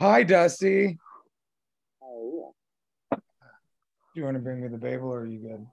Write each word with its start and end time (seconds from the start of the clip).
Hi, 0.00 0.22
Dusty. 0.22 0.98
Oh, 2.02 2.54
Do 3.12 3.20
you 4.14 4.24
want 4.24 4.34
to 4.36 4.40
bring 4.40 4.62
me 4.62 4.68
the 4.68 4.78
Babel 4.78 5.12
or 5.12 5.20
are 5.20 5.26
you 5.26 5.40
good? 5.40 5.66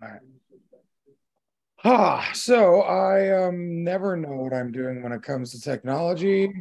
All 0.00 0.08
right. 0.08 0.20
Ah, 1.84 2.30
so 2.34 2.82
I 2.82 3.46
um 3.46 3.82
never 3.82 4.16
know 4.16 4.30
what 4.30 4.54
I'm 4.54 4.70
doing 4.70 5.02
when 5.02 5.10
it 5.10 5.24
comes 5.24 5.50
to 5.52 5.60
technology. 5.60 6.52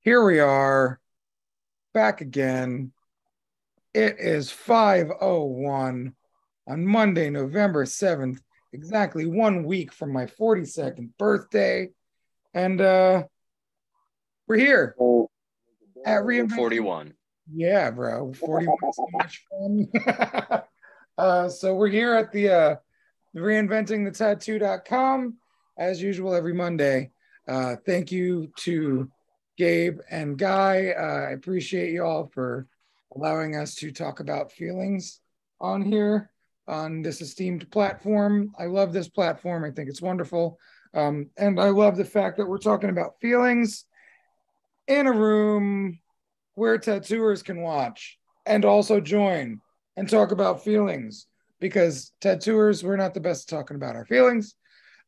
Here 0.00 0.24
we 0.24 0.40
are, 0.40 1.00
back 1.92 2.22
again. 2.22 2.92
It 3.92 4.16
is 4.18 4.50
5:01 4.50 6.14
on 6.66 6.86
Monday, 6.86 7.28
November 7.28 7.84
7th, 7.84 8.40
exactly 8.72 9.26
one 9.26 9.64
week 9.64 9.92
from 9.92 10.14
my 10.14 10.24
42nd 10.24 11.10
birthday. 11.18 11.90
And 12.54 12.80
uh 12.80 13.24
we're 14.46 14.56
here 14.56 14.94
Oh, 15.00 15.30
at 16.04 16.22
Reinventing 16.22 16.56
41. 16.56 17.14
Yeah, 17.52 17.90
bro. 17.90 18.32
41 18.32 18.76
is 18.88 18.96
so 18.96 19.06
much 19.12 19.44
fun. 19.50 19.88
uh, 21.18 21.48
so 21.48 21.74
we're 21.74 21.88
here 21.88 22.14
at 22.14 22.32
the 22.32 22.48
uh, 22.48 22.76
reinventingthetattoo.com 23.36 25.36
as 25.78 26.02
usual 26.02 26.34
every 26.34 26.54
Monday. 26.54 27.10
Uh, 27.48 27.76
thank 27.84 28.10
you 28.10 28.50
to 28.56 29.08
Gabe 29.56 30.00
and 30.10 30.36
Guy. 30.36 30.92
Uh, 30.96 31.28
I 31.28 31.30
appreciate 31.30 31.92
you 31.92 32.04
all 32.04 32.28
for 32.32 32.66
allowing 33.14 33.56
us 33.56 33.74
to 33.76 33.92
talk 33.92 34.20
about 34.20 34.52
feelings 34.52 35.20
on 35.60 35.82
here 35.82 36.30
on 36.68 37.02
this 37.02 37.20
esteemed 37.20 37.70
platform. 37.70 38.52
I 38.58 38.66
love 38.66 38.92
this 38.92 39.08
platform. 39.08 39.64
I 39.64 39.70
think 39.70 39.88
it's 39.88 40.02
wonderful. 40.02 40.58
Um, 40.94 41.30
and 41.36 41.60
I 41.60 41.70
love 41.70 41.96
the 41.96 42.04
fact 42.04 42.38
that 42.38 42.46
we're 42.46 42.58
talking 42.58 42.90
about 42.90 43.20
feelings 43.20 43.84
in 44.88 45.06
a 45.06 45.12
room 45.12 45.98
where 46.54 46.78
tattooers 46.78 47.42
can 47.42 47.60
watch 47.60 48.18
and 48.44 48.64
also 48.64 49.00
join 49.00 49.60
and 49.96 50.08
talk 50.08 50.30
about 50.30 50.64
feelings 50.64 51.26
because 51.60 52.12
tattooers 52.20 52.84
we're 52.84 52.96
not 52.96 53.14
the 53.14 53.20
best 53.20 53.50
at 53.50 53.56
talking 53.56 53.76
about 53.76 53.96
our 53.96 54.06
feelings. 54.06 54.54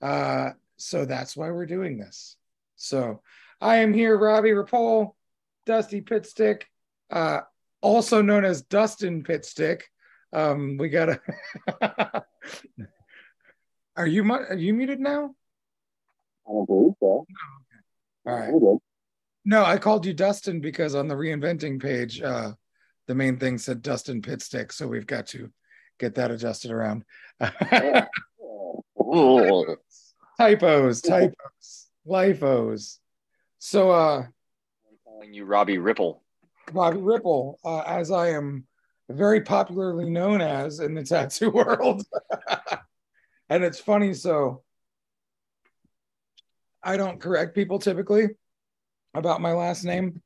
Uh, 0.01 0.51
so 0.77 1.05
that's 1.05 1.37
why 1.37 1.51
we're 1.51 1.67
doing 1.67 1.99
this. 1.99 2.37
So 2.77 3.23
i 3.61 3.79
am 3.79 3.93
here 3.93 4.17
robbie 4.17 4.53
rapole 4.53 5.17
dusty 5.67 6.01
pitstick 6.01 6.63
uh, 7.11 7.41
also 7.81 8.23
known 8.23 8.45
as 8.45 8.63
dustin 8.63 9.23
pitstick. 9.23 9.83
Um, 10.33 10.77
we 10.79 10.89
gotta 10.89 11.21
are 13.97 14.07
you 14.07 14.25
mu- 14.25 14.35
are 14.35 14.57
you 14.57 14.75
muted 14.75 15.01
now? 15.01 15.35
I 16.47 16.53
don't 16.53 16.67
believe 16.67 16.93
so. 17.01 17.07
all 17.07 17.27
right. 18.25 18.49
I'm 18.49 18.59
good. 18.59 18.79
No, 19.49 19.65
I 19.65 19.79
called 19.79 20.05
you 20.05 20.13
Dustin 20.13 20.61
because 20.61 20.95
on 20.95 21.09
the 21.09 21.15
reinventing 21.15 21.81
page, 21.81 22.21
uh, 22.21 22.53
the 23.07 23.15
main 23.15 23.39
thing 23.39 23.57
said 23.57 23.81
Dustin 23.81 24.21
Pitstick, 24.21 24.71
so 24.71 24.87
we've 24.87 25.07
got 25.07 25.27
to 25.29 25.51
get 25.99 26.17
that 26.17 26.31
adjusted 26.31 26.71
around. 26.71 27.03
Ooh. 29.01 29.77
typos, 30.39 31.01
typos, 31.01 31.87
lifos. 32.07 32.99
So, 33.59 33.91
uh, 33.91 34.19
I'm 34.19 34.99
calling 35.03 35.33
you 35.33 35.47
Robbie 35.47 35.79
Ripple. 35.79 36.23
Bobby 36.71 36.99
Ripple, 36.99 37.59
uh, 37.65 37.85
as 37.87 38.11
I 38.11 38.33
am 38.33 38.67
very 39.09 39.41
popularly 39.41 40.11
known 40.11 40.43
as 40.43 40.81
in 40.81 40.93
the 40.93 41.05
tattoo 41.05 41.49
world, 41.53 42.03
and 43.49 43.65
it's 43.65 43.81
funny. 43.81 44.13
So, 44.13 44.63
I 46.83 46.99
don't 46.99 47.19
correct 47.19 47.55
people 47.55 47.79
typically 47.79 48.29
about 49.15 49.41
my 49.41 49.53
last 49.53 49.85
name, 49.85 50.21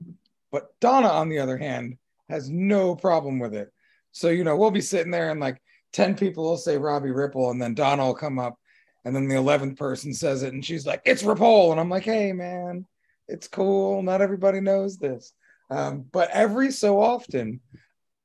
but 0.51 0.69
Donna, 0.81 1.09
on 1.09 1.29
the 1.29 1.39
other 1.39 1.57
hand, 1.57 1.97
has 2.29 2.51
no 2.51 2.95
problem 2.95 3.39
with 3.39 3.55
it. 3.55 3.73
So, 4.13 4.29
you 4.29 4.45
know, 4.45 4.57
we'll 4.57 4.71
be 4.71 4.81
sitting 4.81 5.11
there 5.11 5.31
and 5.31 5.41
like 5.41 5.61
10 5.93 6.15
people 6.15 6.45
will 6.45 6.57
say 6.57 6.79
Robbie 6.79 7.11
Ripple, 7.11 7.51
and 7.51 7.61
then 7.61 7.75
Donna 7.75 8.07
will 8.07 8.15
come 8.15 8.39
up, 8.39 8.59
and 9.05 9.15
then 9.15 9.29
the 9.29 9.35
11th 9.35 9.77
person 9.77 10.15
says 10.15 10.43
it, 10.43 10.53
and 10.53 10.65
she's 10.65 10.87
like, 10.87 11.03
it's 11.05 11.23
Ripple. 11.23 11.71
And 11.71 11.81
I'm 11.81 11.91
like, 11.91 12.05
hey, 12.05 12.33
man, 12.33 12.87
it's 13.29 13.49
cool. 13.49 14.03
Not 14.03 14.23
everybody 14.23 14.61
knows 14.61 14.97
this. 14.97 15.33
Um, 15.71 16.05
but 16.13 16.31
every 16.31 16.71
so 16.71 17.01
often, 17.01 17.61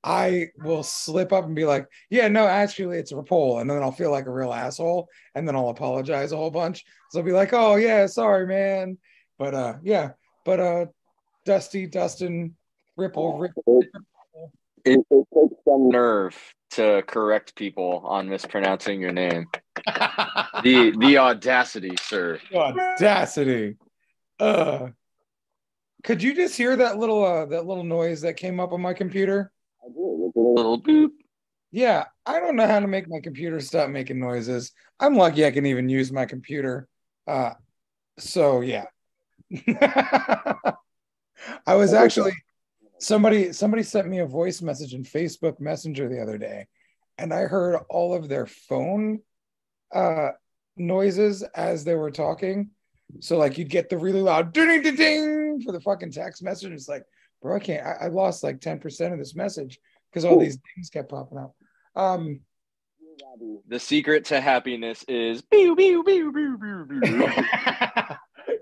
I 0.03 0.47
will 0.59 0.83
slip 0.83 1.33
up 1.33 1.45
and 1.45 1.55
be 1.55 1.65
like, 1.65 1.87
yeah, 2.09 2.27
no, 2.27 2.47
actually, 2.47 2.97
it's 2.97 3.11
Rapole. 3.11 3.59
And 3.59 3.69
then 3.69 3.81
I'll 3.81 3.91
feel 3.91 4.11
like 4.11 4.25
a 4.25 4.31
real 4.31 4.53
asshole. 4.53 5.09
And 5.35 5.47
then 5.47 5.55
I'll 5.55 5.69
apologize 5.69 6.31
a 6.31 6.37
whole 6.37 6.51
bunch. 6.51 6.85
So 7.11 7.19
I'll 7.19 7.25
be 7.25 7.31
like, 7.31 7.51
oh, 7.51 7.75
yeah, 7.75 8.05
sorry, 8.05 8.47
man. 8.47 8.97
But 9.37 9.53
uh, 9.53 9.73
yeah, 9.83 10.11
but 10.47 10.59
uh, 10.61 10.85
Dusty, 11.45 11.87
Dustin, 11.87 12.55
Ripple, 12.95 13.37
Ripple. 13.37 13.81
It, 14.85 15.05
it 15.11 15.27
takes 15.33 15.55
some 15.67 15.89
Nerve 15.89 16.35
to 16.71 17.03
correct 17.05 17.53
people 17.55 18.01
on 18.05 18.29
mispronouncing 18.29 18.99
your 19.01 19.11
name. 19.11 19.45
The 20.63 20.91
the 20.97 21.19
audacity, 21.19 21.95
sir. 22.01 22.39
audacity. 22.53 23.75
Uh, 24.39 24.87
could 26.03 26.23
you 26.23 26.33
just 26.33 26.57
hear 26.57 26.75
that 26.77 26.97
little 26.97 27.23
uh, 27.23 27.45
that 27.47 27.65
little 27.67 27.83
noise 27.83 28.21
that 28.21 28.37
came 28.37 28.59
up 28.59 28.71
on 28.73 28.81
my 28.81 28.93
computer? 28.93 29.51
I 29.83 29.89
do. 29.89 29.99
A 29.99 30.39
little- 30.39 30.53
Little 30.55 30.81
boop. 30.81 31.09
Yeah, 31.71 32.05
I 32.25 32.39
don't 32.39 32.55
know 32.55 32.65
how 32.65 32.79
to 32.79 32.87
make 32.87 33.07
my 33.07 33.19
computer 33.19 33.59
stop 33.59 33.89
making 33.91 34.19
noises. 34.19 34.71
I'm 34.99 35.15
lucky 35.15 35.45
I 35.45 35.51
can 35.51 35.65
even 35.67 35.89
use 35.89 36.11
my 36.11 36.25
computer. 36.25 36.87
Uh, 37.27 37.51
so 38.17 38.61
yeah. 38.61 38.85
I 41.65 41.75
was 41.75 41.93
actually 41.93 42.33
somebody 42.99 43.53
somebody 43.53 43.83
sent 43.83 44.07
me 44.07 44.19
a 44.19 44.25
voice 44.25 44.61
message 44.61 44.93
in 44.93 45.03
Facebook 45.03 45.59
Messenger 45.59 46.09
the 46.09 46.21
other 46.21 46.37
day, 46.37 46.67
and 47.17 47.33
I 47.33 47.41
heard 47.41 47.79
all 47.89 48.13
of 48.13 48.29
their 48.29 48.45
phone 48.45 49.19
uh 49.93 50.29
noises 50.75 51.43
as 51.55 51.83
they 51.83 51.95
were 51.95 52.11
talking. 52.11 52.69
So 53.19 53.37
like 53.37 53.57
you'd 53.57 53.69
get 53.69 53.89
the 53.89 53.97
really 53.97 54.21
loud 54.21 54.53
ding 54.53 54.67
ding 54.67 54.81
ding 54.83 54.95
ding 54.95 55.61
for 55.61 55.71
the 55.71 55.79
fucking 55.79 56.11
text 56.11 56.43
message. 56.43 56.73
It's 56.73 56.89
like, 56.89 57.03
bro, 57.41 57.55
I 57.55 57.59
can't. 57.59 57.85
I, 57.85 58.05
I 58.05 58.07
lost 58.07 58.43
like 58.43 58.59
10% 58.59 59.13
of 59.13 59.19
this 59.19 59.35
message 59.35 59.79
because 60.11 60.25
all 60.25 60.39
these 60.39 60.59
things 60.75 60.89
kept 60.89 61.09
popping 61.09 61.37
up. 61.37 61.55
Um, 61.95 62.41
The 63.67 63.79
secret 63.79 64.25
to 64.25 64.41
happiness 64.41 65.03
is. 65.07 65.41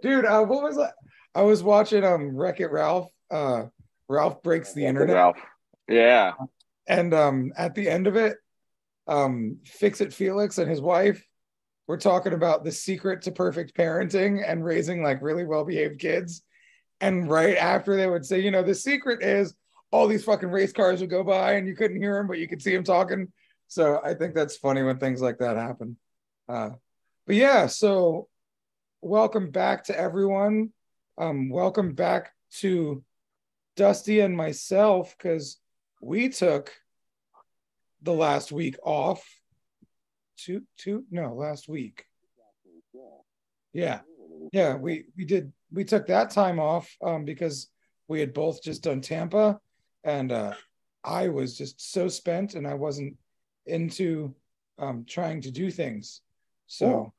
dude, 0.05 0.25
uh, 0.25 0.43
what 0.43 0.61
was 0.63 0.77
that? 0.77 0.93
I 1.33 1.41
was 1.41 1.63
watching 1.63 2.03
um 2.03 2.35
Wreck 2.35 2.59
It 2.59 2.71
Ralph. 2.71 3.09
Uh, 3.31 3.63
Ralph 4.07 4.43
breaks 4.43 4.73
the 4.73 4.85
internet, 4.85 5.16
Ralph. 5.16 5.38
Yeah. 5.89 6.33
and 6.88 7.13
um 7.13 7.51
at 7.57 7.73
the 7.75 7.89
end 7.89 8.07
of 8.07 8.16
it, 8.16 8.38
um 9.07 9.57
Fix 9.66 10.01
It 10.01 10.13
Felix 10.13 10.57
and 10.59 10.69
his 10.69 10.81
wife 10.81 11.25
were 11.88 11.97
talking 11.97 12.33
about 12.33 12.63
the 12.63 12.71
secret 12.71 13.23
to 13.23 13.31
perfect 13.31 13.75
parenting 13.75 14.43
and 14.47 14.63
raising 14.63 15.03
like 15.03 15.21
really 15.21 15.43
well 15.43 15.66
behaved 15.66 15.99
kids. 15.99 16.43
And 17.01 17.29
right 17.29 17.57
after 17.57 17.95
they 17.95 18.07
would 18.07 18.25
say, 18.25 18.39
you 18.39 18.51
know, 18.51 18.63
the 18.63 18.73
secret 18.75 19.22
is 19.23 19.55
all 19.91 20.07
these 20.07 20.23
fucking 20.23 20.49
race 20.49 20.72
cars 20.72 21.01
would 21.01 21.09
go 21.09 21.23
by 21.23 21.53
and 21.53 21.67
you 21.67 21.75
couldn't 21.75 22.01
hear 22.01 22.16
them, 22.16 22.27
but 22.27 22.37
you 22.39 22.47
could 22.47 22.61
see 22.61 22.73
them 22.73 22.83
talking. 22.83 23.31
So 23.67 23.99
I 24.03 24.13
think 24.13 24.33
that's 24.35 24.55
funny 24.57 24.83
when 24.83 24.97
things 24.97 25.22
like 25.22 25.39
that 25.39 25.57
happen. 25.57 25.97
Uh, 26.47 26.69
but 27.27 27.35
yeah, 27.35 27.67
so 27.67 28.27
welcome 29.05 29.51
back 29.51 29.83
to 29.83 29.97
everyone. 29.97 30.71
Um, 31.19 31.47
welcome 31.49 31.93
back 31.93 32.31
to 32.57 33.03
Dusty 33.75 34.21
and 34.21 34.35
myself 34.35 35.16
because 35.16 35.59
we 36.01 36.29
took 36.29 36.73
the 38.01 38.13
last 38.13 38.51
week 38.51 38.77
off. 38.83 39.23
Two, 40.38 40.63
two, 40.77 41.05
no, 41.11 41.35
last 41.35 41.69
week. 41.69 42.05
Yeah, 43.73 43.99
yeah, 44.51 44.75
we 44.75 45.05
we 45.16 45.23
did. 45.25 45.53
We 45.72 45.83
took 45.83 46.07
that 46.07 46.31
time 46.31 46.59
off 46.59 46.89
um, 47.03 47.25
because 47.25 47.69
we 48.07 48.19
had 48.19 48.34
both 48.34 48.63
just 48.63 48.81
done 48.84 49.02
Tampa, 49.02 49.59
and 50.03 50.31
uh, 50.31 50.53
I 51.03 51.28
was 51.28 51.55
just 51.55 51.93
so 51.93 52.07
spent, 52.07 52.55
and 52.55 52.66
I 52.66 52.73
wasn't 52.73 53.17
into 53.67 54.34
um, 54.79 55.05
trying 55.07 55.41
to 55.41 55.52
do 55.52 55.69
things. 55.69 56.22
So, 56.67 57.13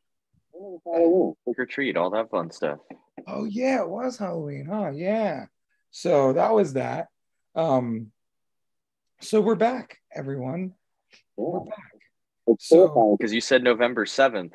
Halloween. 0.85 1.35
Trick 1.45 1.59
or 1.59 1.67
treat, 1.67 1.97
all 1.97 2.11
that 2.11 2.31
fun 2.31 2.51
stuff. 2.51 2.79
oh 3.27 3.45
yeah, 3.45 3.81
it 3.83 3.89
was 3.89 4.19
Halloween, 4.19 4.67
huh? 4.71 4.91
Yeah. 4.95 5.47
So 5.91 6.33
that 6.35 6.53
was 6.53 6.75
that. 6.75 7.09
Um, 7.55 8.13
so 9.21 9.41
we're 9.41 9.55
back, 9.55 9.99
everyone. 10.15 10.75
We're 11.37 11.61
back. 11.61 11.93
It's 12.47 12.69
So- 12.69 13.17
Because 13.19 13.33
you 13.33 13.41
said 13.41 13.63
November 13.63 14.05
7th. 14.05 14.53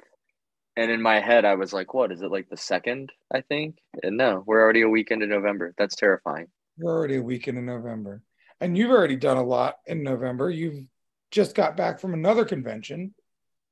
And 0.78 0.90
in 0.90 1.02
my 1.02 1.20
head, 1.20 1.44
I 1.44 1.56
was 1.56 1.74
like, 1.74 1.94
what? 1.94 2.14
Is 2.14 2.22
it 2.22 2.32
like 2.32 2.48
the 2.50 2.56
second? 2.56 3.12
I 3.34 3.42
think. 3.42 3.76
And 4.04 4.16
no, 4.16 4.42
we're 4.46 4.62
already 4.62 4.84
a 4.84 4.90
week 4.90 5.12
into 5.12 5.28
November. 5.28 5.74
That's 5.78 5.98
terrifying. 5.98 6.48
We're 6.78 6.98
already 6.98 7.18
a 7.18 7.22
week 7.22 7.50
into 7.50 7.62
November, 7.62 8.24
and 8.62 8.78
you've 8.78 8.90
already 8.90 9.18
done 9.18 9.36
a 9.36 9.44
lot 9.44 9.80
in 9.86 10.02
November. 10.02 10.50
You've 10.50 10.86
just 11.30 11.56
got 11.56 11.76
back 11.76 12.00
from 12.00 12.14
another 12.14 12.46
convention. 12.46 13.14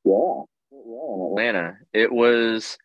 Yeah. 0.03 0.41
Yeah. 0.89 1.25
Atlanta. 1.27 1.77
It 1.93 2.11
was 2.11 2.77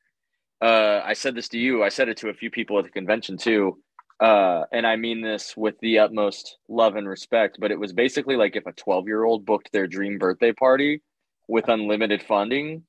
uh 0.63 1.01
I 1.05 1.15
said 1.15 1.35
this 1.35 1.49
to 1.51 1.59
you, 1.59 1.83
I 1.83 1.89
said 1.91 2.09
it 2.09 2.17
to 2.19 2.29
a 2.31 2.35
few 2.35 2.51
people 2.51 2.79
at 2.79 2.85
the 2.85 2.91
convention 2.91 3.37
too. 3.37 3.79
uh, 4.21 4.65
and 4.73 4.87
I 4.87 4.97
mean 4.97 5.21
this 5.23 5.57
with 5.57 5.75
the 5.81 5.99
utmost 5.99 6.59
love 6.69 6.97
and 6.97 7.09
respect, 7.09 7.59
but 7.61 7.71
it 7.73 7.79
was 7.81 7.93
basically 7.93 8.37
like 8.37 8.57
if 8.57 8.67
a 8.67 8.73
12 8.73 9.07
year 9.09 9.25
old 9.25 9.45
booked 9.47 9.71
their 9.73 9.87
dream 9.89 10.19
birthday 10.19 10.53
party 10.53 11.03
with 11.49 11.69
unlimited 11.69 12.23
funding. 12.23 12.85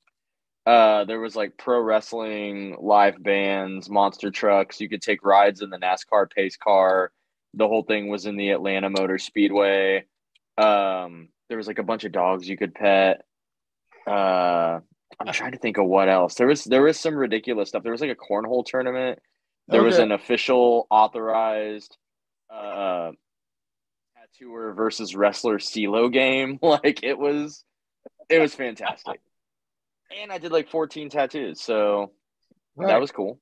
Uh, 0.66 1.04
there 1.04 1.20
was 1.20 1.36
like 1.36 1.56
pro 1.58 1.80
wrestling, 1.80 2.76
live 2.80 3.22
bands, 3.22 3.88
monster 3.88 4.30
trucks. 4.30 4.80
You 4.80 4.88
could 4.88 5.02
take 5.02 5.24
rides 5.24 5.62
in 5.62 5.70
the 5.70 5.78
NASCAR 5.78 6.30
pace 6.30 6.56
car. 6.56 7.12
The 7.54 7.68
whole 7.68 7.84
thing 7.84 8.08
was 8.08 8.26
in 8.26 8.36
the 8.36 8.50
Atlanta 8.50 8.90
Motor 8.90 9.18
Speedway. 9.18 10.06
Um, 10.58 11.28
there 11.48 11.58
was 11.58 11.68
like 11.68 11.78
a 11.78 11.84
bunch 11.84 12.04
of 12.04 12.12
dogs 12.12 12.48
you 12.48 12.56
could 12.56 12.74
pet. 12.74 13.22
Uh, 14.06 14.80
I'm 15.18 15.32
trying 15.32 15.52
to 15.52 15.58
think 15.58 15.78
of 15.78 15.86
what 15.86 16.08
else. 16.08 16.34
There 16.34 16.46
was 16.46 16.64
there 16.64 16.82
was 16.82 16.98
some 17.00 17.14
ridiculous 17.14 17.70
stuff. 17.70 17.82
There 17.82 17.92
was 17.92 18.00
like 18.00 18.10
a 18.10 18.14
cornhole 18.14 18.64
tournament. 18.64 19.18
There 19.68 19.82
was 19.82 19.98
an 19.98 20.12
official 20.12 20.86
authorized 20.90 21.96
uh 22.50 23.10
tattooer 24.16 24.72
versus 24.74 25.16
wrestler 25.16 25.58
CeeLo 25.58 26.12
game. 26.12 26.58
Like 26.62 27.02
it 27.02 27.18
was 27.18 27.64
it 28.28 28.38
was 28.38 28.54
fantastic. 28.54 29.20
And 30.20 30.30
I 30.30 30.38
did 30.38 30.52
like 30.52 30.70
14 30.70 31.08
tattoos, 31.10 31.60
so 31.60 32.12
Right. 32.76 32.88
that 32.88 33.00
was 33.00 33.10
cool. 33.10 33.40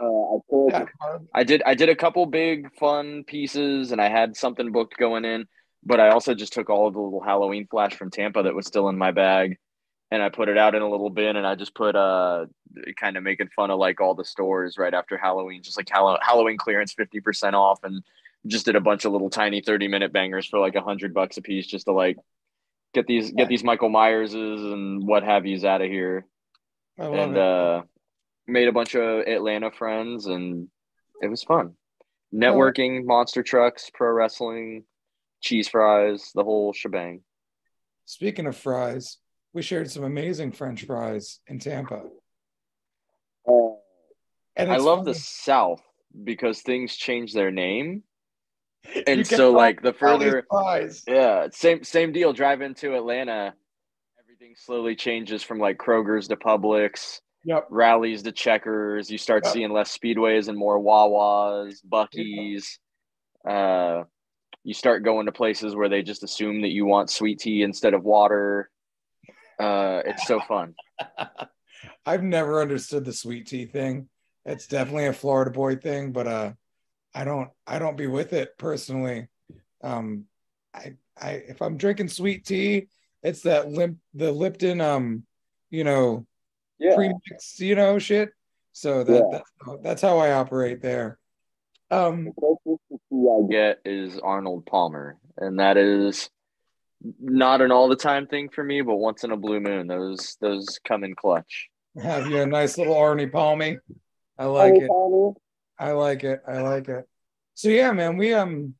Uh, 0.00 0.04
I 0.04 0.38
told 0.50 0.70
Yeah. 0.72 0.86
I 1.34 1.44
did 1.44 1.62
I 1.64 1.74
did 1.74 1.90
a 1.90 1.96
couple 1.96 2.24
big 2.26 2.74
fun 2.78 3.24
pieces 3.26 3.92
and 3.92 4.00
I 4.00 4.08
had 4.08 4.36
something 4.36 4.72
booked 4.72 4.96
going 4.96 5.24
in, 5.26 5.46
but 5.84 6.00
I 6.00 6.08
also 6.08 6.34
just 6.34 6.52
took 6.54 6.70
all 6.70 6.88
of 6.88 6.94
the 6.94 7.00
little 7.00 7.22
Halloween 7.22 7.66
flash 7.70 7.94
from 7.94 8.10
Tampa 8.10 8.42
that 8.42 8.54
was 8.54 8.66
still 8.66 8.88
in 8.88 8.96
my 8.98 9.10
bag 9.12 9.58
and 10.16 10.24
I 10.24 10.28
put 10.28 10.48
it 10.48 10.58
out 10.58 10.74
in 10.74 10.82
a 10.82 10.88
little 10.88 11.10
bin 11.10 11.36
and 11.36 11.46
I 11.46 11.54
just 11.54 11.74
put 11.74 11.94
uh 11.94 12.46
kind 12.96 13.16
of 13.16 13.22
making 13.22 13.48
fun 13.54 13.70
of 13.70 13.78
like 13.78 14.00
all 14.00 14.14
the 14.14 14.24
stores 14.24 14.76
right 14.76 14.92
after 14.92 15.16
Halloween, 15.16 15.62
just 15.62 15.76
like 15.76 15.88
Hall- 15.88 16.18
Halloween 16.20 16.58
clearance 16.58 16.94
50% 16.94 17.54
off 17.54 17.80
and 17.84 18.02
just 18.46 18.66
did 18.66 18.76
a 18.76 18.80
bunch 18.80 19.04
of 19.04 19.12
little 19.12 19.30
tiny 19.30 19.60
30 19.60 19.88
minute 19.88 20.12
bangers 20.12 20.46
for 20.46 20.58
like 20.58 20.74
a 20.74 20.82
hundred 20.82 21.14
bucks 21.14 21.36
a 21.36 21.42
piece 21.42 21.66
just 21.66 21.86
to 21.86 21.92
like 21.92 22.16
get 22.94 23.06
these 23.06 23.30
get 23.32 23.48
these 23.48 23.64
Michael 23.64 23.90
Myerses 23.90 24.72
and 24.72 25.06
what 25.06 25.22
have 25.22 25.46
yous 25.46 25.64
out 25.64 25.82
of 25.82 25.88
here 25.88 26.26
and 26.98 27.36
it. 27.36 27.42
uh, 27.42 27.82
made 28.46 28.68
a 28.68 28.72
bunch 28.72 28.94
of 28.94 29.26
Atlanta 29.26 29.70
friends, 29.70 30.26
and 30.26 30.68
it 31.20 31.28
was 31.28 31.42
fun. 31.42 31.74
Networking, 32.34 33.04
monster 33.04 33.42
trucks, 33.42 33.90
pro 33.92 34.10
wrestling, 34.10 34.84
cheese 35.40 35.68
fries, 35.68 36.30
the 36.34 36.44
whole 36.44 36.72
shebang. 36.72 37.22
Speaking 38.04 38.46
of 38.46 38.56
fries, 38.56 39.18
we 39.56 39.62
shared 39.62 39.90
some 39.90 40.04
amazing 40.04 40.52
French 40.52 40.84
fries 40.84 41.40
in 41.46 41.58
Tampa. 41.58 42.02
uh, 43.48 43.52
And 44.54 44.70
I 44.70 44.76
love 44.76 44.98
funny. 44.98 45.12
the 45.12 45.18
South 45.18 45.80
because 46.24 46.60
things 46.60 46.94
change 46.94 47.32
their 47.32 47.50
name, 47.50 48.02
and 49.06 49.26
so 49.26 49.52
like 49.52 49.80
the 49.80 49.94
further, 49.94 50.44
fries. 50.50 51.04
yeah, 51.08 51.46
same 51.52 51.82
same 51.84 52.12
deal. 52.12 52.34
Drive 52.34 52.60
into 52.60 52.94
Atlanta, 52.94 53.54
everything 54.22 54.54
slowly 54.58 54.94
changes 54.94 55.42
from 55.42 55.58
like 55.58 55.78
Kroger's 55.78 56.28
to 56.28 56.36
Publix. 56.36 57.20
Yep. 57.44 57.68
Rally's 57.70 58.24
to 58.24 58.32
checkers. 58.32 59.10
You 59.10 59.16
start 59.16 59.44
Yep. 59.46 59.52
seeing 59.54 59.72
less 59.72 59.96
speedways 59.96 60.48
and 60.48 60.58
more 60.58 60.78
Wawas, 60.78 61.76
Buc-ee's. 61.90 62.78
Uh, 63.48 64.02
you 64.64 64.74
start 64.74 65.02
going 65.02 65.26
to 65.26 65.32
places 65.32 65.74
where 65.74 65.88
they 65.88 66.02
just 66.02 66.24
assume 66.24 66.60
that 66.62 66.72
you 66.72 66.84
want 66.84 67.08
sweet 67.08 67.38
tea 67.38 67.62
instead 67.62 67.94
of 67.94 68.04
water. 68.04 68.68
Uh, 69.58 70.02
it's 70.04 70.26
so 70.26 70.40
fun. 70.40 70.74
I've 72.06 72.22
never 72.22 72.60
understood 72.60 73.04
the 73.04 73.12
sweet 73.12 73.46
tea 73.46 73.66
thing. 73.66 74.08
It's 74.44 74.66
definitely 74.66 75.06
a 75.06 75.12
Florida 75.12 75.50
boy 75.50 75.76
thing, 75.76 76.12
but 76.12 76.26
uh 76.26 76.52
I 77.14 77.24
don't 77.24 77.50
I 77.66 77.78
don't 77.78 77.96
be 77.96 78.06
with 78.06 78.32
it 78.32 78.56
personally. 78.58 79.28
Um 79.82 80.24
I 80.74 80.94
I 81.20 81.30
if 81.32 81.60
I'm 81.62 81.76
drinking 81.76 82.08
sweet 82.08 82.44
tea, 82.44 82.88
it's 83.22 83.42
that 83.42 83.68
limp 83.70 83.98
the 84.14 84.30
Lipton 84.32 84.80
um 84.80 85.24
you 85.70 85.84
know 85.84 86.26
yeah. 86.78 86.94
premix, 86.94 87.58
you 87.58 87.74
know, 87.74 87.98
shit. 87.98 88.30
So 88.72 89.02
that, 89.04 89.12
Yeah. 89.12 89.38
that's 89.38 89.82
that's 89.82 90.02
how 90.02 90.18
I 90.18 90.32
operate 90.32 90.80
there. 90.80 91.18
Um 91.90 92.26
The 92.26 92.32
closest 92.32 92.82
tea 93.10 93.28
I. 93.28 93.46
Get 93.50 93.80
is 93.84 94.18
Arnold 94.20 94.66
Palmer, 94.66 95.18
and 95.38 95.58
that 95.60 95.76
is 95.76 96.30
not 97.20 97.60
an 97.60 97.72
all 97.72 97.88
the 97.88 97.96
time 97.96 98.26
thing 98.26 98.48
for 98.48 98.64
me, 98.64 98.80
but 98.80 98.96
once 98.96 99.24
in 99.24 99.32
a 99.32 99.36
blue 99.36 99.60
moon, 99.60 99.86
those 99.86 100.36
those 100.40 100.78
come 100.86 101.04
in 101.04 101.14
clutch. 101.14 101.68
have 102.00 102.26
you 102.26 102.40
a 102.40 102.46
nice 102.46 102.78
little 102.78 102.94
Arnie 102.94 103.30
Palmy. 103.30 103.78
I 104.38 104.46
like 104.46 104.74
Honey, 104.74 104.84
it. 104.84 104.90
honey, 104.90 105.32
I 105.78 105.92
like 105.92 106.24
it. 106.24 106.42
I 106.46 106.60
like 106.60 106.88
it. 106.88 107.08
So 107.54 107.68
yeah, 107.68 107.92
man, 107.92 108.16
we 108.16 108.34
um 108.34 108.74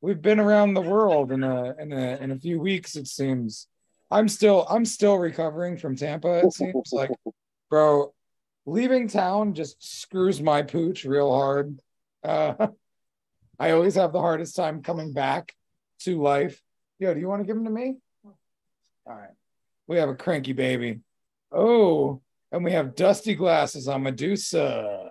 we've 0.00 0.20
been 0.20 0.40
around 0.40 0.74
the 0.74 0.80
world 0.80 1.32
in 1.32 1.44
a 1.44 1.74
in 1.78 1.92
a 1.92 2.16
in 2.16 2.30
a 2.30 2.38
few 2.38 2.60
weeks, 2.60 2.96
it 2.96 3.06
seems. 3.06 3.66
I'm 4.10 4.28
still 4.28 4.66
I'm 4.68 4.84
still 4.84 5.16
recovering 5.16 5.76
from 5.76 5.96
Tampa, 5.96 6.40
it 6.40 6.52
seems 6.52 6.92
like 6.92 7.10
bro, 7.68 8.12
leaving 8.66 9.08
town 9.08 9.54
just 9.54 10.00
screws 10.00 10.42
my 10.42 10.62
pooch 10.62 11.04
real 11.04 11.32
hard. 11.32 11.78
Uh 12.22 12.68
I 13.58 13.72
always 13.72 13.96
have 13.96 14.12
the 14.12 14.20
hardest 14.20 14.56
time 14.56 14.82
coming 14.82 15.12
back 15.12 15.54
to 16.00 16.20
life. 16.20 16.62
Yo, 17.00 17.12
do 17.14 17.18
you 17.18 17.26
want 17.28 17.40
to 17.40 17.46
give 17.46 17.56
them 17.56 17.64
to 17.64 17.70
me? 17.70 17.96
All 18.26 18.34
right. 19.06 19.30
We 19.86 19.96
have 19.96 20.10
a 20.10 20.14
cranky 20.14 20.52
baby. 20.52 21.00
Oh, 21.50 22.20
and 22.52 22.62
we 22.62 22.72
have 22.72 22.94
dusty 22.94 23.34
glasses 23.34 23.88
on 23.88 24.02
Medusa. 24.02 25.10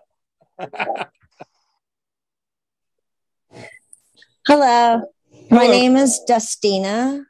Hello. 4.48 5.02
My 5.50 5.50
Hello. 5.50 5.72
name 5.72 5.98
is 5.98 6.22
Dustina. 6.28 7.26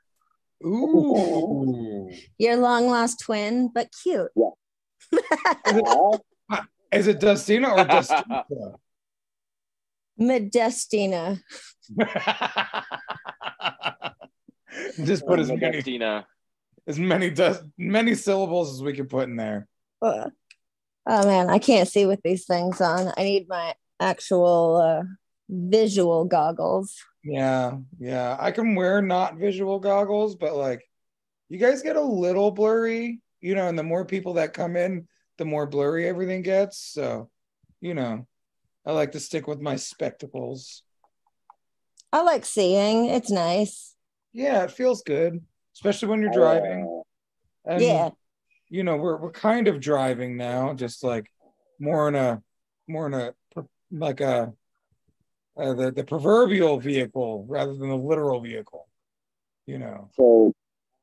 Ooh. 0.66 2.12
Your 2.38 2.58
long 2.58 2.88
lost 2.88 3.22
twin, 3.22 3.70
but 3.74 3.88
cute. 4.04 4.28
uh, 4.38 4.50
Is 6.92 7.08
it 7.08 7.22
Dustina 7.22 7.70
or 7.70 7.86
Dustina? 7.86 8.44
Modestina. 10.20 11.40
Just 15.04 15.26
put 15.26 15.40
as 15.40 15.52
many 15.52 15.82
Tina. 15.82 16.26
as 16.88 17.00
many 17.00 17.30
dust 17.30 17.64
many 17.78 18.16
syllables 18.16 18.74
as 18.74 18.84
we 18.84 18.94
can 18.94 19.08
put 19.08 19.28
in 19.28 19.36
there. 19.36 19.68
Uh, 20.02 20.30
Oh 21.12 21.26
man, 21.26 21.50
I 21.50 21.58
can't 21.58 21.90
see 21.90 22.06
with 22.06 22.22
these 22.24 22.46
things 22.46 22.80
on. 22.82 23.12
I 23.18 23.24
need 23.24 23.50
my 23.50 23.74
actual 24.00 24.78
uh, 24.78 25.04
visual 25.50 26.26
goggles. 26.26 26.96
Yeah, 27.24 27.78
yeah. 27.98 28.38
I 28.40 28.52
can 28.52 28.76
wear 28.76 29.02
not 29.02 29.38
visual 29.38 29.80
goggles, 29.80 30.36
but 30.36 30.56
like 30.56 30.84
you 31.50 31.58
guys 31.58 31.82
get 31.82 31.96
a 31.96 32.02
little 32.02 32.52
blurry, 32.52 33.22
you 33.42 33.56
know, 33.56 33.68
and 33.68 33.78
the 33.78 33.84
more 33.84 34.06
people 34.06 34.36
that 34.36 34.54
come 34.54 34.76
in, 34.76 35.08
the 35.40 35.46
more 35.46 35.66
blurry 35.66 36.08
everything 36.08 36.44
gets. 36.44 36.78
So, 36.78 37.32
you 37.82 37.96
know, 37.96 38.28
I 38.86 38.92
like 38.92 39.14
to 39.14 39.20
stick 39.20 39.48
with 39.48 39.60
my 39.60 39.78
spectacles. 39.78 40.84
I 42.14 42.22
like 42.22 42.46
seeing. 42.46 43.06
It's 43.06 43.32
nice. 43.32 43.96
Yeah, 44.40 44.64
it 44.64 44.72
feels 44.72 45.04
good, 45.04 45.42
especially 45.76 46.08
when 46.08 46.22
you're 46.22 46.32
driving. 46.32 47.04
uh, 47.68 47.72
And, 47.72 47.82
yeah. 47.82 48.10
you 48.70 48.84
know, 48.84 48.96
we're 48.96 49.18
we're 49.18 49.32
kind 49.32 49.68
of 49.68 49.82
driving 49.82 50.38
now, 50.38 50.74
just 50.74 51.04
like 51.04 51.30
more 51.80 52.08
in 52.08 52.16
a 52.16 52.42
more 52.88 53.08
in 53.08 53.14
a 53.14 53.34
like 53.92 54.22
a 54.22 54.54
uh, 55.58 55.74
the 55.74 55.92
the 55.92 56.04
proverbial 56.06 56.80
vehicle 56.80 57.46
rather 57.50 57.76
than 57.76 57.90
the 57.90 57.98
literal 57.98 58.40
vehicle. 58.40 58.88
You 59.66 59.80
know. 59.80 60.10
so 60.16 60.54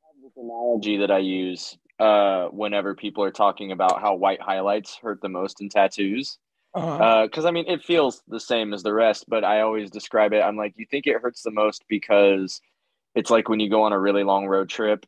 I 0.03 0.07
have 0.07 0.23
this 0.23 0.33
analogy. 0.35 0.95
analogy 0.95 0.97
that 0.97 1.11
I 1.11 1.19
use 1.19 1.77
uh, 1.99 2.47
whenever 2.47 2.95
people 2.95 3.23
are 3.23 3.31
talking 3.31 3.71
about 3.71 4.01
how 4.01 4.15
white 4.15 4.41
highlights 4.41 4.97
hurt 5.01 5.21
the 5.21 5.29
most 5.29 5.61
in 5.61 5.69
tattoos. 5.69 6.39
Uh-huh. 6.73 7.23
Because 7.23 7.45
I 7.45 7.51
mean, 7.51 7.65
it 7.67 7.83
feels 7.83 8.23
the 8.27 8.39
same 8.39 8.73
as 8.73 8.83
the 8.83 8.93
rest, 8.93 9.25
but 9.27 9.43
I 9.43 9.61
always 9.61 9.89
describe 9.89 10.33
it. 10.33 10.41
I'm 10.41 10.57
like, 10.57 10.73
you 10.75 10.85
think 10.89 11.07
it 11.07 11.21
hurts 11.21 11.43
the 11.43 11.51
most 11.51 11.85
because 11.87 12.61
it's 13.17 13.31
like 13.31 13.49
when 13.49 13.59
you 13.59 13.67
go 13.67 13.81
on 13.81 13.93
a 13.93 13.99
really 13.99 14.23
long 14.23 14.45
road 14.45 14.69
trip 14.69 15.03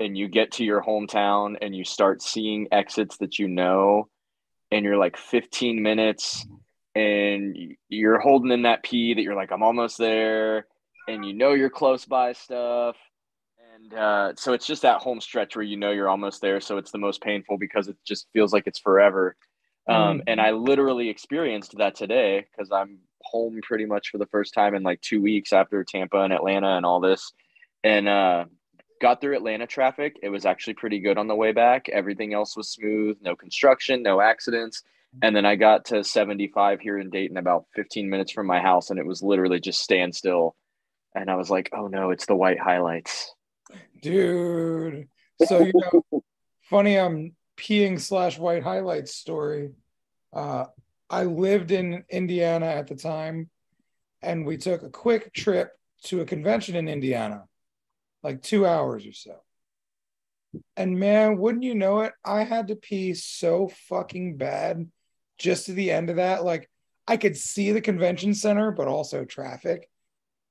and 0.00 0.18
you 0.18 0.26
get 0.26 0.50
to 0.50 0.64
your 0.64 0.82
hometown 0.82 1.54
and 1.62 1.74
you 1.74 1.84
start 1.84 2.20
seeing 2.20 2.66
exits 2.72 3.16
that 3.18 3.38
you 3.38 3.46
know, 3.46 4.08
and 4.72 4.84
you're 4.84 4.96
like 4.96 5.16
15 5.16 5.80
minutes 5.80 6.44
and 6.96 7.76
you're 7.88 8.18
holding 8.18 8.50
in 8.50 8.62
that 8.62 8.82
pee 8.82 9.14
that 9.14 9.22
you're 9.22 9.36
like, 9.36 9.52
I'm 9.52 9.62
almost 9.62 9.98
there, 9.98 10.66
and 11.06 11.24
you 11.24 11.32
know 11.32 11.52
you're 11.52 11.70
close 11.70 12.04
by 12.04 12.32
stuff. 12.32 12.96
And 13.72 13.94
uh, 13.94 14.32
so 14.36 14.52
it's 14.52 14.66
just 14.66 14.82
that 14.82 15.00
home 15.00 15.20
stretch 15.20 15.54
where 15.54 15.64
you 15.64 15.76
know 15.76 15.92
you're 15.92 16.08
almost 16.08 16.40
there. 16.40 16.60
So 16.60 16.76
it's 16.76 16.90
the 16.90 16.98
most 16.98 17.22
painful 17.22 17.56
because 17.56 17.86
it 17.86 17.96
just 18.04 18.26
feels 18.32 18.52
like 18.52 18.66
it's 18.66 18.80
forever. 18.80 19.36
Um, 19.88 20.22
and 20.26 20.40
I 20.40 20.52
literally 20.52 21.08
experienced 21.08 21.76
that 21.76 21.94
today 21.94 22.46
because 22.50 22.72
I'm 22.72 22.98
home 23.22 23.60
pretty 23.62 23.84
much 23.86 24.10
for 24.10 24.18
the 24.18 24.26
first 24.26 24.54
time 24.54 24.74
in 24.74 24.82
like 24.82 25.00
two 25.02 25.20
weeks 25.20 25.52
after 25.52 25.84
Tampa 25.84 26.20
and 26.20 26.32
Atlanta 26.32 26.76
and 26.76 26.86
all 26.86 27.00
this. 27.00 27.32
And 27.84 28.08
uh, 28.08 28.46
got 29.00 29.20
through 29.20 29.36
Atlanta 29.36 29.66
traffic. 29.66 30.18
It 30.22 30.30
was 30.30 30.46
actually 30.46 30.74
pretty 30.74 30.98
good 30.98 31.18
on 31.18 31.28
the 31.28 31.34
way 31.36 31.52
back. 31.52 31.88
Everything 31.88 32.34
else 32.34 32.56
was 32.56 32.70
smooth, 32.70 33.18
no 33.20 33.36
construction, 33.36 34.02
no 34.02 34.20
accidents. 34.20 34.82
And 35.22 35.36
then 35.36 35.46
I 35.46 35.54
got 35.56 35.84
to 35.86 36.02
75 36.02 36.80
here 36.80 36.98
in 36.98 37.10
Dayton, 37.10 37.36
about 37.36 37.66
15 37.74 38.10
minutes 38.10 38.32
from 38.32 38.46
my 38.46 38.60
house, 38.60 38.90
and 38.90 38.98
it 38.98 39.06
was 39.06 39.22
literally 39.22 39.60
just 39.60 39.80
standstill. 39.80 40.56
And 41.14 41.30
I 41.30 41.36
was 41.36 41.50
like, 41.50 41.70
oh 41.72 41.86
no, 41.86 42.10
it's 42.10 42.26
the 42.26 42.34
white 42.34 42.58
highlights. 42.58 43.32
dude. 44.02 45.08
So 45.44 45.60
you 45.60 45.72
know, 45.74 46.22
funny 46.62 46.98
um 46.98 47.32
peeing 47.56 48.00
slash 48.00 48.38
white 48.38 48.62
highlights 48.62 49.14
story. 49.14 49.72
Uh, 50.32 50.66
I 51.08 51.24
lived 51.24 51.70
in 51.70 52.04
Indiana 52.08 52.66
at 52.66 52.88
the 52.88 52.96
time, 52.96 53.50
and 54.22 54.44
we 54.44 54.56
took 54.56 54.82
a 54.82 54.90
quick 54.90 55.32
trip 55.32 55.70
to 56.04 56.22
a 56.22 56.24
convention 56.24 56.74
in 56.74 56.88
Indiana, 56.88 57.44
like 58.24 58.42
two 58.42 58.66
hours 58.66 59.06
or 59.06 59.12
so. 59.12 59.36
And 60.76 60.98
man, 60.98 61.36
wouldn't 61.36 61.62
you 61.62 61.74
know 61.74 62.00
it, 62.00 62.12
I 62.24 62.42
had 62.42 62.68
to 62.68 62.76
pee 62.76 63.14
so 63.14 63.68
fucking 63.88 64.38
bad 64.38 64.88
just 65.38 65.66
to 65.66 65.72
the 65.72 65.90
end 65.90 66.10
of 66.10 66.16
that. 66.16 66.44
Like 66.44 66.70
I 67.06 67.16
could 67.16 67.36
see 67.36 67.70
the 67.70 67.80
convention 67.80 68.34
center, 68.34 68.72
but 68.72 68.88
also 68.88 69.24
traffic. 69.24 69.88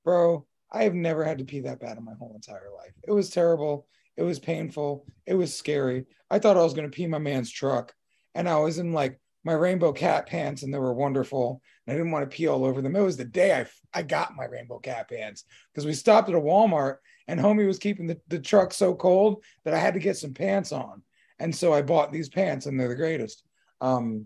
Bro, 0.05 0.45
I 0.71 0.83
have 0.83 0.93
never 0.93 1.23
had 1.23 1.39
to 1.39 1.45
pee 1.45 1.61
that 1.61 1.79
bad 1.79 1.97
in 1.97 2.05
my 2.05 2.13
whole 2.13 2.33
entire 2.35 2.69
life. 2.75 2.93
It 3.03 3.11
was 3.11 3.29
terrible. 3.29 3.87
It 4.15 4.23
was 4.23 4.39
painful. 4.39 5.05
It 5.25 5.33
was 5.33 5.55
scary. 5.55 6.05
I 6.29 6.39
thought 6.39 6.57
I 6.57 6.63
was 6.63 6.73
going 6.73 6.89
to 6.89 6.95
pee 6.95 7.07
my 7.07 7.17
man's 7.17 7.51
truck. 7.51 7.93
And 8.35 8.47
I 8.47 8.57
was 8.57 8.77
in 8.77 8.93
like 8.93 9.19
my 9.43 9.53
rainbow 9.53 9.91
cat 9.91 10.27
pants 10.27 10.63
and 10.63 10.73
they 10.73 10.79
were 10.79 10.93
wonderful. 10.93 11.61
And 11.85 11.93
I 11.93 11.97
didn't 11.97 12.11
want 12.11 12.29
to 12.29 12.35
pee 12.35 12.47
all 12.47 12.65
over 12.65 12.81
them. 12.81 12.95
It 12.95 13.01
was 13.01 13.17
the 13.17 13.25
day 13.25 13.53
I, 13.53 13.65
I 13.93 14.03
got 14.03 14.35
my 14.35 14.45
rainbow 14.45 14.79
cat 14.79 15.09
pants 15.09 15.43
because 15.73 15.85
we 15.85 15.93
stopped 15.93 16.29
at 16.29 16.35
a 16.35 16.39
Walmart 16.39 16.97
and 17.27 17.39
homie 17.39 17.67
was 17.67 17.79
keeping 17.79 18.07
the, 18.07 18.19
the 18.27 18.39
truck 18.39 18.73
so 18.73 18.95
cold 18.95 19.43
that 19.65 19.73
I 19.73 19.79
had 19.79 19.95
to 19.95 19.99
get 19.99 20.17
some 20.17 20.33
pants 20.33 20.71
on. 20.71 21.01
And 21.39 21.53
so 21.53 21.73
I 21.73 21.81
bought 21.81 22.11
these 22.11 22.29
pants 22.29 22.65
and 22.65 22.79
they're 22.79 22.87
the 22.87 22.95
greatest. 22.95 23.43
Um, 23.81 24.25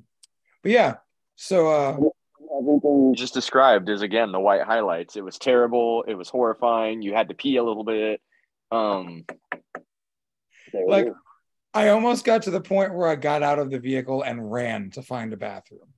but 0.61 0.71
yeah, 0.71 0.95
so 1.35 1.67
uh, 1.67 1.97
Everything 2.57 3.09
You 3.09 3.15
just 3.15 3.33
described 3.33 3.89
is 3.89 4.01
again 4.01 4.31
the 4.31 4.39
white 4.39 4.63
highlights. 4.63 5.15
It 5.15 5.23
was 5.23 5.37
terrible. 5.37 6.03
It 6.07 6.15
was 6.15 6.29
horrifying. 6.29 7.01
You 7.01 7.13
had 7.13 7.29
to 7.29 7.35
pee 7.35 7.57
a 7.57 7.63
little 7.63 7.83
bit. 7.83 8.21
Um, 8.71 9.25
like. 10.87 11.07
I 11.77 11.89
almost 11.89 12.25
got 12.25 12.41
to 12.43 12.49
the 12.49 12.59
point 12.59 12.95
where 12.95 13.07
I 13.07 13.15
got 13.15 13.43
out 13.43 13.59
of 13.59 13.69
the 13.69 13.77
vehicle 13.77 14.23
and 14.23 14.51
ran 14.51 14.89
to 14.91 15.03
find 15.03 15.31
a 15.31 15.37
bathroom. 15.37 15.93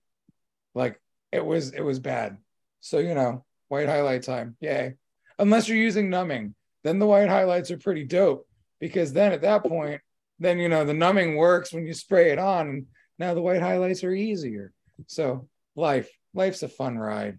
Like 0.76 1.00
it 1.32 1.46
was 1.46 1.72
it 1.72 1.80
was 1.80 2.00
bad. 2.00 2.38
So 2.82 3.00
you 3.00 3.14
know, 3.14 3.46
white 3.70 3.88
highlight 3.88 4.24
time. 4.24 4.58
Yay. 4.60 4.96
Unless 5.38 5.70
you're 5.70 5.78
using 5.78 6.10
numbing, 6.10 6.54
then 6.84 7.00
the 7.00 7.08
white 7.08 7.30
highlights 7.30 7.72
are 7.72 7.78
pretty 7.78 8.04
dope 8.04 8.46
because 8.82 9.14
then 9.14 9.32
at 9.32 9.44
that 9.44 9.64
point, 9.64 10.02
then 10.38 10.60
you 10.60 10.68
know 10.68 10.84
the 10.84 10.94
numbing 10.94 11.38
works 11.38 11.72
when 11.72 11.88
you 11.88 11.94
spray 11.94 12.32
it 12.32 12.40
on 12.40 12.68
and 12.68 12.86
now 13.18 13.34
the 13.34 13.42
white 13.42 13.62
highlights 13.62 14.04
are 14.04 14.14
easier. 14.14 14.74
So 15.08 15.48
life, 15.78 16.10
life's 16.34 16.62
a 16.62 16.68
fun 16.68 16.98
ride. 16.98 17.38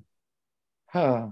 Huh. 0.86 1.28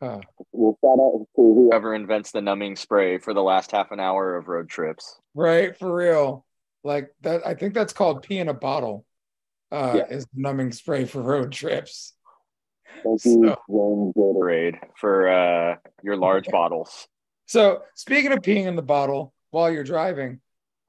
Huh. 0.00 0.20
We'll 0.52 0.78
shout 0.80 0.98
out 1.00 1.12
to 1.18 1.26
whoever 1.36 1.68
whoever 1.68 1.94
invents 1.94 2.30
the 2.30 2.40
numbing 2.40 2.76
spray 2.76 3.18
for 3.18 3.34
the 3.34 3.42
last 3.42 3.72
half 3.72 3.90
an 3.90 4.00
hour 4.00 4.36
of 4.36 4.48
road 4.48 4.68
trips. 4.68 5.18
Right, 5.34 5.76
for 5.76 5.92
real. 5.94 6.46
Like 6.84 7.10
that, 7.22 7.46
I 7.46 7.54
think 7.54 7.74
that's 7.74 7.92
called 7.92 8.22
pee 8.22 8.38
in 8.38 8.48
a 8.48 8.54
bottle. 8.54 9.04
Uh, 9.70 9.94
Yeah. 9.96 10.16
is 10.16 10.26
numbing 10.34 10.72
spray 10.72 11.04
for 11.04 11.20
road 11.20 11.52
trips. 11.52 12.14
Thank 13.04 13.24
you, 13.24 13.32
So- 13.34 13.56
James 13.68 14.14
Gator. 14.16 14.38
Grade 14.40 14.78
for 14.96 15.28
uh, 15.28 15.76
your 16.02 16.16
large 16.16 16.46
bottles. 16.48 17.06
So 17.46 17.82
speaking 17.94 18.32
of 18.32 18.38
peeing 18.40 18.66
in 18.66 18.76
the 18.76 18.82
bottle 18.82 19.34
while 19.50 19.70
you're 19.70 19.84
driving, 19.84 20.40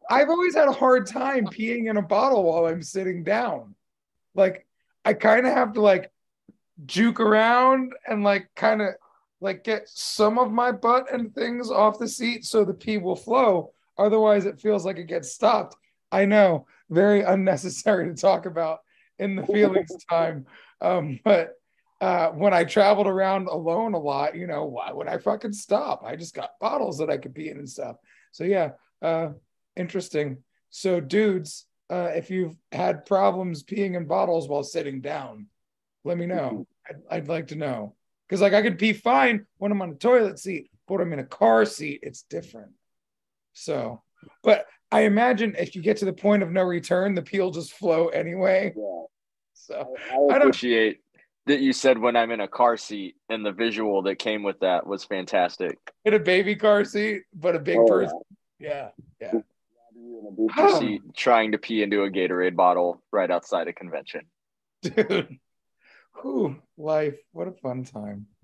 I've 0.10 0.30
always 0.30 0.56
had 0.56 0.68
a 0.68 0.72
hard 0.74 1.08
time 1.08 1.46
peeing 1.46 1.90
in 1.90 1.98
a 1.98 2.02
bottle 2.02 2.44
while 2.44 2.66
I'm 2.68 2.82
sitting 2.84 3.24
down. 3.24 3.76
Like 4.36 4.66
I 5.04 5.14
kind 5.14 5.46
of 5.46 5.54
have 5.54 5.74
to 5.74 5.82
like 5.82 6.12
juke 6.86 7.20
around 7.20 7.94
and 8.08 8.24
like 8.24 8.50
kind 8.56 8.82
of 8.82 8.90
like 9.42 9.64
get 9.64 9.88
some 9.88 10.38
of 10.38 10.52
my 10.52 10.72
butt 10.72 11.12
and 11.14 11.34
things 11.34 11.72
off 11.72 12.00
the 12.00 12.08
seat 12.08 12.46
so 12.46 12.64
the 12.64 12.74
pee 12.74 12.98
will 12.98 13.16
flow. 13.16 13.72
Otherwise, 13.98 14.46
it 14.46 14.60
feels 14.60 14.86
like 14.86 14.98
it 14.98 15.08
gets 15.08 15.32
stopped. 15.32 15.76
I 16.12 16.26
know, 16.26 16.66
very 16.90 17.22
unnecessary 17.24 18.08
to 18.08 18.20
talk 18.20 18.46
about 18.46 18.80
in 19.18 19.36
the 19.36 19.46
feelings 19.46 19.92
time. 20.10 20.46
Um, 20.82 21.20
but 21.24 21.54
uh, 22.02 22.30
when 22.30 22.54
I 22.54 22.64
traveled 22.64 23.08
around 23.08 23.48
alone 23.48 23.94
a 23.94 24.00
lot, 24.00 24.36
you 24.36 24.48
know, 24.48 24.66
why 24.66 24.92
would 24.92 25.08
I 25.08 25.18
fucking 25.18 25.54
stop? 25.54 26.04
I 26.06 26.16
just 26.16 26.34
got 26.34 26.60
bottles 26.62 26.98
that 27.00 27.10
I 27.10 27.18
could 27.18 27.36
pee 27.36 27.50
in 27.50 27.58
and 27.58 27.70
stuff. 27.70 27.98
So 28.32 28.46
yeah, 28.46 28.72
uh, 29.02 29.30
interesting. 29.76 30.38
So 30.70 31.02
dudes, 31.02 31.66
uh, 31.90 32.12
if 32.16 32.30
you've 32.30 32.56
had 32.72 33.06
problems 33.06 33.64
peeing 33.64 33.96
in 33.96 34.06
bottles 34.06 34.48
while 34.48 34.64
sitting 34.64 35.02
down, 35.02 35.48
let 36.04 36.18
me 36.18 36.26
know. 36.26 36.66
Mm-hmm. 36.90 37.02
I'd, 37.12 37.18
I'd 37.18 37.28
like 37.28 37.48
to 37.48 37.56
know 37.56 37.96
because 38.28 38.42
like 38.42 38.54
I 38.54 38.62
could 38.62 38.78
pee 38.78 38.94
fine 38.94 39.46
when 39.58 39.72
I'm 39.72 39.82
on 39.82 39.92
a 39.92 39.96
toilet 39.96 40.40
seat, 40.40 40.70
but 40.88 40.96
when 40.96 41.08
I'm 41.08 41.14
in 41.14 41.20
a 41.20 41.26
car 41.26 41.66
seat, 41.66 42.00
it's 42.04 42.24
different. 42.24 42.72
So, 43.54 44.02
but 44.44 44.66
I 44.92 45.02
imagine 45.02 45.56
if 45.58 45.76
you 45.76 45.82
get 45.82 45.98
to 45.98 46.06
the 46.06 46.14
point 46.14 46.44
of 46.44 46.52
no 46.52 46.64
return, 46.64 47.16
the 47.16 47.22
pee 47.22 47.40
will 47.40 47.52
just 47.52 47.74
flow 47.74 48.08
anyway. 48.08 48.74
Yeah. 48.76 49.02
So 49.54 49.96
I, 50.12 50.34
I, 50.34 50.38
Appreciate 50.38 51.00
that 51.46 51.60
you 51.60 51.74
said 51.74 51.98
when 51.98 52.16
I'm 52.16 52.32
in 52.32 52.40
a 52.40 52.48
car 52.48 52.78
seat 52.78 53.16
and 53.30 53.46
the 53.46 53.52
visual 53.52 54.04
that 54.04 54.16
came 54.16 54.44
with 54.44 54.60
that 54.60 54.86
was 54.88 55.04
fantastic. 55.04 55.78
in 56.06 56.14
a 56.14 56.20
baby 56.20 56.56
car 56.56 56.86
seat, 56.86 57.24
but 57.34 57.56
a 57.56 57.60
big 57.60 57.78
Oh, 57.78 57.88
person. 57.88 58.20
Yeah, 58.60 58.90
yeah. 59.22 59.34
Oh. 60.58 60.80
See, 60.80 61.00
trying 61.16 61.52
to 61.52 61.58
pee 61.58 61.84
into 61.84 62.04
a 62.04 62.10
Gatorade 62.10 62.56
bottle 62.56 63.02
right 63.12 63.30
outside 63.30 63.68
a 63.68 63.74
convention. 63.74 64.22
dude. 64.82 65.40
Whew, 66.22 66.58
life. 66.78 67.18
What 67.32 67.48
a 67.48 67.52
fun 67.52 67.84
time. 67.84 68.28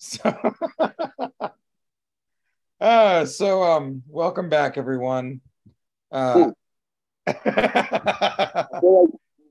So, 0.00 0.20
uh, 2.80 3.24
so 3.24 3.62
um, 3.64 4.04
welcome 4.06 4.48
back, 4.48 4.78
everyone. 4.78 5.40
Uh, 6.12 6.52
I 7.26 8.66
feel 8.80 9.02
like 9.06 9.10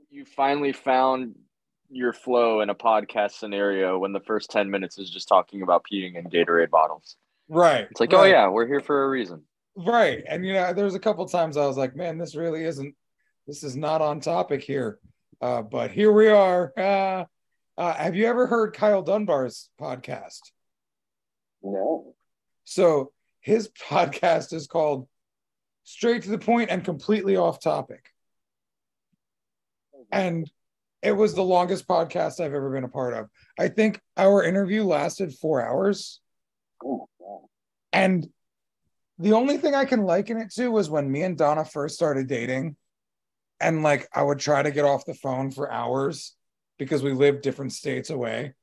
You 0.09 0.23
finally 0.23 0.71
found 0.71 1.35
your 1.89 2.13
flow 2.13 2.61
in 2.61 2.69
a 2.69 2.75
podcast 2.75 3.31
scenario 3.31 3.99
when 3.99 4.13
the 4.13 4.21
first 4.21 4.49
10 4.51 4.69
minutes 4.69 4.97
is 4.97 5.09
just 5.09 5.27
talking 5.27 5.63
about 5.63 5.83
peeing 5.91 6.15
in 6.15 6.29
Gatorade 6.29 6.69
bottles. 6.69 7.17
right. 7.49 7.85
It's 7.91 7.99
like, 7.99 8.13
oh 8.13 8.23
yeah, 8.23 8.47
we're 8.47 8.67
here 8.67 8.79
for 8.79 9.03
a 9.03 9.09
reason. 9.09 9.43
right. 9.75 10.23
And 10.29 10.45
you 10.45 10.53
know, 10.53 10.71
there's 10.71 10.95
a 10.95 10.99
couple 10.99 11.25
times 11.27 11.57
I 11.57 11.65
was 11.65 11.75
like, 11.75 11.93
man, 11.93 12.17
this 12.17 12.35
really 12.37 12.63
isn't. 12.63 12.95
This 13.47 13.63
is 13.63 13.75
not 13.75 14.01
on 14.01 14.21
topic 14.21 14.63
here. 14.63 14.99
Uh, 15.41 15.61
but 15.61 15.91
here 15.91 16.13
we 16.13 16.29
are. 16.29 16.71
Uh, 16.77 17.25
uh, 17.77 17.93
have 17.93 18.15
you 18.15 18.25
ever 18.25 18.47
heard 18.47 18.73
Kyle 18.73 19.03
Dunbar's 19.03 19.69
podcast? 19.79 20.39
no. 21.61 22.13
So 22.63 23.11
his 23.39 23.69
podcast 23.89 24.53
is 24.53 24.67
called 24.67 25.07
Straight 25.83 26.23
to 26.23 26.29
the 26.29 26.37
Point 26.37 26.69
and 26.69 26.83
Completely 26.83 27.37
Off 27.37 27.59
Topic. 27.59 28.09
And 30.11 30.49
it 31.01 31.11
was 31.11 31.33
the 31.33 31.43
longest 31.43 31.87
podcast 31.87 32.39
I've 32.39 32.53
ever 32.53 32.71
been 32.71 32.83
a 32.83 32.89
part 32.89 33.13
of. 33.13 33.27
I 33.59 33.67
think 33.67 33.99
our 34.15 34.43
interview 34.43 34.83
lasted 34.83 35.33
four 35.33 35.65
hours. 35.65 36.21
Oh 36.83 37.07
And 37.91 38.27
the 39.19 39.33
only 39.33 39.57
thing 39.57 39.75
I 39.75 39.85
can 39.85 40.03
liken 40.03 40.37
it 40.37 40.51
to 40.53 40.69
was 40.69 40.89
when 40.89 41.11
me 41.11 41.23
and 41.23 41.37
Donna 41.37 41.65
first 41.65 41.95
started 41.95 42.27
dating. 42.27 42.75
And 43.59 43.83
like 43.83 44.07
I 44.13 44.23
would 44.23 44.39
try 44.39 44.61
to 44.61 44.71
get 44.71 44.85
off 44.85 45.05
the 45.05 45.13
phone 45.13 45.51
for 45.51 45.71
hours 45.71 46.36
because 46.77 47.03
we 47.03 47.13
lived 47.13 47.41
different 47.41 47.73
states 47.73 48.09
away. 48.09 48.53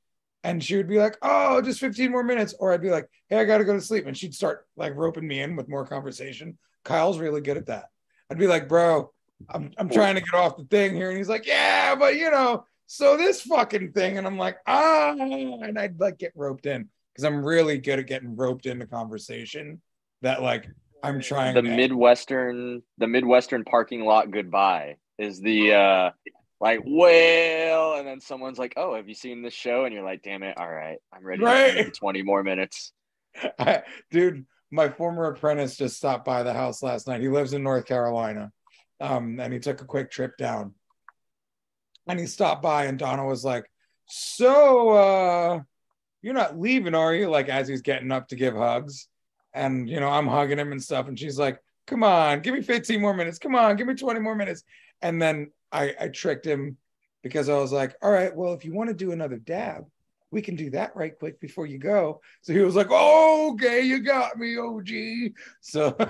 And 0.43 0.63
she 0.63 0.77
would 0.77 0.89
be 0.89 0.99
like, 0.99 1.17
oh, 1.23 1.63
just 1.63 1.81
15 1.81 2.11
more 2.11 2.23
minutes. 2.23 2.55
Or 2.59 2.73
I'd 2.73 2.83
be 2.83 2.91
like, 2.91 3.09
hey, 3.29 3.39
I 3.39 3.45
got 3.45 3.59
to 3.59 3.65
go 3.65 3.73
to 3.73 3.81
sleep. 3.81 4.07
And 4.07 4.17
she'd 4.17 4.35
start 4.35 4.67
like 4.77 4.95
roping 4.95 5.27
me 5.27 5.41
in 5.41 5.57
with 5.57 5.69
more 5.69 5.87
conversation. 5.87 6.59
Kyle's 6.85 7.19
really 7.19 7.41
good 7.41 7.57
at 7.57 7.67
that. 7.67 7.87
I'd 8.31 8.39
be 8.39 8.47
like, 8.47 8.69
bro, 8.69 9.11
I'm, 9.49 9.73
I'm 9.79 9.89
trying 9.89 10.17
to 10.17 10.21
get 10.21 10.35
off 10.35 10.57
the 10.57 10.65
thing 10.65 10.95
here. 10.95 11.09
And 11.09 11.17
he's 11.17 11.31
like, 11.31 11.47
yeah, 11.47 11.95
but 11.95 12.17
you 12.17 12.31
know, 12.31 12.67
so 12.87 13.17
this 13.17 13.41
fucking 13.41 13.93
thing. 13.93 14.19
And 14.19 14.27
I'm 14.27 14.37
like, 14.37 14.59
ah, 14.67 15.13
and 15.13 15.79
I'd 15.79 15.99
like 15.99 16.19
get 16.19 16.33
roped 16.37 16.67
in 16.67 16.89
because 17.13 17.25
I'm 17.25 17.45
really 17.45 17.79
good 17.79 17.99
at 17.99 18.07
getting 18.07 18.37
roped 18.37 18.67
into 18.67 18.87
conversation 18.87 19.81
that 20.23 20.43
like 20.43 20.69
I'm 21.03 21.21
trying 21.21 21.55
The 21.55 21.63
to 21.63 21.69
Midwestern, 21.69 22.83
the 22.99 23.07
Midwestern 23.07 23.65
parking 23.65 24.05
lot 24.05 24.31
goodbye 24.31 24.97
is 25.19 25.41
the 25.41 25.73
uh 25.73 26.11
like, 26.65 26.81
well, 26.87 27.95
and 27.99 28.09
then 28.09 28.21
someone's 28.21 28.59
like, 28.59 28.73
oh, 28.79 28.95
have 28.97 29.07
you 29.07 29.15
seen 29.15 29.43
this 29.43 29.53
show? 29.53 29.85
And 29.85 29.93
you're 29.93 30.03
like, 30.03 30.23
damn 30.23 30.43
it, 30.43 30.57
all 30.57 30.67
right, 30.69 30.97
I'm 31.13 31.23
ready 31.23 31.43
Right. 31.43 31.73
spend 31.73 31.95
20 31.95 32.23
more 32.23 32.43
minutes. 32.43 32.93
I, 33.59 33.83
dude, 34.11 34.47
my 34.71 34.89
former 34.89 35.27
apprentice 35.27 35.77
just 35.77 35.99
stopped 35.99 36.25
by 36.25 36.43
the 36.43 36.55
house 36.55 36.83
last 36.83 37.07
night. 37.07 37.21
He 37.21 37.29
lives 37.29 37.53
in 37.53 37.63
North 37.63 37.85
Carolina. 37.85 38.51
Um, 38.99 39.39
and 39.41 39.53
he 39.53 39.59
took 39.59 39.83
a 39.83 39.85
quick 39.85 40.11
trip 40.11 40.39
down. 40.39 40.73
And 42.07 42.19
he 42.19 42.27
stopped 42.27 42.63
by 42.63 42.87
and 42.87 42.99
Donna 42.99 43.27
was 43.27 43.45
like, 43.45 43.71
So 44.07 44.91
uh 44.91 45.61
you're 46.23 46.33
not 46.33 46.59
leaving, 46.59 46.95
are 46.95 47.15
you? 47.15 47.29
Like 47.29 47.51
as 47.51 47.69
he's 47.69 47.83
getting 47.83 48.11
up 48.11 48.29
to 48.29 48.37
give 48.37 48.55
hugs. 48.55 49.09
And 49.53 49.87
you 49.89 50.01
know, 50.01 50.09
I'm 50.09 50.27
hugging 50.27 50.59
him 50.59 50.73
and 50.73 50.83
stuff. 50.83 51.09
And 51.09 51.19
she's 51.19 51.39
like, 51.39 51.59
Come 51.87 52.03
on, 52.05 52.41
give 52.41 52.55
me 52.55 52.63
15 52.63 53.01
more 53.03 53.13
minutes. 53.15 53.39
Come 53.39 53.55
on, 53.55 53.77
give 53.77 53.87
me 53.87 53.95
20 53.95 54.21
more 54.21 54.35
minutes. 54.35 54.63
And 55.03 55.21
then 55.21 55.51
I, 55.73 55.95
I 56.01 56.09
tricked 56.09 56.47
him 56.47 56.77
because 57.23 57.49
I 57.49 57.59
was 57.59 57.73
like, 57.73 57.95
all 58.03 58.11
right, 58.11 58.35
well, 58.35 58.53
if 58.53 58.65
you 58.65 58.75
want 58.75 58.91
to 58.91 58.95
do 58.95 59.13
another 59.13 59.37
dab, 59.37 59.85
we 60.31 60.43
can 60.43 60.57
do 60.57 60.71
that 60.71 60.97
right 60.97 61.17
quick 61.19 61.41
before 61.41 61.67
you 61.67 61.79
go. 61.79 62.21
So 62.43 62.53
he 62.53 62.61
was 62.61 62.75
like, 62.75 62.89
oh, 62.91 63.53
okay, 63.55 63.83
you 63.83 64.01
got 64.01 64.39
me, 64.39 64.59
OG. 64.59 65.33
So, 65.61 65.97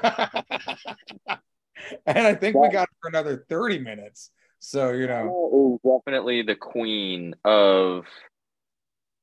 and 2.06 2.16
I 2.26 2.34
think 2.34 2.58
we 2.58 2.68
got 2.68 2.88
for 3.00 3.08
another 3.08 3.44
30 3.48 3.80
minutes. 3.80 4.30
So, 4.60 4.92
you 4.92 5.06
know, 5.06 5.80
definitely 5.84 6.42
the 6.42 6.54
queen 6.54 7.34
of 7.44 8.06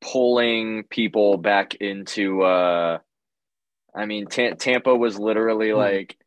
pulling 0.02 0.84
people 0.84 1.38
back 1.38 1.76
into 1.76 2.42
uh 2.42 2.98
I 3.94 4.06
mean 4.06 4.28
Ta- 4.28 4.56
Tampa 4.58 4.96
was 4.96 5.20
literally 5.20 5.74
Hmm. 5.74 5.78
like 5.78 6.18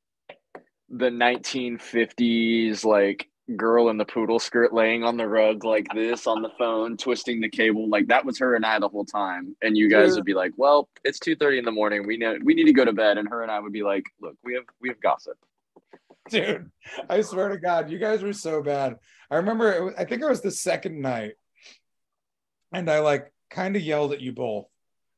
the 0.89 1.11
1950s 1.11 2.85
like 2.85 3.29
girl 3.57 3.91
in 3.91 3.99
the 3.99 4.05
poodle 4.05 4.39
skirt 4.39 4.73
laying 4.73 5.05
on 5.05 5.19
the 5.19 5.29
rug 5.29 5.65
like 5.65 5.87
this 5.95 6.27
on 6.27 6.41
the 6.41 6.49
phone 6.59 6.97
twisting 6.97 7.43
the 7.43 7.49
cable 7.49 7.89
like 7.91 8.07
that 8.07 8.25
was 8.25 8.39
her 8.39 8.55
and 8.55 8.65
I 8.65 8.79
the 8.79 8.89
whole 8.89 9.05
time 9.05 9.55
and 9.61 9.77
you 9.77 9.91
guys 9.91 10.11
Yeah. 10.11 10.17
would 10.17 10.25
be 10.25 10.33
like 10.33 10.53
well 10.57 10.89
it's 11.05 11.19
2:30 11.19 11.59
in 11.59 11.65
the 11.67 11.71
morning 11.71 12.07
we 12.07 12.17
know 12.17 12.39
we 12.43 12.55
need 12.55 12.65
to 12.65 12.73
go 12.73 12.87
to 12.87 12.93
bed 12.95 13.19
and 13.19 13.29
her 13.29 13.43
and 13.43 13.51
I 13.51 13.61
would 13.61 13.73
be 13.73 13.83
like 13.83 14.05
look 14.19 14.37
we 14.43 14.55
have 14.55 14.65
we 14.81 14.89
have 14.89 14.99
gossip 15.01 15.37
dude, 16.31 16.71
I 17.09 17.21
swear 17.21 17.51
to 17.51 17.59
God, 17.59 17.91
you 17.91 17.99
guys 17.99 18.23
were 18.23 18.33
so 18.33 18.63
bad. 18.63 18.97
I 19.31 19.37
remember, 19.37 19.73
it 19.73 19.85
was, 19.85 19.95
I 19.99 20.05
think 20.05 20.23
it 20.23 20.29
was 20.29 20.41
the 20.41 20.51
second 20.51 21.01
night, 21.01 21.33
and 22.73 22.91
I 22.91 23.01
like 23.01 23.33
kind 23.51 23.77
of 23.77 23.83
yelled 23.83 24.13
at 24.13 24.21
you 24.21 24.33
both 24.33 24.67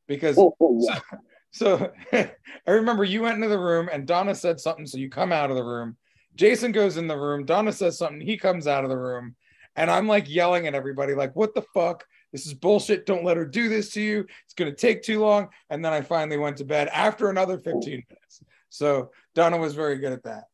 because 0.09 0.39
oh, 0.39 0.57
oh, 0.61 0.79
yeah. 0.83 0.99
So 1.53 1.91
I 2.13 2.31
remember 2.67 3.03
you 3.03 3.23
went 3.23 3.37
into 3.37 3.49
the 3.49 3.59
room 3.59 3.89
and 3.91 4.07
Donna 4.07 4.35
said 4.35 4.61
something, 4.61 4.85
so 4.87 4.99
you 4.99 5.09
come 5.09 5.33
out 5.33 5.51
of 5.51 5.57
the 5.57 5.65
room. 5.65 5.97
Jason 6.37 6.71
goes 6.73 6.97
in 6.97 7.07
the 7.09 7.17
room. 7.19 7.45
Donna 7.45 7.73
says 7.73 7.99
something. 7.99 8.21
He 8.21 8.37
comes 8.37 8.67
out 8.67 8.85
of 8.85 8.91
the 8.91 8.97
room, 8.97 9.35
and 9.75 9.91
I'm 9.91 10.07
like 10.07 10.29
yelling 10.29 10.67
at 10.67 10.75
everybody, 10.75 11.15
like, 11.15 11.35
"What 11.35 11.55
the 11.55 11.63
fuck? 11.75 12.05
This 12.33 12.47
is 12.47 12.55
bullshit! 12.55 13.07
Don't 13.07 13.25
let 13.25 13.37
her 13.37 13.45
do 13.47 13.69
this 13.69 13.91
to 13.93 14.01
you. 14.01 14.27
It's 14.45 14.55
gonna 14.55 14.75
take 14.75 15.03
too 15.03 15.21
long." 15.21 15.49
And 15.71 15.85
then 15.85 15.93
I 15.93 16.01
finally 16.03 16.37
went 16.37 16.59
to 16.59 16.65
bed 16.65 16.89
after 16.93 17.29
another 17.31 17.59
15 17.59 18.05
minutes. 18.09 18.43
So 18.69 19.11
Donna 19.35 19.57
was 19.59 19.75
very 19.75 19.99
good 19.99 20.13
at 20.13 20.23
that. 20.25 20.45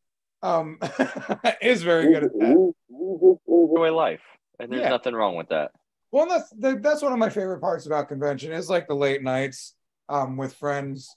Um, 0.42 0.78
is 1.62 1.82
very 1.82 2.12
good 2.12 2.24
at 2.24 2.32
that. 2.32 2.56
We- 2.56 2.72
we 2.88 3.18
just 3.34 3.40
enjoy 3.48 3.92
life 3.92 4.20
and 4.60 4.70
there's 4.70 4.82
Yeah. 4.82 4.88
nothing 4.90 5.14
wrong 5.14 5.34
with 5.34 5.48
that 5.48 5.72
Well, 6.12 6.26
that's 6.28 6.52
that's 6.80 7.02
one 7.02 7.12
of 7.12 7.18
my 7.18 7.30
favorite 7.30 7.60
parts 7.60 7.86
about 7.86 8.08
convention 8.08 8.52
is 8.52 8.68
like 8.70 8.86
the 8.86 8.94
late 8.94 9.22
nights 9.22 9.74
um, 10.08 10.36
with 10.36 10.54
friends. 10.54 11.16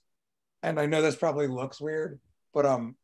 And 0.63 0.79
I 0.79 0.85
know 0.85 1.01
this 1.01 1.15
probably 1.15 1.47
looks 1.47 1.79
weird, 1.81 2.19
but 2.53 2.65
um, 2.65 2.95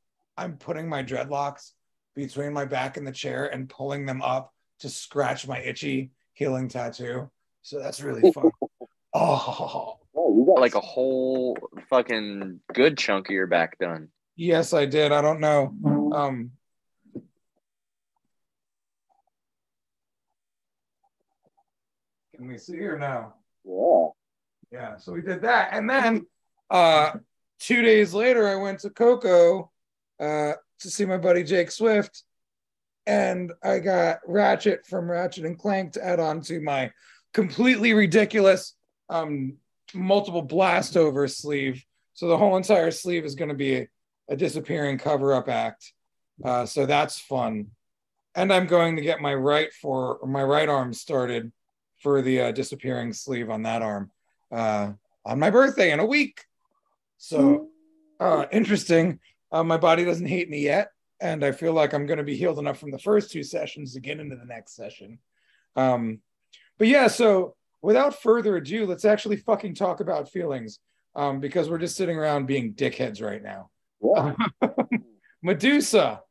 I'm 0.41 0.57
putting 0.57 0.89
my 0.89 1.03
dreadlocks 1.03 1.71
between 2.15 2.51
my 2.51 2.65
back 2.65 2.97
and 2.97 3.05
the 3.05 3.11
chair 3.11 3.45
and 3.45 3.69
pulling 3.69 4.07
them 4.07 4.21
up 4.23 4.51
to 4.79 4.89
scratch 4.89 5.47
my 5.47 5.59
itchy 5.59 6.11
healing 6.33 6.67
tattoo. 6.67 7.29
So 7.61 7.79
that's 7.79 8.01
really 8.01 8.31
fun. 8.31 8.49
oh, 9.13 9.97
Oh, 10.13 10.35
you 10.37 10.45
got 10.45 10.59
like 10.59 10.75
a 10.75 10.81
whole 10.81 11.57
fucking 11.89 12.59
good 12.73 12.97
chunk 12.97 13.29
of 13.29 13.33
your 13.33 13.47
back 13.47 13.77
done. 13.79 14.09
yes, 14.35 14.73
I 14.73 14.85
did. 14.85 15.11
I 15.13 15.21
don't 15.21 15.39
know. 15.39 15.73
Um, 16.13 16.51
can 22.35 22.47
we 22.47 22.57
see 22.57 22.79
or 22.79 22.97
no? 22.97 23.33
Yeah. 23.63 24.79
Yeah, 24.79 24.97
so 24.97 25.13
we 25.13 25.21
did 25.21 25.43
that. 25.43 25.69
And 25.71 25.89
then 25.89 26.25
uh 26.69 27.11
two 27.59 27.81
days 27.81 28.13
later 28.13 28.47
I 28.47 28.55
went 28.55 28.79
to 28.79 28.89
Coco 28.89 29.70
uh 30.21 30.53
to 30.79 30.89
see 30.89 31.05
my 31.05 31.17
buddy 31.17 31.43
Jake 31.43 31.71
Swift. 31.71 32.23
And 33.07 33.51
I 33.63 33.79
got 33.79 34.19
Ratchet 34.27 34.85
from 34.85 35.09
Ratchet 35.09 35.45
and 35.45 35.57
Clank 35.57 35.93
to 35.93 36.05
add 36.05 36.19
on 36.19 36.41
to 36.41 36.61
my 36.61 36.91
completely 37.33 37.93
ridiculous 37.93 38.75
um 39.09 39.57
multiple 39.93 40.41
blast 40.41 40.95
over 40.95 41.27
sleeve. 41.27 41.83
So 42.13 42.27
the 42.27 42.37
whole 42.37 42.57
entire 42.57 42.91
sleeve 42.91 43.25
is 43.25 43.35
going 43.35 43.49
to 43.49 43.55
be 43.55 43.75
a, 43.75 43.87
a 44.29 44.35
disappearing 44.35 44.97
cover 44.97 45.33
up 45.33 45.49
act. 45.49 45.93
Uh, 46.43 46.65
so 46.65 46.85
that's 46.85 47.19
fun. 47.19 47.67
And 48.35 48.53
I'm 48.53 48.67
going 48.67 48.95
to 48.95 49.01
get 49.01 49.19
my 49.19 49.33
right 49.33 49.73
for 49.73 50.19
my 50.25 50.43
right 50.43 50.69
arm 50.69 50.93
started 50.93 51.51
for 52.01 52.21
the 52.21 52.41
uh, 52.41 52.51
disappearing 52.51 53.13
sleeve 53.13 53.49
on 53.49 53.63
that 53.63 53.81
arm 53.81 54.11
uh, 54.51 54.91
on 55.25 55.39
my 55.39 55.49
birthday 55.49 55.91
in 55.91 55.99
a 55.99 56.05
week. 56.05 56.45
So 57.17 57.67
uh, 58.19 58.45
interesting. 58.51 59.19
Uh, 59.51 59.63
my 59.63 59.77
body 59.77 60.05
doesn't 60.05 60.27
hate 60.27 60.49
me 60.49 60.61
yet, 60.61 60.91
and 61.19 61.43
I 61.43 61.51
feel 61.51 61.73
like 61.73 61.93
I'm 61.93 62.05
going 62.05 62.17
to 62.17 62.23
be 62.23 62.37
healed 62.37 62.59
enough 62.59 62.79
from 62.79 62.91
the 62.91 62.99
first 62.99 63.31
two 63.31 63.43
sessions 63.43 63.93
to 63.93 63.99
get 63.99 64.19
into 64.19 64.35
the 64.35 64.45
next 64.45 64.75
session. 64.75 65.19
Um, 65.75 66.19
but 66.77 66.87
yeah, 66.87 67.07
so 67.07 67.55
without 67.81 68.21
further 68.21 68.55
ado, 68.57 68.85
let's 68.85 69.05
actually 69.05 69.37
fucking 69.37 69.75
talk 69.75 69.99
about 69.99 70.29
feelings 70.29 70.79
um, 71.15 71.39
because 71.39 71.69
we're 71.69 71.77
just 71.77 71.95
sitting 71.95 72.17
around 72.17 72.45
being 72.45 72.73
dickheads 72.73 73.21
right 73.21 73.43
now. 73.43 73.69
Yeah. 74.01 74.33
Medusa, 75.43 76.21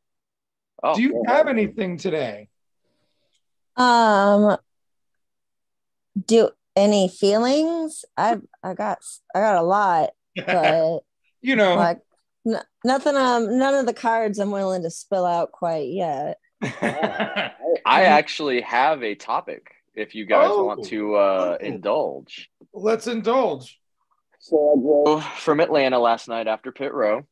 Oh, 0.83 0.95
do 0.95 1.01
you 1.01 1.23
have 1.27 1.47
anything 1.47 1.97
today? 1.97 2.49
Um, 3.77 4.57
do 6.27 6.49
any 6.75 7.07
feelings? 7.07 8.03
I 8.17 8.37
I 8.63 8.73
got 8.73 8.99
I 9.35 9.39
got 9.39 9.57
a 9.57 9.63
lot, 9.63 10.09
but 10.35 11.01
you 11.41 11.55
know, 11.55 11.75
like 11.75 11.99
n- 12.45 12.61
nothing. 12.83 13.15
Um, 13.15 13.57
none 13.57 13.73
of 13.75 13.85
the 13.85 13.93
cards 13.93 14.39
I'm 14.39 14.51
willing 14.51 14.83
to 14.83 14.89
spill 14.89 15.25
out 15.25 15.51
quite 15.51 15.89
yet. 15.89 16.37
I 16.61 18.03
actually 18.03 18.61
have 18.61 19.03
a 19.03 19.15
topic 19.15 19.71
if 19.95 20.15
you 20.15 20.25
guys 20.25 20.49
Oh. 20.51 20.63
want 20.65 20.85
to 20.85 21.15
uh, 21.15 21.57
Oh. 21.59 21.65
indulge. 21.65 22.49
let's 22.73 23.07
indulge. 23.07 23.79
So, 24.39 25.03
So, 25.05 25.19
From 25.39 25.59
Atlanta 25.59 25.99
last 25.99 26.27
night 26.27 26.47
after 26.47 26.71
pit 26.71 26.93
row, 26.93 27.25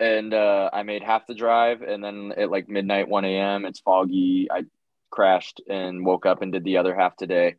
and 0.00 0.34
uh, 0.34 0.70
I 0.72 0.82
made 0.82 1.02
half 1.02 1.26
the 1.26 1.34
drive, 1.34 1.82
and 1.82 2.02
then 2.02 2.32
at 2.36 2.50
like 2.50 2.68
midnight, 2.68 3.08
1 3.08 3.24
a.m., 3.24 3.64
it's 3.64 3.80
foggy. 3.80 4.48
I 4.50 4.64
crashed 5.10 5.60
and 5.68 6.04
woke 6.04 6.26
up 6.26 6.42
and 6.42 6.52
did 6.52 6.64
the 6.64 6.78
other 6.78 6.94
half 6.94 7.16
today. 7.16 7.54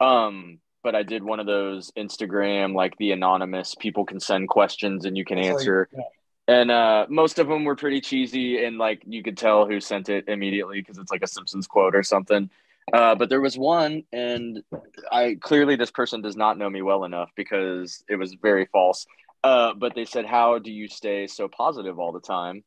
Um, 0.00 0.58
but 0.82 0.94
I 0.94 1.02
did 1.02 1.22
one 1.22 1.40
of 1.40 1.46
those 1.46 1.90
Instagram, 1.96 2.74
like 2.74 2.96
the 2.98 3.12
anonymous 3.12 3.74
people 3.74 4.04
can 4.04 4.20
send 4.20 4.48
questions 4.48 5.04
and 5.04 5.16
you 5.16 5.24
can 5.24 5.38
It's 5.38 5.46
like- 5.48 5.56
answer. 5.58 5.88
yeah. 5.92 6.00
And 6.48 6.70
uh, 6.70 7.06
most 7.08 7.38
of 7.38 7.46
them 7.46 7.64
were 7.64 7.76
pretty 7.76 8.00
cheesy, 8.00 8.64
and 8.64 8.76
like 8.76 9.02
you 9.06 9.22
could 9.22 9.36
tell 9.36 9.66
who 9.66 9.80
sent 9.80 10.08
it 10.08 10.28
immediately 10.28 10.80
because 10.80 10.98
it's 10.98 11.10
like 11.12 11.22
a 11.22 11.26
Simpsons 11.26 11.66
quote 11.66 11.94
or 11.94 12.02
something. 12.02 12.50
Uh, 12.92 13.14
but 13.14 13.28
there 13.28 13.40
was 13.40 13.56
one, 13.56 14.02
and 14.12 14.62
I 15.10 15.36
clearly 15.40 15.76
this 15.76 15.92
person 15.92 16.20
does 16.20 16.36
not 16.36 16.58
know 16.58 16.68
me 16.68 16.82
well 16.82 17.04
enough 17.04 17.30
because 17.36 18.02
it 18.08 18.16
was 18.16 18.34
very 18.34 18.66
false. 18.66 19.06
Uh, 19.44 19.74
but 19.74 19.94
they 19.94 20.04
said, 20.04 20.26
"How 20.26 20.58
do 20.58 20.72
you 20.72 20.88
stay 20.88 21.28
so 21.28 21.46
positive 21.46 22.00
all 22.00 22.10
the 22.12 22.20
time?" 22.20 22.64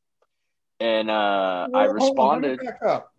And 0.80 1.10
uh, 1.10 1.14
I 1.14 1.68
Well, 1.68 1.90
on, 1.90 1.94
responded, 1.94 2.60
back 2.60 2.82
up. 2.86 3.14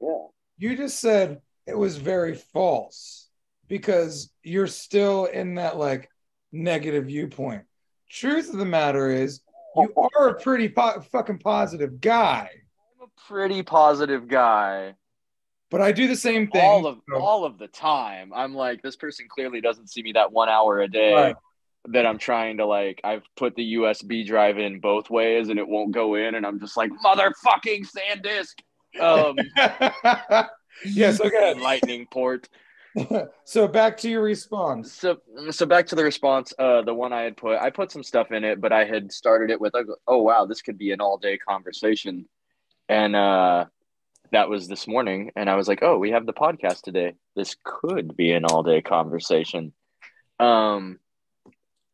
yeah. 0.00 0.26
You 0.56 0.76
just 0.76 0.98
said 0.98 1.42
it 1.66 1.76
was 1.76 1.96
very 1.98 2.34
false 2.34 3.28
because 3.68 4.30
you're 4.42 4.66
still 4.66 5.26
in 5.26 5.56
that 5.56 5.76
like 5.76 6.10
negative 6.52 7.06
viewpoint. 7.06 7.64
Truth 8.08 8.50
of 8.50 8.58
the 8.58 8.64
matter 8.64 9.10
is, 9.10 9.40
you 9.76 9.92
are 10.18 10.28
a 10.28 10.34
pretty 10.40 10.68
po- 10.68 11.00
fucking 11.12 11.38
positive 11.38 12.00
guy, 12.00 12.50
"I'm 13.00 13.08
a 13.08 13.20
pretty 13.28 13.62
positive 13.62 14.28
guy." 14.28 14.94
but 15.70 15.80
I 15.80 15.90
do 15.90 16.06
the 16.06 16.14
same 16.14 16.46
thing. 16.48 16.62
all 16.64 16.86
of 16.86 16.98
so- 17.10 17.20
all 17.20 17.44
of 17.44 17.58
the 17.58 17.66
time. 17.66 18.32
I'm 18.32 18.54
like, 18.54 18.80
this 18.82 18.94
person 18.96 19.26
clearly 19.28 19.60
doesn't 19.60 19.88
see 19.90 20.02
me 20.02 20.12
that 20.12 20.30
one 20.30 20.48
hour 20.48 20.80
a 20.80 20.86
day 20.88 21.12
Right. 21.12 21.36
that 21.86 22.06
I'm 22.06 22.18
trying 22.18 22.58
to 22.58 22.66
like. 22.66 23.00
I've 23.02 23.24
put 23.34 23.56
the 23.56 23.74
USB 23.74 24.24
drive 24.24 24.58
in 24.58 24.78
both 24.78 25.10
ways 25.10 25.48
and 25.48 25.58
it 25.58 25.66
won't 25.66 25.90
go 25.92 26.14
in, 26.14 26.36
and 26.36 26.46
I'm 26.46 26.60
just 26.60 26.76
like, 26.76 26.90
motherfucking 27.04 27.88
SanDisk. 27.90 28.60
Um, 29.00 29.36
yes, 30.84 31.20
okay. 31.20 31.54
lightning 31.54 32.06
port. 32.08 32.48
so 33.44 33.66
back 33.66 33.96
to 33.98 34.08
your 34.08 34.22
response. 34.22 34.92
So, 34.92 35.18
so 35.50 35.66
back 35.66 35.86
to 35.88 35.94
the 35.96 36.04
response. 36.04 36.52
Uh, 36.58 36.82
the 36.82 36.94
one 36.94 37.12
I 37.12 37.22
had 37.22 37.36
put, 37.36 37.58
I 37.58 37.70
put 37.70 37.90
some 37.90 38.02
stuff 38.02 38.30
in 38.32 38.44
it, 38.44 38.60
but 38.60 38.72
I 38.72 38.84
had 38.84 39.12
started 39.12 39.50
it 39.50 39.60
with, 39.60 39.74
oh 40.06 40.22
wow, 40.22 40.46
this 40.46 40.62
could 40.62 40.78
be 40.78 40.92
an 40.92 41.00
all 41.00 41.18
day 41.18 41.38
conversation, 41.38 42.28
and 42.88 43.16
uh, 43.16 43.66
that 44.32 44.48
was 44.48 44.68
this 44.68 44.86
morning, 44.86 45.32
and 45.36 45.50
I 45.50 45.56
was 45.56 45.68
like, 45.68 45.80
oh, 45.82 45.98
we 45.98 46.10
have 46.10 46.26
the 46.26 46.32
podcast 46.32 46.82
today. 46.82 47.14
This 47.34 47.56
could 47.64 48.16
be 48.16 48.32
an 48.32 48.44
all 48.44 48.62
day 48.62 48.80
conversation. 48.80 49.72
Um, 50.38 50.98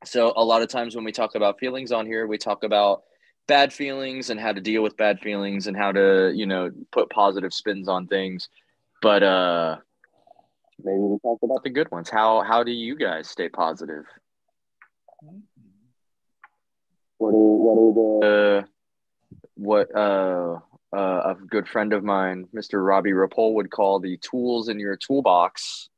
so 0.05 0.33
a 0.35 0.45
lot 0.45 0.63
of 0.63 0.69
times 0.69 0.95
when 0.95 1.05
we 1.05 1.13
talk 1.13 1.35
about 1.35 1.59
feelings 1.59 1.93
on 1.93 2.07
here, 2.07 2.27
we 2.27 2.39
talk 2.39 2.65
about 2.65 3.03
bad 3.47 3.73
feelings 3.73 4.31
and 4.31 4.39
how 4.39 4.53
to 4.53 4.61
deal 4.61 4.83
with 4.83 4.97
bad 4.97 5.21
feelings 5.21 5.67
and 5.67 5.77
how 5.77 5.93
to, 5.93 6.33
you 6.35 6.47
know, 6.47 6.71
put 6.93 7.11
positive 7.11 7.53
spins 7.53 7.89
on 7.89 8.07
things. 8.07 8.49
But 9.03 9.23
uh 9.23 9.77
Maybe 10.85 10.99
we 10.99 11.19
talk 11.23 11.39
about 11.43 11.51
about 11.51 11.65
the 11.65 11.71
good 11.71 11.91
ones. 11.91 12.09
How 12.09 12.43
how 12.43 12.63
do 12.63 12.73
you 12.73 12.97
guys 12.97 13.29
stay 13.29 13.49
positive? 13.49 14.05
what 17.19 17.31
are 17.31 17.57
what 17.65 17.77
are 17.79 17.95
the 17.95 18.59
Uh, 18.61 18.67
what 19.55 19.95
uh, 19.95 20.59
uh, 20.97 21.35
a 21.35 21.37
good 21.47 21.69
friend 21.69 21.93
of 21.93 22.03
mine, 22.03 22.49
Mr. 22.55 22.85
Robbie 22.85 23.13
Rapole, 23.13 23.55
would 23.57 23.71
call 23.71 24.01
the 24.01 24.17
tools 24.19 24.69
in 24.69 24.81
your 24.81 24.97
toolbox 24.97 25.89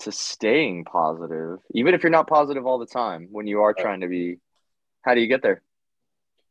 to 0.00 0.12
staying 0.12 0.84
positive, 0.84 1.58
even 1.72 1.94
if 1.94 2.02
you're 2.02 2.10
not 2.10 2.28
positive 2.28 2.66
all 2.66 2.78
the 2.78 2.86
time. 2.86 3.28
When 3.30 3.46
you 3.46 3.62
are 3.62 3.74
trying 3.74 4.00
to 4.00 4.08
be, 4.08 4.38
how 5.02 5.14
do 5.14 5.20
you 5.20 5.26
get 5.26 5.42
there? 5.42 5.62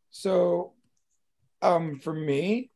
So, 0.10 0.74
um, 1.62 2.00
for 2.00 2.14
me, 2.14 2.70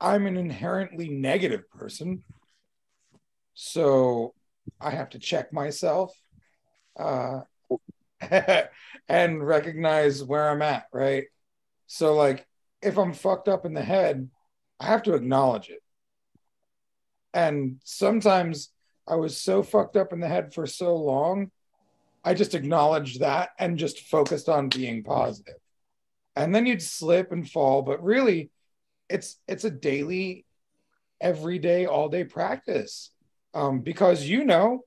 I'm 0.00 0.26
an 0.26 0.36
inherently 0.36 1.08
negative 1.08 1.68
person. 1.70 2.24
So 3.54 4.34
I 4.80 4.90
have 4.90 5.10
to 5.10 5.18
check 5.18 5.52
myself 5.52 6.14
uh, 6.98 7.40
and 9.08 9.46
recognize 9.46 10.22
where 10.22 10.50
I'm 10.50 10.62
at, 10.62 10.86
right? 10.92 11.24
So, 11.86 12.14
like, 12.14 12.46
if 12.82 12.98
I'm 12.98 13.12
fucked 13.12 13.48
up 13.48 13.66
in 13.66 13.74
the 13.74 13.82
head, 13.82 14.28
I 14.78 14.86
have 14.86 15.02
to 15.04 15.14
acknowledge 15.14 15.68
it. 15.70 15.82
And 17.34 17.80
sometimes 17.84 18.70
I 19.06 19.16
was 19.16 19.36
so 19.36 19.62
fucked 19.62 19.96
up 19.96 20.12
in 20.12 20.20
the 20.20 20.28
head 20.28 20.54
for 20.54 20.66
so 20.66 20.96
long, 20.96 21.50
I 22.24 22.34
just 22.34 22.54
acknowledged 22.54 23.20
that 23.20 23.50
and 23.58 23.78
just 23.78 24.00
focused 24.08 24.48
on 24.48 24.68
being 24.68 25.02
positive. 25.02 25.54
And 26.36 26.54
then 26.54 26.66
you'd 26.66 26.82
slip 26.82 27.32
and 27.32 27.48
fall, 27.48 27.82
but 27.82 28.02
really, 28.02 28.50
it's 29.08 29.36
it's 29.48 29.64
a 29.64 29.70
daily, 29.70 30.46
everyday, 31.20 31.86
all 31.86 32.08
day 32.08 32.24
practice. 32.24 33.10
Um, 33.54 33.80
because 33.80 34.24
you 34.24 34.44
know, 34.44 34.84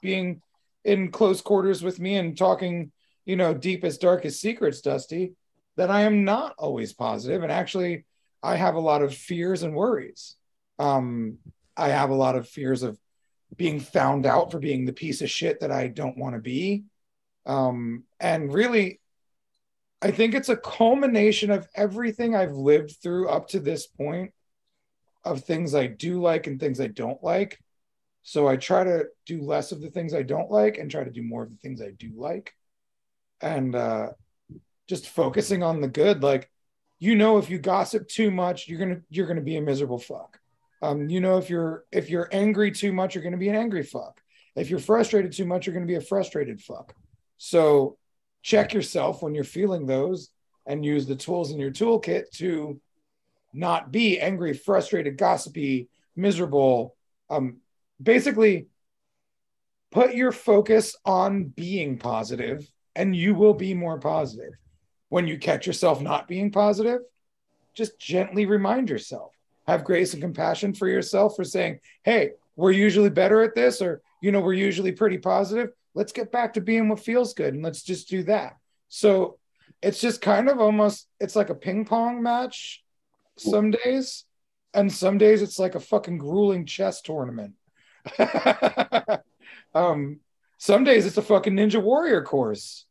being 0.00 0.42
in 0.84 1.10
close 1.10 1.40
quarters 1.40 1.82
with 1.82 2.00
me 2.00 2.16
and 2.16 2.36
talking, 2.36 2.92
you 3.24 3.36
know, 3.36 3.52
deepest, 3.52 4.00
darkest 4.00 4.40
secrets, 4.40 4.80
Dusty, 4.80 5.34
that 5.76 5.90
I 5.90 6.02
am 6.02 6.24
not 6.24 6.54
always 6.58 6.92
positive, 6.92 7.42
and 7.42 7.52
actually, 7.52 8.04
I 8.42 8.56
have 8.56 8.74
a 8.74 8.80
lot 8.80 9.02
of 9.02 9.14
fears 9.14 9.62
and 9.62 9.74
worries. 9.74 10.36
Um, 10.78 11.38
I 11.76 11.88
have 11.88 12.10
a 12.10 12.14
lot 12.14 12.36
of 12.36 12.48
fears 12.48 12.82
of 12.82 12.98
being 13.56 13.80
found 13.80 14.26
out 14.26 14.50
for 14.50 14.58
being 14.58 14.84
the 14.84 14.92
piece 14.92 15.20
of 15.22 15.30
shit 15.30 15.60
that 15.60 15.70
I 15.70 15.88
don't 15.88 16.16
want 16.16 16.34
to 16.34 16.40
be. 16.40 16.84
Um, 17.46 18.04
and 18.18 18.52
really, 18.52 19.00
I 20.02 20.10
think 20.10 20.34
it's 20.34 20.48
a 20.48 20.56
culmination 20.56 21.50
of 21.50 21.68
everything 21.74 22.34
I've 22.34 22.52
lived 22.52 22.96
through 23.02 23.28
up 23.28 23.48
to 23.48 23.60
this 23.60 23.86
point 23.86 24.32
of 25.24 25.44
things 25.44 25.74
I 25.74 25.86
do 25.86 26.20
like 26.20 26.46
and 26.46 26.58
things 26.58 26.80
I 26.80 26.86
don't 26.86 27.22
like. 27.22 27.58
So 28.22 28.46
I 28.46 28.56
try 28.56 28.84
to 28.84 29.06
do 29.26 29.42
less 29.42 29.72
of 29.72 29.80
the 29.80 29.90
things 29.90 30.14
I 30.14 30.22
don't 30.22 30.50
like 30.50 30.78
and 30.78 30.90
try 30.90 31.04
to 31.04 31.10
do 31.10 31.22
more 31.22 31.42
of 31.42 31.50
the 31.50 31.56
things 31.56 31.80
I 31.80 31.90
do 31.90 32.12
like. 32.14 32.54
And 33.40 33.74
uh, 33.74 34.08
just 34.88 35.08
focusing 35.08 35.62
on 35.62 35.80
the 35.80 35.88
good. 35.88 36.22
Like, 36.22 36.50
you 36.98 37.16
know, 37.16 37.38
if 37.38 37.48
you 37.48 37.58
gossip 37.58 38.08
too 38.08 38.30
much, 38.30 38.68
you're 38.68 38.78
gonna 38.78 39.00
you're 39.08 39.26
gonna 39.26 39.40
be 39.40 39.56
a 39.56 39.62
miserable 39.62 39.98
fuck. 39.98 40.38
Um, 40.82 41.08
you 41.08 41.20
know, 41.20 41.38
if 41.38 41.48
you're 41.48 41.84
if 41.92 42.10
you're 42.10 42.28
angry 42.32 42.70
too 42.70 42.92
much, 42.92 43.14
you're 43.14 43.24
gonna 43.24 43.36
be 43.36 43.48
an 43.48 43.56
angry 43.56 43.82
fuck. 43.82 44.20
If 44.56 44.68
you're 44.68 44.80
frustrated 44.80 45.32
too 45.32 45.46
much, 45.46 45.66
you're 45.66 45.74
gonna 45.74 45.86
be 45.86 45.94
a 45.94 46.00
frustrated 46.00 46.60
fuck. 46.60 46.94
So 47.38 47.96
check 48.42 48.74
yourself 48.74 49.22
when 49.22 49.34
you're 49.34 49.44
feeling 49.44 49.86
those 49.86 50.30
and 50.66 50.84
use 50.84 51.06
the 51.06 51.16
tools 51.16 51.52
in 51.52 51.58
your 51.58 51.70
toolkit 51.70 52.30
to 52.32 52.80
not 53.52 53.90
be 53.90 54.20
angry, 54.20 54.52
frustrated, 54.52 55.16
gossipy, 55.16 55.88
miserable. 56.16 56.96
Um, 57.28 57.58
basically, 58.02 58.66
put 59.90 60.14
your 60.14 60.32
focus 60.32 60.96
on 61.04 61.44
being 61.44 61.98
positive 61.98 62.66
and 62.94 63.14
you 63.14 63.34
will 63.34 63.54
be 63.54 63.74
more 63.74 63.98
positive. 63.98 64.52
When 65.08 65.26
you 65.26 65.38
catch 65.38 65.66
yourself 65.66 66.00
not 66.00 66.28
being 66.28 66.52
positive, 66.52 67.00
just 67.74 67.98
gently 67.98 68.46
remind 68.46 68.88
yourself. 68.88 69.34
Have 69.66 69.84
grace 69.84 70.12
and 70.12 70.22
compassion 70.22 70.74
for 70.74 70.88
yourself 70.88 71.36
for 71.36 71.44
saying, 71.44 71.80
hey, 72.04 72.32
we're 72.56 72.70
usually 72.72 73.10
better 73.10 73.42
at 73.42 73.54
this, 73.54 73.80
or, 73.80 74.02
you 74.20 74.32
know, 74.32 74.40
we're 74.40 74.52
usually 74.52 74.92
pretty 74.92 75.18
positive 75.18 75.70
let's 75.94 76.12
get 76.12 76.32
back 76.32 76.54
to 76.54 76.60
being 76.60 76.88
what 76.88 77.00
feels 77.00 77.34
good 77.34 77.54
and 77.54 77.62
let's 77.62 77.82
just 77.82 78.08
do 78.08 78.22
that. 78.24 78.56
So 78.88 79.38
it's 79.82 80.00
just 80.00 80.20
kind 80.20 80.48
of 80.48 80.60
almost 80.60 81.06
it's 81.18 81.36
like 81.36 81.50
a 81.50 81.54
ping 81.54 81.84
pong 81.84 82.22
match 82.22 82.82
some 83.38 83.70
days, 83.70 84.24
and 84.74 84.92
some 84.92 85.16
days 85.16 85.40
it's 85.40 85.58
like 85.58 85.74
a 85.74 85.80
fucking 85.80 86.18
grueling 86.18 86.66
chess 86.66 87.00
tournament. 87.00 87.54
um, 89.74 90.20
some 90.58 90.84
days 90.84 91.06
it's 91.06 91.16
a 91.16 91.22
fucking 91.22 91.54
ninja 91.54 91.82
warrior 91.82 92.22
course. 92.22 92.84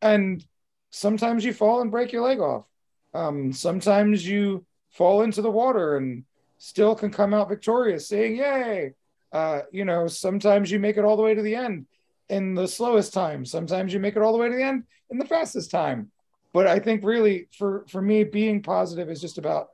And 0.00 0.44
sometimes 0.90 1.44
you 1.44 1.52
fall 1.52 1.80
and 1.80 1.90
break 1.90 2.12
your 2.12 2.22
leg 2.22 2.40
off. 2.40 2.66
Um, 3.14 3.52
sometimes 3.52 4.26
you 4.26 4.64
fall 4.90 5.22
into 5.22 5.42
the 5.42 5.50
water 5.50 5.96
and 5.96 6.24
still 6.58 6.94
can 6.94 7.10
come 7.10 7.34
out 7.34 7.48
victorious 7.48 8.08
saying, 8.08 8.36
Yay, 8.36 8.92
uh, 9.32 9.62
you 9.72 9.84
know, 9.84 10.06
sometimes 10.06 10.70
you 10.70 10.78
make 10.78 10.96
it 10.96 11.04
all 11.04 11.16
the 11.16 11.22
way 11.22 11.34
to 11.34 11.42
the 11.42 11.54
end 11.54 11.86
in 12.28 12.54
the 12.54 12.68
slowest 12.68 13.12
time. 13.12 13.44
Sometimes 13.44 13.92
you 13.92 14.00
make 14.00 14.16
it 14.16 14.22
all 14.22 14.32
the 14.32 14.38
way 14.38 14.48
to 14.48 14.54
the 14.54 14.62
end 14.62 14.84
in 15.10 15.18
the 15.18 15.26
fastest 15.26 15.70
time. 15.70 16.10
But 16.52 16.66
I 16.66 16.78
think 16.78 17.04
really 17.04 17.48
for 17.58 17.84
for 17.88 18.00
me, 18.00 18.24
being 18.24 18.62
positive 18.62 19.10
is 19.10 19.20
just 19.20 19.38
about 19.38 19.68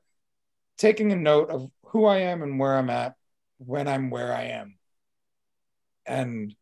taking 0.78 1.12
a 1.12 1.16
note 1.16 1.50
of 1.50 1.70
who 1.86 2.06
I 2.06 2.18
am 2.18 2.42
and 2.42 2.58
where 2.58 2.76
I'm 2.76 2.88
at 2.88 3.14
when 3.64 3.86
I'm 3.86 4.10
where 4.10 4.34
I 4.34 4.44
am. 4.44 4.76
And 6.06 6.54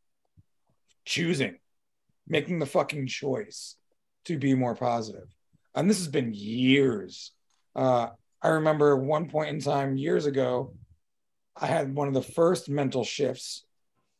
choosing, 1.05 1.59
making 2.27 2.59
the 2.59 2.67
fucking 2.67 3.07
choice 3.07 3.77
to 4.27 4.37
be 4.37 4.55
more 4.55 4.75
positive. 4.75 5.29
And 5.75 5.89
this 5.89 5.99
has 5.99 6.09
been 6.09 6.35
years. 6.35 7.33
Uh, 7.75 8.09
I 8.43 8.49
remember 8.49 8.97
one 8.97 9.29
point 9.29 9.51
in 9.51 9.61
time 9.61 9.97
years 9.97 10.27
ago, 10.27 10.75
I 11.57 11.67
had 11.67 11.95
one 11.95 12.09
of 12.09 12.15
the 12.15 12.23
first 12.23 12.69
mental 12.69 13.05
shifts 13.05 13.65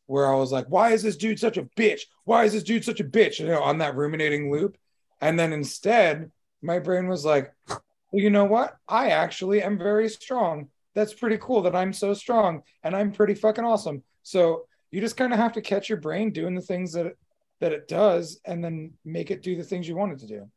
where 0.07 0.27
I 0.27 0.35
was 0.35 0.51
like, 0.51 0.65
why 0.67 0.91
is 0.91 1.03
this 1.03 1.17
dude 1.17 1.39
such 1.39 1.57
a 1.57 1.67
bitch? 1.77 2.01
Why 2.23 2.43
is 2.43 2.53
this 2.53 2.63
dude 2.63 2.83
such 2.83 2.99
a 2.99 3.05
bitch? 3.05 3.39
You 3.39 3.47
know, 3.47 3.61
on 3.61 3.77
that 3.77 3.95
ruminating 3.95 4.51
loop. 4.51 4.77
And 5.21 5.37
then 5.37 5.53
instead, 5.53 6.31
my 6.61 6.79
brain 6.79 7.07
was 7.07 7.23
like, 7.23 7.53
well, 7.67 7.81
you 8.13 8.29
know 8.29 8.45
what? 8.45 8.75
I 8.87 9.09
actually 9.09 9.61
am 9.61 9.77
very 9.77 10.09
strong. 10.09 10.69
That's 10.95 11.13
pretty 11.13 11.37
cool 11.39 11.61
that 11.63 11.75
I'm 11.75 11.93
so 11.93 12.13
strong 12.13 12.63
and 12.83 12.95
I'm 12.95 13.11
pretty 13.11 13.35
fucking 13.35 13.63
awesome. 13.63 14.03
So 14.23 14.65
you 14.91 15.01
just 15.01 15.17
kind 15.17 15.33
of 15.33 15.39
have 15.39 15.53
to 15.53 15.61
catch 15.61 15.89
your 15.89 15.99
brain 15.99 16.31
doing 16.31 16.55
the 16.55 16.61
things 16.61 16.93
that 16.93 17.05
it, 17.05 17.17
that 17.59 17.73
it 17.73 17.87
does 17.87 18.39
and 18.45 18.63
then 18.63 18.93
make 19.05 19.31
it 19.31 19.43
do 19.43 19.55
the 19.55 19.63
things 19.63 19.87
you 19.87 19.95
want 19.95 20.13
it 20.13 20.19
to 20.19 20.27
do. 20.27 20.49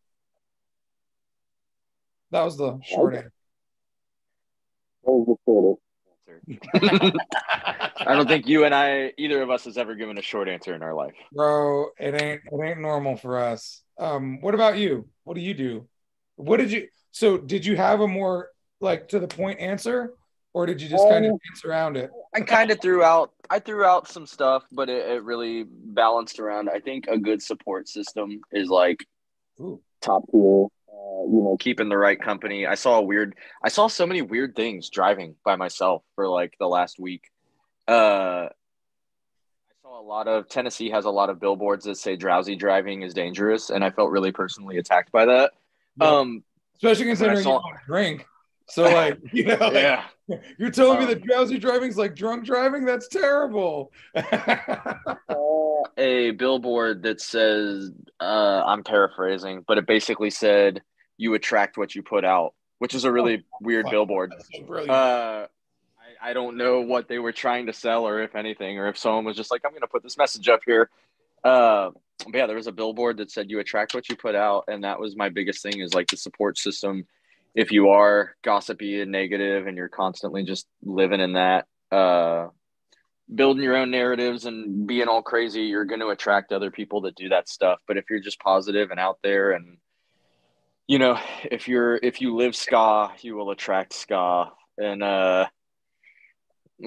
That 2.31 2.45
was 2.45 2.57
the 2.57 2.79
short 2.83 3.15
answer. 3.15 3.33
That 5.05 5.13
was 5.13 5.27
the 5.27 5.37
short 5.45 5.79
I 6.75 8.15
don't 8.15 8.27
think 8.27 8.47
you 8.49 8.65
and 8.65 8.75
I, 8.75 9.13
either 9.19 9.43
of 9.43 9.51
us, 9.51 9.65
has 9.65 9.79
ever 9.79 9.95
given 9.95 10.19
a 10.19 10.23
short 10.23 10.49
answer 10.49 10.75
in 10.75 10.83
our 10.83 10.95
life. 10.95 11.15
Bro, 11.33 11.91
it 11.99 12.21
ain't 12.21 12.41
it 12.51 12.65
ain't 12.65 12.81
normal 12.81 13.17
for 13.17 13.39
us. 13.39 13.83
Um, 13.99 14.41
what 14.41 14.55
about 14.55 14.79
you? 14.79 15.09
What 15.25 15.35
do 15.35 15.41
you 15.41 15.55
do? 15.55 15.89
What 16.37 16.57
did 16.59 16.73
you? 16.73 16.89
So, 17.11 17.39
did 17.39 17.65
you 17.65 17.77
have 17.77 18.01
a 18.01 18.09
more 18.09 18.49
like 18.81 19.09
to 19.09 19.21
the 19.21 19.29
point 19.29 19.61
answer, 19.61 20.15
or 20.55 20.67
did 20.67 20.81
you 20.81 20.89
just 20.89 21.09
kind 21.09 21.25
of 21.25 21.33
Um, 21.33 21.39
dance 21.49 21.65
around 21.65 21.97
it? 21.97 22.11
I 22.35 22.41
kind 22.41 22.71
of 22.71 22.81
threw 22.81 23.03
out, 23.03 23.33
I 23.49 23.59
threw 23.59 23.85
out 23.85 24.09
some 24.09 24.27
stuff, 24.27 24.65
but 24.73 24.89
it, 24.89 25.07
it 25.09 25.23
really 25.23 25.65
balanced 25.69 26.39
around. 26.41 26.69
I 26.69 26.81
think 26.81 27.07
a 27.09 27.19
good 27.19 27.43
support 27.43 27.89
system 27.89 28.41
is 28.53 28.69
like 28.69 29.07
Ooh, 29.61 29.81
top 30.01 30.25
tier. 30.31 30.67
Uh, 30.89 31.25
you 31.25 31.43
know, 31.43 31.57
keeping 31.59 31.89
the 31.89 31.97
right 31.97 32.21
company. 32.21 32.67
I 32.67 32.75
saw 32.75 32.99
a 32.99 33.03
weird, 33.03 33.35
I 33.65 33.69
saw 33.69 33.89
so 33.89 34.07
many 34.07 34.23
weird 34.23 34.55
things 34.55 34.91
driving 34.91 35.37
by 35.45 35.57
myself 35.57 36.03
for 36.15 36.29
like 36.29 36.55
the 36.61 36.69
last 36.69 37.01
week. 37.01 37.31
Uh, 37.89 38.49
I 38.51 39.75
saw 39.83 40.01
a 40.01 40.05
lot 40.05 40.29
of 40.29 40.49
Tennessee 40.49 40.91
has 40.91 41.07
a 41.07 41.11
lot 41.11 41.31
of 41.31 41.41
billboards 41.41 41.87
that 41.87 41.97
say 41.97 42.15
drowsy 42.15 42.57
driving 42.57 43.03
is 43.03 43.15
dangerous, 43.15 43.71
and 43.71 43.83
I 43.83 43.91
felt 43.91 44.11
really 44.11 44.33
personally 44.33 44.77
attacked 44.77 45.11
by 45.13 45.27
that. 45.27 45.53
Yeah. 46.01 46.09
Um, 46.09 46.45
especially 46.77 47.07
considering 47.07 47.43
saw- 47.43 47.57
you 47.57 47.73
don't 47.73 47.85
drink. 47.87 48.27
So, 48.69 48.83
like, 48.95 49.19
you 49.33 49.45
know, 49.45 49.57
like, 49.57 49.75
yeah, 49.75 50.05
you're 50.59 50.71
telling 50.71 50.99
me 50.99 51.05
Um, 51.05 51.11
that 51.11 51.23
drowsy 51.23 51.59
driving's 51.59 51.97
like 51.97 52.15
drunk 52.15 52.45
driving? 52.45 52.85
That's 52.85 53.09
terrible. 53.09 53.93
uh, 54.15 54.95
a 55.97 56.31
billboard 56.33 57.03
that 57.03 57.21
says, 57.21 57.91
uh, 58.21 58.63
I'm 58.67 58.85
paraphrasing, 58.85 59.65
but 59.67 59.79
it 59.79 59.87
basically 59.87 60.31
said, 60.31 60.83
"You 61.17 61.35
attract 61.35 61.77
what 61.77 61.95
you 61.95 62.03
put 62.03 62.25
out," 62.25 62.55
which 62.79 62.95
is 62.95 63.05
a 63.05 63.13
really 63.13 63.45
weird 63.61 63.85
fuck. 63.85 63.93
billboard. 63.93 64.33
So. 64.53 64.85
Uh, 64.87 65.47
I, 66.23 66.31
I 66.31 66.33
don't 66.33 66.57
know 66.57 66.81
what 66.81 67.09
they 67.09 67.19
were 67.19 67.33
trying 67.33 67.67
to 67.67 67.73
sell, 67.73 68.07
or 68.07 68.23
if 68.23 68.35
anything, 68.35 68.79
or 68.79 68.89
if 68.89 68.97
someone 68.97 69.25
was 69.25 69.37
just 69.37 69.51
like, 69.51 69.63
"I'm 69.65 69.73
going 69.73 69.83
to 69.83 69.89
put 69.89 70.03
this 70.03 70.17
message 70.17 70.49
up 70.49 70.61
here." 70.65 70.89
Uh, 71.45 71.91
but 72.25 72.35
yeah, 72.35 72.47
there 72.47 72.57
was 72.57 72.69
a 72.69 72.73
billboard 72.73 73.17
that 73.19 73.31
said, 73.31 73.51
"You 73.51 73.59
attract 73.59 73.95
what 73.95 74.09
you 74.09 74.17
put 74.17 74.35
out," 74.35 74.65
and 74.69 74.85
that 74.85 75.01
was 75.01 75.17
my 75.17 75.29
biggest 75.29 75.63
thing 75.63 75.81
is 75.81 75.95
like 75.95 76.09
the 76.09 76.17
support 76.17 76.59
system. 76.59 77.07
If 77.55 77.71
you 77.73 77.91
are 77.91 78.35
gossipy 78.43 79.01
and 79.01 79.13
negative, 79.13 79.67
and 79.67 79.77
you're 79.77 79.89
constantly 79.89 80.45
just 80.45 80.67
living 80.83 81.21
in 81.21 81.35
that, 81.35 81.67
uh, 81.91 82.49
building 83.33 83.63
your 83.63 83.77
own 83.77 83.91
narratives 83.91 84.47
and 84.47 84.87
being 84.87 85.09
all 85.09 85.23
crazy, 85.23 85.63
you're 85.63 85.85
going 85.85 86.01
to 86.01 86.09
attract 86.09 86.53
other 86.53 86.71
people 86.71 87.03
that 87.03 87.15
do 87.15 87.29
that 87.31 87.49
stuff. 87.49 87.81
But 87.87 87.97
if 87.97 88.05
you're 88.11 88.21
just 88.21 88.41
positive 88.41 88.91
and 88.91 89.01
out 89.01 89.19
there 89.23 89.53
and 89.53 89.79
you 90.89 90.99
know, 90.99 91.19
if 91.45 91.69
you're 91.69 91.97
if 91.97 92.21
you 92.21 92.35
live 92.35 92.57
ska, 92.57 93.13
you 93.21 93.37
will 93.37 93.51
attract 93.51 93.95
ska, 93.95 94.51
and 94.77 95.03
uh, 95.03 95.47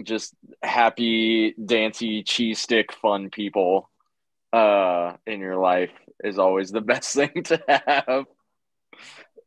just 0.04 0.36
happy, 0.62 1.54
dancy 1.54 2.23
cheese 2.23 2.60
stick, 2.60 2.91
fun 2.93 3.30
people 3.30 3.89
uh 4.54 5.13
in 5.25 5.39
your 5.41 5.58
life 5.58 5.91
is 6.23 6.38
always 6.39 6.71
the 6.71 6.82
best 6.93 7.13
thing 7.15 7.43
to 7.43 7.62
have. 7.67 8.25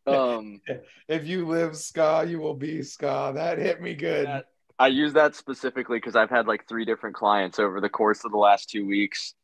Um, 0.06 0.60
if 1.08 1.26
you 1.26 1.46
live 1.46 1.76
ska, 1.76 2.24
you 2.26 2.38
will 2.38 2.54
be 2.54 2.82
ska. 2.82 3.32
That 3.34 3.58
hit 3.58 3.80
me 3.80 3.94
good. 3.94 4.26
that- 4.26 4.46
I 4.80 4.86
use 4.86 5.12
that 5.14 5.34
specifically 5.34 5.96
because 5.96 6.14
I've 6.14 6.30
had 6.30 6.46
like 6.46 6.68
three 6.68 6.84
different 6.84 7.16
clients 7.16 7.58
over 7.58 7.80
the 7.80 7.88
course 7.88 8.24
of 8.24 8.30
the 8.30 8.38
last 8.38 8.70
two 8.70 8.86
weeks 8.86 9.34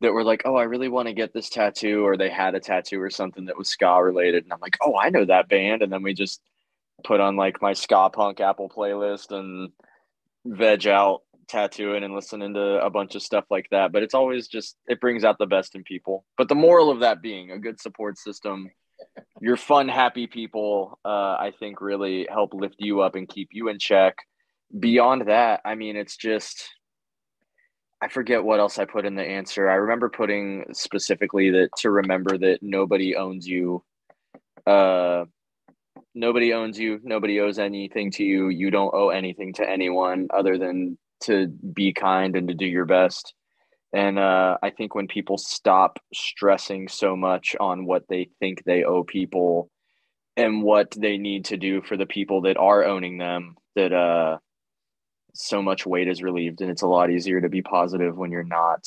that 0.00 0.12
were 0.12 0.22
like, 0.22 0.42
"Oh, 0.44 0.54
I 0.54 0.62
really 0.62 0.88
want 0.88 1.08
to 1.08 1.12
get 1.12 1.32
this 1.32 1.48
tattoo," 1.48 2.06
or 2.06 2.16
they 2.16 2.30
had 2.30 2.54
a 2.54 2.60
tattoo 2.60 3.00
or 3.00 3.10
something 3.10 3.46
that 3.46 3.58
was 3.58 3.68
ska 3.68 4.00
related, 4.00 4.44
and 4.44 4.52
I'm 4.52 4.60
like, 4.60 4.76
"Oh, 4.80 4.96
I 4.96 5.10
know 5.10 5.24
that 5.24 5.48
band," 5.48 5.82
and 5.82 5.92
then 5.92 6.04
we 6.04 6.14
just 6.14 6.40
put 7.02 7.18
on 7.20 7.34
like 7.34 7.60
my 7.60 7.72
ska 7.72 8.10
punk 8.10 8.38
Apple 8.40 8.68
playlist 8.68 9.32
and 9.32 9.72
veg 10.44 10.86
out 10.86 11.22
tattooing 11.48 12.04
and 12.04 12.14
listening 12.14 12.54
to 12.54 12.84
a 12.84 12.90
bunch 12.90 13.14
of 13.16 13.22
stuff 13.22 13.44
like 13.50 13.68
that. 13.70 13.90
But 13.90 14.04
it's 14.04 14.14
always 14.14 14.46
just 14.46 14.76
it 14.86 15.00
brings 15.00 15.24
out 15.24 15.38
the 15.38 15.46
best 15.46 15.74
in 15.74 15.82
people. 15.82 16.24
But 16.38 16.48
the 16.48 16.54
moral 16.54 16.90
of 16.90 17.00
that 17.00 17.22
being 17.22 17.50
a 17.50 17.58
good 17.58 17.80
support 17.80 18.18
system, 18.18 18.70
your 19.40 19.56
fun, 19.56 19.88
happy 19.88 20.26
people, 20.26 20.98
uh, 21.04 21.36
I 21.38 21.52
think 21.58 21.80
really 21.80 22.26
help 22.30 22.54
lift 22.54 22.76
you 22.78 23.00
up 23.00 23.14
and 23.14 23.28
keep 23.28 23.48
you 23.52 23.68
in 23.68 23.78
check. 23.78 24.16
Beyond 24.78 25.28
that, 25.28 25.60
I 25.64 25.74
mean, 25.74 25.96
it's 25.96 26.16
just 26.16 26.68
I 28.00 28.08
forget 28.08 28.44
what 28.44 28.60
else 28.60 28.78
I 28.78 28.84
put 28.84 29.06
in 29.06 29.14
the 29.14 29.24
answer. 29.24 29.70
I 29.70 29.74
remember 29.74 30.10
putting 30.10 30.66
specifically 30.72 31.50
that 31.50 31.70
to 31.78 31.90
remember 31.90 32.36
that 32.36 32.62
nobody 32.62 33.16
owns 33.16 33.46
you. 33.46 33.82
Uh, 34.66 35.24
nobody 36.14 36.52
owns 36.52 36.78
you. 36.78 37.00
Nobody 37.02 37.40
owes 37.40 37.58
anything 37.58 38.10
to 38.12 38.24
you. 38.24 38.48
You 38.48 38.70
don't 38.70 38.94
owe 38.94 39.08
anything 39.08 39.54
to 39.54 39.68
anyone 39.68 40.28
other 40.32 40.58
than 40.58 40.98
to 41.20 41.46
be 41.46 41.94
kind 41.94 42.36
and 42.36 42.48
to 42.48 42.54
do 42.54 42.66
your 42.66 42.84
best. 42.84 43.34
And 43.92 44.18
uh, 44.18 44.58
I 44.62 44.70
think 44.70 44.94
when 44.94 45.06
people 45.06 45.38
stop 45.38 45.98
stressing 46.12 46.88
so 46.88 47.16
much 47.16 47.56
on 47.58 47.86
what 47.86 48.08
they 48.08 48.28
think 48.40 48.64
they 48.64 48.84
owe 48.84 49.04
people 49.04 49.70
and 50.36 50.62
what 50.62 50.90
they 50.96 51.16
need 51.16 51.46
to 51.46 51.56
do 51.56 51.80
for 51.80 51.96
the 51.96 52.06
people 52.06 52.42
that 52.42 52.56
are 52.56 52.84
owning 52.84 53.18
them, 53.18 53.56
that 53.74 53.92
uh, 53.92 54.38
so 55.34 55.62
much 55.62 55.86
weight 55.86 56.08
is 56.08 56.22
relieved 56.22 56.60
and 56.60 56.70
it's 56.70 56.82
a 56.82 56.86
lot 56.86 57.10
easier 57.10 57.40
to 57.40 57.48
be 57.48 57.62
positive 57.62 58.16
when 58.16 58.30
you're 58.30 58.42
not 58.42 58.86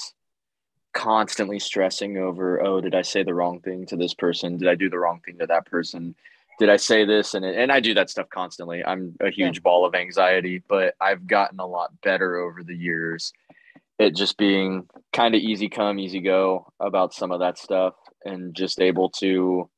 constantly 0.91 1.59
stressing 1.59 2.17
over 2.17 2.61
oh 2.65 2.81
did 2.81 2.95
i 2.95 3.01
say 3.03 3.21
the 3.21 3.33
wrong 3.33 3.59
thing 3.61 3.85
to 3.85 3.95
this 3.95 4.13
person? 4.13 4.57
Did 4.57 4.67
i 4.67 4.75
do 4.75 4.89
the 4.89 4.99
wrong 4.99 5.21
thing 5.23 5.37
to 5.37 5.45
that 5.45 5.67
person? 5.67 6.15
Did 6.57 6.69
i 6.69 6.77
say 6.77 7.05
this? 7.05 7.35
And 7.35 7.45
and 7.45 7.71
i 7.71 7.79
do 7.79 7.93
that 7.93 8.09
stuff 8.09 8.27
constantly. 8.29 8.83
I'm 8.83 9.15
a 9.21 9.29
huge 9.29 9.61
ball 9.61 9.85
of 9.85 9.93
anxiety 9.93 10.63
but 10.67 10.95
i've 10.99 11.27
gotten 11.27 11.59
a 11.59 11.65
lot 11.65 11.91
better 12.01 12.37
over 12.37 12.63
the 12.63 12.75
years 12.75 13.31
it 13.99 14.15
just 14.15 14.37
being 14.37 14.87
kind 15.13 15.35
of 15.35 15.41
easy 15.41 15.69
come 15.69 15.99
easy 15.99 16.21
go 16.21 16.71
about 16.79 17.13
some 17.13 17.31
of 17.31 17.41
that 17.41 17.57
stuff 17.57 17.93
and 18.25 18.55
just 18.55 18.79
able 18.79 19.09
to 19.09 19.69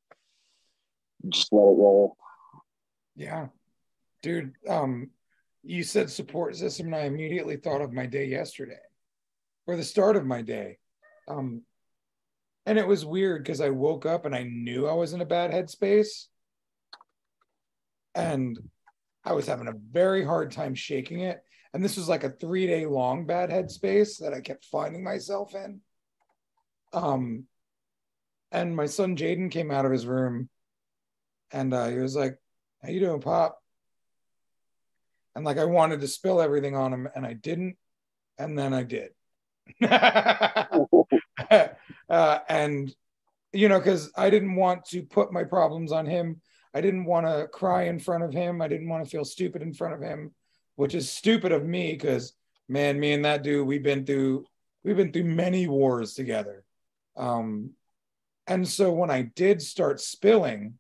Just 1.28 1.52
let 1.52 1.60
it 1.60 1.78
roll. 1.78 2.18
Yeah. 3.16 3.48
Dude, 4.24 4.54
um, 4.68 5.10
you 5.64 5.84
said 5.84 6.10
support 6.10 6.56
system, 6.56 6.88
and 6.88 6.96
I 6.96 7.02
immediately 7.02 7.58
thought 7.58 7.82
of 7.82 7.94
my 7.94 8.06
day 8.06 8.26
yesterday 8.26 8.80
or 9.68 9.76
the 9.76 9.84
start 9.84 10.16
of 10.16 10.26
my 10.26 10.42
day. 10.42 10.78
Um, 11.28 11.64
and 12.66 12.78
it 12.78 12.88
was 12.88 13.06
weird 13.06 13.44
because 13.44 13.62
I 13.62 13.70
woke 13.70 14.06
up 14.06 14.26
and 14.26 14.36
I 14.36 14.44
knew 14.44 14.88
I 14.88 14.94
was 14.94 15.14
in 15.14 15.22
a 15.22 15.26
bad 15.26 15.52
headspace. 15.52 16.28
And 18.14 18.58
I 19.24 19.34
was 19.34 19.48
having 19.48 19.68
a 19.68 19.74
very 19.92 20.24
hard 20.26 20.52
time 20.52 20.76
shaking 20.76 21.22
it. 21.22 21.44
And 21.74 21.84
this 21.84 21.98
was 21.98 22.10
like 22.10 22.24
a 22.24 22.30
three 22.30 22.68
day 22.68 22.86
long 22.86 23.26
bad 23.26 23.50
headspace 23.50 24.20
that 24.20 24.34
I 24.34 24.42
kept 24.42 24.66
finding 24.66 25.04
myself 25.04 25.56
in. 25.56 25.82
Um, 26.94 27.46
and 28.52 28.76
my 28.76 28.86
son 28.86 29.16
Jaden 29.16 29.50
came 29.50 29.72
out 29.72 29.86
of 29.86 29.92
his 29.92 30.06
room 30.06 30.50
and 31.52 31.74
uh, 31.74 31.88
he 31.88 31.98
was 31.98 32.16
like, 32.16 32.38
How 32.82 32.90
you 32.90 33.00
doing, 33.00 33.22
Pop? 33.22 33.58
And 35.36 35.46
like 35.46 35.58
I 35.58 35.66
wanted 35.66 36.02
to 36.02 36.08
spill 36.08 36.42
everything 36.42 36.76
on 36.76 36.94
him 36.94 37.08
and 37.16 37.26
I 37.26 37.34
didn't. 37.34 37.78
And 38.38 38.60
then 38.60 38.74
I 38.74 38.84
did. 38.84 39.12
uh, 42.10 42.40
and 42.50 42.94
you 43.54 43.70
know, 43.70 43.80
because 43.80 44.12
I 44.16 44.30
didn't 44.30 44.56
want 44.56 44.86
to 44.86 45.04
put 45.04 45.34
my 45.34 45.44
problems 45.44 45.92
on 45.92 46.06
him. 46.06 46.42
I 46.74 46.82
didn't 46.82 47.06
want 47.06 47.26
to 47.26 47.48
cry 47.52 47.84
in 47.84 48.00
front 48.00 48.24
of 48.24 48.34
him. 48.34 48.62
I 48.62 48.68
didn't 48.68 48.88
want 48.88 49.04
to 49.04 49.10
feel 49.10 49.26
stupid 49.26 49.62
in 49.62 49.74
front 49.74 49.94
of 49.94 50.02
him, 50.02 50.34
which 50.76 50.96
is 50.96 51.12
stupid 51.12 51.52
of 51.52 51.66
me 51.66 51.92
because 51.92 52.34
man, 52.68 53.00
me 53.00 53.14
and 53.14 53.26
that 53.26 53.44
dude, 53.44 53.68
we've 53.68 53.84
been 53.84 54.06
through 54.06 54.46
we've 54.84 54.98
been 54.98 55.12
through 55.12 55.26
many 55.26 55.68
wars 55.68 56.14
together. 56.14 56.64
Um, 57.16 57.72
and 58.48 58.68
so 58.68 58.92
when 58.92 59.12
I 59.12 59.24
did 59.24 59.62
start 59.62 60.02
spilling, 60.02 60.80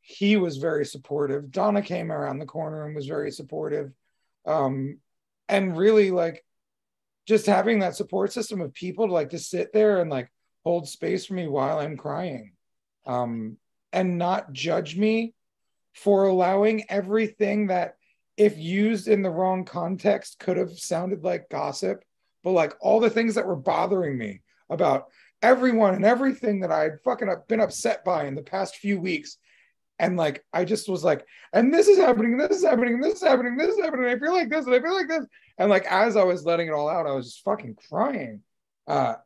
he 0.00 0.36
was 0.36 0.56
very 0.56 0.84
supportive. 0.86 1.50
Donna 1.50 1.82
came 1.82 2.10
around 2.10 2.38
the 2.38 2.46
corner 2.46 2.86
and 2.86 2.94
was 2.94 3.06
very 3.06 3.30
supportive. 3.30 3.92
Um, 4.46 4.98
and 5.50 5.76
really 5.76 6.10
like 6.10 6.44
just 7.26 7.44
having 7.44 7.80
that 7.80 7.94
support 7.94 8.32
system 8.32 8.62
of 8.62 8.72
people 8.72 9.06
to 9.06 9.12
like 9.12 9.30
to 9.30 9.38
sit 9.38 9.70
there 9.74 10.00
and 10.00 10.10
like 10.10 10.32
hold 10.64 10.88
space 10.88 11.26
for 11.26 11.34
me 11.34 11.46
while 11.46 11.78
I'm 11.78 11.98
crying. 11.98 12.52
Um, 13.06 13.58
and 13.92 14.16
not 14.16 14.52
judge 14.52 14.96
me 14.96 15.34
for 15.94 16.24
allowing 16.24 16.84
everything 16.90 17.66
that 17.66 17.97
if 18.38 18.56
used 18.56 19.08
in 19.08 19.20
the 19.22 19.30
wrong 19.30 19.64
context 19.64 20.38
could 20.38 20.56
have 20.56 20.78
sounded 20.78 21.24
like 21.24 21.50
gossip, 21.50 22.04
but 22.44 22.52
like 22.52 22.74
all 22.80 23.00
the 23.00 23.10
things 23.10 23.34
that 23.34 23.46
were 23.46 23.56
bothering 23.56 24.16
me 24.16 24.42
about 24.70 25.08
everyone 25.42 25.96
and 25.96 26.04
everything 26.04 26.60
that 26.60 26.70
I'd 26.70 27.00
fucking 27.04 27.28
up, 27.28 27.48
been 27.48 27.60
upset 27.60 28.04
by 28.04 28.26
in 28.26 28.36
the 28.36 28.42
past 28.42 28.76
few 28.76 29.00
weeks. 29.00 29.38
And 29.98 30.16
like, 30.16 30.44
I 30.52 30.64
just 30.64 30.88
was 30.88 31.02
like, 31.02 31.26
and 31.52 31.74
this 31.74 31.88
is 31.88 31.98
happening, 31.98 32.32
and 32.32 32.40
this 32.40 32.58
is 32.58 32.64
happening, 32.64 32.94
and 32.94 33.02
this 33.02 33.14
is 33.14 33.26
happening, 33.26 33.52
and 33.52 33.60
this 33.60 33.76
is 33.76 33.84
happening. 33.84 34.06
And 34.06 34.14
I 34.14 34.24
feel 34.24 34.32
like 34.32 34.48
this, 34.48 34.66
and 34.66 34.74
I 34.74 34.80
feel 34.80 34.94
like 34.94 35.08
this. 35.08 35.26
And 35.58 35.68
like, 35.68 35.86
as 35.90 36.16
I 36.16 36.22
was 36.22 36.44
letting 36.44 36.68
it 36.68 36.72
all 36.72 36.88
out, 36.88 37.08
I 37.08 37.12
was 37.12 37.26
just 37.26 37.44
fucking 37.44 37.76
crying. 37.88 38.42
Uh, 38.86 39.16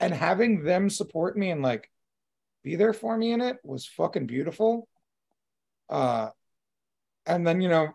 and 0.00 0.14
having 0.14 0.64
them 0.64 0.88
support 0.88 1.36
me 1.36 1.50
and 1.50 1.60
like 1.60 1.90
be 2.64 2.76
there 2.76 2.94
for 2.94 3.14
me 3.14 3.32
in 3.32 3.42
it 3.42 3.58
was 3.62 3.86
fucking 3.86 4.26
beautiful. 4.26 4.88
Uh, 5.90 6.30
and 7.26 7.46
then, 7.46 7.60
you 7.60 7.68
know, 7.68 7.90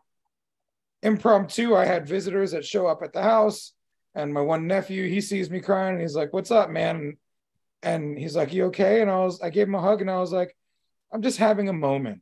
impromptu, 1.06 1.76
I 1.76 1.86
had 1.86 2.08
visitors 2.08 2.52
that 2.52 2.66
show 2.66 2.88
up 2.88 3.04
at 3.04 3.14
the 3.14 3.22
house. 3.22 3.74
And 4.16 4.34
my 4.34 4.42
one 4.42 4.66
nephew, 4.66 5.08
he 5.08 5.22
sees 5.22 5.50
me 5.50 5.60
crying 5.60 5.94
and 5.94 6.02
he's 6.02 6.16
like, 6.16 6.34
What's 6.34 6.52
up, 6.52 6.70
man? 6.70 7.18
And 7.84 8.18
he's 8.18 8.36
like, 8.36 8.54
You 8.54 8.66
okay? 8.66 9.02
And 9.02 9.12
I 9.12 9.20
was, 9.20 9.42
I 9.42 9.50
gave 9.50 9.68
him 9.68 9.76
a 9.76 9.82
hug 9.82 10.02
and 10.02 10.10
I 10.10 10.20
was 10.20 10.32
like, 10.32 10.56
I'm 11.14 11.22
just 11.22 11.38
having 11.38 11.70
a 11.70 11.74
moment. 11.74 12.22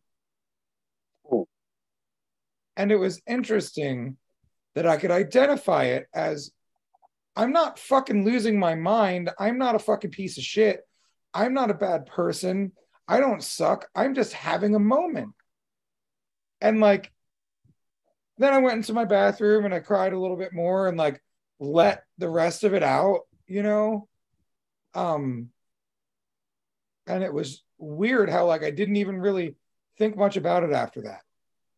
Cool. 1.27 1.47
And 2.75 2.91
it 2.91 2.97
was 2.97 3.21
interesting 3.27 4.17
that 4.75 4.87
I 4.87 4.97
could 4.97 5.11
identify 5.11 5.85
it 5.85 6.07
as 6.13 6.51
I'm 7.35 7.51
not 7.51 7.79
fucking 7.79 8.25
losing 8.25 8.59
my 8.59 8.75
mind. 8.75 9.29
I'm 9.39 9.57
not 9.57 9.75
a 9.75 9.79
fucking 9.79 10.11
piece 10.11 10.37
of 10.37 10.43
shit. 10.43 10.81
I'm 11.33 11.53
not 11.53 11.71
a 11.71 11.75
bad 11.75 12.05
person. 12.05 12.73
I 13.07 13.19
don't 13.19 13.43
suck. 13.43 13.87
I'm 13.95 14.13
just 14.13 14.33
having 14.33 14.75
a 14.75 14.79
moment. 14.79 15.33
And 16.61 16.79
like, 16.79 17.11
then 18.37 18.53
I 18.53 18.57
went 18.59 18.77
into 18.77 18.93
my 18.93 19.05
bathroom 19.05 19.65
and 19.65 19.73
I 19.73 19.79
cried 19.79 20.13
a 20.13 20.19
little 20.19 20.37
bit 20.37 20.53
more 20.53 20.87
and 20.87 20.97
like 20.97 21.21
let 21.59 22.03
the 22.17 22.29
rest 22.29 22.63
of 22.63 22.73
it 22.73 22.83
out, 22.83 23.21
you 23.47 23.63
know? 23.63 24.07
Um, 24.93 25.49
and 27.07 27.23
it 27.23 27.33
was 27.33 27.63
weird 27.77 28.29
how 28.29 28.47
like 28.47 28.63
I 28.63 28.71
didn't 28.71 28.95
even 28.97 29.19
really 29.19 29.55
think 29.97 30.15
much 30.15 30.37
about 30.37 30.63
it 30.63 30.71
after 30.71 31.01
that. 31.03 31.21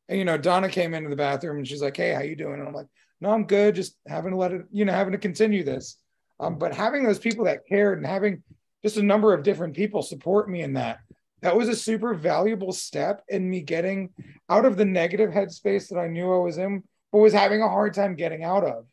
And 0.07 0.19
you 0.19 0.25
know, 0.25 0.37
Donna 0.37 0.69
came 0.69 0.93
into 0.93 1.09
the 1.09 1.15
bathroom 1.15 1.57
and 1.57 1.67
she's 1.67 1.81
like, 1.81 1.97
"Hey, 1.97 2.13
how 2.13 2.21
you 2.21 2.35
doing?" 2.35 2.59
And 2.59 2.67
I'm 2.67 2.73
like, 2.73 2.87
"No, 3.21 3.31
I'm 3.31 3.45
good. 3.45 3.75
Just 3.75 3.97
having 4.07 4.31
to 4.31 4.37
let 4.37 4.51
it, 4.51 4.65
you 4.71 4.85
know, 4.85 4.93
having 4.93 5.13
to 5.13 5.17
continue 5.17 5.63
this." 5.63 5.97
Um, 6.39 6.57
but 6.57 6.75
having 6.75 7.03
those 7.03 7.19
people 7.19 7.45
that 7.45 7.65
cared 7.67 7.97
and 7.97 8.05
having 8.05 8.43
just 8.83 8.97
a 8.97 9.03
number 9.03 9.33
of 9.33 9.43
different 9.43 9.75
people 9.75 10.01
support 10.03 10.49
me 10.49 10.61
in 10.61 10.73
that, 10.73 10.99
that 11.41 11.55
was 11.55 11.69
a 11.69 11.75
super 11.75 12.13
valuable 12.13 12.71
step 12.71 13.23
in 13.27 13.49
me 13.49 13.61
getting 13.61 14.11
out 14.49 14.65
of 14.65 14.77
the 14.77 14.85
negative 14.85 15.31
headspace 15.31 15.89
that 15.89 15.99
I 15.99 16.07
knew 16.07 16.33
I 16.33 16.37
was 16.37 16.57
in, 16.57 16.83
but 17.11 17.19
was 17.19 17.33
having 17.33 17.61
a 17.61 17.69
hard 17.69 17.93
time 17.93 18.15
getting 18.15 18.43
out 18.43 18.63
of. 18.63 18.87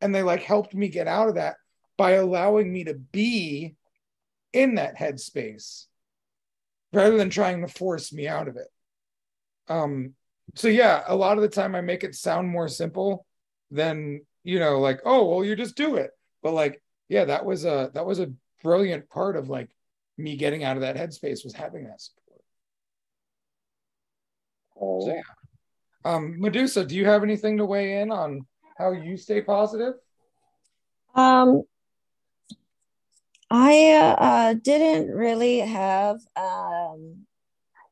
And 0.00 0.14
they 0.14 0.22
like 0.22 0.42
helped 0.42 0.74
me 0.74 0.88
get 0.88 1.06
out 1.06 1.28
of 1.28 1.36
that 1.36 1.56
by 1.96 2.12
allowing 2.12 2.72
me 2.72 2.84
to 2.84 2.94
be 2.94 3.76
in 4.52 4.74
that 4.74 4.98
headspace 4.98 5.86
rather 6.92 7.16
than 7.16 7.30
trying 7.30 7.62
to 7.62 7.68
force 7.68 8.12
me 8.12 8.28
out 8.28 8.48
of 8.48 8.56
it. 8.56 8.68
Um, 9.68 10.14
so 10.54 10.68
yeah, 10.68 11.04
a 11.06 11.16
lot 11.16 11.38
of 11.38 11.42
the 11.42 11.48
time 11.48 11.74
I 11.74 11.80
make 11.80 12.04
it 12.04 12.14
sound 12.14 12.48
more 12.48 12.68
simple 12.68 13.24
than 13.70 14.22
you 14.44 14.58
know, 14.58 14.80
like, 14.80 15.00
oh 15.04 15.28
well, 15.28 15.44
you 15.44 15.56
just 15.56 15.76
do 15.76 15.96
it. 15.96 16.10
But 16.42 16.52
like, 16.52 16.82
yeah, 17.08 17.26
that 17.26 17.44
was 17.44 17.64
a 17.64 17.90
that 17.94 18.06
was 18.06 18.20
a 18.20 18.32
brilliant 18.62 19.08
part 19.08 19.36
of 19.36 19.48
like 19.48 19.70
me 20.22 20.36
getting 20.36 20.64
out 20.64 20.76
of 20.76 20.82
that 20.82 20.96
headspace 20.96 21.44
was 21.44 21.52
having 21.54 21.84
that 21.84 22.00
support. 22.00 22.40
Oh, 24.80 25.00
So, 25.00 25.14
yeah. 25.14 25.22
Um, 26.04 26.40
Medusa, 26.40 26.84
do 26.84 26.94
you 26.94 27.06
have 27.06 27.22
anything 27.22 27.58
to 27.58 27.64
weigh 27.64 28.00
in 28.00 28.10
on 28.10 28.46
how 28.76 28.92
you 28.92 29.16
stay 29.16 29.40
positive? 29.40 29.94
Um, 31.14 31.62
I 33.50 34.14
uh, 34.18 34.54
didn't 34.54 35.10
really 35.14 35.58
have 35.58 36.20
um, 36.36 37.26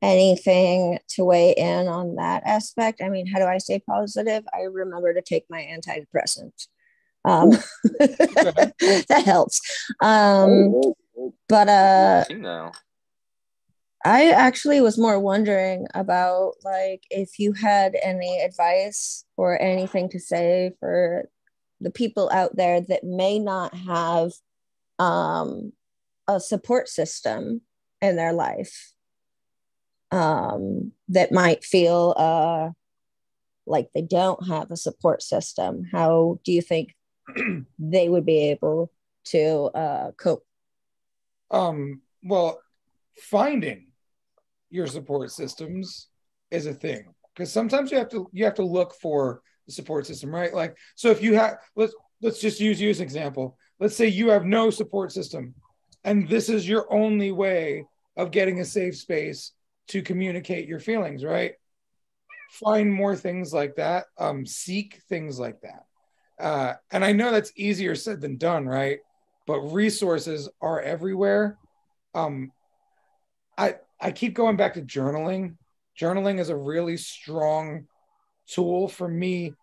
anything 0.02 0.98
to 1.10 1.24
weigh 1.24 1.52
in 1.52 1.86
on 1.86 2.16
that 2.16 2.42
aspect. 2.46 3.02
I 3.02 3.10
mean, 3.10 3.26
how 3.26 3.38
do 3.38 3.44
I 3.44 3.58
stay 3.58 3.78
positive? 3.78 4.42
I 4.54 4.62
remember 4.62 5.12
to 5.14 5.22
take 5.22 5.44
my 5.50 5.60
antidepressant. 5.60 6.66
Um, 7.24 7.50
that 7.98 9.22
helps. 9.24 9.60
Um, 10.00 10.72
oh, 10.74 10.82
oh, 10.84 10.96
but 11.48 11.68
uh. 11.68 12.24
I 14.02 14.30
actually 14.30 14.80
was 14.80 14.96
more 14.96 15.20
wondering 15.20 15.86
about 15.92 16.54
like 16.64 17.04
if 17.10 17.38
you 17.38 17.52
had 17.52 17.94
any 18.02 18.40
advice 18.40 19.26
or 19.36 19.60
anything 19.60 20.08
to 20.10 20.18
say 20.18 20.72
for 20.80 21.28
the 21.82 21.90
people 21.90 22.30
out 22.32 22.56
there 22.56 22.80
that 22.80 23.04
may 23.04 23.38
not 23.38 23.74
have 23.74 24.32
um, 24.98 25.72
a 26.26 26.40
support 26.40 26.88
system 26.88 27.60
in 28.00 28.16
their 28.16 28.32
life 28.32 28.92
um, 30.10 30.92
that 31.08 31.32
might 31.32 31.64
feel 31.64 32.14
uh, 32.16 32.70
like 33.66 33.88
they 33.94 34.02
don't 34.02 34.46
have 34.46 34.70
a 34.70 34.76
support 34.76 35.22
system. 35.22 35.84
How 35.90 36.38
do 36.44 36.52
you 36.52 36.62
think 36.62 36.94
they 37.78 38.08
would 38.08 38.26
be 38.26 38.50
able 38.50 38.90
to 39.26 39.70
uh, 39.74 40.10
cope? 40.12 40.44
Um, 41.50 42.00
well, 42.22 42.60
finding 43.16 43.88
your 44.70 44.86
support 44.86 45.30
systems 45.32 46.08
is 46.50 46.66
a 46.66 46.74
thing 46.74 47.12
because 47.34 47.52
sometimes 47.52 47.90
you 47.90 47.98
have 47.98 48.08
to 48.10 48.28
you 48.32 48.44
have 48.44 48.54
to 48.54 48.64
look 48.64 48.94
for 48.94 49.42
the 49.66 49.72
support 49.72 50.06
system, 50.06 50.34
right? 50.34 50.54
Like, 50.54 50.76
so 50.94 51.10
if 51.10 51.22
you 51.22 51.34
have 51.34 51.56
let's 51.76 51.94
let's 52.22 52.40
just 52.40 52.60
use 52.60 52.80
you 52.80 52.90
as 52.90 52.98
an 52.98 53.04
example. 53.04 53.56
Let's 53.78 53.96
say 53.96 54.08
you 54.08 54.28
have 54.28 54.44
no 54.44 54.70
support 54.70 55.10
system, 55.10 55.54
and 56.04 56.28
this 56.28 56.48
is 56.48 56.68
your 56.68 56.92
only 56.92 57.32
way 57.32 57.84
of 58.16 58.30
getting 58.30 58.60
a 58.60 58.64
safe 58.64 58.96
space 58.96 59.52
to 59.88 60.02
communicate 60.02 60.68
your 60.68 60.80
feelings, 60.80 61.24
right? 61.24 61.54
Find 62.52 62.92
more 62.92 63.16
things 63.16 63.52
like 63.52 63.76
that. 63.76 64.06
Um, 64.18 64.44
seek 64.44 65.00
things 65.08 65.38
like 65.38 65.60
that. 65.62 65.84
Uh, 66.38 66.74
and 66.90 67.04
I 67.04 67.12
know 67.12 67.30
that's 67.30 67.52
easier 67.56 67.94
said 67.94 68.20
than 68.20 68.36
done, 68.36 68.66
right? 68.66 68.98
But 69.50 69.72
resources 69.72 70.48
are 70.60 70.80
everywhere. 70.80 71.58
Um, 72.14 72.52
I 73.58 73.78
I 74.00 74.12
keep 74.12 74.34
going 74.34 74.56
back 74.56 74.74
to 74.74 74.80
journaling. 74.80 75.56
Journaling 76.00 76.38
is 76.38 76.50
a 76.50 76.56
really 76.56 76.96
strong 76.96 77.88
tool 78.46 78.86
for 78.86 79.08
me 79.08 79.54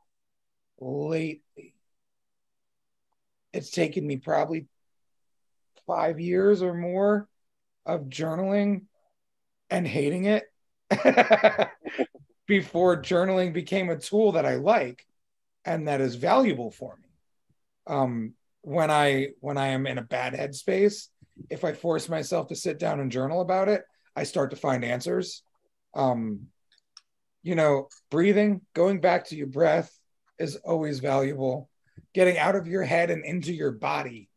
lately. 0.78 1.42
It's 3.54 3.70
taken 3.72 4.06
me 4.06 4.18
probably 4.18 4.68
five 5.88 6.20
years 6.20 6.62
or 6.62 6.74
more 6.74 7.30
of 7.86 8.10
journaling 8.10 8.88
and 9.70 9.88
hating 9.88 10.26
it 10.26 10.44
before 12.46 13.02
journaling 13.02 13.54
became 13.54 13.90
a 13.90 13.98
tool 13.98 14.34
that 14.34 14.46
I 14.46 14.56
like 14.56 15.08
and 15.64 15.88
that 15.88 16.02
is 16.02 16.16
valuable 16.16 16.72
for 16.72 16.98
me. 17.02 17.08
Um, 17.88 18.34
when 18.68 18.92
I 18.92 19.30
when 19.40 19.58
I 19.58 19.68
am 19.68 19.88
in 19.88 19.98
a 19.98 20.02
bad 20.02 20.34
headspace, 20.34 21.08
if 21.50 21.64
I 21.64 21.72
force 21.72 22.10
myself 22.10 22.50
to 22.50 22.56
sit 22.56 22.78
down 22.78 23.00
and 23.00 23.10
journal 23.10 23.40
about 23.40 23.70
it, 23.70 23.84
I 24.14 24.24
start 24.24 24.50
to 24.50 24.58
find 24.58 24.84
answers. 24.84 25.42
Um, 25.94 26.48
you 27.44 27.56
know, 27.56 27.88
breathing, 28.12 28.60
going 28.74 29.00
back 29.00 29.28
to 29.28 29.38
your 29.38 29.48
breath 29.48 29.98
is 30.38 30.58
always 30.58 31.00
valuable. 31.00 31.70
Getting 32.14 32.38
out 32.38 32.58
of 32.58 32.68
your 32.68 32.84
head 32.84 33.10
and 33.10 33.24
into 33.24 33.54
your 33.54 33.72
body 33.72 34.28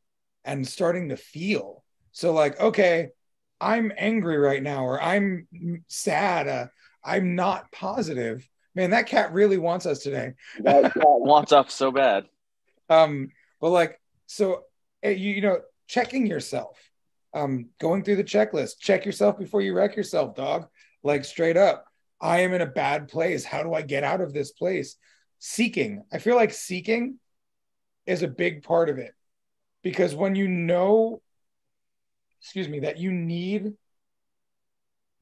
and 0.45 0.67
starting 0.67 1.09
to 1.09 1.17
feel. 1.17 1.83
So, 2.13 2.33
like, 2.33 2.61
okay, 2.61 3.09
I'm 3.61 3.91
angry 3.99 4.39
right 4.39 4.63
now, 4.63 4.85
or 4.85 5.03
I'm 5.03 5.49
sad, 5.89 6.47
uh, 6.47 6.67
I'm 7.03 7.35
not 7.35 7.73
positive. 7.73 8.49
Man, 8.77 8.91
that 8.91 9.09
cat 9.09 9.33
really 9.33 9.59
wants 9.59 9.87
us 9.87 9.99
today. 9.99 10.35
that, 10.61 10.95
cat 10.95 11.03
Wants 11.05 11.53
us 11.53 11.75
so 11.75 11.91
bad. 11.91 12.27
Um, 12.89 13.29
but 13.61 13.71
like, 13.71 14.00
so 14.31 14.63
eh, 15.03 15.11
you, 15.11 15.35
you 15.35 15.41
know, 15.41 15.61
checking 15.89 16.25
yourself, 16.25 16.79
um, 17.35 17.71
going 17.81 18.05
through 18.05 18.15
the 18.15 18.25
checklist, 18.25 18.79
check 18.79 19.05
yourself 19.05 19.37
before 19.37 19.61
you 19.61 19.75
wreck 19.75 19.97
yourself, 19.97 20.37
dog. 20.37 20.69
Like 21.03 21.25
straight 21.25 21.57
up, 21.57 21.85
I 22.21 22.41
am 22.41 22.53
in 22.53 22.61
a 22.61 22.67
bad 22.67 23.09
place. 23.09 23.45
How 23.45 23.65
do 23.65 23.75
I 23.75 23.83
get 23.83 24.05
out 24.05 24.21
of 24.21 24.33
this 24.33 24.53
place? 24.53 24.95
Seeking. 25.41 26.05
I 26.13 26.19
feel 26.19 26.37
like 26.37 26.53
seeking 26.53 27.19
is 28.07 28.23
a 28.23 28.29
big 28.29 28.63
part 28.63 28.89
of 28.89 28.99
it 28.99 29.15
because 29.83 30.15
when 30.15 30.37
you 30.37 30.47
know, 30.47 31.21
excuse 32.41 32.69
me, 32.69 32.81
that 32.81 32.99
you 32.99 33.11
need 33.11 33.73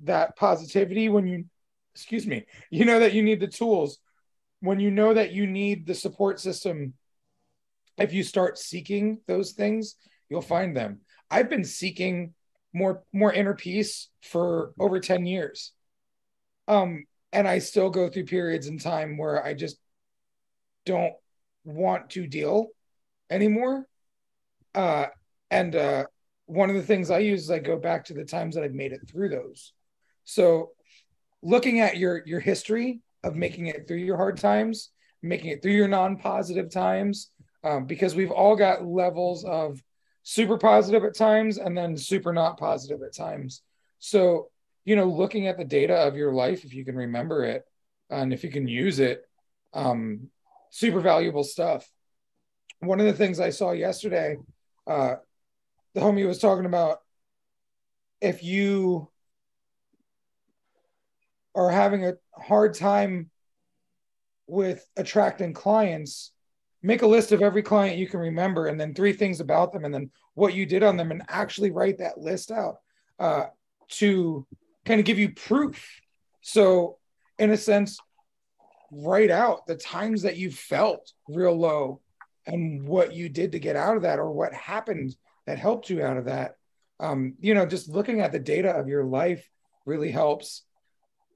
that 0.00 0.36
positivity, 0.36 1.08
when 1.08 1.26
you, 1.26 1.46
excuse 1.94 2.26
me, 2.26 2.44
you 2.68 2.84
know 2.84 3.00
that 3.00 3.14
you 3.14 3.22
need 3.22 3.40
the 3.40 3.46
tools, 3.46 4.00
when 4.60 4.80
you 4.80 4.90
know 4.90 5.14
that 5.14 5.32
you 5.32 5.46
need 5.46 5.86
the 5.86 5.94
support 5.94 6.40
system 6.40 6.92
if 7.98 8.12
you 8.12 8.22
start 8.22 8.58
seeking 8.58 9.20
those 9.26 9.52
things, 9.52 9.96
you'll 10.28 10.40
find 10.40 10.76
them. 10.76 11.00
I've 11.30 11.50
been 11.50 11.64
seeking 11.64 12.34
more 12.72 13.02
more 13.12 13.32
inner 13.32 13.54
peace 13.54 14.08
for 14.22 14.72
over 14.78 15.00
10 15.00 15.26
years. 15.26 15.72
Um 16.66 17.04
and 17.32 17.46
I 17.46 17.58
still 17.58 17.90
go 17.90 18.08
through 18.08 18.24
periods 18.24 18.66
in 18.66 18.78
time 18.78 19.18
where 19.18 19.44
I 19.44 19.54
just 19.54 19.78
don't 20.86 21.14
want 21.64 22.10
to 22.10 22.26
deal 22.26 22.68
anymore. 23.30 23.86
Uh 24.74 25.06
and 25.50 25.74
uh 25.74 26.04
one 26.46 26.70
of 26.70 26.76
the 26.76 26.82
things 26.82 27.10
I 27.10 27.18
use 27.18 27.42
is 27.42 27.50
I 27.50 27.58
go 27.58 27.76
back 27.76 28.06
to 28.06 28.14
the 28.14 28.24
times 28.24 28.54
that 28.54 28.64
I've 28.64 28.72
made 28.72 28.92
it 28.92 29.06
through 29.10 29.28
those. 29.28 29.72
So 30.24 30.70
looking 31.42 31.80
at 31.80 31.96
your 31.96 32.22
your 32.26 32.40
history 32.40 33.00
of 33.24 33.34
making 33.36 33.66
it 33.66 33.86
through 33.86 33.98
your 33.98 34.16
hard 34.16 34.38
times, 34.38 34.90
making 35.22 35.50
it 35.50 35.62
through 35.62 35.72
your 35.72 35.88
non-positive 35.88 36.70
times, 36.70 37.30
um, 37.64 37.86
because 37.86 38.14
we've 38.14 38.30
all 38.30 38.56
got 38.56 38.84
levels 38.84 39.44
of 39.44 39.82
super 40.22 40.58
positive 40.58 41.04
at 41.04 41.16
times 41.16 41.58
and 41.58 41.76
then 41.76 41.96
super 41.96 42.32
not 42.32 42.58
positive 42.58 43.02
at 43.02 43.14
times. 43.14 43.62
So, 43.98 44.50
you 44.84 44.96
know, 44.96 45.06
looking 45.06 45.46
at 45.46 45.58
the 45.58 45.64
data 45.64 45.94
of 45.94 46.16
your 46.16 46.32
life, 46.32 46.64
if 46.64 46.74
you 46.74 46.84
can 46.84 46.96
remember 46.96 47.44
it 47.44 47.64
and 48.10 48.32
if 48.32 48.44
you 48.44 48.50
can 48.50 48.68
use 48.68 49.00
it, 49.00 49.22
um, 49.72 50.28
super 50.70 51.00
valuable 51.00 51.44
stuff. 51.44 51.88
One 52.80 53.00
of 53.00 53.06
the 53.06 53.12
things 53.12 53.40
I 53.40 53.50
saw 53.50 53.72
yesterday, 53.72 54.36
uh, 54.86 55.16
the 55.94 56.00
homie 56.00 56.26
was 56.26 56.38
talking 56.38 56.66
about 56.66 56.98
if 58.20 58.42
you 58.42 59.08
are 61.54 61.70
having 61.70 62.04
a 62.04 62.14
hard 62.40 62.74
time 62.74 63.30
with 64.46 64.86
attracting 64.96 65.52
clients, 65.52 66.32
make 66.82 67.02
a 67.02 67.06
list 67.06 67.32
of 67.32 67.42
every 67.42 67.62
client 67.62 67.98
you 67.98 68.08
can 68.08 68.20
remember 68.20 68.66
and 68.66 68.80
then 68.80 68.94
three 68.94 69.12
things 69.12 69.40
about 69.40 69.72
them 69.72 69.84
and 69.84 69.92
then 69.92 70.10
what 70.34 70.54
you 70.54 70.64
did 70.64 70.82
on 70.82 70.96
them 70.96 71.10
and 71.10 71.22
actually 71.28 71.70
write 71.70 71.98
that 71.98 72.18
list 72.18 72.50
out 72.50 72.76
uh, 73.18 73.46
to 73.88 74.46
kind 74.84 75.00
of 75.00 75.06
give 75.06 75.18
you 75.18 75.30
proof. 75.30 76.00
So, 76.40 76.98
in 77.38 77.50
a 77.50 77.56
sense, 77.56 77.98
write 78.90 79.30
out 79.30 79.66
the 79.66 79.76
times 79.76 80.22
that 80.22 80.36
you 80.36 80.50
felt 80.50 81.12
real 81.28 81.56
low 81.56 82.00
and 82.46 82.86
what 82.88 83.12
you 83.12 83.28
did 83.28 83.52
to 83.52 83.58
get 83.58 83.76
out 83.76 83.96
of 83.96 84.02
that 84.02 84.18
or 84.18 84.30
what 84.30 84.52
happened 84.54 85.14
that 85.46 85.58
helped 85.58 85.90
you 85.90 86.02
out 86.02 86.16
of 86.16 86.24
that. 86.26 86.56
Um, 87.00 87.34
you 87.40 87.54
know, 87.54 87.66
just 87.66 87.88
looking 87.88 88.20
at 88.20 88.32
the 88.32 88.38
data 88.38 88.70
of 88.70 88.88
your 88.88 89.04
life 89.04 89.48
really 89.84 90.10
helps. 90.10 90.62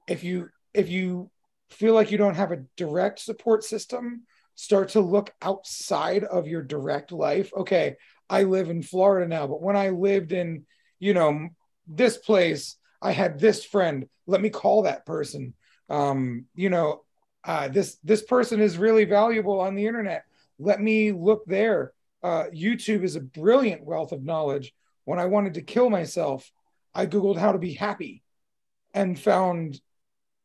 If 0.07 0.23
you 0.23 0.49
if 0.73 0.89
you 0.89 1.29
feel 1.69 1.93
like 1.93 2.11
you 2.11 2.17
don't 2.17 2.35
have 2.35 2.51
a 2.51 2.63
direct 2.75 3.19
support 3.19 3.63
system, 3.63 4.23
start 4.55 4.89
to 4.89 5.01
look 5.01 5.33
outside 5.41 6.23
of 6.23 6.47
your 6.47 6.61
direct 6.61 7.11
life. 7.11 7.51
Okay, 7.55 7.95
I 8.29 8.43
live 8.43 8.69
in 8.69 8.83
Florida 8.83 9.27
now, 9.27 9.47
but 9.47 9.61
when 9.61 9.75
I 9.75 9.89
lived 9.89 10.31
in, 10.31 10.65
you 10.99 11.13
know, 11.13 11.49
this 11.87 12.17
place, 12.17 12.77
I 13.01 13.11
had 13.11 13.39
this 13.39 13.65
friend. 13.65 14.07
Let 14.27 14.41
me 14.41 14.49
call 14.49 14.83
that 14.83 15.05
person. 15.05 15.53
Um, 15.89 16.45
you 16.55 16.69
know, 16.69 17.03
uh, 17.43 17.67
this 17.67 17.97
this 18.03 18.23
person 18.23 18.61
is 18.61 18.77
really 18.77 19.05
valuable 19.05 19.59
on 19.59 19.75
the 19.75 19.85
internet. 19.85 20.23
Let 20.59 20.81
me 20.81 21.11
look 21.11 21.45
there. 21.45 21.93
Uh, 22.23 22.45
YouTube 22.53 23.03
is 23.03 23.15
a 23.15 23.21
brilliant 23.21 23.83
wealth 23.83 24.13
of 24.13 24.23
knowledge. 24.23 24.73
When 25.03 25.19
I 25.19 25.25
wanted 25.25 25.55
to 25.55 25.61
kill 25.61 25.89
myself, 25.89 26.49
I 26.95 27.05
googled 27.05 27.37
how 27.37 27.51
to 27.51 27.59
be 27.59 27.73
happy, 27.73 28.23
and 28.93 29.19
found 29.19 29.81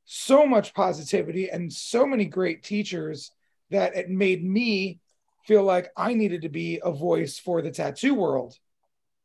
so 0.05 0.47
much 0.47 0.75
positivity 0.75 1.51
and 1.51 1.73
so 1.73 2.07
many 2.07 2.25
great 2.25 2.63
teachers 2.63 3.31
that 3.71 3.97
it 3.97 4.09
made 4.09 4.45
me 4.45 5.01
feel 5.47 5.63
like 5.63 5.91
I 5.97 6.15
needed 6.15 6.43
to 6.43 6.49
be 6.49 6.81
a 6.83 6.93
voice 6.93 7.39
for 7.39 7.63
the 7.63 7.71
tattoo 7.71 8.15
world 8.15 8.55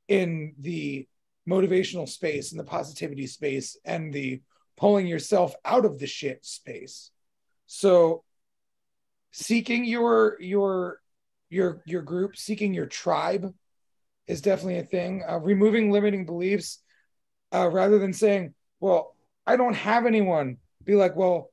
in 0.07 0.55
the 0.59 1.07
motivational 1.47 2.07
space 2.07 2.51
and 2.51 2.59
the 2.59 2.65
positivity 2.65 3.27
space 3.27 3.77
and 3.83 4.13
the 4.13 4.41
pulling 4.77 5.07
yourself 5.07 5.53
out 5.65 5.85
of 5.85 5.99
the 5.99 6.07
shit 6.07 6.45
space. 6.45 7.11
So 7.67 8.23
seeking 9.31 9.85
your 9.85 10.37
your 10.39 10.99
your 11.49 11.81
your 11.85 12.01
group, 12.01 12.37
seeking 12.37 12.73
your 12.73 12.85
tribe 12.85 13.53
is 14.27 14.41
definitely 14.41 14.79
a 14.79 14.83
thing. 14.83 15.23
Uh, 15.27 15.39
removing 15.39 15.91
limiting 15.91 16.25
beliefs 16.25 16.79
uh, 17.53 17.69
rather 17.69 17.99
than 17.99 18.13
saying, 18.13 18.53
"Well, 18.79 19.15
I 19.45 19.55
don't 19.55 19.75
have 19.75 20.05
anyone." 20.05 20.57
Be 20.83 20.95
like, 20.95 21.15
"Well, 21.15 21.51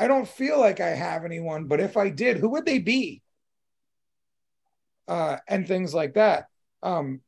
I 0.00 0.08
don't 0.08 0.26
feel 0.26 0.58
like 0.58 0.80
I 0.80 0.88
have 0.88 1.24
anyone, 1.24 1.66
but 1.66 1.78
if 1.78 1.96
I 1.98 2.08
did, 2.08 2.38
who 2.38 2.48
would 2.50 2.64
they 2.64 2.78
be?" 2.78 3.22
Uh, 5.06 5.36
and 5.46 5.68
things 5.68 5.92
like 5.92 6.14
that. 6.14 6.46
Um, 6.82 7.20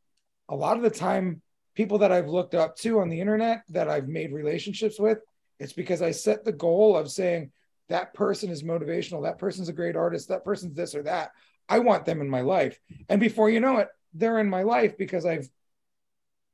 a 0.48 0.56
lot 0.56 0.78
of 0.78 0.82
the 0.82 0.90
time, 0.90 1.42
people 1.74 1.98
that 1.98 2.12
I've 2.12 2.28
looked 2.28 2.54
up 2.54 2.76
to 2.78 3.00
on 3.00 3.10
the 3.10 3.20
internet 3.20 3.62
that 3.68 3.88
I've 3.88 4.08
made 4.08 4.32
relationships 4.32 4.98
with, 4.98 5.18
it's 5.58 5.74
because 5.74 6.00
I 6.00 6.12
set 6.12 6.44
the 6.44 6.52
goal 6.52 6.96
of 6.96 7.10
saying 7.10 7.52
that 7.88 8.14
person 8.14 8.48
is 8.50 8.62
motivational, 8.62 9.24
that 9.24 9.38
person's 9.38 9.68
a 9.68 9.74
great 9.74 9.94
artist, 9.96 10.28
that 10.28 10.44
person's 10.44 10.74
this 10.74 10.94
or 10.94 11.02
that. 11.02 11.32
I 11.68 11.80
want 11.80 12.06
them 12.06 12.20
in 12.22 12.28
my 12.28 12.40
life. 12.40 12.78
And 13.08 13.20
before 13.20 13.50
you 13.50 13.60
know 13.60 13.78
it, 13.78 13.88
they're 14.14 14.38
in 14.38 14.48
my 14.48 14.62
life 14.62 14.96
because 14.96 15.26
I've 15.26 15.48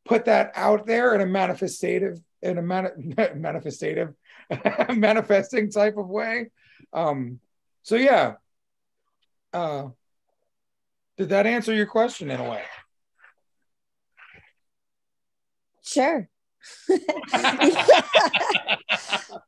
put 0.04 0.24
that 0.24 0.52
out 0.56 0.86
there 0.86 1.14
in 1.14 1.20
a 1.20 1.26
manifestative, 1.26 2.20
in 2.42 2.58
a 2.58 2.62
man, 2.62 3.14
manifestative, 3.36 4.14
manifesting 4.94 5.70
type 5.70 5.96
of 5.96 6.08
way. 6.08 6.50
Um, 6.92 7.40
so 7.82 7.96
yeah. 7.96 8.34
Uh, 9.52 9.88
did 11.16 11.30
that 11.30 11.46
answer 11.46 11.74
your 11.74 11.86
question 11.86 12.30
in 12.30 12.40
a 12.40 12.48
way? 12.48 12.62
Sure. 15.82 16.28
no, 16.90 16.98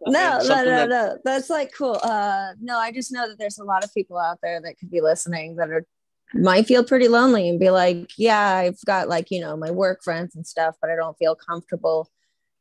no, 0.07 0.38
no, 0.38 0.64
that- 0.64 0.88
no. 0.88 1.18
That's 1.24 1.51
like 1.51 1.72
cool. 1.76 1.98
Uh, 2.03 2.53
no, 2.61 2.78
I 2.78 2.92
just 2.92 3.12
know 3.12 3.28
that 3.28 3.38
there's 3.38 3.59
a 3.59 3.64
lot 3.64 3.84
of 3.84 3.92
people 3.92 4.18
out 4.18 4.38
there 4.42 4.61
that 4.61 4.78
could 4.78 4.90
be 4.90 5.01
listening 5.01 5.57
that 5.57 5.70
are 5.70 5.86
might 6.32 6.66
feel 6.66 6.84
pretty 6.84 7.09
lonely 7.09 7.48
and 7.48 7.59
be 7.59 7.70
like, 7.70 8.12
yeah, 8.16 8.48
I've 8.57 8.78
got 8.86 9.09
like 9.09 9.30
you 9.30 9.40
know 9.40 9.57
my 9.57 9.70
work 9.70 10.03
friends 10.03 10.34
and 10.34 10.46
stuff, 10.46 10.76
but 10.80 10.90
I 10.90 10.96
don't 10.96 11.16
feel 11.18 11.34
comfortable 11.34 12.09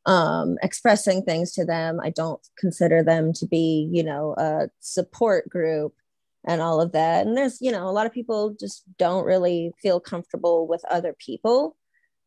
um, 0.06 0.56
expressing 0.62 1.22
things 1.22 1.52
to 1.52 1.64
them. 1.64 2.00
I 2.02 2.10
don't 2.10 2.40
consider 2.58 3.02
them 3.02 3.32
to 3.34 3.46
be 3.46 3.88
you 3.92 4.02
know 4.02 4.34
a 4.36 4.68
support 4.80 5.48
group 5.48 5.94
and 6.46 6.60
all 6.60 6.80
of 6.80 6.92
that. 6.92 7.26
And 7.26 7.36
there's 7.36 7.58
you 7.60 7.72
know 7.72 7.88
a 7.88 7.92
lot 7.92 8.06
of 8.06 8.12
people 8.12 8.56
just 8.58 8.84
don't 8.98 9.24
really 9.24 9.72
feel 9.82 10.00
comfortable 10.00 10.66
with 10.66 10.84
other 10.90 11.14
people. 11.18 11.76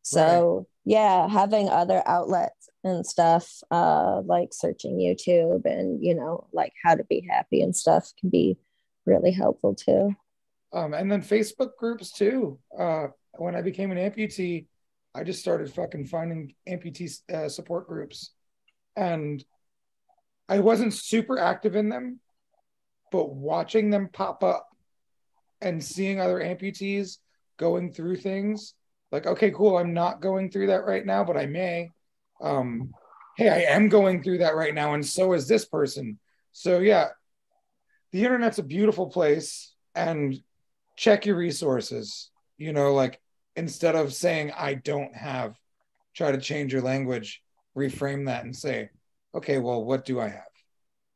So 0.02 0.66
yeah 0.84 1.28
having 1.28 1.68
other 1.68 2.02
outlets 2.06 2.68
and 2.84 3.06
stuff 3.06 3.60
uh 3.70 4.20
like 4.24 4.50
searching 4.52 4.98
youtube 4.98 5.64
and 5.64 6.04
you 6.04 6.14
know 6.14 6.46
like 6.52 6.72
how 6.82 6.94
to 6.94 7.04
be 7.04 7.26
happy 7.28 7.62
and 7.62 7.74
stuff 7.74 8.12
can 8.20 8.28
be 8.30 8.56
really 9.06 9.32
helpful 9.32 9.74
too 9.74 10.14
um 10.72 10.94
and 10.94 11.10
then 11.10 11.22
facebook 11.22 11.76
groups 11.78 12.12
too 12.12 12.58
uh 12.78 13.06
when 13.36 13.54
i 13.54 13.62
became 13.62 13.90
an 13.90 13.98
amputee 13.98 14.66
i 15.14 15.22
just 15.22 15.40
started 15.40 15.72
fucking 15.72 16.06
finding 16.06 16.54
amputee 16.68 17.20
uh, 17.32 17.48
support 17.48 17.88
groups. 17.88 18.32
And 18.96 19.44
i 20.48 20.58
wasn't 20.58 20.94
super 20.94 21.38
active 21.38 21.76
in 21.76 21.88
them 21.88 22.20
but 23.10 23.32
watching 23.32 23.90
them 23.90 24.08
pop 24.12 24.42
up 24.42 24.68
and 25.60 25.82
seeing 25.82 26.20
other 26.20 26.40
amputees 26.40 27.18
going 27.56 27.92
through 27.92 28.16
things 28.16 28.74
like 29.12 29.26
okay 29.26 29.50
cool 29.50 29.76
i'm 29.76 29.94
not 29.94 30.20
going 30.20 30.50
through 30.50 30.66
that 30.66 30.84
right 30.84 31.06
now 31.06 31.24
but 31.24 31.36
i 31.36 31.46
may. 31.46 31.90
Um 32.40 32.92
hey 33.36 33.48
i 33.48 33.74
am 33.74 33.88
going 33.88 34.22
through 34.22 34.38
that 34.38 34.56
right 34.56 34.74
now 34.74 34.94
and 34.94 35.04
so 35.04 35.32
is 35.32 35.48
this 35.48 35.64
person. 35.64 36.18
So 36.52 36.80
yeah 36.80 37.08
the 38.12 38.24
internet's 38.24 38.58
a 38.58 38.62
beautiful 38.62 39.08
place 39.08 39.74
and 39.94 40.40
check 40.96 41.26
your 41.26 41.36
resources 41.36 42.30
you 42.58 42.72
know 42.72 42.94
like 42.94 43.20
instead 43.56 43.94
of 43.94 44.12
saying 44.12 44.52
i 44.56 44.74
don't 44.74 45.14
have 45.14 45.56
try 46.14 46.32
to 46.32 46.38
change 46.38 46.72
your 46.72 46.82
language 46.82 47.42
reframe 47.76 48.26
that 48.26 48.44
and 48.44 48.54
say 48.54 48.88
okay 49.34 49.58
well 49.58 49.84
what 49.84 50.04
do 50.04 50.20
i 50.20 50.28
have? 50.28 50.44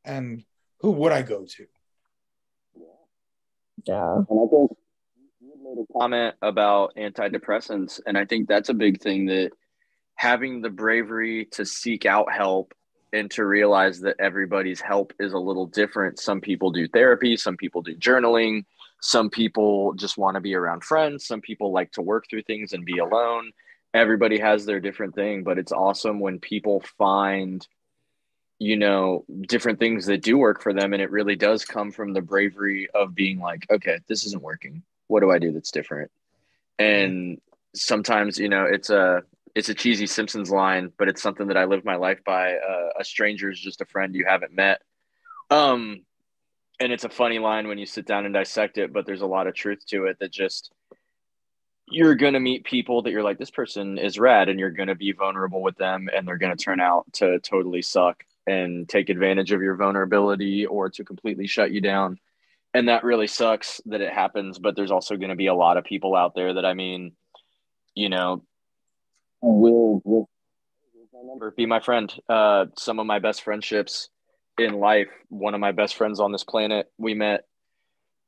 And 0.05 0.45
who 0.81 0.93
would 0.93 1.13
i 1.13 1.23
go 1.23 1.45
to? 1.45 1.67
Yeah. 3.85 4.17
And 4.17 4.41
I 4.41 4.47
think 4.51 4.71
you 5.41 5.55
made 5.63 5.83
a 5.83 5.99
comment 5.99 6.35
about 6.43 6.95
antidepressants, 6.97 8.01
and 8.07 8.19
I 8.19 8.25
think 8.25 8.49
that's 8.49 8.69
a 8.69 8.75
big 8.75 9.01
thing 9.01 9.27
that 9.27 9.51
having 10.15 10.61
the 10.61 10.71
bravery 10.71 11.47
to 11.53 11.65
seek 11.65 12.07
out 12.07 12.33
help 12.33 12.75
and 13.13 13.31
to 13.31 13.45
realize 13.45 14.01
that 14.01 14.17
everybody's 14.19 14.81
help 14.81 15.13
is 15.19 15.33
a 15.33 15.39
little 15.39 15.67
different. 15.67 16.19
Some 16.19 16.41
people 16.41 16.71
do 16.71 16.89
therapy, 16.89 17.37
some 17.37 17.57
people 17.57 17.83
do 17.83 17.97
journaling, 17.97 18.65
some 19.01 19.31
people 19.31 19.95
just 19.95 20.19
want 20.19 20.35
to 20.35 20.41
be 20.41 20.55
around 20.55 20.85
friends, 20.85 21.27
some 21.27 21.41
people 21.41 21.73
like 21.73 21.93
to 21.93 22.03
work 22.03 22.27
through 22.29 22.43
things 22.43 22.73
and 22.73 22.85
be 22.85 22.99
alone. 22.99 23.53
Everybody 23.95 24.39
has 24.39 24.65
their 24.65 24.81
different 24.81 25.15
thing, 25.15 25.45
but 25.45 25.59
it's 25.59 25.73
awesome 25.73 26.21
when 26.21 26.39
people 26.39 26.83
find 26.99 27.67
you 28.61 28.77
know 28.77 29.25
different 29.43 29.79
things 29.79 30.07
that 30.07 30.21
do 30.21 30.37
work 30.37 30.61
for 30.61 30.73
them 30.73 30.93
and 30.93 31.01
it 31.01 31.13
really 31.13 31.37
does 31.37 31.65
come 31.65 31.93
from 31.93 32.13
the 32.13 32.21
bravery 32.21 32.89
of 32.93 33.15
being 33.15 33.39
like 33.39 33.65
okay 33.71 34.01
this 34.09 34.27
isn't 34.27 34.43
working 34.43 34.83
what 35.09 35.21
do 35.21 35.33
I 35.33 35.39
do 35.39 35.53
that's 35.53 35.73
different? 35.73 36.11
And 36.79 37.41
sometimes, 37.75 38.39
you 38.39 38.49
know, 38.49 38.65
it's 38.65 38.91
a 38.91 39.23
it's 39.55 39.71
a 39.71 39.75
cheesy 39.75 40.07
Simpsons 40.07 40.51
line, 40.51 40.93
but 40.97 41.09
it's 41.09 41.23
something 41.23 41.49
that 41.49 41.57
I 41.57 41.65
live 41.65 41.85
my 41.85 41.97
life 41.97 42.23
by. 42.25 42.55
Uh, 42.55 42.91
a 43.01 43.05
stranger 43.05 43.51
is 43.51 43.59
just 43.59 43.81
a 43.81 43.87
friend 43.87 44.15
you 44.15 44.25
haven't 44.27 44.55
met. 44.55 44.83
Um, 45.51 46.03
and 46.81 46.93
it's 46.93 47.05
a 47.05 47.09
funny 47.09 47.39
line 47.39 47.69
when 47.69 47.79
you 47.79 47.87
sit 47.87 48.07
down 48.07 48.25
and 48.25 48.35
dissect 48.35 48.79
it, 48.79 48.93
but 48.93 49.07
there's 49.07 49.23
a 49.23 49.27
lot 49.27 49.47
of 49.47 49.55
truth 49.55 49.85
to 49.87 50.07
it 50.07 50.19
that 50.21 50.31
just 50.31 50.73
you're 51.91 52.15
going 52.15 52.35
to 52.35 52.41
meet 52.41 52.65
people 52.65 53.03
that 53.03 53.11
you're 53.11 53.23
like, 53.23 53.39
this 53.39 53.51
person 53.51 53.99
is 53.99 54.19
rad, 54.19 54.49
and 54.49 54.61
you're 54.61 54.71
going 54.71 54.89
to 54.89 54.95
be 54.95 55.13
vulnerable 55.13 55.63
with 55.63 55.77
them, 55.77 56.09
and 56.15 56.27
they're 56.27 56.37
going 56.37 56.55
to 56.55 56.63
turn 56.63 56.81
out 56.81 57.11
to 57.15 57.39
totally 57.41 57.83
suck 57.83 58.25
and 58.47 58.89
take 58.89 59.09
advantage 59.09 59.53
of 59.53 59.63
your 59.63 59.77
vulnerability 59.77 60.67
or 60.67 60.89
to 60.91 61.05
completely 61.05 61.47
shut 61.47 61.71
you 61.71 61.81
down. 61.81 62.19
And 62.75 62.89
that 62.89 63.05
really 63.05 63.27
sucks 63.27 63.81
that 63.87 64.01
it 64.01 64.13
happens 64.13 64.59
but 64.59 64.77
there's 64.77 64.91
also 64.91 65.17
going 65.17 65.31
to 65.31 65.37
be 65.37 65.47
a 65.47 65.55
lot 65.55 65.77
of 65.79 65.85
people 65.85 66.15
out 66.15 66.35
there 66.35 66.55
that 66.55 66.65
i 66.65 66.75
mean 66.75 67.13
you 67.95 68.09
know 68.09 68.45
will 69.41 70.03
will 70.05 70.29
be 71.57 71.67
my 71.67 71.81
friend? 71.81 72.13
Uh 72.29 72.67
some 72.77 72.99
of 73.01 73.07
my 73.07 73.19
best 73.19 73.43
friendships 73.43 74.11
in 74.59 74.75
life 74.75 75.09
one 75.29 75.55
of 75.55 75.61
my 75.61 75.73
best 75.73 75.97
friends 75.97 76.21
on 76.21 76.33
this 76.33 76.45
planet 76.45 76.91
we 76.99 77.15
met 77.15 77.45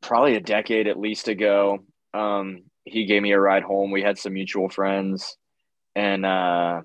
probably 0.00 0.36
a 0.36 0.40
decade 0.40 0.86
at 0.86 0.98
least 0.98 1.28
ago 1.28 1.80
um 2.14 2.62
he 2.84 3.06
gave 3.06 3.22
me 3.22 3.32
a 3.32 3.40
ride 3.40 3.62
home 3.62 3.90
we 3.90 4.02
had 4.02 4.18
some 4.18 4.32
mutual 4.32 4.68
friends 4.68 5.36
and 5.94 6.24
uh 6.24 6.80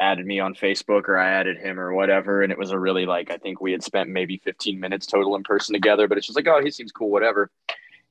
added 0.00 0.26
me 0.26 0.40
on 0.40 0.54
Facebook 0.54 1.08
or 1.08 1.16
I 1.16 1.30
added 1.30 1.56
him 1.58 1.78
or 1.78 1.94
whatever. 1.94 2.42
And 2.42 2.52
it 2.52 2.58
was 2.58 2.70
a 2.70 2.78
really 2.78 3.06
like, 3.06 3.30
I 3.30 3.36
think 3.36 3.60
we 3.60 3.72
had 3.72 3.82
spent 3.82 4.10
maybe 4.10 4.38
15 4.38 4.78
minutes 4.78 5.06
total 5.06 5.36
in 5.36 5.42
person 5.42 5.72
together, 5.72 6.08
but 6.08 6.18
it's 6.18 6.26
just 6.26 6.36
like, 6.36 6.48
oh, 6.48 6.60
he 6.62 6.70
seems 6.70 6.92
cool, 6.92 7.10
whatever. 7.10 7.50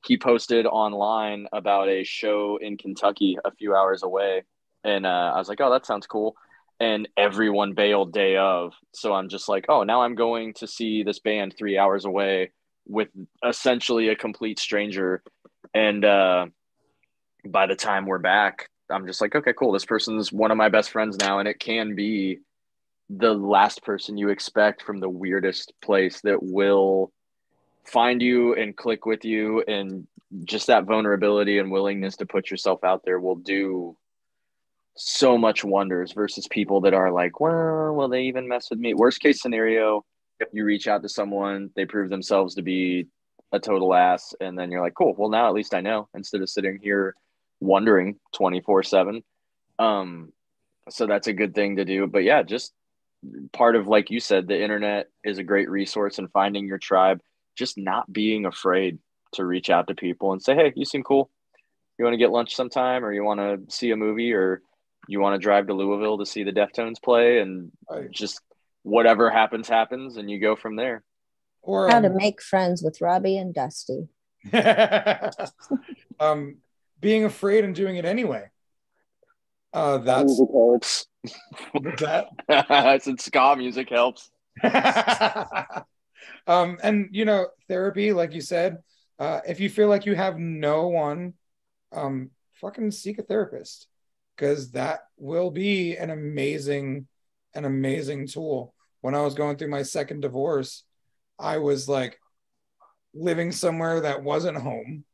He 0.04 0.16
posted 0.18 0.66
online 0.66 1.46
about 1.52 1.88
a 1.88 2.04
show 2.04 2.58
in 2.60 2.76
Kentucky 2.76 3.38
a 3.44 3.50
few 3.50 3.74
hours 3.74 4.02
away. 4.02 4.42
And 4.82 5.06
uh, 5.06 5.32
I 5.34 5.38
was 5.38 5.48
like, 5.48 5.60
oh, 5.60 5.70
that 5.70 5.86
sounds 5.86 6.06
cool. 6.06 6.36
And 6.84 7.08
everyone 7.16 7.72
bailed 7.72 8.12
day 8.12 8.36
of. 8.36 8.74
So 8.92 9.14
I'm 9.14 9.30
just 9.30 9.48
like, 9.48 9.64
oh, 9.70 9.84
now 9.84 10.02
I'm 10.02 10.14
going 10.14 10.52
to 10.54 10.66
see 10.66 11.02
this 11.02 11.18
band 11.18 11.54
three 11.56 11.78
hours 11.78 12.04
away 12.04 12.52
with 12.86 13.08
essentially 13.42 14.08
a 14.08 14.16
complete 14.16 14.58
stranger. 14.58 15.22
And 15.72 16.04
uh, 16.04 16.46
by 17.44 17.66
the 17.66 17.74
time 17.74 18.04
we're 18.04 18.18
back, 18.18 18.68
I'm 18.90 19.06
just 19.06 19.22
like, 19.22 19.34
okay, 19.34 19.54
cool. 19.58 19.72
This 19.72 19.86
person's 19.86 20.30
one 20.30 20.50
of 20.50 20.58
my 20.58 20.68
best 20.68 20.90
friends 20.90 21.16
now, 21.16 21.38
and 21.38 21.48
it 21.48 21.58
can 21.58 21.94
be 21.94 22.40
the 23.08 23.32
last 23.32 23.82
person 23.82 24.18
you 24.18 24.28
expect 24.28 24.82
from 24.82 25.00
the 25.00 25.08
weirdest 25.08 25.72
place 25.82 26.20
that 26.20 26.42
will 26.42 27.12
find 27.84 28.20
you 28.20 28.54
and 28.54 28.76
click 28.76 29.06
with 29.06 29.24
you 29.24 29.62
and 29.66 30.06
just 30.44 30.66
that 30.66 30.84
vulnerability 30.84 31.58
and 31.58 31.70
willingness 31.70 32.16
to 32.16 32.26
put 32.26 32.50
yourself 32.50 32.84
out 32.84 33.02
there 33.04 33.20
will 33.20 33.36
do 33.36 33.96
so 34.96 35.36
much 35.36 35.64
wonders 35.64 36.12
versus 36.12 36.46
people 36.48 36.80
that 36.82 36.94
are 36.94 37.10
like, 37.10 37.40
well, 37.40 37.94
will 37.94 38.08
they 38.08 38.22
even 38.22 38.48
mess 38.48 38.70
with 38.70 38.78
me? 38.78 38.94
Worst 38.94 39.20
case 39.20 39.42
scenario, 39.42 40.04
if 40.40 40.48
you 40.52 40.64
reach 40.64 40.86
out 40.86 41.02
to 41.02 41.08
someone, 41.08 41.70
they 41.74 41.84
prove 41.84 42.10
themselves 42.10 42.54
to 42.54 42.62
be 42.62 43.06
a 43.52 43.58
total 43.58 43.94
ass, 43.94 44.34
and 44.40 44.58
then 44.58 44.70
you're 44.70 44.82
like, 44.82 44.94
cool. 44.94 45.14
Well, 45.16 45.30
now 45.30 45.48
at 45.48 45.54
least 45.54 45.74
I 45.74 45.80
know 45.80 46.08
instead 46.14 46.42
of 46.42 46.50
sitting 46.50 46.78
here 46.82 47.14
wondering 47.60 48.16
24 48.34 48.82
7 48.82 49.22
um 49.78 50.32
so 50.88 51.06
that's 51.06 51.28
a 51.28 51.32
good 51.32 51.54
thing 51.54 51.76
to 51.76 51.84
do 51.84 52.06
but 52.06 52.22
yeah 52.22 52.42
just 52.42 52.72
part 53.52 53.74
of 53.74 53.88
like 53.88 54.10
you 54.10 54.20
said 54.20 54.46
the 54.46 54.60
internet 54.60 55.08
is 55.24 55.38
a 55.38 55.44
great 55.44 55.70
resource 55.70 56.18
in 56.18 56.28
finding 56.28 56.66
your 56.66 56.78
tribe 56.78 57.20
just 57.56 57.78
not 57.78 58.12
being 58.12 58.44
afraid 58.44 58.98
to 59.32 59.44
reach 59.44 59.70
out 59.70 59.86
to 59.86 59.94
people 59.94 60.32
and 60.32 60.42
say 60.42 60.54
hey 60.54 60.72
you 60.76 60.84
seem 60.84 61.02
cool 61.02 61.30
you 61.98 62.04
want 62.04 62.12
to 62.12 62.18
get 62.18 62.30
lunch 62.30 62.54
sometime 62.54 63.04
or 63.04 63.12
you 63.12 63.24
want 63.24 63.40
to 63.40 63.74
see 63.74 63.90
a 63.90 63.96
movie 63.96 64.32
or 64.32 64.60
you 65.08 65.20
want 65.20 65.34
to 65.34 65.42
drive 65.42 65.66
to 65.66 65.74
Louisville 65.74 66.18
to 66.18 66.26
see 66.26 66.44
the 66.44 66.52
Deftones 66.52 67.02
play, 67.02 67.38
and 67.40 67.70
Right. 67.90 68.10
just 68.10 68.40
whatever 68.82 69.30
happens 69.30 69.68
happens, 69.68 70.16
and 70.16 70.30
you 70.30 70.38
go 70.40 70.56
from 70.56 70.76
there. 70.76 71.02
Or 71.62 71.88
How 71.88 72.00
to 72.00 72.08
um, 72.08 72.16
make 72.16 72.42
friends 72.42 72.82
with 72.82 73.00
Robbie 73.00 73.38
and 73.38 73.54
Dusty. 73.54 74.08
um, 76.20 76.58
being 77.00 77.24
afraid 77.24 77.64
and 77.64 77.74
doing 77.74 77.96
it 77.96 78.04
anyway. 78.04 78.50
Uh, 79.72 79.98
that's 79.98 80.24
Music 80.24 80.48
helps. 80.52 81.06
that. 81.98 82.26
I 82.70 82.98
said 82.98 83.20
ska 83.20 83.56
music 83.56 83.88
helps. 83.90 84.30
um, 86.46 86.78
and 86.82 87.08
you 87.10 87.24
know, 87.24 87.48
therapy, 87.68 88.12
like 88.12 88.34
you 88.34 88.40
said, 88.40 88.78
uh, 89.18 89.40
if 89.46 89.58
you 89.60 89.68
feel 89.68 89.88
like 89.88 90.06
you 90.06 90.14
have 90.14 90.38
no 90.38 90.88
one, 90.88 91.34
um, 91.92 92.30
fucking 92.60 92.90
seek 92.90 93.18
a 93.18 93.22
therapist 93.22 93.88
because 94.36 94.72
that 94.72 95.00
will 95.16 95.50
be 95.50 95.96
an 95.96 96.10
amazing, 96.10 97.06
an 97.54 97.64
amazing 97.64 98.26
tool. 98.26 98.74
When 99.00 99.14
I 99.14 99.22
was 99.22 99.34
going 99.34 99.56
through 99.56 99.68
my 99.68 99.82
second 99.82 100.20
divorce, 100.20 100.84
I 101.38 101.58
was 101.58 101.88
like 101.88 102.18
living 103.12 103.52
somewhere 103.52 104.00
that 104.00 104.22
wasn't 104.22 104.58
home, 104.58 105.04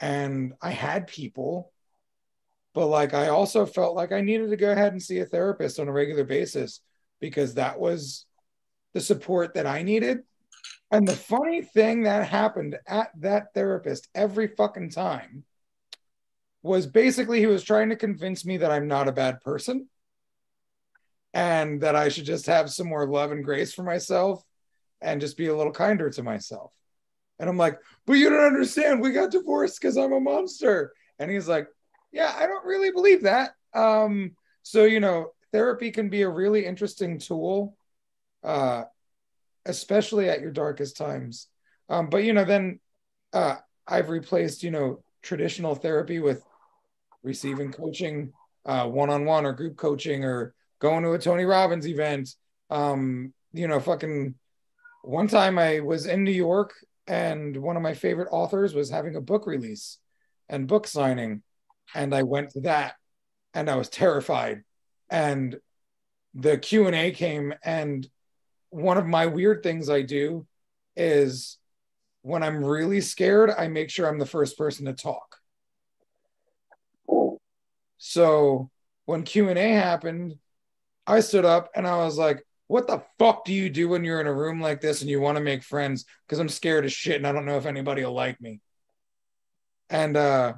and 0.00 0.54
I 0.62 0.70
had 0.70 1.06
people, 1.06 1.72
but 2.74 2.86
like 2.86 3.14
I 3.14 3.28
also 3.28 3.66
felt 3.66 3.96
like 3.96 4.12
I 4.12 4.20
needed 4.20 4.50
to 4.50 4.56
go 4.56 4.70
ahead 4.70 4.92
and 4.92 5.02
see 5.02 5.18
a 5.18 5.26
therapist 5.26 5.80
on 5.80 5.88
a 5.88 5.92
regular 5.92 6.24
basis 6.24 6.80
because 7.20 7.54
that 7.54 7.78
was 7.78 8.26
the 8.94 9.00
support 9.00 9.54
that 9.54 9.66
I 9.66 9.82
needed. 9.82 10.20
And 10.90 11.06
the 11.06 11.16
funny 11.16 11.62
thing 11.62 12.04
that 12.04 12.28
happened 12.28 12.78
at 12.86 13.10
that 13.20 13.52
therapist 13.54 14.08
every 14.14 14.46
fucking 14.46 14.90
time 14.90 15.44
was 16.66 16.86
basically 16.86 17.40
he 17.40 17.46
was 17.46 17.62
trying 17.62 17.90
to 17.90 17.96
convince 17.96 18.44
me 18.44 18.58
that 18.58 18.70
I'm 18.70 18.88
not 18.88 19.08
a 19.08 19.12
bad 19.12 19.40
person 19.40 19.88
and 21.34 21.80
that 21.82 21.96
I 21.96 22.08
should 22.08 22.24
just 22.24 22.46
have 22.46 22.70
some 22.70 22.88
more 22.88 23.06
love 23.06 23.32
and 23.32 23.44
grace 23.44 23.72
for 23.72 23.82
myself 23.82 24.42
and 25.00 25.20
just 25.20 25.36
be 25.36 25.46
a 25.46 25.56
little 25.56 25.72
kinder 25.72 26.10
to 26.10 26.22
myself. 26.22 26.72
And 27.38 27.48
I'm 27.48 27.58
like, 27.58 27.78
but 28.06 28.14
you 28.14 28.30
don't 28.30 28.46
understand. 28.46 29.00
We 29.00 29.12
got 29.12 29.30
divorced 29.30 29.80
because 29.80 29.96
I'm 29.96 30.12
a 30.12 30.20
monster. 30.20 30.92
And 31.18 31.30
he's 31.30 31.48
like, 31.48 31.68
yeah, 32.12 32.34
I 32.34 32.46
don't 32.46 32.64
really 32.64 32.90
believe 32.90 33.22
that. 33.22 33.52
Um, 33.74 34.32
so, 34.62 34.84
you 34.84 35.00
know, 35.00 35.32
therapy 35.52 35.90
can 35.90 36.08
be 36.08 36.22
a 36.22 36.28
really 36.28 36.64
interesting 36.64 37.18
tool 37.18 37.76
uh, 38.46 38.84
especially 39.66 40.30
at 40.30 40.40
your 40.40 40.52
darkest 40.52 40.96
times. 40.96 41.48
Um, 41.88 42.08
but 42.08 42.24
you 42.24 42.32
know, 42.32 42.44
then 42.44 42.80
uh, 43.32 43.56
I've 43.86 44.08
replaced 44.08 44.62
you 44.62 44.70
know 44.70 45.02
traditional 45.22 45.74
therapy 45.74 46.20
with 46.20 46.42
receiving 47.26 47.72
coaching, 47.72 48.32
one 48.64 49.10
on 49.10 49.26
one 49.26 49.44
or 49.44 49.52
group 49.52 49.76
coaching, 49.76 50.24
or 50.24 50.54
going 50.78 51.02
to 51.02 51.12
a 51.12 51.18
Tony 51.18 51.44
Robbins 51.44 51.86
event. 51.86 52.30
Um, 52.70 53.34
you 53.52 53.68
know, 53.68 53.80
fucking. 53.80 54.34
One 55.02 55.28
time 55.28 55.58
I 55.58 55.80
was 55.80 56.06
in 56.06 56.24
New 56.24 56.32
York, 56.32 56.72
and 57.06 57.56
one 57.56 57.76
of 57.76 57.82
my 57.82 57.94
favorite 57.94 58.28
authors 58.32 58.74
was 58.74 58.90
having 58.90 59.14
a 59.14 59.20
book 59.20 59.46
release 59.46 59.98
and 60.48 60.66
book 60.66 60.86
signing, 60.86 61.42
and 61.94 62.14
I 62.14 62.22
went 62.22 62.50
to 62.50 62.60
that, 62.62 62.94
and 63.54 63.70
I 63.70 63.76
was 63.76 63.88
terrified, 63.88 64.64
and 65.08 65.56
the 66.34 66.58
Q 66.58 66.86
and 66.86 66.96
A 66.96 67.12
came, 67.12 67.54
and 67.62 68.08
one 68.70 68.98
of 68.98 69.06
my 69.06 69.26
weird 69.26 69.62
things 69.62 69.88
I 69.88 70.02
do 70.02 70.46
is 70.96 71.58
when 72.22 72.42
I'm 72.42 72.64
really 72.64 73.00
scared, 73.00 73.50
I 73.56 73.68
make 73.68 73.90
sure 73.90 74.08
I'm 74.08 74.18
the 74.18 74.26
first 74.26 74.58
person 74.58 74.86
to 74.86 74.92
talk. 74.92 75.36
So 77.98 78.70
when 79.04 79.22
Q&A 79.22 79.72
happened, 79.72 80.36
I 81.06 81.20
stood 81.20 81.44
up 81.44 81.70
and 81.74 81.86
I 81.86 81.96
was 81.98 82.18
like, 82.18 82.44
what 82.68 82.88
the 82.88 83.02
fuck 83.18 83.44
do 83.44 83.52
you 83.52 83.70
do 83.70 83.88
when 83.88 84.04
you're 84.04 84.20
in 84.20 84.26
a 84.26 84.34
room 84.34 84.60
like 84.60 84.80
this 84.80 85.00
and 85.00 85.10
you 85.10 85.20
want 85.20 85.36
to 85.38 85.44
make 85.44 85.62
friends? 85.62 86.04
Because 86.26 86.40
I'm 86.40 86.48
scared 86.48 86.84
as 86.84 86.92
shit 86.92 87.16
and 87.16 87.26
I 87.26 87.32
don't 87.32 87.46
know 87.46 87.58
if 87.58 87.66
anybody 87.66 88.04
will 88.04 88.12
like 88.12 88.40
me. 88.40 88.60
And 89.88 90.16
uh 90.16 90.54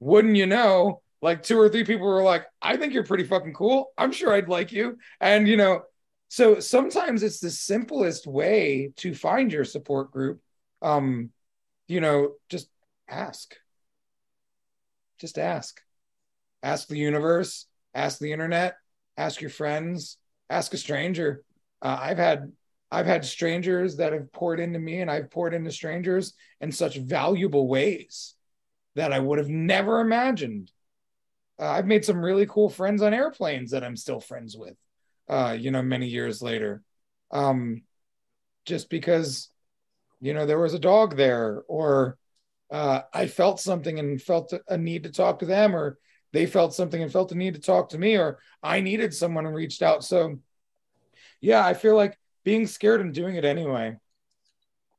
wouldn't 0.00 0.36
you 0.36 0.46
know, 0.46 1.02
like 1.20 1.42
two 1.42 1.58
or 1.58 1.68
three 1.68 1.84
people 1.84 2.06
were 2.06 2.22
like, 2.22 2.46
I 2.62 2.76
think 2.76 2.92
you're 2.92 3.04
pretty 3.04 3.24
fucking 3.24 3.54
cool. 3.54 3.92
I'm 3.96 4.12
sure 4.12 4.32
I'd 4.32 4.48
like 4.48 4.72
you. 4.72 4.98
And 5.20 5.48
you 5.48 5.56
know, 5.56 5.82
so 6.28 6.60
sometimes 6.60 7.22
it's 7.22 7.40
the 7.40 7.50
simplest 7.50 8.26
way 8.26 8.92
to 8.96 9.14
find 9.14 9.52
your 9.52 9.64
support 9.64 10.10
group. 10.10 10.40
Um, 10.82 11.30
you 11.86 12.00
know, 12.00 12.34
just 12.48 12.68
ask. 13.08 13.56
Just 15.18 15.38
ask. 15.38 15.80
Ask 16.62 16.88
the 16.88 16.98
universe, 16.98 17.66
ask 17.94 18.18
the 18.18 18.32
internet, 18.32 18.76
ask 19.16 19.40
your 19.40 19.50
friends, 19.50 20.18
ask 20.50 20.74
a 20.74 20.76
stranger. 20.76 21.44
Uh, 21.80 21.98
I've 22.00 22.18
had 22.18 22.52
I've 22.90 23.06
had 23.06 23.24
strangers 23.24 23.96
that 23.96 24.12
have 24.14 24.32
poured 24.32 24.60
into 24.60 24.78
me 24.78 25.00
and 25.00 25.10
I've 25.10 25.30
poured 25.30 25.52
into 25.52 25.70
strangers 25.70 26.32
in 26.60 26.72
such 26.72 26.96
valuable 26.96 27.68
ways 27.68 28.34
that 28.94 29.12
I 29.12 29.18
would 29.18 29.38
have 29.38 29.50
never 29.50 30.00
imagined. 30.00 30.72
Uh, 31.60 31.66
I've 31.66 31.86
made 31.86 32.04
some 32.04 32.24
really 32.24 32.46
cool 32.46 32.70
friends 32.70 33.02
on 33.02 33.12
airplanes 33.12 33.72
that 33.72 33.84
I'm 33.84 33.96
still 33.96 34.20
friends 34.20 34.56
with 34.56 34.76
uh, 35.28 35.56
you 35.58 35.70
know, 35.70 35.82
many 35.82 36.06
years 36.06 36.42
later. 36.42 36.82
Um, 37.30 37.82
just 38.64 38.88
because, 38.90 39.50
you 40.20 40.34
know, 40.34 40.46
there 40.46 40.58
was 40.58 40.74
a 40.74 40.78
dog 40.78 41.16
there, 41.16 41.62
or 41.68 42.16
uh, 42.70 43.02
I 43.12 43.26
felt 43.26 43.60
something 43.60 43.98
and 43.98 44.20
felt 44.20 44.52
a 44.68 44.76
need 44.76 45.04
to 45.04 45.10
talk 45.10 45.38
to 45.40 45.46
them, 45.46 45.74
or 45.74 45.98
they 46.32 46.46
felt 46.46 46.74
something 46.74 47.02
and 47.02 47.10
felt 47.10 47.32
a 47.32 47.34
need 47.34 47.54
to 47.54 47.60
talk 47.60 47.90
to 47.90 47.98
me, 47.98 48.16
or 48.16 48.38
I 48.62 48.80
needed 48.80 49.14
someone 49.14 49.46
and 49.46 49.54
reached 49.54 49.82
out. 49.82 50.04
So, 50.04 50.38
yeah, 51.40 51.64
I 51.64 51.74
feel 51.74 51.96
like 51.96 52.18
being 52.44 52.66
scared 52.66 53.00
and 53.00 53.14
doing 53.14 53.36
it 53.36 53.44
anyway. 53.44 53.96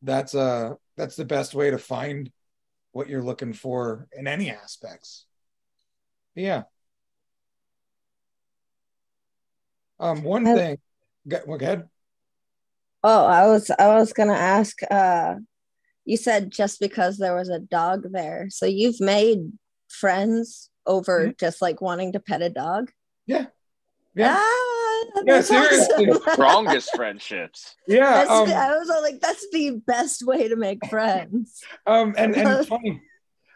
That's 0.01 0.33
uh 0.33 0.75
that's 0.95 1.15
the 1.15 1.25
best 1.25 1.53
way 1.53 1.71
to 1.71 1.77
find 1.77 2.31
what 2.91 3.09
you're 3.09 3.21
looking 3.21 3.53
for 3.53 4.07
in 4.13 4.27
any 4.27 4.49
aspects. 4.49 5.25
Yeah. 6.35 6.63
Um, 9.99 10.23
one 10.23 10.45
thing, 10.45 10.77
go, 11.27 11.39
go 11.45 11.55
ahead. 11.55 11.89
Oh, 13.03 13.25
I 13.25 13.47
was 13.47 13.69
I 13.69 13.95
was 13.95 14.13
gonna 14.13 14.33
ask. 14.33 14.79
Uh, 14.89 15.35
you 16.09 16.17
said 16.17 16.51
just 16.51 16.79
because 16.79 17.17
there 17.17 17.35
was 17.35 17.49
a 17.49 17.59
dog 17.59 18.11
there, 18.11 18.47
so 18.49 18.65
you've 18.65 18.99
made 18.99 19.39
friends 19.89 20.69
over 20.85 21.27
Mhm. 21.27 21.39
just 21.39 21.61
like 21.61 21.81
wanting 21.81 22.13
to 22.13 22.19
pet 22.19 22.41
a 22.41 22.49
dog. 22.49 22.91
Yeah. 23.25 23.45
Yeah. 24.15 24.35
Ah, 24.39 25.05
Yeah, 25.25 25.41
seriously. 25.41 26.09
awesome. 26.09 26.33
Strongest 26.33 26.95
friendships. 26.95 27.75
Yeah. 27.87 28.25
Um, 28.27 28.49
I 28.49 28.75
was 28.77 28.89
all 28.89 29.01
like, 29.01 29.19
that's 29.21 29.45
the 29.51 29.79
best 29.85 30.25
way 30.25 30.47
to 30.47 30.55
make 30.55 30.85
friends. 30.87 31.61
um, 31.85 32.15
and, 32.17 32.35
and 32.35 32.67
funny. 32.73 33.01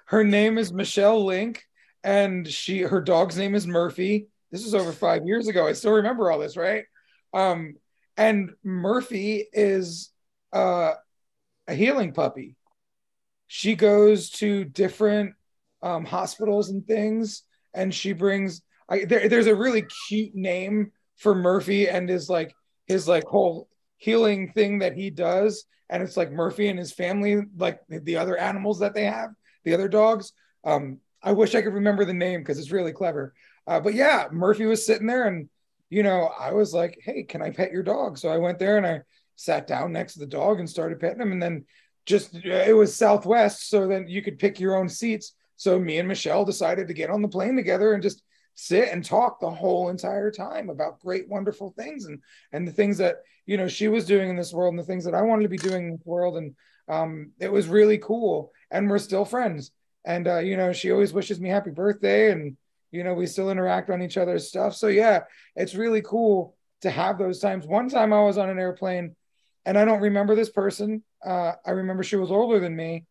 Her 0.06 0.24
name 0.24 0.58
is 0.58 0.72
Michelle 0.72 1.26
Link, 1.26 1.64
and 2.04 2.48
she 2.48 2.82
her 2.82 3.02
dog's 3.02 3.38
name 3.38 3.56
is 3.56 3.66
Murphy. 3.66 4.28
This 4.52 4.64
was 4.64 4.76
over 4.76 4.92
five 4.92 5.26
years 5.26 5.48
ago. 5.48 5.68
I 5.68 5.74
still 5.74 5.94
remember 5.94 6.32
all 6.32 6.38
this, 6.40 6.56
right? 6.56 6.86
Um, 7.34 7.76
and 8.16 8.52
Murphy 8.64 9.48
is 9.52 10.12
uh, 10.52 10.94
a 11.68 11.74
healing 11.74 12.14
puppy. 12.14 12.56
She 13.48 13.76
goes 13.76 14.30
to 14.32 14.64
different 14.66 15.36
um, 15.82 16.06
hospitals 16.06 16.70
and 16.70 16.86
things, 16.86 17.44
and 17.74 17.94
she 17.94 18.14
brings. 18.14 18.62
I, 18.90 19.06
there, 19.06 19.30
there's 19.30 19.48
a 19.48 19.56
really 19.56 19.86
cute 20.08 20.36
name 20.36 20.92
for 21.18 21.36
Murphy 21.36 21.88
and 21.88 22.10
his 22.10 22.30
like 22.30 22.54
his 22.88 23.08
like 23.08 23.26
whole 23.26 23.68
healing 23.98 24.52
thing 24.54 24.80
that 24.80 24.94
he 24.94 25.10
does, 25.10 25.66
and 25.90 26.02
it's 26.02 26.18
like 26.18 26.32
Murphy 26.32 26.68
and 26.68 26.80
his 26.80 26.92
family, 26.92 27.42
like 27.58 27.80
the 27.90 28.18
other 28.18 28.38
animals 28.38 28.80
that 28.80 28.94
they 28.94 29.06
have, 29.06 29.30
the 29.64 29.74
other 29.74 29.88
dogs. 29.88 30.34
Um, 30.64 31.00
I 31.22 31.32
wish 31.34 31.56
I 31.56 31.62
could 31.62 31.74
remember 31.74 32.06
the 32.06 32.14
name 32.14 32.42
because 32.42 32.60
it's 32.60 32.72
really 32.72 32.92
clever. 32.92 33.34
Uh, 33.66 33.80
but 33.80 33.94
yeah, 33.94 34.28
Murphy 34.32 34.66
was 34.66 34.86
sitting 34.86 35.08
there, 35.08 35.28
and 35.28 35.50
you 35.90 36.04
know, 36.04 36.30
I 36.40 36.52
was 36.54 36.74
like, 36.74 37.00
"Hey, 37.04 37.24
can 37.24 37.42
I 37.42 37.52
pet 37.52 37.72
your 37.72 37.84
dog?" 37.84 38.18
So 38.18 38.30
I 38.30 38.38
went 38.38 38.60
there 38.60 38.78
and 38.78 38.86
I 38.88 39.02
sat 39.36 39.68
down 39.68 39.92
next 39.92 40.14
to 40.14 40.20
the 40.20 40.26
dog 40.26 40.60
and 40.60 40.70
started 40.70 41.00
petting 41.00 41.22
him, 41.22 41.32
and 41.32 41.42
then 41.42 41.66
just 42.06 42.36
it 42.36 42.76
was 42.76 42.96
Southwest, 42.96 43.70
so 43.70 43.88
then 43.88 44.08
you 44.08 44.22
could 44.22 44.40
pick 44.40 44.60
your 44.60 44.76
own 44.76 44.90
seats. 44.90 45.34
So 45.56 45.80
me 45.80 46.00
and 46.00 46.08
Michelle 46.08 46.46
decided 46.46 46.88
to 46.88 46.94
get 46.94 47.10
on 47.10 47.22
the 47.22 47.28
plane 47.28 47.56
together 47.56 47.94
and 47.94 48.04
just 48.04 48.24
sit 48.56 48.90
and 48.90 49.04
talk 49.04 49.40
the 49.40 49.50
whole 49.50 49.90
entire 49.90 50.30
time 50.30 50.70
about 50.70 51.00
great, 51.00 51.28
wonderful 51.28 51.74
things 51.78 52.06
and 52.06 52.20
and 52.52 52.68
the 52.68 52.72
things 52.72 52.98
that 52.98 53.18
you 53.46 53.58
know 53.58 53.68
she 53.68 53.88
was 53.88 54.06
doing 54.06 54.30
in 54.30 54.36
this 54.36 54.54
world 54.54 54.74
and 54.74 54.80
the 54.80 54.86
things 54.86 55.06
that 55.06 55.16
I 55.16 55.22
wanted 55.22 55.44
to 55.44 55.50
be 55.50 55.58
doing 55.58 55.86
in 55.86 55.92
this 55.92 56.06
world, 56.06 56.38
and 56.38 56.56
um, 56.90 57.32
it 57.40 57.52
was 57.52 57.68
really 57.68 57.98
cool. 57.98 58.52
And 58.72 58.90
we're 58.90 59.00
still 59.00 59.26
friends. 59.26 59.72
And 60.06 60.28
uh, 60.28 60.40
you 60.40 60.58
know, 60.58 60.74
she 60.74 60.92
always 60.92 61.14
wishes 61.14 61.40
me 61.40 61.50
happy 61.50 61.72
birthday, 61.72 62.32
and 62.32 62.58
you 62.92 63.04
know, 63.04 63.14
we 63.14 63.26
still 63.26 63.50
interact 63.50 63.90
on 63.90 64.02
each 64.02 64.18
other's 64.18 64.48
stuff. 64.48 64.76
So 64.76 64.88
yeah, 64.88 65.24
it's 65.56 65.76
really 65.76 66.02
cool 66.02 66.56
to 66.82 66.92
have 66.92 67.18
those 67.18 67.40
times. 67.40 67.66
One 67.66 67.90
time 67.90 68.14
I 68.14 68.22
was 68.22 68.38
on 68.38 68.50
an 68.50 68.60
airplane, 68.60 69.16
and 69.66 69.78
I 69.78 69.86
don't 69.86 70.02
remember 70.02 70.36
this 70.36 70.50
person. 70.50 71.04
Uh, 71.26 71.54
I 71.66 71.72
remember 71.72 72.04
she 72.04 72.16
was 72.16 72.32
older 72.32 72.60
than 72.60 72.76
me, 72.76 73.06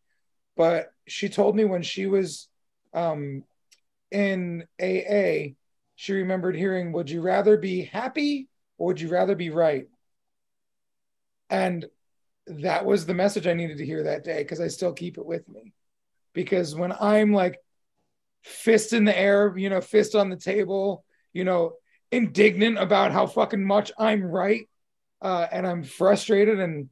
but 0.55 0.91
she 1.07 1.29
told 1.29 1.55
me 1.55 1.65
when 1.65 1.81
she 1.81 2.05
was 2.05 2.47
um, 2.93 3.43
in 4.11 4.65
AA, 4.81 5.55
she 5.95 6.13
remembered 6.13 6.55
hearing, 6.55 6.91
Would 6.93 7.09
you 7.09 7.21
rather 7.21 7.57
be 7.57 7.83
happy 7.83 8.47
or 8.77 8.87
would 8.87 9.01
you 9.01 9.09
rather 9.09 9.35
be 9.35 9.49
right? 9.49 9.87
And 11.49 11.85
that 12.47 12.85
was 12.85 13.05
the 13.05 13.13
message 13.13 13.47
I 13.47 13.53
needed 13.53 13.77
to 13.77 13.85
hear 13.85 14.03
that 14.03 14.23
day 14.23 14.39
because 14.39 14.59
I 14.59 14.67
still 14.67 14.93
keep 14.93 15.17
it 15.17 15.25
with 15.25 15.47
me. 15.47 15.73
Because 16.33 16.75
when 16.75 16.91
I'm 16.91 17.31
like 17.31 17.59
fist 18.43 18.93
in 18.93 19.05
the 19.05 19.17
air, 19.17 19.55
you 19.57 19.69
know, 19.69 19.81
fist 19.81 20.15
on 20.15 20.29
the 20.29 20.35
table, 20.35 21.05
you 21.31 21.43
know, 21.43 21.73
indignant 22.11 22.77
about 22.77 23.11
how 23.11 23.25
fucking 23.25 23.63
much 23.63 23.91
I'm 23.97 24.23
right, 24.23 24.67
uh, 25.23 25.47
and 25.51 25.65
I'm 25.65 25.83
frustrated, 25.83 26.59
and 26.59 26.89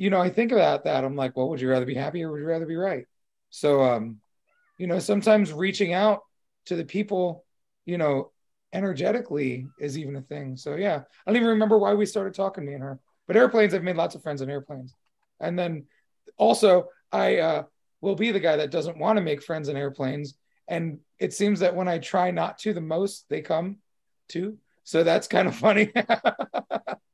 you 0.00 0.08
know, 0.08 0.20
I 0.20 0.30
think 0.30 0.50
about 0.50 0.84
that. 0.84 1.04
I'm 1.04 1.14
like, 1.14 1.36
well, 1.36 1.50
would 1.50 1.60
you 1.60 1.68
rather 1.68 1.84
be 1.84 1.94
happy 1.94 2.24
or 2.24 2.32
would 2.32 2.40
you 2.40 2.46
rather 2.46 2.64
be 2.64 2.74
right? 2.74 3.04
So, 3.50 3.82
um, 3.82 4.16
you 4.78 4.86
know, 4.86 4.98
sometimes 4.98 5.52
reaching 5.52 5.92
out 5.92 6.20
to 6.66 6.74
the 6.74 6.86
people, 6.86 7.44
you 7.84 7.98
know, 7.98 8.30
energetically 8.72 9.66
is 9.78 9.98
even 9.98 10.16
a 10.16 10.22
thing. 10.22 10.56
So 10.56 10.76
yeah, 10.76 10.96
I 10.96 11.30
don't 11.30 11.36
even 11.36 11.48
remember 11.48 11.76
why 11.76 11.92
we 11.92 12.06
started 12.06 12.32
talking, 12.32 12.64
me 12.64 12.72
and 12.72 12.82
her. 12.82 12.98
But 13.26 13.36
airplanes, 13.36 13.74
I've 13.74 13.82
made 13.82 13.96
lots 13.96 14.14
of 14.14 14.22
friends 14.22 14.40
on 14.40 14.48
airplanes. 14.48 14.94
And 15.38 15.58
then 15.58 15.84
also, 16.38 16.88
I 17.12 17.36
uh, 17.36 17.62
will 18.00 18.14
be 18.14 18.30
the 18.30 18.40
guy 18.40 18.56
that 18.56 18.70
doesn't 18.70 18.98
want 18.98 19.18
to 19.18 19.22
make 19.22 19.42
friends 19.42 19.68
in 19.68 19.76
airplanes. 19.76 20.34
And 20.66 21.00
it 21.18 21.34
seems 21.34 21.60
that 21.60 21.76
when 21.76 21.88
I 21.88 21.98
try 21.98 22.30
not 22.30 22.56
to 22.60 22.72
the 22.72 22.80
most, 22.80 23.26
they 23.28 23.42
come 23.42 23.76
too. 24.28 24.56
So 24.84 25.04
that's 25.04 25.28
kind 25.28 25.46
of 25.46 25.54
funny. 25.54 25.92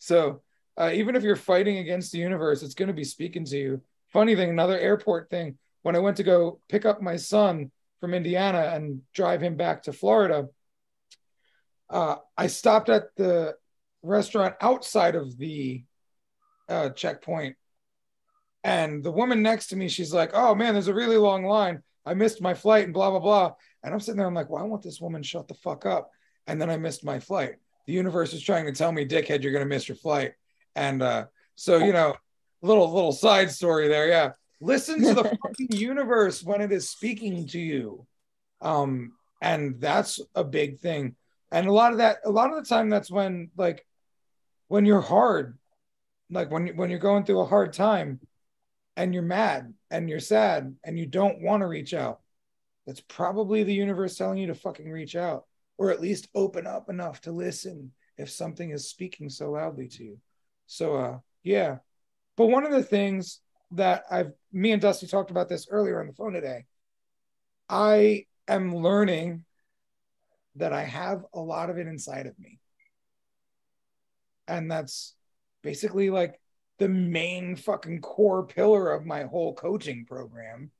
so 0.00 0.40
uh, 0.76 0.90
even 0.92 1.14
if 1.14 1.22
you're 1.22 1.36
fighting 1.36 1.78
against 1.78 2.10
the 2.10 2.18
universe, 2.18 2.62
it's 2.62 2.74
going 2.74 2.88
to 2.88 2.94
be 2.94 3.04
speaking 3.04 3.44
to 3.44 3.56
you. 3.56 3.82
Funny 4.08 4.34
thing, 4.34 4.50
another 4.50 4.78
airport 4.78 5.30
thing. 5.30 5.58
When 5.82 5.94
I 5.94 6.00
went 6.00 6.16
to 6.16 6.24
go 6.24 6.60
pick 6.68 6.84
up 6.84 7.00
my 7.00 7.16
son 7.16 7.70
from 8.00 8.14
Indiana 8.14 8.72
and 8.74 9.02
drive 9.12 9.42
him 9.42 9.56
back 9.56 9.84
to 9.84 9.92
Florida, 9.92 10.48
uh, 11.90 12.16
I 12.36 12.46
stopped 12.46 12.88
at 12.88 13.14
the 13.16 13.56
restaurant 14.02 14.54
outside 14.60 15.16
of 15.16 15.36
the 15.36 15.84
uh, 16.68 16.90
checkpoint. 16.90 17.56
And 18.64 19.04
the 19.04 19.12
woman 19.12 19.42
next 19.42 19.68
to 19.68 19.76
me, 19.76 19.88
she's 19.88 20.14
like, 20.14 20.30
Oh 20.32 20.54
man, 20.54 20.74
there's 20.74 20.88
a 20.88 20.94
really 20.94 21.16
long 21.16 21.44
line. 21.44 21.82
I 22.06 22.14
missed 22.14 22.40
my 22.40 22.54
flight 22.54 22.84
and 22.84 22.94
blah, 22.94 23.10
blah, 23.10 23.20
blah. 23.20 23.52
And 23.82 23.92
I'm 23.92 24.00
sitting 24.00 24.16
there, 24.16 24.26
I'm 24.26 24.34
like, 24.34 24.50
Why 24.50 24.62
won't 24.62 24.82
this 24.82 25.00
woman 25.00 25.22
shut 25.22 25.46
the 25.46 25.54
fuck 25.54 25.84
up? 25.84 26.10
And 26.46 26.60
then 26.60 26.70
I 26.70 26.78
missed 26.78 27.04
my 27.04 27.20
flight. 27.20 27.56
The 27.90 27.96
universe 27.96 28.32
is 28.32 28.42
trying 28.42 28.66
to 28.66 28.72
tell 28.72 28.92
me, 28.92 29.06
dickhead, 29.06 29.42
you're 29.42 29.52
going 29.52 29.64
to 29.64 29.68
miss 29.68 29.88
your 29.88 29.96
flight. 29.96 30.32
And 30.76 31.02
uh, 31.02 31.26
so, 31.56 31.78
you 31.78 31.92
know, 31.92 32.14
little, 32.62 32.92
little 32.92 33.12
side 33.12 33.50
story 33.50 33.88
there. 33.88 34.08
Yeah. 34.08 34.32
Listen 34.60 35.02
to 35.02 35.14
the 35.14 35.24
fucking 35.42 35.76
universe 35.76 36.42
when 36.42 36.60
it 36.60 36.72
is 36.72 36.88
speaking 36.88 37.48
to 37.48 37.58
you. 37.58 38.06
Um, 38.60 39.12
and 39.42 39.80
that's 39.80 40.20
a 40.34 40.44
big 40.44 40.80
thing 40.80 41.16
and 41.52 41.66
a 41.66 41.72
lot 41.72 41.92
of 41.92 41.98
that 41.98 42.18
a 42.24 42.30
lot 42.30 42.50
of 42.50 42.56
the 42.56 42.68
time 42.68 42.88
that's 42.88 43.10
when 43.10 43.50
like 43.56 43.84
when 44.68 44.84
you're 44.84 45.00
hard 45.00 45.58
like 46.30 46.50
when 46.50 46.68
when 46.76 46.90
you're 46.90 46.98
going 46.98 47.24
through 47.24 47.40
a 47.40 47.46
hard 47.46 47.72
time 47.72 48.20
and 48.96 49.14
you're 49.14 49.22
mad 49.22 49.72
and 49.90 50.08
you're 50.08 50.20
sad 50.20 50.76
and 50.84 50.98
you 50.98 51.06
don't 51.06 51.40
want 51.40 51.62
to 51.62 51.66
reach 51.66 51.94
out 51.94 52.20
that's 52.86 53.00
probably 53.00 53.62
the 53.62 53.74
universe 53.74 54.16
telling 54.16 54.38
you 54.38 54.48
to 54.48 54.54
fucking 54.54 54.90
reach 54.90 55.16
out 55.16 55.44
or 55.80 55.90
at 55.90 56.00
least 56.00 56.28
open 56.34 56.66
up 56.66 56.88
enough 56.88 57.20
to 57.22 57.32
listen 57.32 57.90
if 58.16 58.30
something 58.30 58.70
is 58.70 58.88
speaking 58.88 59.28
so 59.28 59.50
loudly 59.50 59.88
to 59.88 60.04
you 60.04 60.18
so 60.66 60.94
uh 60.94 61.18
yeah 61.42 61.78
but 62.36 62.46
one 62.46 62.64
of 62.64 62.70
the 62.70 62.82
things 62.82 63.40
that 63.72 64.04
i've 64.10 64.30
me 64.52 64.70
and 64.70 64.82
dusty 64.82 65.08
talked 65.08 65.32
about 65.32 65.48
this 65.48 65.66
earlier 65.70 66.00
on 66.00 66.06
the 66.06 66.12
phone 66.12 66.32
today 66.32 66.64
i 67.68 68.24
am 68.46 68.76
learning 68.76 69.44
that 70.56 70.72
I 70.72 70.84
have 70.84 71.24
a 71.32 71.40
lot 71.40 71.70
of 71.70 71.78
it 71.78 71.86
inside 71.86 72.26
of 72.26 72.38
me. 72.38 72.58
And 74.48 74.70
that's 74.70 75.14
basically 75.62 76.10
like 76.10 76.40
the 76.78 76.88
main 76.88 77.56
fucking 77.56 78.00
core 78.00 78.46
pillar 78.46 78.92
of 78.92 79.06
my 79.06 79.24
whole 79.24 79.54
coaching 79.54 80.04
program 80.06 80.70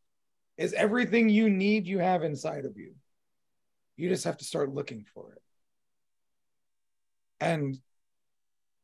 is 0.57 0.73
everything 0.73 1.29
you 1.29 1.49
need 1.49 1.87
you 1.87 1.99
have 1.99 2.23
inside 2.23 2.65
of 2.65 2.77
you. 2.77 2.95
You 4.01 4.09
just 4.09 4.25
have 4.25 4.39
to 4.39 4.45
start 4.45 4.75
looking 4.75 5.05
for 5.15 5.33
it. 5.33 5.43
And 7.41 7.79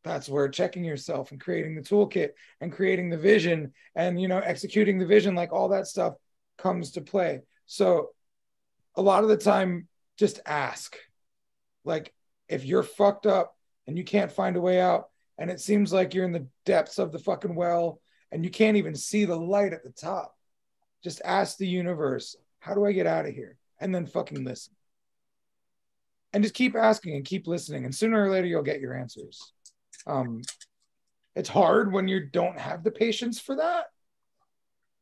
that's 0.04 0.28
where 0.28 0.48
checking 0.48 0.84
yourself 0.84 1.32
and 1.32 1.40
creating 1.40 1.74
the 1.74 1.82
toolkit 1.82 2.30
and 2.60 2.72
creating 2.72 3.10
the 3.10 3.18
vision 3.18 3.72
and 3.96 4.20
you 4.20 4.28
know 4.28 4.38
executing 4.38 4.98
the 4.98 5.06
vision 5.06 5.34
like 5.34 5.52
all 5.52 5.70
that 5.70 5.86
stuff 5.86 6.14
comes 6.58 6.92
to 6.92 7.00
play. 7.00 7.40
So 7.66 8.10
a 8.94 9.02
lot 9.02 9.24
of 9.24 9.28
the 9.28 9.36
time 9.36 9.88
just 10.16 10.40
ask. 10.46 10.96
Like, 11.84 12.12
if 12.48 12.64
you're 12.64 12.82
fucked 12.82 13.26
up 13.26 13.56
and 13.86 13.96
you 13.96 14.04
can't 14.04 14.32
find 14.32 14.56
a 14.56 14.60
way 14.60 14.80
out, 14.80 15.08
and 15.38 15.50
it 15.50 15.60
seems 15.60 15.92
like 15.92 16.14
you're 16.14 16.24
in 16.24 16.32
the 16.32 16.46
depths 16.64 16.98
of 16.98 17.12
the 17.12 17.18
fucking 17.18 17.54
well 17.54 18.00
and 18.32 18.42
you 18.42 18.50
can't 18.50 18.78
even 18.78 18.94
see 18.94 19.24
the 19.24 19.36
light 19.36 19.72
at 19.72 19.84
the 19.84 19.90
top, 19.90 20.34
just 21.04 21.20
ask 21.24 21.58
the 21.58 21.68
universe, 21.68 22.36
how 22.58 22.74
do 22.74 22.86
I 22.86 22.92
get 22.92 23.06
out 23.06 23.26
of 23.26 23.34
here? 23.34 23.58
And 23.78 23.94
then 23.94 24.06
fucking 24.06 24.44
listen. 24.44 24.74
And 26.36 26.44
just 26.44 26.54
keep 26.54 26.76
asking 26.76 27.16
and 27.16 27.24
keep 27.24 27.46
listening. 27.46 27.86
And 27.86 27.94
sooner 27.94 28.22
or 28.22 28.30
later, 28.30 28.46
you'll 28.46 28.60
get 28.60 28.78
your 28.78 28.92
answers. 28.92 29.54
Um, 30.06 30.42
it's 31.34 31.48
hard 31.48 31.90
when 31.90 32.08
you 32.08 32.26
don't 32.26 32.60
have 32.60 32.84
the 32.84 32.90
patience 32.90 33.40
for 33.40 33.56
that, 33.56 33.86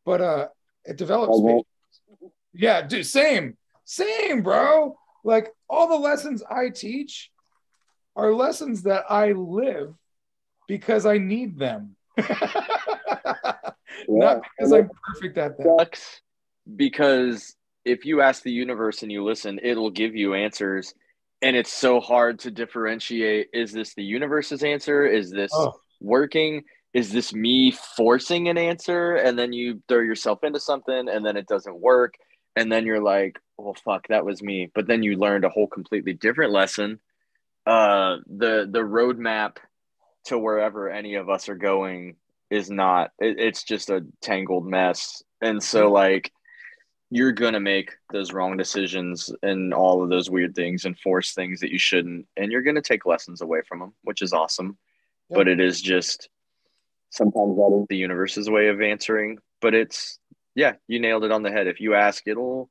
but 0.04 0.20
uh, 0.20 0.46
it 0.84 0.96
develops. 0.96 1.36
Yeah, 2.52 2.82
dude, 2.82 3.04
same, 3.04 3.56
same, 3.84 4.44
bro. 4.44 4.96
Like 5.24 5.52
all 5.68 5.88
the 5.88 5.96
lessons 5.96 6.44
I 6.48 6.68
teach 6.68 7.32
are 8.14 8.32
lessons 8.32 8.84
that 8.84 9.02
I 9.10 9.32
live 9.32 9.92
because 10.68 11.04
I 11.04 11.18
need 11.18 11.58
them. 11.58 11.96
Not 12.16 12.28
because 14.56 14.72
I'm 14.72 14.88
perfect 15.02 15.36
at 15.36 15.58
them. 15.58 15.66
Because 16.76 17.56
if 17.84 18.04
you 18.04 18.20
ask 18.20 18.44
the 18.44 18.52
universe 18.52 19.02
and 19.02 19.10
you 19.10 19.24
listen, 19.24 19.58
it'll 19.64 19.90
give 19.90 20.14
you 20.14 20.34
answers. 20.34 20.94
And 21.44 21.56
it's 21.56 21.72
so 21.72 22.00
hard 22.00 22.38
to 22.40 22.50
differentiate 22.50 23.48
is 23.52 23.70
this 23.70 23.94
the 23.94 24.02
universe's 24.02 24.64
answer? 24.64 25.06
Is 25.06 25.30
this 25.30 25.50
oh. 25.52 25.74
working? 26.00 26.64
Is 26.94 27.12
this 27.12 27.34
me 27.34 27.70
forcing 27.70 28.48
an 28.48 28.56
answer? 28.56 29.16
And 29.16 29.38
then 29.38 29.52
you 29.52 29.82
throw 29.86 30.00
yourself 30.00 30.42
into 30.42 30.58
something 30.58 31.08
and 31.08 31.24
then 31.24 31.36
it 31.36 31.46
doesn't 31.46 31.78
work 31.78 32.14
and 32.56 32.70
then 32.70 32.86
you're 32.86 33.02
like, 33.02 33.38
well, 33.58 33.76
fuck, 33.84 34.08
that 34.08 34.24
was 34.24 34.42
me. 34.42 34.70
But 34.74 34.86
then 34.86 35.02
you 35.02 35.16
learned 35.16 35.44
a 35.44 35.50
whole 35.50 35.66
completely 35.66 36.14
different 36.14 36.52
lesson. 36.52 37.00
Uh, 37.66 38.16
the 38.26 38.68
the 38.70 38.80
roadmap 38.80 39.56
to 40.26 40.38
wherever 40.38 40.90
any 40.90 41.14
of 41.14 41.28
us 41.28 41.48
are 41.48 41.56
going 41.56 42.16
is 42.50 42.70
not. 42.70 43.10
It, 43.18 43.38
it's 43.38 43.64
just 43.64 43.90
a 43.90 44.06
tangled 44.20 44.66
mess, 44.66 45.22
and 45.40 45.62
so 45.62 45.84
mm-hmm. 45.84 45.94
like 45.94 46.32
you're 47.14 47.30
gonna 47.30 47.60
make 47.60 47.92
those 48.12 48.32
wrong 48.32 48.56
decisions 48.56 49.32
and 49.44 49.72
all 49.72 50.02
of 50.02 50.10
those 50.10 50.28
weird 50.28 50.52
things 50.52 50.84
and 50.84 50.98
force 50.98 51.32
things 51.32 51.60
that 51.60 51.70
you 51.70 51.78
shouldn't, 51.78 52.26
and 52.36 52.50
you're 52.50 52.60
gonna 52.60 52.82
take 52.82 53.06
lessons 53.06 53.40
away 53.40 53.60
from 53.68 53.78
them, 53.78 53.94
which 54.02 54.20
is 54.20 54.32
awesome. 54.32 54.76
But 55.30 55.46
it 55.46 55.60
is 55.60 55.80
just 55.80 56.28
sometimes 57.10 57.56
that 57.56 57.78
is 57.80 57.86
the 57.88 57.96
universe's 57.96 58.50
way 58.50 58.66
of 58.66 58.82
answering. 58.82 59.38
But 59.60 59.74
it's 59.74 60.18
yeah, 60.56 60.72
you 60.88 60.98
nailed 60.98 61.22
it 61.22 61.30
on 61.30 61.44
the 61.44 61.52
head. 61.52 61.68
If 61.68 61.80
you 61.80 61.94
ask, 61.94 62.26
it'll 62.26 62.68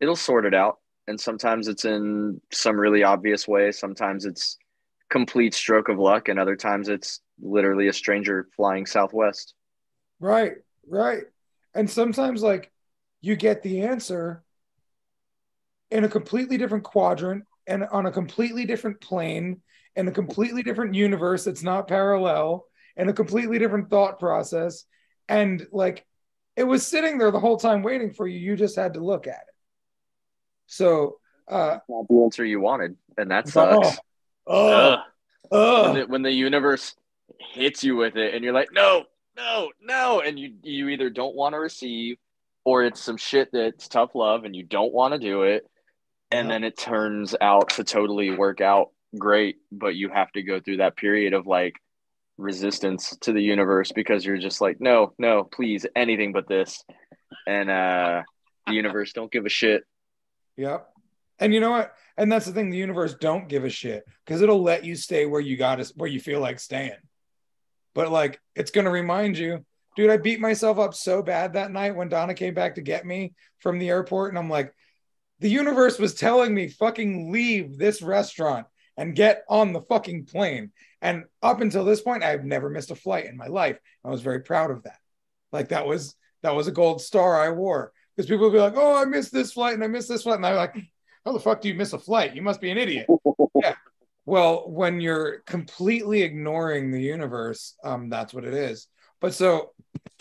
it'll 0.00 0.16
sort 0.16 0.46
it 0.46 0.54
out. 0.54 0.78
And 1.06 1.20
sometimes 1.20 1.68
it's 1.68 1.84
in 1.84 2.40
some 2.50 2.74
really 2.76 3.04
obvious 3.04 3.46
way. 3.46 3.70
Sometimes 3.70 4.26
it's 4.26 4.58
complete 5.10 5.54
stroke 5.54 5.88
of 5.88 5.96
luck, 5.96 6.28
and 6.28 6.40
other 6.40 6.56
times 6.56 6.88
it's 6.88 7.20
literally 7.40 7.86
a 7.86 7.92
stranger 7.92 8.48
flying 8.56 8.84
southwest. 8.84 9.54
Right, 10.18 10.54
right. 10.88 11.22
And 11.72 11.88
sometimes 11.88 12.42
like 12.42 12.72
you 13.20 13.36
get 13.36 13.62
the 13.62 13.82
answer 13.82 14.42
in 15.90 16.04
a 16.04 16.08
completely 16.08 16.56
different 16.56 16.84
quadrant 16.84 17.44
and 17.66 17.84
on 17.84 18.06
a 18.06 18.12
completely 18.12 18.64
different 18.64 19.00
plane 19.00 19.60
in 19.96 20.08
a 20.08 20.12
completely 20.12 20.62
different 20.62 20.94
universe 20.94 21.44
that's 21.44 21.62
not 21.62 21.88
parallel 21.88 22.64
and 22.96 23.10
a 23.10 23.12
completely 23.12 23.58
different 23.58 23.90
thought 23.90 24.18
process 24.18 24.84
and 25.28 25.66
like 25.72 26.04
it 26.56 26.64
was 26.64 26.86
sitting 26.86 27.18
there 27.18 27.30
the 27.30 27.40
whole 27.40 27.56
time 27.56 27.82
waiting 27.82 28.12
for 28.12 28.26
you. 28.26 28.38
You 28.38 28.56
just 28.56 28.76
had 28.76 28.94
to 28.94 29.00
look 29.00 29.26
at 29.26 29.32
it. 29.32 29.54
So 30.66 31.18
uh 31.48 31.78
not 31.88 32.08
the 32.08 32.22
answer 32.22 32.44
you 32.44 32.60
wanted, 32.60 32.96
and 33.16 33.30
that 33.30 33.48
sucks. 33.48 33.98
Oh, 34.46 34.96
oh, 35.50 35.84
when, 35.84 35.94
the, 35.94 36.06
when 36.06 36.22
the 36.22 36.32
universe 36.32 36.94
hits 37.52 37.82
you 37.84 37.96
with 37.96 38.16
it, 38.16 38.34
and 38.34 38.44
you're 38.44 38.52
like, 38.52 38.70
no, 38.72 39.04
no, 39.36 39.70
no, 39.80 40.20
and 40.20 40.38
you 40.38 40.54
you 40.62 40.88
either 40.88 41.10
don't 41.10 41.34
want 41.34 41.54
to 41.54 41.58
receive, 41.58 42.18
or 42.64 42.84
it's 42.84 43.00
some 43.00 43.16
shit 43.16 43.50
that's 43.52 43.88
tough 43.88 44.14
love, 44.14 44.44
and 44.44 44.54
you 44.54 44.62
don't 44.62 44.92
want 44.92 45.14
to 45.14 45.18
do 45.18 45.42
it, 45.42 45.64
and 46.30 46.48
yeah. 46.48 46.54
then 46.54 46.64
it 46.64 46.76
turns 46.76 47.34
out 47.40 47.70
to 47.70 47.84
totally 47.84 48.30
work 48.30 48.60
out 48.60 48.88
great, 49.18 49.56
but 49.72 49.96
you 49.96 50.08
have 50.08 50.30
to 50.32 50.42
go 50.42 50.60
through 50.60 50.78
that 50.78 50.96
period 50.96 51.34
of 51.34 51.46
like 51.46 51.74
resistance 52.38 53.16
to 53.20 53.32
the 53.32 53.42
universe 53.42 53.92
because 53.92 54.24
you're 54.24 54.38
just 54.38 54.60
like, 54.60 54.80
no, 54.80 55.12
no, 55.18 55.44
please, 55.44 55.86
anything 55.94 56.32
but 56.32 56.48
this. 56.48 56.84
And 57.46 57.70
uh 57.70 58.22
the 58.66 58.74
universe 58.74 59.12
don't 59.12 59.32
give 59.32 59.46
a 59.46 59.50
shit. 59.50 59.82
Yep. 60.56 60.88
And 61.38 61.54
you 61.54 61.60
know 61.60 61.70
what? 61.70 61.94
And 62.16 62.30
that's 62.30 62.46
the 62.46 62.52
thing. 62.52 62.70
The 62.70 62.76
universe 62.76 63.14
don't 63.14 63.48
give 63.48 63.64
a 63.64 63.70
shit 63.70 64.04
because 64.24 64.42
it'll 64.42 64.62
let 64.62 64.84
you 64.84 64.94
stay 64.94 65.26
where 65.26 65.40
you 65.40 65.56
got 65.56 65.76
to, 65.76 65.92
where 65.96 66.08
you 66.08 66.20
feel 66.20 66.40
like 66.40 66.60
staying. 66.60 66.92
But 67.94 68.10
like, 68.10 68.40
it's 68.54 68.70
gonna 68.70 68.90
remind 68.90 69.38
you, 69.38 69.64
dude. 69.96 70.10
I 70.10 70.16
beat 70.16 70.40
myself 70.40 70.78
up 70.78 70.94
so 70.94 71.22
bad 71.22 71.52
that 71.52 71.72
night 71.72 71.96
when 71.96 72.08
Donna 72.08 72.34
came 72.34 72.54
back 72.54 72.74
to 72.76 72.82
get 72.82 73.06
me 73.06 73.34
from 73.58 73.78
the 73.78 73.88
airport, 73.88 74.30
and 74.30 74.38
I'm 74.38 74.50
like, 74.50 74.74
the 75.40 75.50
universe 75.50 75.98
was 75.98 76.14
telling 76.14 76.54
me 76.54 76.68
fucking 76.68 77.32
leave 77.32 77.78
this 77.78 78.02
restaurant 78.02 78.66
and 78.96 79.16
get 79.16 79.44
on 79.48 79.72
the 79.72 79.80
fucking 79.80 80.26
plane. 80.26 80.72
And 81.00 81.24
up 81.42 81.62
until 81.62 81.84
this 81.84 82.02
point, 82.02 82.22
I've 82.22 82.44
never 82.44 82.68
missed 82.68 82.90
a 82.90 82.94
flight 82.94 83.24
in 83.24 83.36
my 83.36 83.46
life. 83.46 83.78
I 84.04 84.10
was 84.10 84.20
very 84.20 84.40
proud 84.40 84.70
of 84.70 84.82
that. 84.82 84.98
Like 85.52 85.68
that 85.68 85.86
was 85.86 86.14
that 86.42 86.54
was 86.54 86.68
a 86.68 86.72
gold 86.72 87.00
star 87.00 87.40
I 87.40 87.50
wore 87.50 87.92
because 88.14 88.28
people 88.28 88.46
would 88.46 88.52
be 88.52 88.60
like, 88.60 88.76
"Oh, 88.76 89.00
I 89.00 89.04
missed 89.04 89.32
this 89.32 89.52
flight 89.52 89.74
and 89.74 89.82
I 89.82 89.86
missed 89.86 90.08
this 90.08 90.22
flight," 90.22 90.36
and 90.36 90.46
I'm 90.46 90.56
like, 90.56 90.76
"How 91.24 91.32
the 91.32 91.40
fuck 91.40 91.60
do 91.60 91.68
you 91.68 91.74
miss 91.74 91.92
a 91.92 91.98
flight? 91.98 92.34
You 92.34 92.42
must 92.42 92.60
be 92.60 92.70
an 92.70 92.78
idiot." 92.78 93.06
yeah. 93.62 93.74
Well, 94.26 94.70
when 94.70 95.00
you're 95.00 95.40
completely 95.46 96.22
ignoring 96.22 96.90
the 96.90 97.00
universe, 97.00 97.74
um, 97.82 98.10
that's 98.10 98.32
what 98.34 98.44
it 98.44 98.54
is. 98.54 98.86
But 99.20 99.34
so 99.34 99.72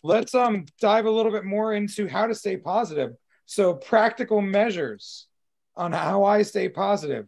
let's 0.03 0.35
um 0.35 0.65
dive 0.79 1.05
a 1.05 1.11
little 1.11 1.31
bit 1.31 1.45
more 1.45 1.73
into 1.73 2.07
how 2.07 2.27
to 2.27 2.35
stay 2.35 2.57
positive. 2.57 3.13
So 3.45 3.73
practical 3.73 4.41
measures 4.41 5.27
on 5.75 5.91
how 5.91 6.23
I 6.23 6.43
stay 6.43 6.69
positive. 6.69 7.27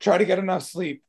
Try 0.00 0.18
to 0.18 0.24
get 0.24 0.38
enough 0.38 0.62
sleep. 0.62 1.02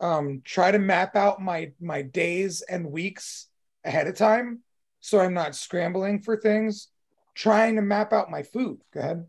Um, 0.00 0.42
try 0.44 0.70
to 0.70 0.78
map 0.78 1.16
out 1.16 1.40
my 1.40 1.72
my 1.80 2.02
days 2.02 2.62
and 2.62 2.90
weeks 2.90 3.48
ahead 3.84 4.06
of 4.06 4.16
time 4.16 4.62
so 5.04 5.20
I'm 5.20 5.34
not 5.34 5.54
scrambling 5.54 6.20
for 6.22 6.34
things. 6.34 6.88
Trying 7.34 7.76
to 7.76 7.82
map 7.82 8.14
out 8.14 8.30
my 8.30 8.42
food. 8.42 8.80
Go 8.94 9.00
ahead. 9.00 9.26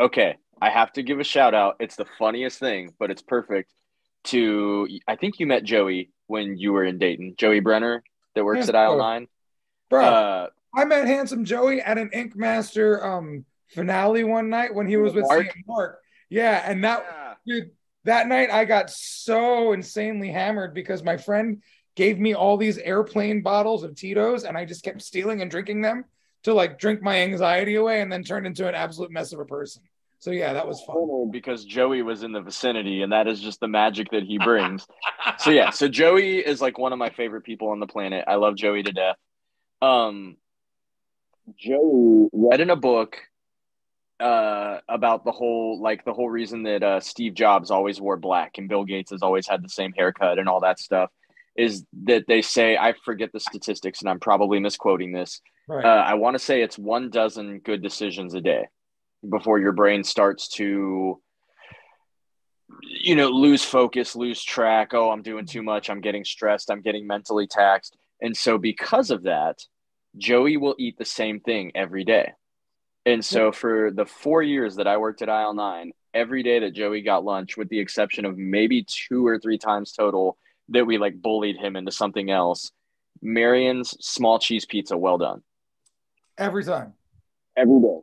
Okay, 0.00 0.36
I 0.62 0.70
have 0.70 0.92
to 0.94 1.02
give 1.02 1.20
a 1.20 1.24
shout 1.24 1.52
out. 1.52 1.76
It's 1.78 1.96
the 1.96 2.06
funniest 2.18 2.58
thing, 2.58 2.94
but 2.98 3.10
it's 3.10 3.20
perfect. 3.20 3.74
To 4.24 4.88
I 5.06 5.16
think 5.16 5.38
you 5.38 5.46
met 5.46 5.62
Joey 5.62 6.10
when 6.26 6.56
you 6.56 6.72
were 6.72 6.84
in 6.84 6.96
Dayton. 6.96 7.34
Joey 7.36 7.60
Brenner 7.60 8.02
that 8.36 8.44
works 8.44 8.60
Yes, 8.60 8.68
at 8.68 8.76
Aisle 8.76 8.96
bro. 8.96 9.04
Nine. 9.04 9.28
Bro, 9.90 10.04
Uh, 10.04 10.46
I 10.74 10.84
met 10.84 11.06
Handsome 11.06 11.44
Joey 11.44 11.80
at 11.80 11.98
an 11.98 12.10
Ink 12.12 12.36
Master 12.36 13.04
um 13.04 13.44
finale 13.68 14.22
one 14.22 14.48
night 14.48 14.72
when 14.72 14.86
he 14.86 14.96
was 14.96 15.12
with 15.12 15.24
Mark? 15.24 15.46
St. 15.50 15.66
Mark. 15.66 16.00
Yeah, 16.30 16.62
and 16.64 16.84
that 16.84 17.04
yeah. 17.08 17.34
dude, 17.46 17.70
that 18.04 18.28
night 18.28 18.50
I 18.50 18.64
got 18.64 18.90
so 18.90 19.72
insanely 19.72 20.30
hammered 20.30 20.74
because 20.74 21.02
my 21.02 21.16
friend 21.16 21.62
gave 21.96 22.18
me 22.18 22.34
all 22.34 22.56
these 22.56 22.78
airplane 22.78 23.42
bottles 23.42 23.82
of 23.82 23.94
Tito's 23.96 24.44
and 24.44 24.56
I 24.56 24.64
just 24.64 24.84
kept 24.84 25.02
stealing 25.02 25.40
and 25.40 25.50
drinking 25.50 25.80
them 25.82 26.04
to 26.42 26.52
like 26.52 26.78
drink 26.78 27.02
my 27.02 27.22
anxiety 27.22 27.74
away 27.76 28.00
and 28.02 28.12
then 28.12 28.22
turned 28.22 28.46
into 28.46 28.68
an 28.68 28.74
absolute 28.74 29.10
mess 29.10 29.32
of 29.32 29.40
a 29.40 29.44
person. 29.46 29.82
So 30.26 30.32
yeah, 30.32 30.54
that 30.54 30.66
was 30.66 30.82
fun. 30.82 31.30
because 31.30 31.64
Joey 31.64 32.02
was 32.02 32.24
in 32.24 32.32
the 32.32 32.40
vicinity, 32.40 33.02
and 33.02 33.12
that 33.12 33.28
is 33.28 33.40
just 33.40 33.60
the 33.60 33.68
magic 33.68 34.10
that 34.10 34.24
he 34.24 34.38
brings. 34.44 34.84
so 35.38 35.50
yeah, 35.50 35.70
so 35.70 35.86
Joey 35.86 36.38
is 36.38 36.60
like 36.60 36.78
one 36.78 36.92
of 36.92 36.98
my 36.98 37.10
favorite 37.10 37.42
people 37.42 37.68
on 37.68 37.78
the 37.78 37.86
planet. 37.86 38.24
I 38.26 38.34
love 38.34 38.56
Joey 38.56 38.82
to 38.82 38.90
death. 38.90 39.14
Um, 39.80 40.36
Joey, 41.56 42.28
read 42.32 42.60
in 42.60 42.70
a 42.70 42.76
book 42.76 43.18
uh 44.18 44.78
about 44.88 45.24
the 45.24 45.30
whole 45.30 45.80
like 45.80 46.04
the 46.04 46.12
whole 46.12 46.28
reason 46.28 46.64
that 46.64 46.82
uh 46.82 46.98
Steve 46.98 47.34
Jobs 47.34 47.70
always 47.70 48.00
wore 48.00 48.16
black 48.16 48.58
and 48.58 48.68
Bill 48.68 48.82
Gates 48.82 49.12
has 49.12 49.22
always 49.22 49.46
had 49.46 49.62
the 49.62 49.68
same 49.68 49.92
haircut 49.92 50.40
and 50.40 50.48
all 50.48 50.60
that 50.60 50.80
stuff 50.80 51.10
is 51.56 51.84
that 52.04 52.24
they 52.26 52.42
say 52.42 52.76
I 52.76 52.94
forget 53.04 53.30
the 53.32 53.38
statistics 53.38 54.00
and 54.00 54.10
I'm 54.10 54.18
probably 54.18 54.58
misquoting 54.58 55.12
this. 55.12 55.40
Right. 55.68 55.84
Uh, 55.84 56.02
I 56.02 56.14
want 56.14 56.34
to 56.34 56.38
say 56.40 56.62
it's 56.62 56.78
one 56.78 57.10
dozen 57.10 57.60
good 57.60 57.80
decisions 57.80 58.34
a 58.34 58.40
day 58.40 58.68
before 59.28 59.58
your 59.58 59.72
brain 59.72 60.04
starts 60.04 60.48
to 60.48 61.20
you 62.82 63.14
know 63.14 63.28
lose 63.28 63.64
focus 63.64 64.16
lose 64.16 64.42
track. 64.42 64.92
Oh 64.94 65.10
i'm 65.10 65.22
doing 65.22 65.46
too 65.46 65.62
much. 65.62 65.90
I'm 65.90 66.00
getting 66.00 66.24
stressed. 66.24 66.70
I'm 66.70 66.82
getting 66.82 67.06
mentally 67.06 67.46
taxed. 67.46 67.96
And 68.20 68.36
so 68.36 68.58
because 68.58 69.10
of 69.10 69.24
that 69.24 69.58
joey 70.16 70.56
will 70.56 70.74
eat 70.78 70.96
the 70.98 71.04
same 71.04 71.40
thing 71.40 71.72
every 71.74 72.04
day. 72.04 72.32
And 73.04 73.24
so 73.24 73.52
for 73.52 73.90
the 73.92 74.06
four 74.06 74.42
years 74.42 74.76
that 74.76 74.86
i 74.86 74.96
worked 74.96 75.22
at 75.22 75.28
aisle 75.28 75.54
9 75.54 75.92
every 76.14 76.42
day 76.42 76.58
that 76.58 76.74
joey 76.74 77.02
got 77.02 77.24
lunch 77.24 77.56
with 77.56 77.68
the 77.68 77.78
exception 77.78 78.24
of 78.24 78.36
maybe 78.38 78.84
two 78.88 79.26
or 79.26 79.38
three 79.38 79.58
times 79.58 79.92
total 79.92 80.38
that 80.70 80.86
we 80.86 80.98
like 80.98 81.20
bullied 81.20 81.56
him 81.56 81.76
into 81.76 81.92
something 81.92 82.30
else 82.30 82.72
marion's 83.22 83.96
small 84.00 84.38
cheese 84.38 84.64
pizza 84.64 84.96
well 84.96 85.18
done. 85.18 85.42
Every 86.38 86.64
time. 86.64 86.94
every 87.56 87.80
day. 87.80 88.00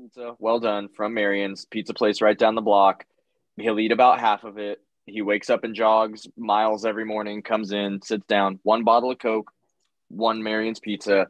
Pizza, 0.00 0.34
well 0.38 0.58
done, 0.58 0.88
from 0.96 1.14
Marion's 1.14 1.66
pizza 1.66 1.92
place 1.92 2.22
right 2.22 2.38
down 2.38 2.54
the 2.54 2.62
block. 2.62 3.04
He'll 3.56 3.78
eat 3.78 3.92
about 3.92 4.20
half 4.20 4.44
of 4.44 4.56
it. 4.58 4.80
He 5.06 5.22
wakes 5.22 5.50
up 5.50 5.64
and 5.64 5.74
jogs 5.74 6.26
miles 6.36 6.86
every 6.86 7.04
morning, 7.04 7.42
comes 7.42 7.72
in, 7.72 8.00
sits 8.02 8.24
down, 8.26 8.60
one 8.62 8.84
bottle 8.84 9.10
of 9.10 9.18
Coke, 9.18 9.50
one 10.08 10.42
Marion's 10.42 10.80
pizza, 10.80 11.26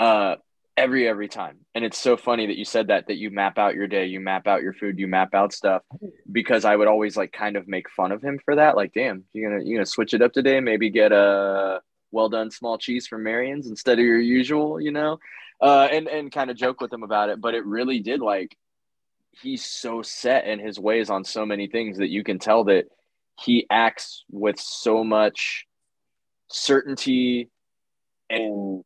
uh, 0.00 0.36
every 0.76 1.06
every 1.06 1.28
time. 1.28 1.58
And 1.74 1.84
it's 1.84 1.98
so 1.98 2.16
funny 2.16 2.46
that 2.46 2.56
you 2.56 2.64
said 2.64 2.88
that 2.88 3.06
that 3.06 3.16
you 3.16 3.30
map 3.30 3.58
out 3.58 3.74
your 3.74 3.86
day, 3.86 4.06
you 4.06 4.20
map 4.20 4.46
out 4.46 4.62
your 4.62 4.72
food, 4.72 4.98
you 4.98 5.06
map 5.06 5.34
out 5.34 5.52
stuff, 5.52 5.82
because 6.30 6.64
I 6.64 6.74
would 6.74 6.88
always 6.88 7.16
like 7.16 7.32
kind 7.32 7.56
of 7.56 7.68
make 7.68 7.90
fun 7.90 8.12
of 8.12 8.22
him 8.22 8.40
for 8.44 8.56
that. 8.56 8.76
Like, 8.76 8.92
damn, 8.94 9.24
you're 9.32 9.50
gonna 9.50 9.64
you 9.64 9.76
gonna 9.76 9.86
switch 9.86 10.14
it 10.14 10.22
up 10.22 10.32
today? 10.32 10.58
Maybe 10.60 10.90
get 10.90 11.12
a 11.12 11.80
well 12.10 12.28
done 12.28 12.50
small 12.50 12.78
cheese 12.78 13.06
from 13.06 13.22
Marion's 13.22 13.68
instead 13.68 13.98
of 13.98 14.04
your 14.04 14.20
usual, 14.20 14.80
you 14.80 14.90
know? 14.90 15.18
Uh, 15.60 15.88
and 15.90 16.06
and 16.08 16.30
kind 16.30 16.50
of 16.50 16.56
joke 16.56 16.80
with 16.80 16.92
him 16.92 17.02
about 17.02 17.30
it. 17.30 17.40
But 17.40 17.54
it 17.54 17.64
really 17.66 17.98
did 18.00 18.20
like 18.20 18.56
he's 19.42 19.64
so 19.64 20.02
set 20.02 20.46
in 20.46 20.58
his 20.58 20.78
ways 20.78 21.10
on 21.10 21.24
so 21.24 21.44
many 21.44 21.66
things 21.66 21.98
that 21.98 22.08
you 22.08 22.24
can 22.24 22.38
tell 22.38 22.64
that 22.64 22.86
he 23.40 23.66
acts 23.70 24.24
with 24.30 24.58
so 24.58 25.04
much 25.04 25.66
certainty 26.48 27.50
and 28.30 28.84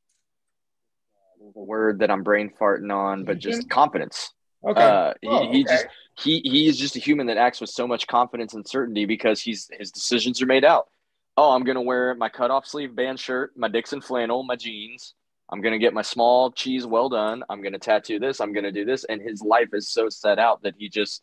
a 1.54 1.60
word 1.60 2.00
that 2.00 2.10
I'm 2.10 2.22
brain 2.22 2.50
farting 2.60 2.92
on, 2.94 3.24
but 3.24 3.38
just 3.38 3.68
confidence. 3.68 4.32
Okay. 4.64 4.82
Uh, 4.82 5.14
he, 5.20 5.28
Oh, 5.28 5.50
he 5.50 5.64
just 5.64 5.86
he 6.18 6.40
he 6.44 6.68
is 6.68 6.78
just 6.78 6.96
a 6.96 7.00
human 7.00 7.26
that 7.26 7.36
acts 7.36 7.60
with 7.60 7.70
so 7.70 7.86
much 7.86 8.06
confidence 8.06 8.54
and 8.54 8.66
certainty 8.66 9.06
because 9.06 9.40
he's 9.40 9.68
his 9.78 9.90
decisions 9.90 10.40
are 10.40 10.46
made 10.46 10.64
out. 10.64 10.88
Oh, 11.36 11.52
I'm 11.52 11.64
gonna 11.64 11.82
wear 11.82 12.14
my 12.14 12.28
cutoff 12.28 12.66
sleeve 12.66 12.94
band 12.94 13.18
shirt, 13.18 13.52
my 13.56 13.68
Dixxon 13.68 14.02
flannel, 14.04 14.42
my 14.44 14.56
jeans. 14.56 15.14
I'm 15.52 15.60
gonna 15.60 15.78
get 15.78 15.92
my 15.92 16.02
small 16.02 16.50
cheese 16.50 16.86
well 16.86 17.10
done. 17.10 17.44
I'm 17.50 17.62
gonna 17.62 17.78
tattoo 17.78 18.18
this. 18.18 18.40
I'm 18.40 18.54
gonna 18.54 18.72
do 18.72 18.86
this, 18.86 19.04
and 19.04 19.20
his 19.20 19.42
life 19.42 19.68
is 19.74 19.90
so 19.90 20.08
set 20.08 20.38
out 20.38 20.62
that 20.62 20.74
he 20.78 20.88
just, 20.88 21.22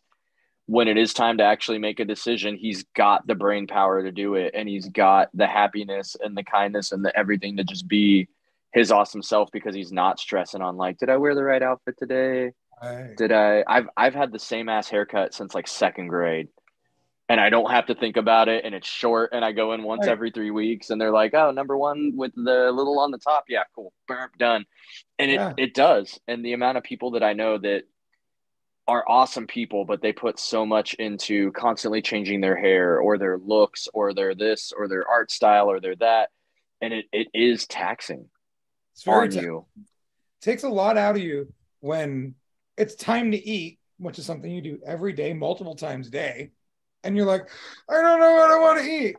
when 0.66 0.86
it 0.86 0.96
is 0.96 1.12
time 1.12 1.38
to 1.38 1.44
actually 1.44 1.78
make 1.78 1.98
a 1.98 2.04
decision, 2.04 2.56
he's 2.56 2.84
got 2.94 3.26
the 3.26 3.34
brain 3.34 3.66
power 3.66 4.04
to 4.04 4.12
do 4.12 4.36
it, 4.36 4.52
and 4.54 4.68
he's 4.68 4.88
got 4.88 5.28
the 5.34 5.48
happiness 5.48 6.16
and 6.22 6.36
the 6.36 6.44
kindness 6.44 6.92
and 6.92 7.04
the 7.04 7.14
everything 7.18 7.56
to 7.56 7.64
just 7.64 7.88
be 7.88 8.28
his 8.72 8.92
awesome 8.92 9.22
self 9.22 9.50
because 9.50 9.74
he's 9.74 9.90
not 9.90 10.20
stressing 10.20 10.62
on 10.62 10.76
like, 10.76 10.96
did 10.98 11.10
I 11.10 11.16
wear 11.16 11.34
the 11.34 11.42
right 11.42 11.62
outfit 11.62 11.96
today? 11.98 12.52
Right. 12.80 13.16
Did 13.16 13.32
I? 13.32 13.64
I've 13.66 13.88
I've 13.96 14.14
had 14.14 14.30
the 14.30 14.38
same 14.38 14.68
ass 14.68 14.88
haircut 14.88 15.34
since 15.34 15.54
like 15.54 15.66
second 15.66 16.06
grade, 16.06 16.48
and 17.30 17.40
I 17.40 17.48
don't 17.48 17.70
have 17.70 17.86
to 17.86 17.94
think 17.94 18.16
about 18.16 18.48
it, 18.48 18.64
and 18.64 18.74
it's 18.74 18.88
short, 18.88 19.30
and 19.32 19.44
I 19.44 19.52
go 19.52 19.72
in 19.72 19.84
once 19.84 20.02
Right. 20.02 20.10
every 20.10 20.32
three 20.32 20.50
weeks, 20.50 20.90
and 20.90 21.00
they're 21.00 21.12
like, 21.12 21.32
"Oh, 21.32 21.52
number 21.52 21.78
one 21.78 22.12
with 22.16 22.34
the 22.34 22.72
little 22.72 22.98
on 22.98 23.12
the 23.12 23.18
top, 23.18 23.44
yeah, 23.48 23.62
cool, 23.74 23.92
burp, 24.08 24.36
done," 24.36 24.66
and 25.20 25.30
it 25.30 25.40
Yeah. 25.40 25.54
it 25.56 25.72
does, 25.74 26.18
and 26.26 26.44
the 26.44 26.54
amount 26.54 26.76
of 26.78 26.82
people 26.84 27.12
that 27.12 27.22
I 27.22 27.32
know 27.34 27.56
that 27.58 27.84
are 28.88 29.04
awesome 29.08 29.46
people, 29.46 29.84
but 29.84 30.02
they 30.02 30.12
put 30.12 30.40
so 30.40 30.66
much 30.66 30.94
into 30.94 31.52
constantly 31.52 32.02
changing 32.02 32.40
their 32.40 32.56
hair 32.56 32.98
or 32.98 33.16
their 33.18 33.38
looks 33.38 33.88
or 33.94 34.12
their 34.12 34.34
this 34.34 34.72
or 34.76 34.88
their 34.88 35.06
art 35.08 35.30
style 35.30 35.70
or 35.70 35.78
their 35.80 35.94
that, 35.96 36.30
and 36.80 36.92
it, 36.92 37.06
it 37.12 37.28
is 37.32 37.66
taxing 37.68 38.28
It's 38.94 39.04
very 39.04 39.28
on 39.28 39.30
tough. 39.30 39.44
you. 39.44 39.66
takes 40.40 40.64
a 40.64 40.68
lot 40.68 40.98
out 40.98 41.14
of 41.14 41.22
you 41.22 41.52
when 41.78 42.34
it's 42.76 42.96
time 42.96 43.30
to 43.30 43.38
eat, 43.48 43.78
which 43.98 44.18
is 44.18 44.26
something 44.26 44.50
you 44.50 44.62
do 44.62 44.80
every 44.84 45.12
day, 45.12 45.32
multiple 45.32 45.76
times 45.76 46.08
a 46.08 46.10
day, 46.10 46.50
and 47.04 47.16
you're 47.16 47.26
like, 47.26 47.48
I 47.88 48.00
don't 48.00 48.20
know 48.20 48.32
what 48.32 48.50
I 48.50 48.58
want 48.58 48.80
to 48.80 48.84
eat. 48.84 49.16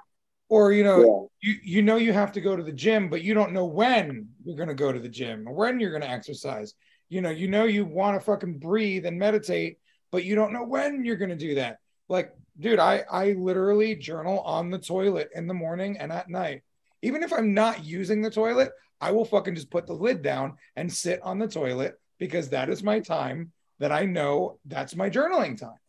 Or 0.50 0.74
you 0.74 0.84
know, 0.84 1.30
Yeah. 1.42 1.50
you 1.50 1.60
you 1.64 1.82
know 1.82 1.96
you 1.96 2.12
have 2.14 2.34
to 2.34 2.42
go 2.42 2.56
to 2.56 2.64
the 2.64 2.72
gym, 2.74 3.10
but 3.10 3.24
you 3.24 3.34
don't 3.34 3.54
know 3.54 3.66
when 3.66 4.30
you're 4.44 4.58
gonna 4.58 4.74
go 4.76 4.92
to 4.92 5.00
the 5.00 5.10
gym 5.10 5.48
or 5.48 5.54
when 5.54 5.80
you're 5.80 5.92
gonna 5.92 6.06
exercise. 6.12 6.74
You 7.10 7.22
know, 7.22 7.30
you 7.30 7.48
know 7.48 7.66
you 7.66 7.86
want 7.86 8.20
to 8.20 8.26
fucking 8.26 8.60
breathe 8.60 9.06
and 9.06 9.18
meditate, 9.18 9.80
but 10.12 10.26
you 10.26 10.36
don't 10.36 10.54
know 10.54 10.64
when 10.64 11.06
you're 11.06 11.16
gonna 11.18 11.36
do 11.36 11.56
that. 11.56 11.78
Like, 12.10 12.34
dude, 12.60 12.80
I 12.80 13.04
I 13.10 13.32
literally 13.34 13.96
journal 13.96 14.42
on 14.42 14.70
the 14.70 14.80
toilet 14.80 15.30
in 15.34 15.48
the 15.48 15.54
morning 15.54 15.98
and 15.98 16.12
at 16.12 16.30
night. 16.30 16.64
Even 17.02 17.24
if 17.24 17.32
I'm 17.34 17.54
not 17.54 17.84
using 17.86 18.22
the 18.22 18.30
toilet, 18.30 18.72
I 19.00 19.12
will 19.12 19.26
fucking 19.26 19.56
just 19.56 19.72
put 19.72 19.88
the 19.88 19.94
lid 19.94 20.22
down 20.22 20.58
and 20.76 20.92
sit 20.92 21.22
on 21.24 21.40
the 21.40 21.48
toilet 21.48 22.00
because 22.20 22.50
that 22.50 22.70
is 22.70 22.84
my 22.84 23.00
time 23.00 23.52
that 23.80 23.92
I 23.92 24.06
know 24.06 24.60
that's 24.66 24.96
my 24.96 25.10
journaling 25.10 25.58
time. 25.58 25.80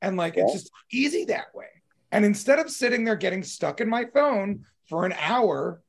And 0.00 0.16
like 0.16 0.36
it's 0.36 0.52
just 0.52 0.70
easy 0.92 1.24
that 1.26 1.54
way. 1.54 1.66
And 2.12 2.24
instead 2.24 2.58
of 2.58 2.70
sitting 2.70 3.04
there 3.04 3.16
getting 3.16 3.42
stuck 3.42 3.80
in 3.80 3.88
my 3.88 4.06
phone 4.06 4.64
for 4.88 5.04
an 5.04 5.12
hour, 5.18 5.82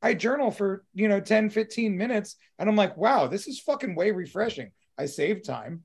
I 0.00 0.14
journal 0.14 0.50
for, 0.50 0.84
you 0.94 1.08
know, 1.08 1.20
10, 1.20 1.50
15 1.50 1.96
minutes. 1.96 2.36
And 2.58 2.68
I'm 2.68 2.76
like, 2.76 2.96
wow, 2.96 3.26
this 3.26 3.46
is 3.46 3.60
fucking 3.60 3.94
way 3.94 4.10
refreshing. 4.10 4.70
I 4.98 5.06
save 5.06 5.42
time. 5.42 5.82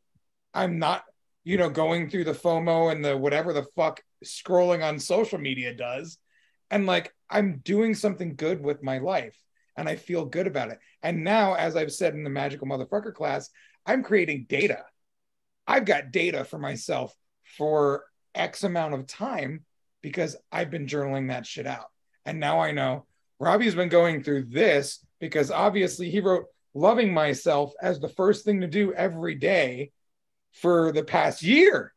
I'm 0.53 0.79
not, 0.79 1.03
you 1.43 1.57
know, 1.57 1.69
going 1.69 2.09
through 2.09 2.25
the 2.25 2.34
FOMO 2.34 2.91
and 2.91 3.03
the 3.03 3.17
whatever 3.17 3.53
the 3.53 3.65
fuck 3.75 4.01
scrolling 4.23 4.84
on 4.84 4.99
social 4.99 5.39
media 5.39 5.73
does. 5.73 6.17
And 6.69 6.86
like 6.86 7.13
I'm 7.29 7.59
doing 7.63 7.95
something 7.95 8.36
good 8.36 8.61
with 8.61 8.84
my 8.84 8.99
life 8.99 9.38
and 9.75 9.89
I 9.89 9.95
feel 9.95 10.25
good 10.25 10.47
about 10.47 10.69
it. 10.69 10.79
And 11.01 11.23
now, 11.23 11.55
as 11.55 11.75
I've 11.75 11.91
said 11.91 12.13
in 12.13 12.23
the 12.23 12.29
magical 12.29 12.67
motherfucker 12.67 13.13
class, 13.13 13.49
I'm 13.86 14.03
creating 14.03 14.45
data. 14.47 14.84
I've 15.67 15.86
got 15.86 16.11
data 16.11 16.43
for 16.43 16.59
myself 16.59 17.15
for 17.57 18.05
X 18.35 18.63
amount 18.63 18.93
of 18.93 19.07
time 19.07 19.65
because 20.01 20.35
I've 20.51 20.71
been 20.71 20.87
journaling 20.87 21.29
that 21.29 21.45
shit 21.45 21.67
out. 21.67 21.87
And 22.25 22.39
now 22.39 22.59
I 22.59 22.71
know 22.71 23.05
Robbie's 23.39 23.75
been 23.75 23.89
going 23.89 24.23
through 24.23 24.45
this 24.45 25.03
because 25.19 25.51
obviously 25.51 26.09
he 26.09 26.19
wrote 26.19 26.45
loving 26.73 27.13
myself 27.13 27.73
as 27.81 27.99
the 27.99 28.09
first 28.09 28.45
thing 28.45 28.61
to 28.61 28.67
do 28.67 28.93
every 28.93 29.35
day 29.35 29.91
for 30.53 30.91
the 30.91 31.03
past 31.03 31.43
year. 31.43 31.93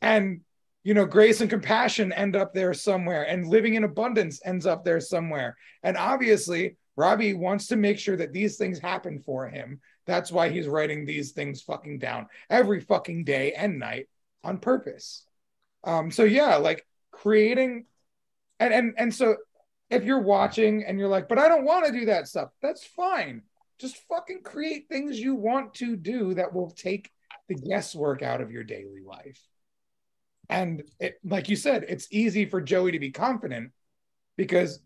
And, 0.00 0.40
you 0.82 0.94
know, 0.94 1.06
grace 1.06 1.40
and 1.40 1.50
compassion 1.50 2.12
end 2.12 2.36
up 2.36 2.54
there 2.54 2.72
somewhere, 2.72 3.24
and 3.24 3.46
living 3.46 3.74
in 3.74 3.84
abundance 3.84 4.40
ends 4.44 4.66
up 4.66 4.84
there 4.84 5.00
somewhere. 5.00 5.56
And 5.82 5.96
obviously, 5.96 6.76
Robbie 6.96 7.34
wants 7.34 7.66
to 7.68 7.76
make 7.76 7.98
sure 7.98 8.16
that 8.16 8.32
these 8.32 8.56
things 8.56 8.78
happen 8.78 9.20
for 9.20 9.48
him. 9.48 9.80
That's 10.06 10.32
why 10.32 10.48
he's 10.48 10.68
writing 10.68 11.04
these 11.04 11.32
things 11.32 11.62
fucking 11.62 11.98
down 11.98 12.26
every 12.48 12.80
fucking 12.80 13.24
day 13.24 13.52
and 13.52 13.78
night 13.78 14.08
on 14.44 14.58
purpose. 14.58 15.24
Um, 15.84 16.10
so 16.10 16.24
yeah, 16.24 16.56
like 16.56 16.86
creating 17.10 17.86
and 18.58 18.72
and 18.72 18.94
and 18.96 19.14
so 19.14 19.36
if 19.90 20.04
you're 20.04 20.22
watching 20.22 20.84
and 20.84 20.98
you're 20.98 21.08
like, 21.08 21.28
but 21.28 21.38
I 21.38 21.48
don't 21.48 21.64
want 21.64 21.86
to 21.86 21.92
do 21.92 22.06
that 22.06 22.28
stuff, 22.28 22.50
that's 22.62 22.84
fine. 22.84 23.42
Just 23.78 23.96
fucking 24.08 24.42
create 24.44 24.86
things 24.88 25.18
you 25.18 25.34
want 25.34 25.74
to 25.74 25.96
do 25.96 26.34
that 26.34 26.54
will 26.54 26.70
take 26.70 27.10
the 27.48 27.54
guesswork 27.54 28.22
out 28.22 28.40
of 28.40 28.52
your 28.52 28.62
daily 28.62 29.00
life. 29.04 29.40
And 30.48 30.82
it, 31.00 31.18
like 31.24 31.48
you 31.48 31.56
said, 31.56 31.86
it's 31.88 32.08
easy 32.10 32.44
for 32.44 32.60
Joey 32.60 32.92
to 32.92 32.98
be 32.98 33.10
confident 33.10 33.72
because 34.36 34.80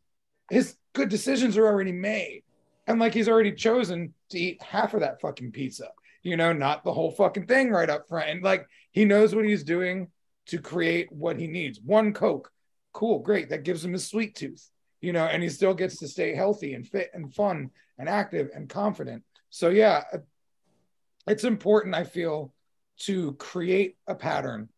his 0.51 0.77
good 0.95 1.09
decisions 1.09 1.57
are 1.57 1.67
already 1.67 1.93
made. 1.93 2.43
And 2.87 2.99
like 2.99 3.15
he's 3.15 3.29
already 3.29 3.53
chosen 3.53 4.15
to 4.31 4.39
eat 4.39 4.63
half 4.63 4.95
of 4.95 5.01
that 5.01 5.21
fucking 5.21 5.53
pizza, 5.53 5.89
you 6.23 6.37
know, 6.37 6.53
not 6.53 6.85
the 6.85 6.93
whole 6.93 7.11
fucking 7.11 7.47
thing 7.47 7.71
right 7.71 7.89
up 7.91 8.09
front. 8.09 8.31
And 8.31 8.43
like 8.43 8.67
he 8.95 9.05
knows 9.05 9.35
what 9.35 9.45
he's 9.45 9.65
doing 9.65 10.09
to 10.47 10.59
create 10.59 11.11
what 11.11 11.37
he 11.39 11.49
needs. 11.49 11.81
One 11.81 12.13
Coke, 12.13 12.51
cool, 12.93 13.19
great. 13.19 13.51
That 13.51 13.65
gives 13.65 13.85
him 13.85 13.95
a 13.95 13.99
sweet 13.99 14.37
tooth, 14.37 14.71
you 15.01 15.13
know, 15.13 15.27
and 15.27 15.43
he 15.43 15.49
still 15.49 15.75
gets 15.75 15.99
to 15.99 16.09
stay 16.09 16.33
healthy 16.35 16.75
and 16.75 16.87
fit 16.87 17.11
and 17.13 17.35
fun 17.35 17.71
and 17.99 18.09
active 18.09 18.51
and 18.55 18.69
confident. 18.69 19.25
So, 19.51 19.69
yeah, 19.69 20.05
it's 21.27 21.43
important, 21.43 21.97
I 21.97 22.05
feel, 22.05 22.55
to 23.01 23.33
create 23.33 23.97
a 24.07 24.15
pattern. 24.15 24.69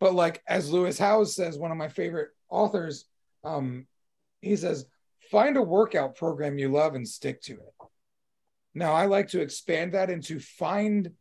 But, 0.00 0.14
like, 0.14 0.42
as 0.46 0.70
Lewis 0.70 0.98
Howes 0.98 1.34
says, 1.34 1.58
one 1.58 1.70
of 1.70 1.78
my 1.78 1.88
favorite 1.88 2.30
authors, 2.50 3.06
um, 3.42 3.86
he 4.42 4.56
says, 4.56 4.84
find 5.30 5.56
a 5.56 5.62
workout 5.62 6.14
program 6.16 6.58
you 6.58 6.68
love 6.68 6.94
and 6.94 7.08
stick 7.08 7.40
to 7.44 7.54
it. 7.54 7.74
Now, 8.74 8.92
I 8.92 9.06
like 9.06 9.28
to 9.28 9.40
expand 9.40 9.94
that 9.94 10.10
into 10.10 10.40
find 10.40 11.12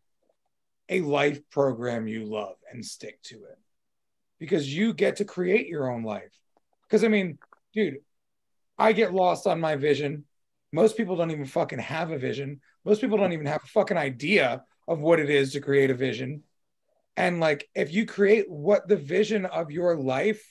a 0.90 1.02
life 1.02 1.40
program 1.50 2.08
you 2.08 2.26
love 2.26 2.56
and 2.72 2.86
stick 2.86 3.22
to 3.24 3.36
it 3.36 3.58
because 4.40 4.74
you 4.74 4.94
get 4.94 5.18
to 5.18 5.26
create 5.26 5.68
your 5.68 5.92
own 5.92 6.04
life. 6.04 6.34
Because 6.84 7.04
I 7.04 7.08
mean, 7.08 7.38
dude, 7.74 7.98
I 8.78 8.94
get 8.94 9.14
lost 9.14 9.48
on 9.48 9.62
my 9.62 9.76
vision. 9.76 10.26
Most 10.72 10.98
people 10.98 11.16
don't 11.16 11.32
even 11.32 11.46
fucking 11.46 11.80
have 11.80 12.12
a 12.12 12.18
vision. 12.18 12.62
Most 12.84 13.02
people 13.02 13.18
don't 13.18 13.34
even 13.34 13.46
have 13.46 13.64
a 13.64 13.68
fucking 13.68 13.98
idea 13.98 14.64
of 14.88 15.00
what 15.00 15.20
it 15.20 15.30
is 15.30 15.54
to 15.54 15.62
create 15.62 15.92
a 15.92 15.96
vision. 15.96 16.44
And 17.16 17.40
like, 17.40 17.70
if 17.76 17.94
you 17.94 18.06
create 18.06 18.50
what 18.50 18.88
the 18.88 18.96
vision 18.96 19.46
of 19.46 19.72
your 19.72 19.96
life 19.96 20.44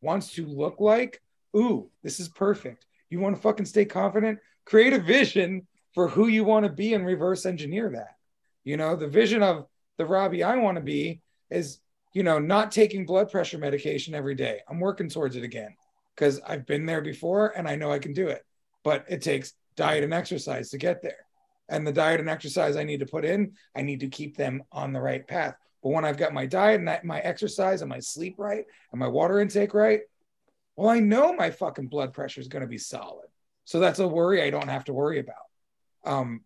wants 0.00 0.32
to 0.32 0.46
look 0.46 0.80
like, 0.80 1.22
ooh, 1.56 1.90
this 2.02 2.18
is 2.18 2.28
perfect. 2.28 2.86
You 3.10 3.20
want 3.20 3.36
to 3.36 3.42
fucking 3.42 3.66
stay 3.66 3.84
confident? 3.84 4.40
Create 4.64 4.92
a 4.92 4.98
vision 4.98 5.66
for 5.94 6.08
who 6.08 6.26
you 6.26 6.44
want 6.44 6.66
to 6.66 6.72
be 6.72 6.94
and 6.94 7.06
reverse 7.06 7.46
engineer 7.46 7.90
that. 7.90 8.17
You 8.68 8.76
know, 8.76 8.96
the 8.96 9.08
vision 9.08 9.42
of 9.42 9.66
the 9.96 10.06
Robbie 10.06 10.44
I 10.44 10.56
want 10.56 10.76
to 10.76 10.82
be 10.82 11.22
is 11.50 11.80
you 12.12 12.22
know, 12.22 12.38
not 12.38 12.72
taking 12.72 13.06
blood 13.06 13.30
pressure 13.30 13.58
medication 13.58 14.14
every 14.14 14.34
day. 14.34 14.60
I'm 14.68 14.80
working 14.80 15.08
towards 15.08 15.36
it 15.36 15.44
again 15.44 15.74
because 16.14 16.40
I've 16.46 16.66
been 16.66 16.86
there 16.86 17.02
before 17.02 17.56
and 17.56 17.68
I 17.68 17.76
know 17.76 17.92
I 17.92 17.98
can 17.98 18.12
do 18.12 18.28
it. 18.28 18.44
But 18.82 19.04
it 19.08 19.22
takes 19.22 19.52
diet 19.76 20.04
and 20.04 20.14
exercise 20.14 20.70
to 20.70 20.78
get 20.78 21.02
there. 21.02 21.26
And 21.68 21.86
the 21.86 21.92
diet 21.92 22.20
and 22.20 22.28
exercise 22.28 22.76
I 22.76 22.84
need 22.84 23.00
to 23.00 23.06
put 23.06 23.24
in, 23.24 23.52
I 23.76 23.82
need 23.82 24.00
to 24.00 24.08
keep 24.08 24.36
them 24.36 24.62
on 24.72 24.92
the 24.92 25.00
right 25.00 25.26
path. 25.26 25.54
But 25.82 25.90
when 25.90 26.04
I've 26.04 26.16
got 26.16 26.32
my 26.32 26.46
diet 26.46 26.80
and 26.80 26.98
my 27.04 27.20
exercise 27.20 27.82
and 27.82 27.88
my 27.88 28.00
sleep 28.00 28.36
right 28.38 28.64
and 28.90 28.98
my 28.98 29.08
water 29.08 29.38
intake 29.38 29.74
right, 29.74 30.00
well, 30.76 30.88
I 30.88 31.00
know 31.00 31.34
my 31.34 31.50
fucking 31.50 31.88
blood 31.88 32.14
pressure 32.14 32.40
is 32.40 32.48
going 32.48 32.62
to 32.62 32.68
be 32.68 32.78
solid. 32.78 33.26
So 33.64 33.80
that's 33.80 33.98
a 33.98 34.08
worry 34.08 34.42
I 34.42 34.50
don't 34.50 34.68
have 34.68 34.86
to 34.86 34.94
worry 34.94 35.20
about. 35.20 35.36
Um, 36.04 36.40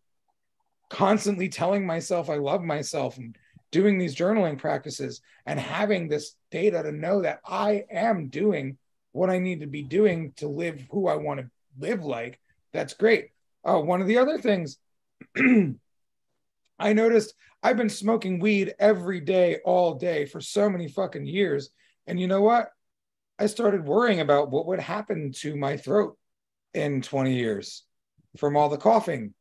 constantly 0.92 1.48
telling 1.48 1.86
myself 1.86 2.28
I 2.28 2.36
love 2.36 2.62
myself 2.62 3.16
and 3.16 3.34
doing 3.70 3.96
these 3.96 4.14
journaling 4.14 4.58
practices 4.58 5.22
and 5.46 5.58
having 5.58 6.06
this 6.06 6.36
data 6.50 6.82
to 6.82 6.92
know 6.92 7.22
that 7.22 7.40
I 7.46 7.84
am 7.90 8.28
doing 8.28 8.76
what 9.12 9.30
I 9.30 9.38
need 9.38 9.60
to 9.60 9.66
be 9.66 9.82
doing 9.82 10.34
to 10.36 10.48
live 10.48 10.84
who 10.90 11.08
I 11.08 11.16
want 11.16 11.40
to 11.40 11.50
live 11.78 12.04
like, 12.04 12.38
that's 12.74 12.92
great. 12.92 13.30
Uh, 13.64 13.78
one 13.78 14.02
of 14.02 14.06
the 14.06 14.18
other 14.18 14.36
things 14.36 14.76
I 16.78 16.92
noticed 16.92 17.32
I've 17.62 17.78
been 17.78 17.88
smoking 17.88 18.38
weed 18.38 18.74
every 18.78 19.20
day, 19.20 19.60
all 19.64 19.94
day 19.94 20.26
for 20.26 20.42
so 20.42 20.68
many 20.68 20.88
fucking 20.88 21.24
years. 21.24 21.70
And 22.06 22.20
you 22.20 22.26
know 22.26 22.42
what? 22.42 22.68
I 23.38 23.46
started 23.46 23.86
worrying 23.86 24.20
about 24.20 24.50
what 24.50 24.66
would 24.66 24.80
happen 24.80 25.32
to 25.36 25.56
my 25.56 25.78
throat 25.78 26.18
in 26.74 27.00
20 27.00 27.34
years 27.34 27.82
from 28.36 28.58
all 28.58 28.68
the 28.68 28.76
coughing 28.76 29.32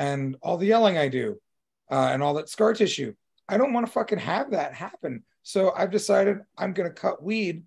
and 0.00 0.34
all 0.42 0.56
the 0.56 0.66
yelling 0.66 0.96
I 0.96 1.08
do 1.08 1.38
uh, 1.90 2.08
and 2.10 2.22
all 2.22 2.34
that 2.34 2.48
scar 2.48 2.72
tissue. 2.72 3.12
I 3.46 3.58
don't 3.58 3.74
want 3.74 3.84
to 3.84 3.92
fucking 3.92 4.18
have 4.18 4.52
that 4.52 4.72
happen. 4.72 5.24
So 5.42 5.72
I've 5.76 5.90
decided 5.90 6.38
I'm 6.56 6.72
going 6.72 6.88
to 6.88 6.94
cut 6.94 7.22
weed 7.22 7.64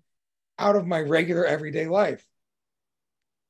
out 0.58 0.74
of 0.74 0.84
my 0.84 1.00
regular 1.00 1.46
everyday 1.46 1.86
life. 1.86 2.26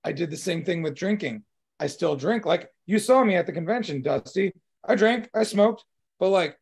I 0.05 0.13
did 0.13 0.31
the 0.31 0.37
same 0.37 0.65
thing 0.65 0.83
with 0.83 0.95
drinking. 0.95 1.45
I 1.81 1.87
still 1.87 2.15
drink. 2.15 2.45
Like 2.45 2.71
you 2.85 2.99
saw 2.99 3.25
me 3.25 3.37
at 3.37 3.47
the 3.47 3.53
convention, 3.53 4.03
Dusty. 4.03 4.53
I 4.87 4.97
drank, 4.97 5.31
I 5.35 5.45
smoked, 5.45 5.83
but 6.21 6.29
like 6.29 6.59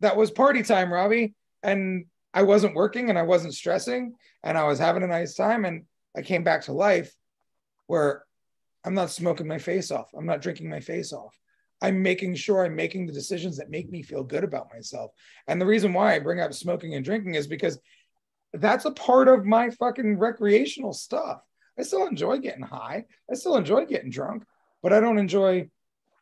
that 0.00 0.16
was 0.16 0.32
party 0.32 0.64
time, 0.64 0.92
Robbie. 0.92 1.34
And 1.62 2.06
I 2.32 2.42
wasn't 2.42 2.74
working 2.74 3.10
and 3.10 3.18
I 3.18 3.22
wasn't 3.22 3.54
stressing 3.54 4.14
and 4.42 4.58
I 4.58 4.64
was 4.64 4.80
having 4.80 5.04
a 5.04 5.06
nice 5.06 5.36
time. 5.36 5.64
And 5.64 5.84
I 6.16 6.22
came 6.22 6.42
back 6.42 6.62
to 6.62 6.72
life 6.72 7.14
where 7.86 8.24
I'm 8.84 8.94
not 8.94 9.10
smoking 9.10 9.46
my 9.46 9.58
face 9.58 9.92
off. 9.92 10.10
I'm 10.16 10.26
not 10.26 10.42
drinking 10.42 10.68
my 10.68 10.80
face 10.80 11.12
off. 11.12 11.38
I'm 11.84 12.02
making 12.02 12.34
sure 12.34 12.64
I'm 12.64 12.74
making 12.74 13.06
the 13.06 13.12
decisions 13.12 13.58
that 13.58 13.68
make 13.68 13.90
me 13.90 14.02
feel 14.02 14.24
good 14.24 14.42
about 14.42 14.72
myself. 14.72 15.10
And 15.46 15.60
the 15.60 15.66
reason 15.66 15.92
why 15.92 16.14
I 16.14 16.18
bring 16.18 16.40
up 16.40 16.54
smoking 16.54 16.94
and 16.94 17.04
drinking 17.04 17.34
is 17.34 17.46
because 17.46 17.78
that's 18.54 18.86
a 18.86 18.90
part 18.90 19.28
of 19.28 19.44
my 19.44 19.68
fucking 19.68 20.18
recreational 20.18 20.94
stuff. 20.94 21.42
I 21.78 21.82
still 21.82 22.06
enjoy 22.06 22.38
getting 22.38 22.62
high. 22.62 23.04
I 23.30 23.34
still 23.34 23.56
enjoy 23.56 23.84
getting 23.84 24.08
drunk, 24.08 24.44
but 24.82 24.94
I 24.94 25.00
don't 25.00 25.18
enjoy 25.18 25.68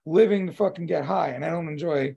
living 0.05 0.49
to 0.49 0.53
fucking 0.53 0.87
get 0.87 1.05
high. 1.05 1.29
And 1.29 1.45
I 1.45 1.51
don't 1.51 1.69
enjoy 1.69 2.17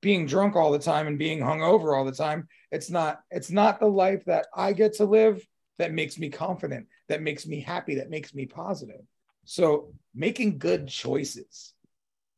being 0.00 0.24
drunk 0.24 0.54
all 0.54 0.70
the 0.70 0.78
time 0.78 1.08
and 1.08 1.18
being 1.18 1.40
hungover 1.40 1.96
all 1.96 2.04
the 2.04 2.12
time. 2.12 2.46
It's 2.70 2.88
not, 2.88 3.18
it's 3.32 3.50
not 3.50 3.80
the 3.80 3.86
life 3.86 4.24
that 4.26 4.46
I 4.54 4.74
get 4.74 4.92
to 4.98 5.06
live 5.06 5.44
that 5.78 5.92
makes 5.92 6.20
me 6.20 6.30
confident, 6.30 6.86
that 7.08 7.20
makes 7.20 7.48
me 7.48 7.60
happy, 7.60 7.96
that 7.96 8.10
makes 8.10 8.32
me 8.32 8.46
positive. 8.46 9.00
So 9.44 9.92
making 10.14 10.58
good 10.58 10.86
choices 10.86 11.73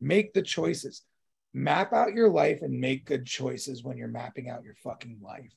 Make 0.00 0.32
the 0.32 0.42
choices. 0.42 1.02
Map 1.54 1.92
out 1.92 2.12
your 2.12 2.28
life 2.28 2.60
and 2.62 2.80
make 2.80 3.06
good 3.06 3.24
choices 3.24 3.82
when 3.82 3.96
you're 3.96 4.08
mapping 4.08 4.50
out 4.50 4.64
your 4.64 4.74
fucking 4.74 5.18
life. 5.22 5.54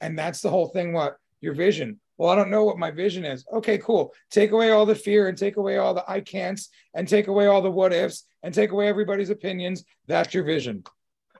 And 0.00 0.18
that's 0.18 0.40
the 0.40 0.50
whole 0.50 0.68
thing. 0.68 0.92
What 0.92 1.16
your 1.40 1.54
vision? 1.54 2.00
Well, 2.18 2.30
I 2.30 2.34
don't 2.34 2.50
know 2.50 2.64
what 2.64 2.78
my 2.78 2.90
vision 2.90 3.24
is. 3.24 3.44
Okay, 3.52 3.78
cool. 3.78 4.12
Take 4.30 4.52
away 4.52 4.70
all 4.70 4.86
the 4.86 4.94
fear 4.94 5.28
and 5.28 5.36
take 5.36 5.58
away 5.58 5.76
all 5.76 5.94
the 5.94 6.04
I 6.10 6.20
can'ts 6.20 6.70
and 6.94 7.06
take 7.06 7.28
away 7.28 7.46
all 7.46 7.62
the 7.62 7.70
what 7.70 7.92
ifs 7.92 8.24
and 8.42 8.54
take 8.54 8.72
away 8.72 8.88
everybody's 8.88 9.30
opinions. 9.30 9.84
That's 10.06 10.32
your 10.32 10.44
vision. 10.44 10.82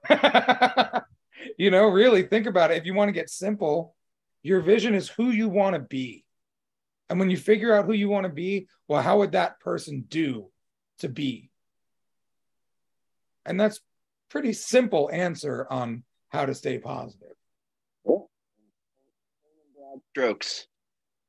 you 1.59 1.71
know, 1.71 1.87
really 1.89 2.23
think 2.25 2.47
about 2.47 2.71
it. 2.71 2.77
If 2.77 2.85
you 2.85 2.95
want 2.95 3.09
to 3.09 3.13
get 3.13 3.31
simple, 3.31 3.95
your 4.43 4.61
vision 4.61 4.95
is 4.95 5.09
who 5.09 5.31
you 5.31 5.49
want 5.49 5.75
to 5.75 5.81
be. 5.81 6.25
And 7.09 7.19
when 7.19 7.31
you 7.31 7.37
figure 7.37 7.75
out 7.75 7.87
who 7.87 7.93
you 7.93 8.09
want 8.09 8.25
to 8.25 8.33
be, 8.33 8.69
well, 8.89 9.03
how 9.03 9.19
would 9.19 9.33
that 9.33 9.61
person 9.61 10.05
do 10.09 10.51
to 10.99 11.09
be? 11.09 11.51
And 13.47 13.59
that's 13.59 13.80
pretty 14.28 14.53
simple 14.53 15.11
answer 15.12 15.66
on 15.70 16.03
how 16.30 16.47
to 16.47 16.55
stay 16.55 16.78
positive. 16.78 17.28
Strokes. 20.11 20.66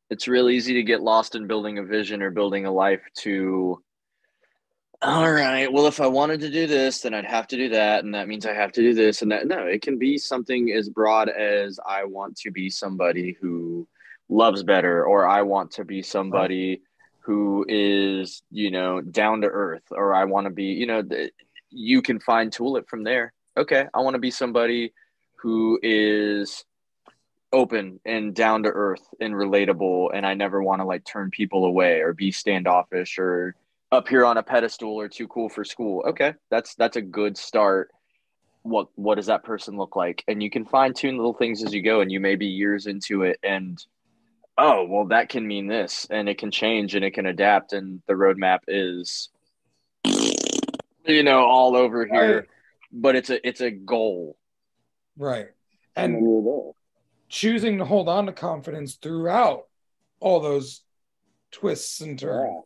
It's 0.10 0.28
real 0.28 0.50
easy 0.50 0.74
to 0.76 0.84
get 0.84 1.02
lost 1.02 1.36
in 1.36 1.48
building 1.48 1.78
a 1.78 1.84
vision 1.84 2.22
or 2.22 2.32
building 2.32 2.66
a 2.66 2.72
life 2.72 3.02
to 3.20 3.82
all 5.02 5.32
right, 5.32 5.72
well, 5.72 5.86
if 5.86 6.02
I 6.02 6.08
wanted 6.08 6.40
to 6.40 6.50
do 6.50 6.66
this, 6.66 7.02
then 7.02 7.14
I'd 7.14 7.26
have 7.26 7.46
to 7.50 7.56
do 7.56 7.70
that. 7.70 8.04
And 8.04 8.16
that 8.16 8.28
means 8.28 8.48
I 8.48 8.54
have 8.54 8.72
to 8.74 8.82
do 8.82 8.96
this 8.96 9.22
and 9.22 9.32
that. 9.32 9.46
No, 9.46 9.68
it 9.68 9.84
can 9.84 10.00
be 10.00 10.18
something 10.18 10.72
as 10.72 10.90
broad 10.90 11.30
as 11.30 11.80
I 11.88 12.06
want 12.06 12.36
to 12.38 12.52
be 12.52 12.72
somebody 12.72 13.38
who 13.40 13.88
loves 14.28 14.64
better, 14.64 15.06
or 15.06 15.28
I 15.28 15.44
want 15.44 15.72
to 15.72 15.86
be 15.86 16.02
somebody 16.02 16.82
who 17.20 17.64
is, 17.70 18.42
you 18.50 18.72
know, 18.72 19.02
down 19.02 19.42
to 19.42 19.48
earth, 19.48 19.84
or 19.92 20.16
I 20.16 20.26
want 20.26 20.46
to 20.46 20.52
be, 20.52 20.66
you 20.66 20.88
know, 20.88 21.04
you 21.70 22.02
can 22.02 22.20
fine 22.20 22.50
tool 22.50 22.78
it 22.78 22.88
from 22.90 23.04
there. 23.04 23.34
Okay, 23.58 23.88
I 23.94 24.02
want 24.02 24.16
to 24.16 24.20
be 24.20 24.32
somebody 24.32 24.94
who 25.36 25.80
is 25.82 26.64
open 27.54 28.00
and 28.06 28.36
down 28.36 28.64
to 28.64 28.70
earth 28.70 29.08
and 29.22 29.34
relatable 29.34 30.10
and 30.14 30.26
I 30.26 30.34
never 30.34 30.62
want 30.62 30.82
to 30.82 30.86
like 30.86 31.06
turn 31.06 31.32
people 31.32 31.64
away 31.64 32.02
or 32.02 32.14
be 32.14 32.30
standoffish 32.30 33.18
or 33.18 33.56
up 33.92 34.08
here 34.08 34.26
on 34.26 34.38
a 34.38 34.44
pedestal 34.44 35.00
or 35.00 35.08
too 35.08 35.28
cool 35.28 35.50
for 35.50 35.64
school. 35.64 36.04
Okay, 36.08 36.34
that's 36.50 36.76
that's 36.76 36.98
a 36.98 37.02
good 37.02 37.38
start. 37.38 37.92
What 38.64 38.88
what 38.96 39.16
does 39.16 39.28
that 39.28 39.44
person 39.44 39.78
look 39.78 39.96
like? 39.96 40.24
And 40.28 40.44
you 40.44 40.50
can 40.50 40.66
fine 40.66 40.94
tune 40.94 41.16
little 41.16 41.34
things 41.34 41.64
as 41.64 41.74
you 41.74 41.82
go, 41.82 42.02
and 42.02 42.12
you 42.12 42.20
may 42.20 42.36
be 42.36 42.48
years 42.48 42.86
into 42.86 43.24
it, 43.24 43.40
and 43.44 43.84
oh 44.58 44.86
well, 44.86 45.06
that 45.06 45.30
can 45.30 45.48
mean 45.48 45.68
this, 45.68 46.06
and 46.10 46.28
it 46.28 46.38
can 46.38 46.52
change 46.52 46.96
and 46.96 47.06
it 47.06 47.12
can 47.12 47.26
adapt, 47.26 47.74
and 47.74 48.02
the 48.08 48.14
roadmap 48.14 48.60
is 48.68 49.30
you 51.08 51.24
know 51.24 51.46
all 51.46 51.76
over 51.76 52.06
here, 52.06 52.36
right. 52.36 52.46
but 52.92 53.16
it's 53.16 53.30
a 53.30 53.48
it's 53.48 53.62
a 53.62 53.72
goal, 53.72 54.38
right? 55.18 55.48
And 55.96 56.74
choosing 57.30 57.80
to 57.80 57.86
hold 57.86 58.08
on 58.08 58.26
to 58.28 58.32
confidence 58.32 58.96
throughout 58.96 59.64
all 60.20 60.40
those 60.40 60.82
twists 61.52 62.02
and 62.02 62.18
turns. 62.18 62.64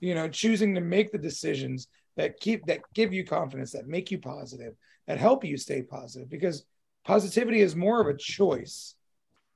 You 0.00 0.14
know 0.14 0.28
choosing 0.28 0.74
to 0.74 0.80
make 0.80 1.12
the 1.12 1.18
decisions 1.18 1.88
that 2.16 2.38
keep 2.40 2.66
that 2.66 2.80
give 2.94 3.12
you 3.12 3.24
confidence 3.24 3.72
that 3.72 3.86
make 3.86 4.10
you 4.10 4.18
positive 4.18 4.74
that 5.06 5.18
help 5.18 5.44
you 5.44 5.56
stay 5.56 5.82
positive 5.82 6.28
because 6.28 6.64
positivity 7.04 7.60
is 7.60 7.74
more 7.74 8.00
of 8.00 8.08
a 8.08 8.16
choice 8.16 8.94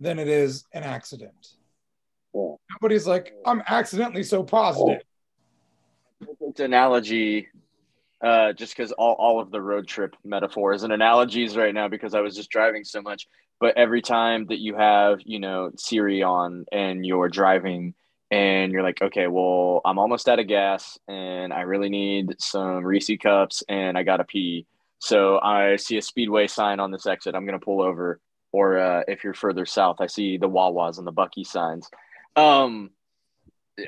than 0.01 0.19
it 0.19 0.29
is 0.29 0.65
an 0.73 0.83
accident. 0.83 1.55
Yeah. 2.35 2.55
nobody's 2.73 3.07
like 3.07 3.33
i'm 3.45 3.63
accidentally 3.67 4.23
so 4.23 4.43
positive. 4.43 5.03
It's 6.41 6.61
analogy 6.61 7.49
uh, 8.23 8.53
just 8.53 8.77
because 8.77 8.93
all, 8.93 9.15
all 9.19 9.41
of 9.41 9.51
the 9.51 9.61
road 9.61 9.87
trip 9.87 10.17
metaphors 10.25 10.83
and 10.83 10.93
analogies 10.93 11.57
right 11.57 11.75
now 11.75 11.89
because 11.89 12.15
i 12.15 12.21
was 12.21 12.35
just 12.35 12.51
driving 12.51 12.85
so 12.85 13.03
much 13.03 13.27
but 13.61 13.77
every 13.77 14.03
time 14.03 14.47
that 14.47 14.59
you 14.59 14.75
have 14.75 15.21
you 15.25 15.39
know 15.39 15.71
siri 15.77 16.23
on 16.23 16.65
and 16.73 17.05
you're 17.05 17.29
driving 17.29 17.95
and 18.31 18.73
you're 18.73 18.83
like, 18.83 19.01
okay, 19.01 19.29
well, 19.29 19.81
I'm 19.85 19.99
almost 19.99 20.29
out 20.29 20.41
of 20.41 20.49
gas 20.49 20.99
and 21.07 21.53
I 21.53 21.61
really 21.63 21.89
need 21.89 22.35
some 22.41 22.85
Reese 22.85 23.11
cups 23.23 23.63
and 23.69 23.97
I 23.97 24.03
got 24.03 24.17
to 24.17 24.25
pee. 24.25 24.67
So 24.99 25.39
I 25.39 25.77
see 25.77 25.99
a 25.99 26.03
Speedway 26.03 26.47
sign 26.47 26.81
on 26.81 26.91
this 26.91 27.07
exit. 27.07 27.35
I'm 27.35 27.47
going 27.47 27.59
to 27.59 27.65
pull 27.65 27.81
over. 27.81 28.21
Or 28.53 28.79
uh, 28.79 29.03
if 29.07 29.23
you're 29.23 29.35
further 29.35 29.67
south, 29.67 30.01
I 30.01 30.07
see 30.07 30.39
the 30.39 30.49
Wawas 30.49 30.99
and 30.99 31.07
the 31.07 31.13
Buc-ee's 31.13 31.51
signs. 31.51 31.91
Um, 32.37 32.91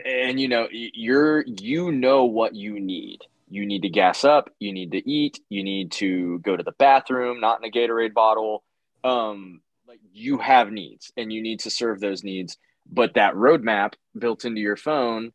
and 0.04 0.38
you 0.38 0.48
know, 0.48 0.68
you're 0.70 1.42
you 1.46 1.90
know 1.90 2.24
what 2.24 2.54
you 2.54 2.78
need. 2.78 3.22
You 3.50 3.66
need 3.66 3.82
to 3.82 3.88
gas 3.88 4.24
up. 4.24 4.50
You 4.58 4.72
need 4.72 4.92
to 4.92 5.10
eat. 5.10 5.40
You 5.48 5.64
need 5.64 5.92
to 5.92 6.38
go 6.40 6.56
to 6.56 6.62
the 6.62 6.72
bathroom, 6.72 7.40
not 7.40 7.62
in 7.62 7.68
a 7.68 7.72
Gatorade 7.72 8.14
bottle. 8.14 8.62
Um, 9.04 9.60
like 9.86 10.00
you 10.12 10.38
have 10.38 10.70
needs, 10.70 11.12
and 11.16 11.32
you 11.32 11.40
need 11.42 11.60
to 11.60 11.70
serve 11.70 12.00
those 12.00 12.22
needs 12.22 12.58
but 12.90 13.14
that 13.14 13.34
roadmap 13.34 13.94
built 14.18 14.44
into 14.44 14.60
your 14.60 14.76
phone 14.76 15.32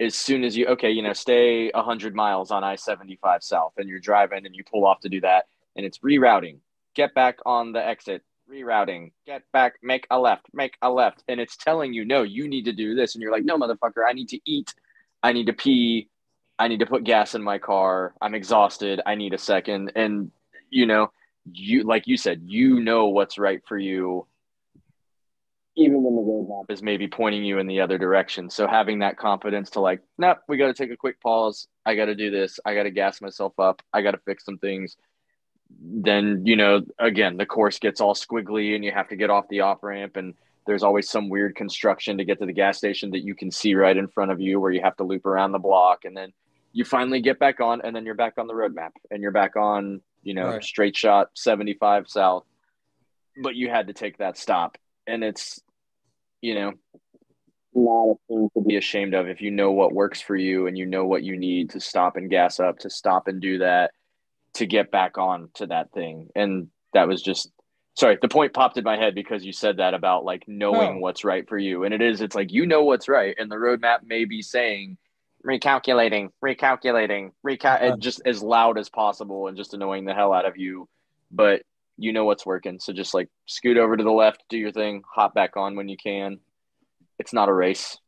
as 0.00 0.14
soon 0.14 0.44
as 0.44 0.56
you 0.56 0.66
okay 0.66 0.90
you 0.90 1.02
know 1.02 1.12
stay 1.12 1.70
100 1.72 2.14
miles 2.14 2.50
on 2.50 2.64
i-75 2.64 3.42
south 3.42 3.72
and 3.76 3.88
you're 3.88 4.00
driving 4.00 4.46
and 4.46 4.54
you 4.54 4.64
pull 4.64 4.84
off 4.84 5.00
to 5.00 5.08
do 5.08 5.20
that 5.20 5.46
and 5.76 5.86
it's 5.86 5.98
rerouting 5.98 6.58
get 6.94 7.14
back 7.14 7.38
on 7.46 7.72
the 7.72 7.84
exit 7.84 8.22
rerouting 8.50 9.12
get 9.26 9.42
back 9.52 9.74
make 9.82 10.06
a 10.10 10.18
left 10.18 10.46
make 10.52 10.76
a 10.82 10.90
left 10.90 11.22
and 11.28 11.40
it's 11.40 11.56
telling 11.56 11.92
you 11.92 12.04
no 12.04 12.22
you 12.22 12.48
need 12.48 12.64
to 12.64 12.72
do 12.72 12.94
this 12.94 13.14
and 13.14 13.22
you're 13.22 13.32
like 13.32 13.44
no 13.44 13.58
motherfucker 13.58 14.02
i 14.08 14.12
need 14.12 14.28
to 14.28 14.40
eat 14.44 14.74
i 15.22 15.32
need 15.32 15.46
to 15.46 15.52
pee 15.52 16.08
i 16.58 16.68
need 16.68 16.80
to 16.80 16.86
put 16.86 17.04
gas 17.04 17.34
in 17.34 17.42
my 17.42 17.58
car 17.58 18.14
i'm 18.20 18.34
exhausted 18.34 19.00
i 19.06 19.14
need 19.14 19.34
a 19.34 19.38
second 19.38 19.92
and 19.94 20.30
you 20.70 20.86
know 20.86 21.10
you 21.52 21.82
like 21.82 22.06
you 22.06 22.16
said 22.16 22.42
you 22.44 22.80
know 22.80 23.08
what's 23.08 23.38
right 23.38 23.62
for 23.66 23.78
you 23.78 24.26
even 25.78 26.02
when 26.02 26.16
the 26.16 26.20
roadmap 26.20 26.70
is 26.70 26.82
maybe 26.82 27.06
pointing 27.06 27.44
you 27.44 27.58
in 27.58 27.68
the 27.68 27.80
other 27.80 27.98
direction. 27.98 28.50
So 28.50 28.66
having 28.66 28.98
that 28.98 29.16
confidence 29.16 29.70
to 29.70 29.80
like, 29.80 30.00
nope, 30.18 30.38
we 30.48 30.56
got 30.56 30.66
to 30.66 30.74
take 30.74 30.90
a 30.90 30.96
quick 30.96 31.20
pause. 31.20 31.68
I 31.86 31.94
got 31.94 32.06
to 32.06 32.16
do 32.16 32.30
this. 32.30 32.58
I 32.64 32.74
got 32.74 32.82
to 32.82 32.90
gas 32.90 33.20
myself 33.20 33.58
up. 33.60 33.80
I 33.92 34.02
got 34.02 34.10
to 34.10 34.18
fix 34.18 34.44
some 34.44 34.58
things. 34.58 34.96
Then, 35.80 36.44
you 36.44 36.56
know, 36.56 36.82
again, 36.98 37.36
the 37.36 37.46
course 37.46 37.78
gets 37.78 38.00
all 38.00 38.14
squiggly 38.14 38.74
and 38.74 38.84
you 38.84 38.90
have 38.90 39.08
to 39.10 39.16
get 39.16 39.30
off 39.30 39.46
the 39.48 39.60
off 39.60 39.84
ramp 39.84 40.16
and 40.16 40.34
there's 40.66 40.82
always 40.82 41.08
some 41.08 41.28
weird 41.28 41.54
construction 41.54 42.18
to 42.18 42.24
get 42.24 42.40
to 42.40 42.46
the 42.46 42.52
gas 42.52 42.76
station 42.76 43.10
that 43.12 43.24
you 43.24 43.36
can 43.36 43.52
see 43.52 43.74
right 43.74 43.96
in 43.96 44.08
front 44.08 44.32
of 44.32 44.40
you 44.40 44.58
where 44.58 44.72
you 44.72 44.82
have 44.82 44.96
to 44.96 45.04
loop 45.04 45.26
around 45.26 45.52
the 45.52 45.58
block 45.58 46.04
and 46.04 46.16
then 46.16 46.32
you 46.78 46.84
finally 46.84 47.20
get 47.20 47.40
back 47.40 47.58
on 47.58 47.80
and 47.82 47.94
then 47.94 48.06
you're 48.06 48.14
back 48.14 48.34
on 48.38 48.46
the 48.46 48.54
roadmap 48.54 48.90
and 49.10 49.20
you're 49.20 49.32
back 49.32 49.56
on, 49.56 50.00
you 50.22 50.32
know, 50.32 50.46
right. 50.46 50.62
straight 50.62 50.96
shot 50.96 51.28
75 51.34 52.08
south. 52.08 52.44
But 53.42 53.56
you 53.56 53.68
had 53.68 53.88
to 53.88 53.92
take 53.92 54.18
that 54.18 54.38
stop 54.38 54.78
and 55.04 55.24
it's 55.24 55.60
you 56.40 56.54
know, 56.54 56.72
not 57.74 58.12
a 58.12 58.14
thing 58.28 58.48
to 58.54 58.60
be 58.60 58.76
ashamed 58.76 59.12
of 59.12 59.26
if 59.26 59.40
you 59.40 59.50
know 59.50 59.72
what 59.72 59.92
works 59.92 60.20
for 60.20 60.36
you 60.36 60.68
and 60.68 60.78
you 60.78 60.86
know 60.86 61.04
what 61.04 61.24
you 61.24 61.36
need 61.36 61.70
to 61.70 61.80
stop 61.80 62.16
and 62.16 62.30
gas 62.30 62.60
up, 62.60 62.78
to 62.78 62.90
stop 62.90 63.26
and 63.26 63.40
do 63.40 63.58
that, 63.58 63.90
to 64.54 64.64
get 64.64 64.92
back 64.92 65.18
on 65.18 65.48
to 65.54 65.66
that 65.66 65.90
thing. 65.90 66.28
And 66.36 66.68
that 66.92 67.08
was 67.08 67.22
just 67.22 67.50
sorry, 67.94 68.18
the 68.22 68.28
point 68.28 68.52
popped 68.52 68.78
in 68.78 68.84
my 68.84 68.96
head 68.96 69.16
because 69.16 69.44
you 69.44 69.52
said 69.52 69.78
that 69.78 69.94
about 69.94 70.24
like 70.24 70.44
knowing 70.46 70.98
oh. 70.98 70.98
what's 70.98 71.24
right 71.24 71.48
for 71.48 71.58
you. 71.58 71.82
And 71.82 71.92
it 71.92 72.00
is, 72.00 72.20
it's 72.20 72.36
like 72.36 72.52
you 72.52 72.66
know 72.66 72.84
what's 72.84 73.08
right. 73.08 73.34
And 73.36 73.50
the 73.50 73.56
roadmap 73.56 74.04
may 74.04 74.24
be 74.24 74.42
saying 74.42 74.96
recalculating, 75.46 76.30
recalculating, 76.44 77.32
recal 77.42 77.72
uh-huh. 77.72 77.96
just 77.98 78.22
as 78.24 78.42
loud 78.42 78.78
as 78.78 78.88
possible 78.88 79.48
and 79.48 79.56
just 79.56 79.74
annoying 79.74 80.04
the 80.04 80.14
hell 80.14 80.32
out 80.32 80.46
of 80.46 80.56
you. 80.56 80.88
But 81.30 81.62
you 81.96 82.12
know 82.12 82.24
what's 82.24 82.46
working. 82.46 82.78
So 82.78 82.92
just 82.92 83.14
like 83.14 83.28
scoot 83.46 83.76
over 83.76 83.96
to 83.96 84.04
the 84.04 84.10
left, 84.10 84.44
do 84.48 84.56
your 84.56 84.72
thing, 84.72 85.02
hop 85.12 85.34
back 85.34 85.56
on 85.56 85.76
when 85.76 85.88
you 85.88 85.96
can. 85.96 86.38
It's 87.18 87.32
not 87.32 87.48
a 87.48 87.52
race. 87.52 87.98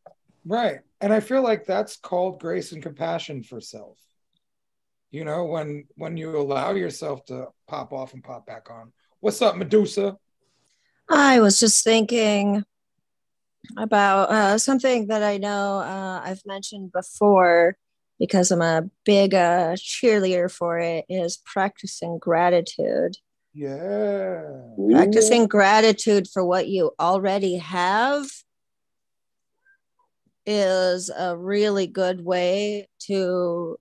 Right. 0.45 0.79
And 1.01 1.13
I 1.13 1.21
feel 1.21 1.43
like 1.43 1.67
that's 1.67 1.97
called 1.97 2.41
grace 2.41 2.73
and 2.73 2.83
compassion 2.83 3.43
for 3.43 3.61
self. 3.61 3.99
You 5.11 5.25
know, 5.25 5.47
when 5.47 5.87
when 5.97 6.17
you 6.17 6.37
allow 6.37 6.73
yourself 6.73 7.25
to 7.27 7.49
pop 7.67 7.93
off 7.93 8.15
and 8.15 8.23
pop 8.23 8.47
back 8.47 8.71
on. 8.71 8.93
What's 9.19 9.43
up, 9.43 9.57
Medusa? 9.57 10.17
I 11.09 11.41
was 11.41 11.59
just 11.59 11.83
thinking 11.83 12.65
about 13.77 14.31
uh, 14.31 14.59
something 14.59 15.09
that 15.09 15.23
I 15.23 15.39
know 15.39 15.79
uh, 15.79 16.21
I've 16.25 16.45
mentioned 16.47 16.93
before 16.93 17.77
because 18.19 18.51
I'm 18.51 18.63
a 18.63 18.89
big 19.05 19.35
uh, 19.35 19.75
cheerleader 19.77 20.51
for 20.51 20.79
it 20.79 21.07
is 21.09 21.39
practicing 21.45 22.19
gratitude. 22.19 23.17
Yeah. 23.55 24.43
Practicing 24.91 25.47
gratitude 25.47 26.29
for 26.29 26.45
what 26.45 26.69
you 26.69 26.93
already 27.01 27.57
have 27.57 28.27
is 30.47 31.11
a 31.17 31.37
really 31.37 31.87
good 31.87 32.25
way 32.25 32.89
to 33.01 33.79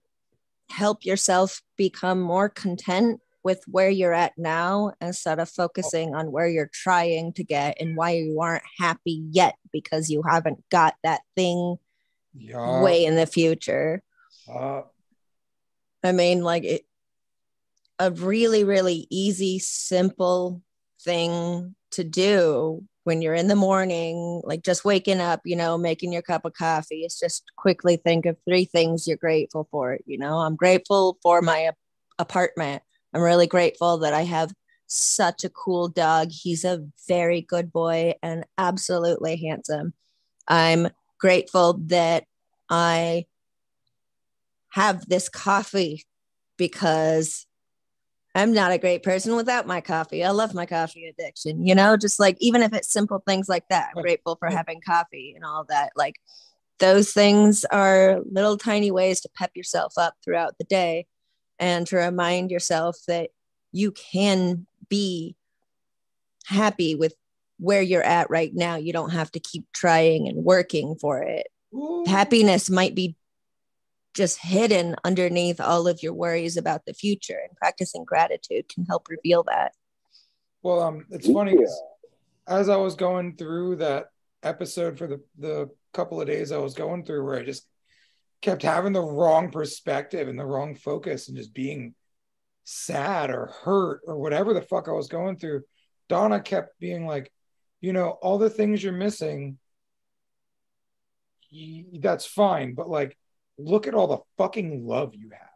help 0.69 1.05
yourself 1.05 1.61
become 1.77 2.21
more 2.21 2.47
content 2.47 3.19
with 3.43 3.63
where 3.67 3.89
you're 3.89 4.13
at 4.13 4.33
now 4.37 4.93
instead 5.01 5.39
of 5.39 5.49
focusing 5.49 6.13
on 6.13 6.31
where 6.31 6.47
you're 6.47 6.69
trying 6.73 7.33
to 7.33 7.43
get 7.43 7.77
and 7.79 7.95
why 7.95 8.11
you 8.11 8.39
aren't 8.41 8.63
happy 8.77 9.23
yet 9.31 9.55
because 9.71 10.09
you 10.09 10.23
haven't 10.27 10.63
got 10.69 10.95
that 11.03 11.21
thing 11.35 11.77
yeah. 12.33 12.81
way 12.81 13.05
in 13.05 13.15
the 13.15 13.25
future. 13.25 14.01
Uh, 14.51 14.81
I 16.03 16.11
mean, 16.11 16.43
like 16.43 16.63
it, 16.63 16.85
a 17.97 18.11
really, 18.11 18.63
really 18.63 19.07
easy, 19.09 19.59
simple 19.59 20.61
thing 21.01 21.75
to 21.91 22.03
do 22.03 22.83
when 23.03 23.21
you're 23.21 23.33
in 23.33 23.47
the 23.47 23.55
morning, 23.55 24.41
like 24.43 24.63
just 24.63 24.85
waking 24.85 25.19
up, 25.19 25.41
you 25.43 25.55
know, 25.55 25.77
making 25.77 26.13
your 26.13 26.21
cup 26.21 26.45
of 26.45 26.53
coffee. 26.53 27.01
It's 27.01 27.19
just 27.19 27.43
quickly 27.57 27.97
think 27.97 28.25
of 28.25 28.37
three 28.47 28.65
things 28.65 29.07
you're 29.07 29.17
grateful 29.17 29.67
for. 29.71 29.97
You 30.05 30.17
know, 30.17 30.37
I'm 30.37 30.55
grateful 30.55 31.17
for 31.21 31.41
my 31.41 31.71
apartment. 32.19 32.83
I'm 33.13 33.21
really 33.21 33.47
grateful 33.47 33.97
that 33.99 34.13
I 34.13 34.23
have 34.23 34.53
such 34.87 35.43
a 35.43 35.49
cool 35.49 35.87
dog. 35.87 36.29
He's 36.31 36.65
a 36.65 36.85
very 37.07 37.41
good 37.41 37.71
boy 37.71 38.15
and 38.21 38.45
absolutely 38.57 39.37
handsome. 39.37 39.93
I'm 40.47 40.89
grateful 41.19 41.79
that 41.87 42.25
I 42.69 43.25
have 44.69 45.07
this 45.07 45.29
coffee 45.29 46.05
because 46.57 47.45
I'm 48.35 48.53
not 48.53 48.71
a 48.71 48.77
great 48.77 49.03
person 49.03 49.35
without 49.35 49.65
my 49.65 49.81
coffee. 49.81 50.23
I 50.23 50.29
love 50.31 50.53
my 50.53 50.65
coffee 50.65 51.07
addiction, 51.07 51.65
you 51.65 51.73
know, 51.73 51.97
just 51.97 52.19
like 52.19 52.37
even 52.39 52.61
if 52.61 52.73
it's 52.73 52.91
simple 52.91 53.23
things 53.27 53.49
like 53.49 53.67
that. 53.69 53.91
I'm 53.95 54.01
grateful 54.03 54.35
for 54.35 54.49
having 54.49 54.81
coffee 54.81 55.33
and 55.35 55.43
all 55.43 55.65
that. 55.69 55.91
Like 55.95 56.15
those 56.79 57.11
things 57.11 57.65
are 57.65 58.21
little 58.31 58.57
tiny 58.57 58.91
ways 58.91 59.19
to 59.21 59.29
pep 59.35 59.51
yourself 59.55 59.93
up 59.97 60.15
throughout 60.23 60.57
the 60.57 60.63
day 60.65 61.07
and 61.59 61.85
to 61.87 61.97
remind 61.97 62.51
yourself 62.51 62.97
that 63.07 63.29
you 63.71 63.91
can 63.91 64.65
be 64.87 65.35
happy 66.45 66.95
with 66.95 67.13
where 67.59 67.81
you're 67.81 68.03
at 68.03 68.29
right 68.29 68.53
now. 68.53 68.75
You 68.75 68.93
don't 68.93 69.11
have 69.11 69.31
to 69.33 69.39
keep 69.39 69.65
trying 69.73 70.27
and 70.27 70.43
working 70.43 70.95
for 70.95 71.21
it. 71.21 71.47
Ooh. 71.73 72.03
Happiness 72.07 72.69
might 72.69 72.95
be 72.95 73.15
just 74.15 74.39
hidden 74.39 74.95
underneath 75.03 75.61
all 75.61 75.87
of 75.87 76.01
your 76.01 76.13
worries 76.13 76.57
about 76.57 76.85
the 76.85 76.93
future, 76.93 77.39
and 77.47 77.55
practicing 77.57 78.03
gratitude 78.03 78.67
can 78.67 78.85
help 78.85 79.07
reveal 79.07 79.43
that. 79.43 79.73
Well, 80.63 80.81
um, 80.81 81.05
it's 81.11 81.31
funny 81.31 81.55
'cause 81.55 81.81
as 82.47 82.69
I 82.69 82.77
was 82.77 82.95
going 82.95 83.37
through 83.37 83.75
that 83.77 84.09
episode 84.41 84.97
for 84.97 85.05
the 85.05 85.21
the 85.37 85.69
couple 85.93 86.19
of 86.19 86.27
days 86.27 86.51
I 86.51 86.57
was 86.57 86.73
going 86.73 87.05
through, 87.05 87.23
where 87.25 87.37
I 87.37 87.43
just 87.43 87.67
kept 88.41 88.63
having 88.63 88.93
the 88.93 89.01
wrong 89.01 89.51
perspective 89.51 90.27
and 90.27 90.39
the 90.39 90.45
wrong 90.45 90.75
focus, 90.75 91.27
and 91.27 91.37
just 91.37 91.53
being 91.53 91.93
sad 92.63 93.29
or 93.29 93.47
hurt 93.63 94.01
or 94.05 94.17
whatever 94.17 94.53
the 94.53 94.61
fuck 94.61 94.87
I 94.87 94.91
was 94.91 95.07
going 95.07 95.37
through. 95.37 95.63
Donna 96.07 96.39
kept 96.39 96.79
being 96.79 97.05
like, 97.05 97.31
you 97.81 97.93
know, 97.93 98.09
all 98.09 98.37
the 98.37 98.49
things 98.49 98.83
you're 98.83 98.93
missing, 98.93 99.57
that's 101.93 102.25
fine, 102.25 102.75
but 102.75 102.89
like, 102.89 103.17
look 103.57 103.87
at 103.87 103.93
all 103.93 104.07
the 104.07 104.19
fucking 104.37 104.85
love 104.85 105.15
you 105.15 105.29
have. 105.31 105.49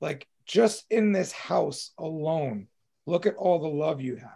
Like, 0.00 0.28
just 0.46 0.84
in 0.90 1.12
this 1.12 1.32
house 1.32 1.90
alone, 1.98 2.68
look 3.06 3.26
at 3.26 3.36
all 3.36 3.58
the 3.58 3.68
love 3.68 4.00
you 4.00 4.16
have. 4.16 4.30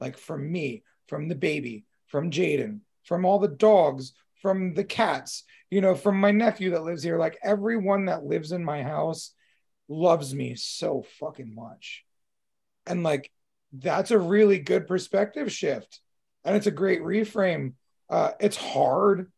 Like, 0.00 0.18
from 0.18 0.50
me, 0.50 0.82
from 1.08 1.28
the 1.28 1.34
baby, 1.34 1.84
from 2.06 2.30
Jaden, 2.30 2.80
from 3.04 3.24
all 3.24 3.38
the 3.38 3.48
dogs, 3.48 4.14
from 4.42 4.74
the 4.74 4.84
cats, 4.84 5.44
you 5.70 5.80
know, 5.80 5.94
from 5.94 6.20
my 6.20 6.32
nephew 6.32 6.70
that 6.70 6.84
lives 6.84 7.02
here. 7.02 7.18
Like, 7.18 7.38
everyone 7.42 8.06
that 8.06 8.24
lives 8.24 8.52
in 8.52 8.64
my 8.64 8.82
house 8.82 9.32
loves 9.88 10.34
me 10.34 10.56
so 10.56 11.04
fucking 11.20 11.54
much. 11.54 12.04
And 12.86 13.02
like, 13.02 13.30
that's 13.72 14.10
a 14.10 14.18
really 14.18 14.58
good 14.58 14.86
perspective 14.86 15.50
shift 15.50 16.00
and 16.44 16.56
it's 16.56 16.66
a 16.66 16.72
great 16.72 17.00
reframe 17.02 17.72
uh 18.10 18.32
it's 18.40 18.56
hard 18.56 19.30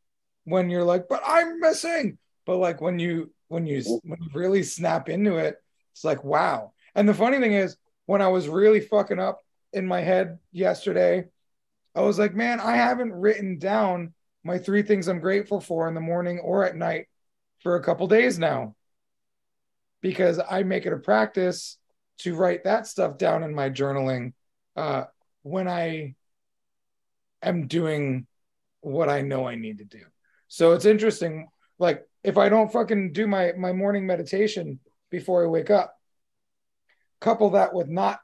when 0.44 0.70
you're 0.70 0.84
like 0.84 1.08
but 1.08 1.22
i'm 1.26 1.60
missing 1.60 2.18
but 2.46 2.56
like 2.56 2.80
when 2.80 2.98
you 2.98 3.30
when 3.48 3.66
you 3.66 3.82
when 4.02 4.18
you 4.20 4.28
really 4.34 4.62
snap 4.62 5.08
into 5.08 5.36
it 5.36 5.56
it's 5.92 6.04
like 6.04 6.24
wow 6.24 6.72
and 6.94 7.08
the 7.08 7.14
funny 7.14 7.38
thing 7.38 7.52
is 7.52 7.76
when 8.06 8.20
i 8.20 8.28
was 8.28 8.48
really 8.48 8.80
fucking 8.80 9.20
up 9.20 9.40
in 9.72 9.86
my 9.86 10.00
head 10.00 10.38
yesterday 10.52 11.24
i 11.94 12.00
was 12.00 12.18
like 12.18 12.34
man 12.34 12.58
i 12.58 12.76
haven't 12.76 13.12
written 13.12 13.58
down 13.58 14.12
my 14.44 14.58
three 14.58 14.82
things 14.82 15.08
i'm 15.08 15.20
grateful 15.20 15.60
for 15.60 15.88
in 15.88 15.94
the 15.94 16.00
morning 16.00 16.38
or 16.38 16.64
at 16.64 16.76
night 16.76 17.06
for 17.62 17.76
a 17.76 17.82
couple 17.82 18.06
days 18.06 18.38
now 18.38 18.74
because 20.00 20.38
i 20.50 20.62
make 20.62 20.86
it 20.86 20.92
a 20.92 20.98
practice 20.98 21.78
to 22.18 22.34
write 22.34 22.64
that 22.64 22.86
stuff 22.86 23.18
down 23.18 23.42
in 23.42 23.54
my 23.54 23.70
journaling 23.70 24.32
uh, 24.76 25.04
when 25.42 25.68
I 25.68 26.14
am 27.42 27.66
doing 27.66 28.26
what 28.80 29.08
I 29.08 29.22
know 29.22 29.46
I 29.46 29.54
need 29.54 29.78
to 29.78 29.84
do. 29.84 30.00
So 30.48 30.72
it's 30.72 30.84
interesting. 30.84 31.48
Like 31.78 32.06
if 32.22 32.38
I 32.38 32.48
don't 32.48 32.72
fucking 32.72 33.12
do 33.12 33.26
my 33.26 33.52
my 33.56 33.72
morning 33.72 34.06
meditation 34.06 34.78
before 35.10 35.44
I 35.44 35.48
wake 35.48 35.70
up, 35.70 35.94
couple 37.20 37.50
that 37.50 37.74
with 37.74 37.88
not 37.88 38.20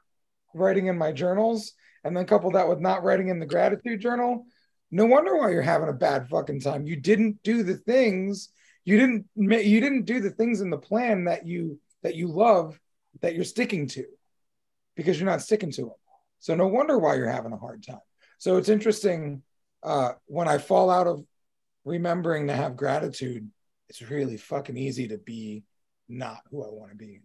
writing 0.53 0.87
in 0.87 0.97
my 0.97 1.11
journals, 1.11 1.73
and 2.03 2.15
then 2.15 2.25
couple 2.25 2.51
that 2.51 2.67
with 2.67 2.79
not 2.79 3.03
writing 3.03 3.29
in 3.29 3.39
the 3.39 3.45
gratitude 3.45 3.99
journal. 3.99 4.45
No 4.91 5.05
wonder 5.05 5.37
why 5.37 5.51
you're 5.51 5.61
having 5.61 5.89
a 5.89 5.93
bad 5.93 6.27
fucking 6.29 6.59
time. 6.61 6.85
You 6.85 6.97
didn't 6.97 7.41
do 7.43 7.63
the 7.63 7.77
things. 7.77 8.49
You 8.83 8.97
didn't. 8.97 9.25
You 9.35 9.79
didn't 9.79 10.05
do 10.05 10.19
the 10.19 10.31
things 10.31 10.61
in 10.61 10.69
the 10.69 10.77
plan 10.77 11.25
that 11.25 11.45
you 11.45 11.79
that 12.03 12.15
you 12.15 12.27
love 12.27 12.79
that 13.21 13.35
you're 13.35 13.43
sticking 13.43 13.87
to 13.89 14.05
because 14.95 15.19
you're 15.19 15.29
not 15.29 15.41
sticking 15.41 15.71
to 15.71 15.81
them. 15.81 15.91
So 16.39 16.55
no 16.55 16.67
wonder 16.67 16.97
why 16.97 17.15
you're 17.15 17.29
having 17.29 17.53
a 17.53 17.57
hard 17.57 17.83
time. 17.83 17.99
So 18.39 18.57
it's 18.57 18.69
interesting 18.69 19.43
uh, 19.83 20.13
when 20.25 20.47
I 20.47 20.57
fall 20.57 20.89
out 20.89 21.07
of 21.07 21.23
remembering 21.85 22.47
to 22.47 22.55
have 22.55 22.75
gratitude. 22.75 23.49
It's 23.89 24.01
really 24.01 24.37
fucking 24.37 24.77
easy 24.77 25.09
to 25.09 25.17
be 25.17 25.63
not 26.07 26.39
who 26.49 26.63
I 26.63 26.69
want 26.69 26.91
to 26.91 26.97
be. 26.97 27.19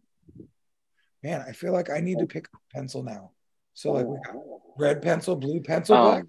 Man, 1.22 1.44
I 1.46 1.52
feel 1.52 1.72
like 1.72 1.90
I 1.90 2.00
need 2.00 2.18
to 2.18 2.26
pick 2.26 2.48
a 2.52 2.74
pencil 2.74 3.02
now. 3.02 3.30
So 3.74 3.92
like 3.92 4.06
we 4.06 4.16
got 4.26 4.34
red 4.76 5.00
pencil, 5.00 5.36
blue 5.36 5.60
pencil, 5.60 5.96
Um, 5.96 6.04
black. 6.04 6.24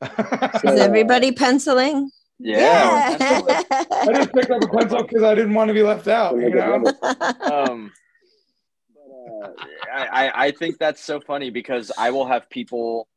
Is 0.64 0.80
everybody 0.80 1.32
penciling? 1.32 2.10
Yeah. 2.38 3.16
I 3.20 4.12
just 4.14 4.32
picked 4.32 4.50
up 4.50 4.62
a 4.62 4.68
pencil 4.68 5.02
because 5.02 5.22
I 5.22 5.34
didn't 5.34 5.54
want 5.54 5.68
to 5.68 5.74
be 5.74 5.82
left 5.82 6.08
out. 6.08 6.36
You 6.36 6.50
know. 6.50 6.84
um, 7.42 7.92
But, 8.94 9.48
uh, 9.48 9.52
I, 9.92 10.06
I 10.06 10.44
I 10.46 10.50
think 10.52 10.78
that's 10.78 11.02
so 11.02 11.20
funny 11.20 11.50
because 11.50 11.92
I 11.96 12.10
will 12.10 12.26
have 12.26 12.48
people 12.50 13.08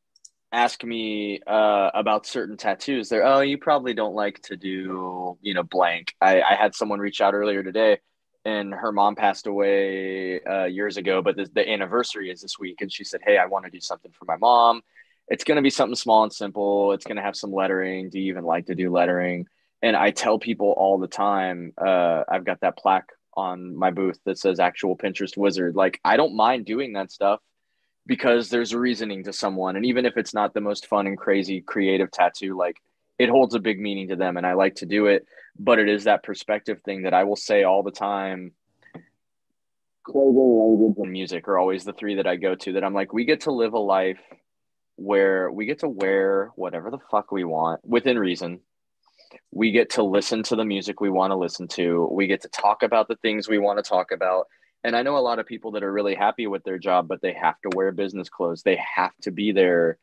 ask 0.52 0.84
me 0.84 1.40
uh, 1.48 1.90
about 1.94 2.26
certain 2.26 2.58
tattoos. 2.58 3.10
They're 3.10 3.26
oh, 3.26 3.42
you 3.42 3.58
probably 3.58 3.94
don't 3.94 4.16
like 4.16 4.42
to 4.44 4.58
do 4.58 5.38
you 5.42 5.54
know 5.54 5.64
blank. 5.64 6.14
I, 6.22 6.42
I 6.42 6.56
had 6.56 6.76
someone 6.76 7.00
reach 7.00 7.22
out 7.22 7.34
earlier 7.34 7.64
today, 7.64 8.00
and 8.46 8.74
her 8.74 8.92
mom 8.92 9.16
passed 9.16 9.48
away 9.48 10.42
uh, 10.42 10.66
years 10.66 10.98
ago, 10.98 11.22
but 11.22 11.36
the, 11.36 11.48
the 11.54 11.68
anniversary 11.70 12.30
is 12.30 12.42
this 12.42 12.58
week, 12.60 12.82
and 12.82 12.92
she 12.92 13.04
said, 13.04 13.22
hey, 13.24 13.38
I 13.38 13.46
want 13.46 13.66
to 13.66 13.72
do 13.72 13.80
something 13.80 14.12
for 14.12 14.26
my 14.26 14.38
mom. 14.38 14.82
It's 15.28 15.43
going 15.43 15.55
to 15.55 15.61
be 15.61 15.69
something 15.69 15.95
small 15.95 16.24
and 16.24 16.34
simple. 16.34 16.91
It's 16.91 17.05
going 17.05 17.17
to 17.17 17.24
have 17.24 17.36
some 17.36 17.53
lettering. 17.53 18.09
Do 18.09 18.19
you 18.19 18.32
even 18.32 18.43
like 18.43 18.65
to 18.65 18.76
do 18.76 18.91
lettering? 18.91 19.47
And 19.82 19.95
I 19.95 20.11
tell 20.11 20.39
people 20.39 20.74
all 20.78 20.99
the 20.99 21.07
time, 21.07 21.74
uh, 21.78 22.24
I've 22.30 22.45
got 22.45 22.59
that 22.61 22.78
plaque 22.78 23.09
on 23.36 23.76
my 23.76 23.91
booth 23.91 24.19
that 24.26 24.38
says 24.38 24.59
actual 24.59 24.97
Pinterest 24.97 25.38
wizard. 25.38 25.76
Like, 25.76 25.99
I 26.03 26.17
don't 26.17 26.36
mind 26.36 26.65
doing 26.65 26.93
that 26.93 27.11
stuff 27.11 27.39
because 28.05 28.49
there's 28.49 28.74
a 28.74 28.80
reasoning 28.80 29.24
to 29.24 29.34
someone. 29.34 29.76
And 29.76 29.86
even 29.86 30.05
if 30.05 30.17
it's 30.17 30.34
not 30.34 30.53
the 30.53 30.61
most 30.61 30.88
fun 30.88 31.07
and 31.07 31.17
crazy 31.17 31.61
creative 31.61 32.11
tattoo, 32.11 32.57
like 32.57 32.82
it 33.17 33.30
holds 33.30 33.55
a 33.55 33.59
big 33.59 33.80
meaning 33.80 34.09
to 34.09 34.15
them. 34.15 34.38
And 34.38 34.45
I 34.45 34.53
like 34.53 34.76
to 34.76 34.86
do 34.86 35.07
it. 35.07 35.26
But 35.57 35.80
it 35.80 35.88
is 35.89 36.03
that 36.03 36.24
perspective 36.24 36.82
thing 36.84 37.03
that 37.03 37.13
I 37.13 37.24
will 37.24 37.36
say 37.36 37.63
all 37.63 37.84
the 37.84 37.91
time. 37.91 38.51
clothing, 40.03 40.36
language, 40.36 40.97
And 40.97 41.11
music 41.11 41.47
are 41.47 41.57
always 41.57 41.86
the 41.86 41.93
three 41.93 42.15
that 42.15 42.28
I 42.28 42.36
go 42.36 42.55
to 42.55 42.74
that 42.74 42.84
I'm 42.84 42.93
like, 42.93 43.13
we 43.13 43.26
get 43.26 43.41
to 43.41 43.51
live 43.51 43.74
a 43.74 43.80
life 43.80 44.19
where 44.96 45.52
we 45.52 45.66
get 45.66 45.80
to 45.80 45.89
wear 45.89 46.52
whatever 46.56 46.92
the 46.92 47.00
fuck 47.10 47.32
we 47.32 47.44
want 47.44 47.82
within 47.84 48.20
reason. 48.20 48.60
We 49.52 49.72
get 49.72 49.92
to 49.92 50.04
listen 50.04 50.44
to 50.44 50.56
the 50.56 50.66
music 50.66 51.00
we 51.00 51.10
want 51.10 51.32
to 51.32 51.38
listen 51.38 51.68
to. 51.70 52.08
We 52.12 52.28
get 52.28 52.42
to 52.42 52.50
talk 52.50 52.84
about 52.84 53.08
the 53.08 53.16
things 53.16 53.48
we 53.48 53.58
want 53.58 53.78
to 53.84 53.89
talk 53.89 54.12
about. 54.12 54.48
And 54.84 54.96
I 54.96 55.04
know 55.04 55.18
a 55.18 55.20
lot 55.20 55.39
of 55.39 55.46
people 55.46 55.72
that 55.72 55.84
are 55.84 55.91
really 55.91 56.15
happy 56.15 56.48
with 56.48 56.64
their 56.64 56.80
job, 56.80 57.07
but 57.07 57.22
they 57.22 57.34
have 57.34 57.56
to 57.61 57.76
wear 57.76 57.91
business 57.91 58.30
clothes. 58.30 58.64
They 58.64 58.80
have 58.95 59.15
to 59.22 59.32
be 59.32 59.52
there. 59.52 59.98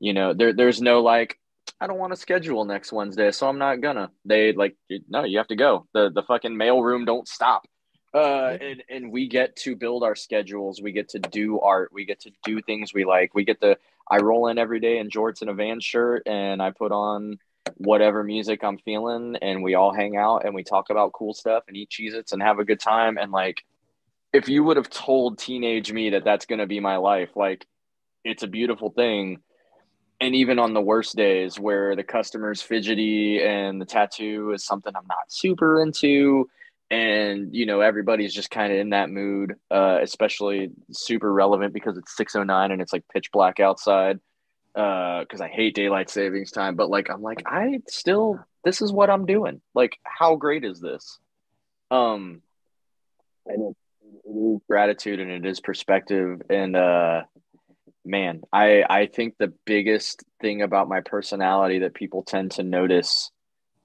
You 0.00 0.14
know, 0.14 0.32
there 0.32 0.52
there's 0.52 0.80
no 0.80 1.00
like, 1.00 1.38
I 1.80 1.86
don't 1.86 1.98
want 1.98 2.12
to 2.12 2.18
schedule 2.18 2.64
next 2.64 2.92
Wednesday, 2.92 3.30
so 3.30 3.48
I'm 3.48 3.58
not 3.58 3.80
gonna. 3.80 4.10
They 4.24 4.52
like, 4.52 4.76
no, 5.08 5.24
you 5.24 5.38
have 5.38 5.48
to 5.48 5.56
go. 5.56 5.86
The 5.92 6.10
the 6.10 6.22
fucking 6.22 6.56
mail 6.56 6.82
room 6.82 7.04
don't 7.04 7.28
stop. 7.28 7.66
Uh, 8.14 8.56
and 8.60 8.82
and 8.88 9.12
we 9.12 9.28
get 9.28 9.54
to 9.56 9.76
build 9.76 10.02
our 10.02 10.14
schedules. 10.14 10.80
We 10.80 10.92
get 10.92 11.10
to 11.10 11.18
do 11.18 11.60
art. 11.60 11.90
We 11.92 12.06
get 12.06 12.20
to 12.20 12.30
do 12.44 12.62
things 12.62 12.94
we 12.94 13.04
like. 13.04 13.34
We 13.34 13.44
get 13.44 13.60
to. 13.60 13.76
I 14.10 14.18
roll 14.18 14.48
in 14.48 14.58
every 14.58 14.80
day 14.80 14.98
in 14.98 15.10
jorts 15.10 15.40
and 15.40 15.50
a 15.50 15.54
van 15.54 15.80
shirt, 15.80 16.22
and 16.26 16.62
I 16.62 16.70
put 16.70 16.92
on 16.92 17.38
whatever 17.74 18.22
music 18.22 18.62
I'm 18.62 18.78
feeling, 18.78 19.36
and 19.42 19.62
we 19.62 19.74
all 19.74 19.92
hang 19.92 20.16
out 20.16 20.44
and 20.44 20.54
we 20.54 20.62
talk 20.62 20.90
about 20.90 21.12
cool 21.12 21.34
stuff 21.34 21.64
and 21.66 21.76
eat 21.76 21.90
Cheez-Its 21.90 22.32
and 22.32 22.40
have 22.40 22.58
a 22.58 22.64
good 22.64 22.80
time. 22.80 23.18
And 23.18 23.32
like, 23.32 23.64
if 24.32 24.48
you 24.48 24.62
would 24.64 24.76
have 24.76 24.90
told 24.90 25.38
teenage 25.38 25.92
me 25.92 26.10
that 26.10 26.24
that's 26.24 26.46
going 26.46 26.60
to 26.60 26.66
be 26.66 26.80
my 26.80 26.96
life, 26.96 27.30
like, 27.34 27.66
it's 28.24 28.42
a 28.42 28.48
beautiful 28.48 28.90
thing. 28.90 29.38
And 30.20 30.34
even 30.34 30.58
on 30.58 30.74
the 30.74 30.80
worst 30.80 31.16
days 31.16 31.58
where 31.58 31.94
the 31.96 32.04
customer's 32.04 32.62
fidgety 32.62 33.42
and 33.42 33.80
the 33.80 33.84
tattoo 33.84 34.52
is 34.52 34.64
something 34.64 34.92
I'm 34.94 35.06
not 35.06 35.30
super 35.30 35.82
into, 35.82 36.48
and 36.90 37.54
you 37.54 37.66
know 37.66 37.80
everybody's 37.80 38.34
just 38.34 38.50
kind 38.50 38.72
of 38.72 38.78
in 38.78 38.90
that 38.90 39.10
mood, 39.10 39.56
uh, 39.70 39.98
especially 40.02 40.70
super 40.92 41.32
relevant 41.32 41.74
because 41.74 41.96
it's 41.98 42.16
6:09 42.16 42.72
and 42.72 42.80
it's 42.80 42.92
like 42.92 43.04
pitch 43.12 43.30
black 43.32 43.60
outside 43.60 44.20
because 44.76 45.40
I 45.40 45.48
hate 45.48 45.74
daylight 45.74 46.10
savings 46.10 46.50
time. 46.50 46.76
But 46.76 46.90
like, 46.90 47.08
I'm 47.10 47.22
like, 47.22 47.42
I 47.46 47.80
still, 47.88 48.38
this 48.62 48.82
is 48.82 48.92
what 48.92 49.08
I'm 49.08 49.24
doing. 49.24 49.62
Like, 49.74 49.98
how 50.04 50.36
great 50.36 50.64
is 50.64 50.80
this? 50.80 51.18
Um, 51.90 52.42
and 53.46 53.70
it, 53.70 53.76
it 54.26 54.54
is 54.54 54.60
gratitude 54.68 55.20
and 55.20 55.30
it 55.30 55.46
is 55.46 55.60
perspective. 55.60 56.42
And 56.50 56.76
uh, 56.76 57.22
man, 58.04 58.42
I 58.52 58.84
I 58.88 59.06
think 59.06 59.36
the 59.38 59.52
biggest 59.64 60.24
thing 60.40 60.60
about 60.60 60.88
my 60.88 61.00
personality 61.00 61.80
that 61.80 61.94
people 61.94 62.22
tend 62.22 62.52
to 62.52 62.62
notice 62.62 63.30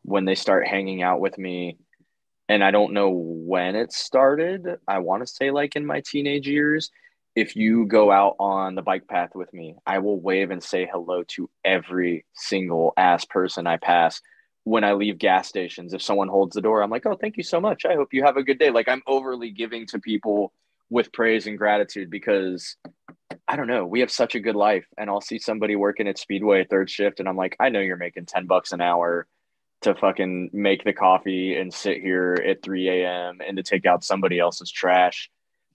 when 0.03 0.26
they 0.26 0.36
start 0.36 0.68
hanging 0.68 1.02
out 1.03 1.22
with 1.22 1.38
me. 1.38 1.78
And 2.52 2.65
I 2.65 2.72
don't 2.72 2.91
know 2.91 3.11
when 3.11 3.78
it 3.78 3.94
started. 3.94 4.68
I 4.86 4.99
want 4.99 5.26
to 5.26 5.34
say 5.34 5.52
like 5.52 5.78
in 5.78 5.86
my 5.86 6.02
teenage 6.06 6.49
years, 6.49 6.91
if 7.34 7.56
you 7.56 7.86
go 7.86 8.11
out 8.11 8.36
on 8.40 8.76
the 8.76 8.82
bike 8.82 9.07
path 9.07 9.30
with 9.34 9.53
me, 9.53 9.78
I 9.86 9.99
will 9.99 10.19
wave 10.19 10.52
and 10.52 10.61
say 10.61 10.86
hello 10.91 11.23
to 11.30 11.49
every 11.64 12.26
single 12.34 12.91
ass 12.98 13.23
person 13.23 13.68
I 13.68 13.78
pass 13.78 14.22
when 14.65 14.84
I 14.84 14.94
leave 14.94 15.18
gas 15.18 15.48
stations, 15.48 15.94
if 15.94 16.02
someone 16.02 16.28
holds 16.28 16.53
the 16.53 16.61
door, 16.61 16.84
I'm 16.84 16.91
like, 16.91 17.06
oh, 17.06 17.15
thank 17.15 17.38
you 17.38 17.44
so 17.44 17.61
much. 17.61 17.86
I 17.86 17.95
hope 17.95 18.14
you 18.14 18.23
have 18.26 18.36
a 18.36 18.44
good 18.44 18.60
day. 18.60 18.69
Like 18.69 18.90
I'm 18.90 19.02
overly 19.07 19.52
giving 19.52 19.88
to 19.88 19.99
people 19.99 20.52
with 20.90 21.14
praise 21.14 21.48
and 21.48 21.57
gratitude 21.57 22.10
because 22.10 22.76
I 23.48 23.56
don't 23.56 23.68
know, 23.68 23.86
we 23.86 24.02
have 24.02 24.11
such 24.11 24.36
a 24.36 24.41
good 24.41 24.57
life. 24.57 24.86
And 24.98 25.10
I'll 25.10 25.22
see 25.22 25.40
somebody 25.40 25.78
working 25.78 26.10
at 26.10 26.18
Speedway 26.18 26.65
third 26.65 26.90
shift, 26.90 27.22
and 27.22 27.30
I'm 27.30 27.38
like, 27.38 27.56
I 27.61 27.69
know 27.69 27.80
you're 27.80 27.95
making 27.95 28.26
10 28.26 28.45
bucks 28.45 28.73
an 28.73 28.82
hour 28.82 29.26
to 29.82 29.95
fucking 29.95 30.52
make 30.53 30.84
the 30.84 30.94
coffee 30.94 31.56
and 31.56 31.74
sit 31.74 32.02
here 32.02 32.38
at 32.48 32.62
3 32.62 32.90
a.m. 32.90 33.40
and 33.45 33.58
to 33.58 33.64
take 33.64 33.86
out 33.86 34.03
somebody 34.03 34.40
else's 34.40 34.72
trash. 34.72 35.30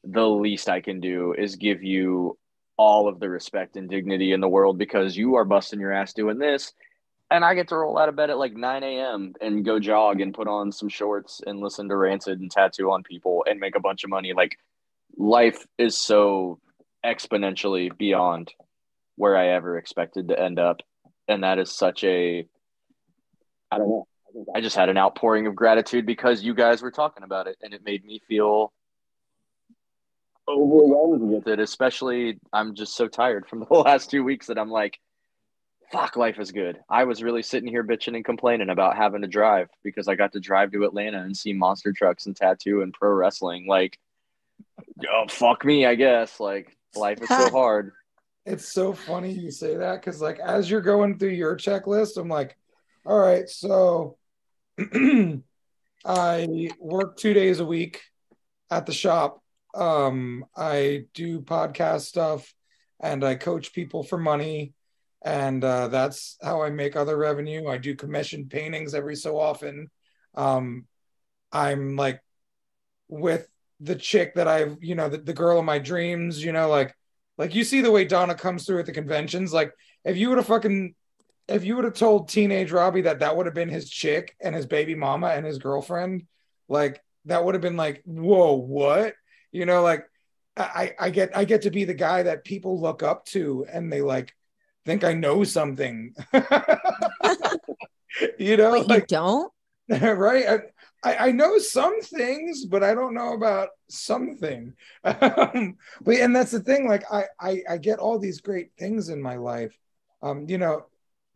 The 0.04 0.26
least 0.26 0.68
I 0.68 0.80
can 0.80 1.00
do 1.00 1.34
is 1.36 1.56
give 1.56 1.82
you 1.82 2.38
all 2.76 3.08
of 3.08 3.18
the 3.18 3.28
respect 3.28 3.76
and 3.76 3.88
dignity 3.88 4.32
in 4.32 4.40
the 4.40 4.48
world 4.48 4.78
because 4.78 5.16
you 5.16 5.36
are 5.36 5.44
busting 5.44 5.80
your 5.80 5.92
ass 5.92 6.12
doing 6.12 6.38
this 6.38 6.72
and 7.30 7.44
I 7.44 7.54
get 7.54 7.68
to 7.68 7.76
roll 7.76 7.98
out 7.98 8.08
of 8.08 8.16
bed 8.16 8.30
at 8.30 8.38
like 8.38 8.54
9 8.54 8.82
a.m. 8.82 9.34
and 9.40 9.64
go 9.64 9.80
jog 9.80 10.20
and 10.20 10.34
put 10.34 10.46
on 10.46 10.70
some 10.70 10.88
shorts 10.88 11.40
and 11.44 11.60
listen 11.60 11.88
to 11.88 11.96
Rancid 11.96 12.40
and 12.40 12.50
tattoo 12.50 12.90
on 12.92 13.02
people 13.02 13.44
and 13.48 13.58
make 13.58 13.74
a 13.74 13.80
bunch 13.80 14.04
of 14.04 14.10
money. 14.10 14.32
Like 14.32 14.58
life 15.16 15.66
is 15.76 15.96
so 15.96 16.60
exponentially 17.04 17.96
beyond 17.96 18.52
where 19.16 19.36
I 19.36 19.48
ever 19.48 19.76
expected 19.76 20.28
to 20.28 20.40
end 20.40 20.58
up. 20.58 20.82
And 21.26 21.42
that 21.42 21.58
is 21.58 21.72
such 21.72 22.04
a, 22.04 22.46
I 23.70 23.78
don't 23.78 23.88
know. 23.88 24.06
I 24.54 24.60
just 24.60 24.76
had 24.76 24.88
an 24.88 24.98
outpouring 24.98 25.46
of 25.46 25.54
gratitude 25.54 26.04
because 26.04 26.42
you 26.42 26.54
guys 26.54 26.82
were 26.82 26.90
talking 26.90 27.24
about 27.24 27.46
it 27.46 27.56
and 27.62 27.72
it 27.72 27.84
made 27.84 28.04
me 28.04 28.20
feel 28.28 28.72
overwhelmed 30.48 31.22
with 31.22 31.48
it. 31.48 31.58
especially 31.58 32.38
I'm 32.52 32.74
just 32.74 32.94
so 32.94 33.08
tired 33.08 33.48
from 33.48 33.60
the 33.70 33.74
last 33.74 34.10
two 34.10 34.24
weeks 34.24 34.46
that 34.46 34.58
I'm 34.58 34.70
like, 34.70 34.98
fuck, 35.90 36.16
life 36.16 36.38
is 36.38 36.52
good. 36.52 36.78
I 36.88 37.04
was 37.04 37.22
really 37.22 37.42
sitting 37.42 37.68
here 37.68 37.84
bitching 37.84 38.16
and 38.16 38.24
complaining 38.24 38.70
about 38.70 38.96
having 38.96 39.22
to 39.22 39.28
drive 39.28 39.68
because 39.82 40.08
I 40.08 40.14
got 40.14 40.32
to 40.32 40.40
drive 40.40 40.72
to 40.72 40.84
Atlanta 40.84 41.22
and 41.22 41.36
see 41.36 41.52
monster 41.52 41.92
trucks 41.92 42.26
and 42.26 42.36
tattoo 42.36 42.82
and 42.82 42.92
pro 42.92 43.10
wrestling. 43.10 43.66
Like, 43.66 43.98
oh, 45.08 45.26
fuck 45.28 45.64
me, 45.64 45.86
I 45.86 45.94
guess. 45.94 46.40
Like, 46.40 46.76
life 46.94 47.22
is 47.22 47.28
so 47.28 47.50
hard. 47.50 47.92
It's 48.44 48.68
so 48.68 48.92
funny 48.92 49.32
you 49.32 49.50
say 49.50 49.76
that 49.76 50.00
because, 50.00 50.20
like, 50.20 50.38
as 50.38 50.70
you're 50.70 50.80
going 50.80 51.18
through 51.18 51.30
your 51.30 51.56
checklist, 51.56 52.16
I'm 52.16 52.28
like, 52.28 52.56
all 53.06 53.18
right, 53.18 53.48
so 53.48 54.16
I 56.04 56.70
work 56.80 57.16
two 57.16 57.34
days 57.34 57.60
a 57.60 57.64
week 57.64 58.02
at 58.70 58.86
the 58.86 58.92
shop. 58.92 59.42
Um, 59.74 60.44
I 60.56 61.04
do 61.14 61.40
podcast 61.40 62.02
stuff 62.02 62.52
and 63.00 63.22
I 63.22 63.36
coach 63.36 63.72
people 63.72 64.02
for 64.02 64.18
money 64.18 64.74
and 65.24 65.62
uh, 65.62 65.88
that's 65.88 66.36
how 66.42 66.62
I 66.62 66.70
make 66.70 66.96
other 66.96 67.16
revenue. 67.16 67.68
I 67.68 67.78
do 67.78 67.94
commission 67.94 68.48
paintings 68.48 68.94
every 68.94 69.16
so 69.16 69.38
often. 69.38 69.88
Um, 70.34 70.86
I'm 71.52 71.96
like 71.96 72.20
with 73.08 73.46
the 73.80 73.96
chick 73.96 74.34
that 74.34 74.48
I've, 74.48 74.78
you 74.80 74.96
know, 74.96 75.08
the, 75.08 75.18
the 75.18 75.32
girl 75.32 75.58
of 75.58 75.64
my 75.64 75.78
dreams, 75.78 76.42
you 76.42 76.52
know, 76.52 76.68
like, 76.68 76.94
like 77.38 77.54
you 77.54 77.62
see 77.62 77.82
the 77.82 77.90
way 77.90 78.04
Donna 78.04 78.34
comes 78.34 78.66
through 78.66 78.80
at 78.80 78.86
the 78.86 78.92
conventions. 78.92 79.52
Like, 79.52 79.72
if 80.04 80.16
you 80.16 80.28
would 80.28 80.38
have 80.38 80.46
fucking, 80.46 80.94
if 81.48 81.64
you 81.64 81.76
would 81.76 81.84
have 81.84 81.94
told 81.94 82.28
teenage 82.28 82.72
Robbie 82.72 83.02
that 83.02 83.20
that 83.20 83.36
would 83.36 83.46
have 83.46 83.54
been 83.54 83.68
his 83.68 83.88
chick 83.88 84.36
and 84.40 84.54
his 84.54 84.66
baby 84.66 84.94
mama 84.94 85.28
and 85.28 85.46
his 85.46 85.58
girlfriend, 85.58 86.26
like 86.68 87.02
that 87.26 87.44
would 87.44 87.54
have 87.54 87.62
been 87.62 87.76
like, 87.76 88.02
whoa, 88.04 88.54
what? 88.54 89.14
You 89.52 89.66
know, 89.66 89.82
like 89.82 90.06
I, 90.56 90.94
I 90.98 91.10
get, 91.10 91.36
I 91.36 91.44
get 91.44 91.62
to 91.62 91.70
be 91.70 91.84
the 91.84 91.94
guy 91.94 92.24
that 92.24 92.44
people 92.44 92.80
look 92.80 93.02
up 93.02 93.26
to 93.26 93.66
and 93.70 93.92
they 93.92 94.02
like 94.02 94.34
think 94.84 95.04
I 95.04 95.12
know 95.12 95.44
something. 95.44 96.14
you 98.38 98.56
know, 98.56 98.72
Wait, 98.72 98.88
like, 98.88 99.02
you 99.02 99.06
don't? 99.08 99.52
right? 99.88 100.46
I, 100.48 100.58
I, 101.08 101.28
I 101.28 101.32
know 101.32 101.58
some 101.58 102.00
things, 102.00 102.64
but 102.64 102.82
I 102.82 102.94
don't 102.94 103.14
know 103.14 103.34
about 103.34 103.68
something. 103.88 104.74
Um, 105.04 105.76
but 106.00 106.16
and 106.16 106.34
that's 106.34 106.50
the 106.50 106.60
thing. 106.60 106.88
Like 106.88 107.04
I, 107.12 107.24
I 107.38 107.62
I 107.70 107.78
get 107.78 108.00
all 108.00 108.18
these 108.18 108.40
great 108.40 108.70
things 108.76 109.08
in 109.08 109.22
my 109.22 109.36
life. 109.36 109.78
Um, 110.20 110.46
you 110.48 110.58
know, 110.58 110.86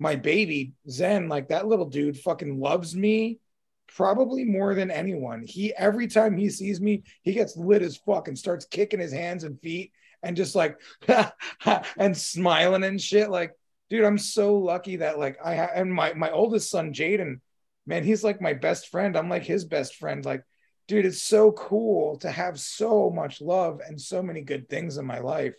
my 0.01 0.17
baby 0.17 0.73
Zen, 0.89 1.29
like 1.29 1.49
that 1.51 1.69
little 1.69 1.85
dude, 1.85 2.19
fucking 2.19 2.59
loves 2.59 2.97
me 2.97 3.39
probably 3.87 4.45
more 4.45 4.75
than 4.75 4.91
anyone. 4.91 5.45
He 5.47 5.75
every 5.75 6.09
time 6.09 6.37
he 6.37 6.49
sees 6.49 6.81
me, 6.81 7.03
he 7.23 7.33
gets 7.33 7.57
lit 7.57 7.83
as 7.83 7.99
fuck 7.99 8.27
and 8.27 8.39
starts 8.39 8.65
kicking 8.65 8.99
his 8.99 9.13
hands 9.13 9.45
and 9.45 9.61
feet 9.61 9.93
and 10.23 10.37
just 10.37 10.55
like 10.55 10.79
and 11.97 12.17
smiling 12.17 12.83
and 12.83 13.01
shit. 13.01 13.31
Like, 13.31 13.53
dude, 13.91 14.05
I'm 14.05 14.19
so 14.19 14.57
lucky 14.57 14.97
that 14.97 15.19
like 15.19 15.39
I 15.45 15.55
ha- 15.55 15.71
and 15.75 15.93
my 15.93 16.15
my 16.15 16.31
oldest 16.31 16.71
son 16.71 16.95
Jaden, 16.95 17.41
man, 17.87 18.03
he's 18.03 18.25
like 18.25 18.41
my 18.41 18.55
best 18.55 18.89
friend. 18.89 19.17
I'm 19.17 19.29
like 19.29 19.45
his 19.45 19.67
best 19.67 19.97
friend. 19.97 20.25
Like, 20.25 20.45
dude, 20.89 21.07
it's 21.07 21.23
so 21.23 21.53
cool 21.53 22.17
to 22.19 22.31
have 22.31 22.59
so 22.59 23.11
much 23.11 23.43
love 23.43 23.81
and 23.87 24.01
so 24.01 24.23
many 24.23 24.41
good 24.41 24.69
things 24.69 24.97
in 24.97 25.05
my 25.05 25.19
life. 25.19 25.57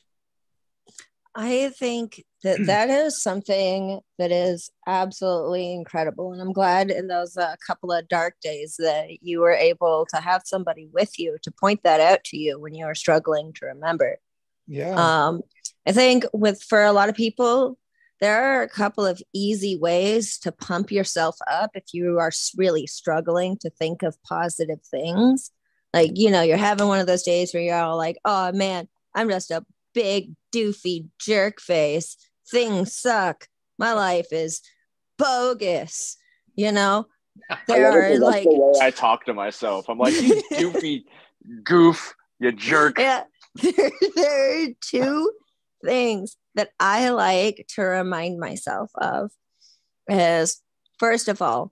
I 1.36 1.70
think 1.70 2.24
that 2.44 2.60
that 2.66 2.90
is 2.90 3.22
something 3.22 4.02
that 4.18 4.32
is 4.32 4.70
absolutely 4.88 5.74
incredible. 5.74 6.34
And 6.34 6.42
I'm 6.42 6.54
glad 6.54 6.92
in 6.92 7.08
those 7.08 7.38
uh, 7.38 7.56
couple 7.66 7.92
of 7.92 8.08
dark 8.08 8.36
days 8.42 8.76
that 8.80 9.22
you 9.22 9.40
were 9.40 9.54
able 9.54 10.08
to 10.14 10.18
have 10.22 10.44
somebody 10.46 10.90
with 10.92 11.18
you 11.20 11.38
to 11.44 11.52
point 11.52 11.84
that 11.84 12.00
out 12.00 12.24
to 12.26 12.38
you 12.38 12.60
when 12.60 12.74
you 12.74 12.86
were 12.86 12.96
struggling 12.96 13.54
to 13.54 13.68
remember. 13.68 14.18
Yeah. 14.68 14.96
Um, 14.96 15.42
I 15.86 15.92
think 15.92 16.26
with 16.34 16.62
for 16.64 16.84
a 16.84 16.94
lot 16.94 17.10
of 17.10 17.16
people, 17.16 17.78
there 18.20 18.44
are 18.44 18.62
a 18.62 18.70
couple 18.70 19.06
of 19.06 19.22
easy 19.34 19.76
ways 19.76 20.38
to 20.40 20.52
pump 20.52 20.92
yourself 20.92 21.38
up 21.50 21.72
if 21.74 21.86
you 21.92 22.20
are 22.20 22.32
really 22.56 22.86
struggling 22.86 23.58
to 23.58 23.70
think 23.72 24.04
of 24.04 24.22
positive 24.24 24.80
things. 24.84 25.52
Like, 25.92 26.12
you 26.14 26.30
know, 26.30 26.42
you're 26.42 26.56
having 26.56 26.88
one 26.88 27.00
of 27.00 27.08
those 27.08 27.24
days 27.24 27.54
where 27.54 27.64
you're 27.64 27.76
all 27.76 27.98
like, 27.98 28.18
oh 28.24 28.52
man, 28.52 28.88
I'm 29.16 29.28
just 29.28 29.50
a 29.50 29.66
big 29.94 30.34
doofy 30.54 31.08
jerk 31.20 31.60
face. 31.60 32.18
Things 32.50 32.96
suck. 32.96 33.48
My 33.78 33.94
life 33.94 34.28
is 34.32 34.62
bogus. 35.18 36.18
You 36.56 36.72
know, 36.72 37.08
there 37.68 37.92
are 37.92 38.20
like 38.20 38.48
I 38.82 38.92
talk 38.92 39.26
to 39.26 39.34
myself. 39.34 39.90
I'm 39.90 39.98
like, 39.98 40.14
you 40.14 40.42
doofy 40.54 41.04
goof, 41.64 42.14
you 42.40 42.52
jerk. 42.52 42.98
Yeah. 43.00 43.24
there, 43.56 43.92
there 44.16 44.64
are 44.64 44.68
two 44.82 45.32
things 45.84 46.38
that 46.56 46.70
I 46.80 47.10
like 47.10 47.66
to 47.76 47.82
remind 47.82 48.40
myself 48.40 48.92
of 48.96 49.32
is 50.08 50.62
first 51.00 51.28
of 51.28 51.42
all, 51.42 51.72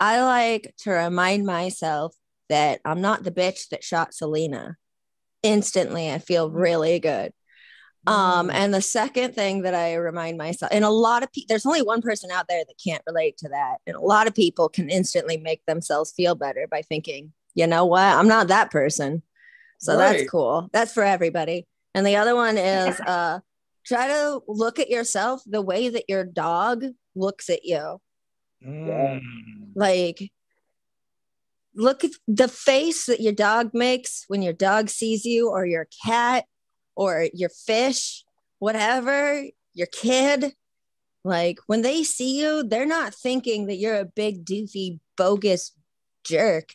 I 0.00 0.22
like 0.22 0.74
to 0.78 0.90
remind 0.90 1.46
myself 1.46 2.16
that 2.48 2.80
I'm 2.84 3.00
not 3.00 3.24
the 3.24 3.30
bitch 3.30 3.68
that 3.68 3.84
shot 3.84 4.14
Selena. 4.14 4.76
Instantly, 5.42 6.10
I 6.10 6.18
feel 6.18 6.50
really 6.50 6.98
good. 7.00 7.32
Um, 8.06 8.48
Mm. 8.48 8.54
and 8.54 8.74
the 8.74 8.82
second 8.82 9.34
thing 9.34 9.62
that 9.62 9.74
I 9.74 9.94
remind 9.94 10.36
myself, 10.36 10.72
and 10.74 10.84
a 10.84 10.90
lot 10.90 11.22
of 11.22 11.30
people, 11.32 11.46
there's 11.48 11.66
only 11.66 11.82
one 11.82 12.02
person 12.02 12.30
out 12.32 12.46
there 12.48 12.64
that 12.64 12.74
can't 12.84 13.02
relate 13.06 13.36
to 13.38 13.48
that. 13.50 13.76
And 13.86 13.94
a 13.94 14.00
lot 14.00 14.26
of 14.26 14.34
people 14.34 14.68
can 14.68 14.90
instantly 14.90 15.36
make 15.36 15.64
themselves 15.66 16.12
feel 16.12 16.34
better 16.34 16.66
by 16.68 16.82
thinking, 16.82 17.32
you 17.54 17.66
know 17.66 17.86
what, 17.86 18.02
I'm 18.02 18.26
not 18.26 18.48
that 18.48 18.70
person. 18.72 19.22
So 19.78 19.96
Right. 19.96 20.16
that's 20.18 20.30
cool. 20.30 20.68
That's 20.72 20.92
for 20.92 21.04
everybody. 21.04 21.66
And 21.94 22.04
the 22.06 22.16
other 22.16 22.34
one 22.34 22.58
is 22.58 22.98
uh 23.00 23.40
try 23.84 24.08
to 24.08 24.40
look 24.48 24.78
at 24.78 24.88
yourself 24.90 25.42
the 25.46 25.60
way 25.62 25.88
that 25.88 26.04
your 26.08 26.24
dog 26.24 26.84
looks 27.14 27.50
at 27.50 27.64
you. 27.64 28.00
Mm. 28.64 29.20
Like 29.74 30.32
look 31.74 32.04
at 32.04 32.10
the 32.28 32.48
face 32.48 33.06
that 33.06 33.20
your 33.20 33.32
dog 33.32 33.70
makes 33.74 34.24
when 34.28 34.42
your 34.42 34.52
dog 34.52 34.88
sees 34.88 35.24
you 35.24 35.48
or 35.50 35.64
your 35.66 35.88
cat 36.04 36.44
or 36.94 37.28
your 37.32 37.48
fish, 37.48 38.24
whatever, 38.58 39.44
your 39.74 39.86
kid. 39.86 40.54
Like 41.24 41.58
when 41.66 41.82
they 41.82 42.02
see 42.02 42.40
you, 42.40 42.64
they're 42.64 42.86
not 42.86 43.14
thinking 43.14 43.66
that 43.66 43.76
you're 43.76 44.00
a 44.00 44.04
big 44.04 44.44
doofy 44.44 44.98
bogus 45.16 45.72
jerk. 46.24 46.74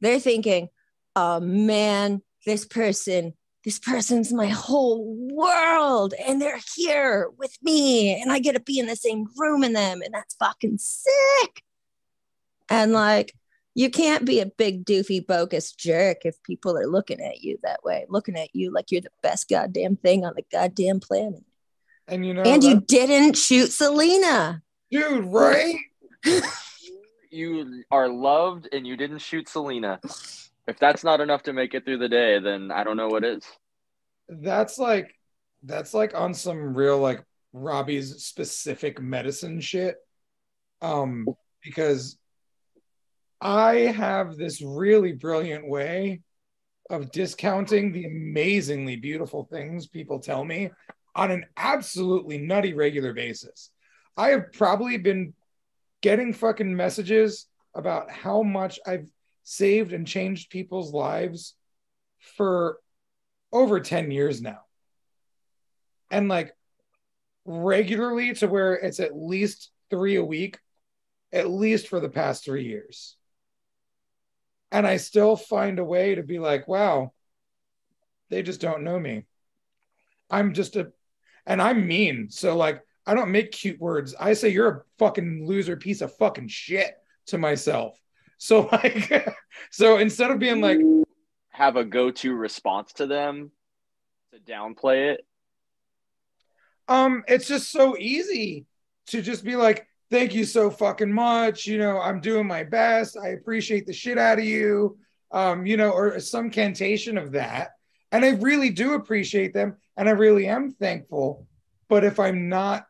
They're 0.00 0.20
thinking, 0.20 0.68
"Oh 1.16 1.40
man, 1.40 2.22
this 2.46 2.64
person 2.64 3.34
this 3.68 3.78
person's 3.78 4.32
my 4.32 4.46
whole 4.46 5.14
world 5.30 6.14
and 6.26 6.40
they're 6.40 6.60
here 6.74 7.28
with 7.36 7.54
me 7.62 8.18
and 8.18 8.32
I 8.32 8.38
get 8.38 8.52
to 8.52 8.60
be 8.60 8.78
in 8.78 8.86
the 8.86 8.96
same 8.96 9.26
room 9.36 9.62
in 9.62 9.74
them 9.74 10.00
and 10.00 10.14
that's 10.14 10.36
fucking 10.36 10.78
sick. 10.78 11.62
And 12.70 12.92
like 12.92 13.34
you 13.78 13.90
can't 13.90 14.24
be 14.24 14.40
a 14.40 14.46
big 14.46 14.84
doofy 14.84 15.24
bogus 15.24 15.70
jerk 15.70 16.24
if 16.24 16.42
people 16.42 16.76
are 16.76 16.88
looking 16.88 17.20
at 17.20 17.42
you 17.42 17.60
that 17.62 17.84
way, 17.84 18.06
looking 18.08 18.36
at 18.36 18.52
you 18.52 18.72
like 18.72 18.90
you're 18.90 19.00
the 19.00 19.08
best 19.22 19.48
goddamn 19.48 19.94
thing 19.94 20.24
on 20.24 20.32
the 20.34 20.42
goddamn 20.50 20.98
planet. 20.98 21.44
And 22.08 22.26
you 22.26 22.34
know, 22.34 22.42
and 22.42 22.64
you 22.64 22.80
didn't 22.80 23.36
shoot 23.36 23.70
Selena. 23.70 24.62
dude, 24.90 25.24
right? 25.26 25.76
You 27.30 27.84
are 27.90 28.08
loved 28.08 28.70
and 28.72 28.86
you 28.86 28.96
didn't 28.96 29.18
shoot 29.18 29.50
Selena. 29.50 30.00
If 30.66 30.78
that's 30.80 31.04
not 31.04 31.20
enough 31.20 31.42
to 31.42 31.52
make 31.52 31.74
it 31.74 31.84
through 31.84 31.98
the 31.98 32.08
day, 32.08 32.38
then 32.38 32.70
I 32.72 32.84
don't 32.84 32.96
know 32.96 33.08
what 33.08 33.22
is. 33.22 33.44
That's 34.30 34.78
like 34.78 35.14
that's 35.62 35.92
like 35.92 36.14
on 36.14 36.32
some 36.32 36.74
real 36.74 36.98
like 36.98 37.22
Robbie's 37.52 38.24
specific 38.24 38.98
medicine 38.98 39.60
shit. 39.60 39.96
Um, 40.80 41.26
because 41.62 42.16
I 43.40 43.74
have 43.74 44.36
this 44.36 44.62
really 44.62 45.12
brilliant 45.12 45.68
way 45.68 46.22
of 46.90 47.12
discounting 47.12 47.92
the 47.92 48.06
amazingly 48.06 48.96
beautiful 48.96 49.44
things 49.44 49.86
people 49.86 50.18
tell 50.20 50.44
me 50.44 50.70
on 51.14 51.30
an 51.30 51.46
absolutely 51.56 52.38
nutty 52.38 52.74
regular 52.74 53.12
basis. 53.12 53.70
I 54.16 54.30
have 54.30 54.52
probably 54.52 54.96
been 54.96 55.34
getting 56.00 56.32
fucking 56.32 56.74
messages 56.74 57.46
about 57.74 58.10
how 58.10 58.42
much 58.42 58.80
I've 58.86 59.08
saved 59.44 59.92
and 59.92 60.06
changed 60.06 60.50
people's 60.50 60.92
lives 60.92 61.54
for 62.36 62.78
over 63.52 63.80
10 63.80 64.10
years 64.10 64.40
now. 64.40 64.60
And 66.10 66.28
like 66.28 66.54
regularly 67.44 68.34
to 68.34 68.48
where 68.48 68.74
it's 68.74 69.00
at 69.00 69.16
least 69.16 69.70
three 69.90 70.16
a 70.16 70.24
week, 70.24 70.58
at 71.32 71.50
least 71.50 71.88
for 71.88 72.00
the 72.00 72.08
past 72.08 72.44
three 72.44 72.64
years. 72.64 73.17
And 74.70 74.86
I 74.86 74.98
still 74.98 75.36
find 75.36 75.78
a 75.78 75.84
way 75.84 76.14
to 76.14 76.22
be 76.22 76.38
like, 76.38 76.68
wow, 76.68 77.12
they 78.28 78.42
just 78.42 78.60
don't 78.60 78.82
know 78.82 78.98
me. 78.98 79.24
I'm 80.30 80.52
just 80.52 80.76
a, 80.76 80.92
and 81.46 81.62
I'm 81.62 81.86
mean. 81.86 82.28
So, 82.30 82.56
like, 82.56 82.82
I 83.06 83.14
don't 83.14 83.32
make 83.32 83.52
cute 83.52 83.80
words. 83.80 84.14
I 84.18 84.34
say, 84.34 84.50
you're 84.50 84.68
a 84.68 84.82
fucking 84.98 85.46
loser 85.46 85.76
piece 85.76 86.02
of 86.02 86.14
fucking 86.16 86.48
shit 86.48 86.94
to 87.26 87.38
myself. 87.38 87.98
So, 88.36 88.68
like, 88.72 89.34
so 89.70 89.98
instead 89.98 90.30
of 90.30 90.38
being 90.38 90.60
like, 90.60 90.78
have 91.50 91.76
a 91.76 91.84
go-to 91.84 92.34
response 92.34 92.92
to 92.94 93.06
them 93.06 93.50
to 94.32 94.38
downplay 94.38 95.12
it 95.14 95.24
um, 96.88 97.22
it's 97.28 97.46
just 97.46 97.70
so 97.70 97.96
easy 97.98 98.66
to 99.08 99.22
just 99.22 99.44
be 99.44 99.56
like, 99.56 99.86
thank 100.10 100.34
you 100.34 100.44
so 100.44 100.70
fucking 100.70 101.12
much. 101.12 101.66
You 101.66 101.78
know, 101.78 102.00
I'm 102.00 102.20
doing 102.20 102.46
my 102.46 102.64
best. 102.64 103.16
I 103.16 103.28
appreciate 103.28 103.86
the 103.86 103.92
shit 103.92 104.18
out 104.18 104.38
of 104.38 104.44
you. 104.44 104.98
Um, 105.30 105.66
you 105.66 105.76
know, 105.76 105.90
or 105.90 106.18
some 106.20 106.48
cantation 106.48 107.18
of 107.18 107.32
that. 107.32 107.72
And 108.10 108.24
I 108.24 108.30
really 108.30 108.70
do 108.70 108.94
appreciate 108.94 109.52
them 109.52 109.76
and 109.98 110.08
I 110.08 110.12
really 110.12 110.46
am 110.46 110.70
thankful. 110.70 111.46
But 111.88 112.04
if 112.04 112.18
I'm 112.18 112.48
not 112.48 112.86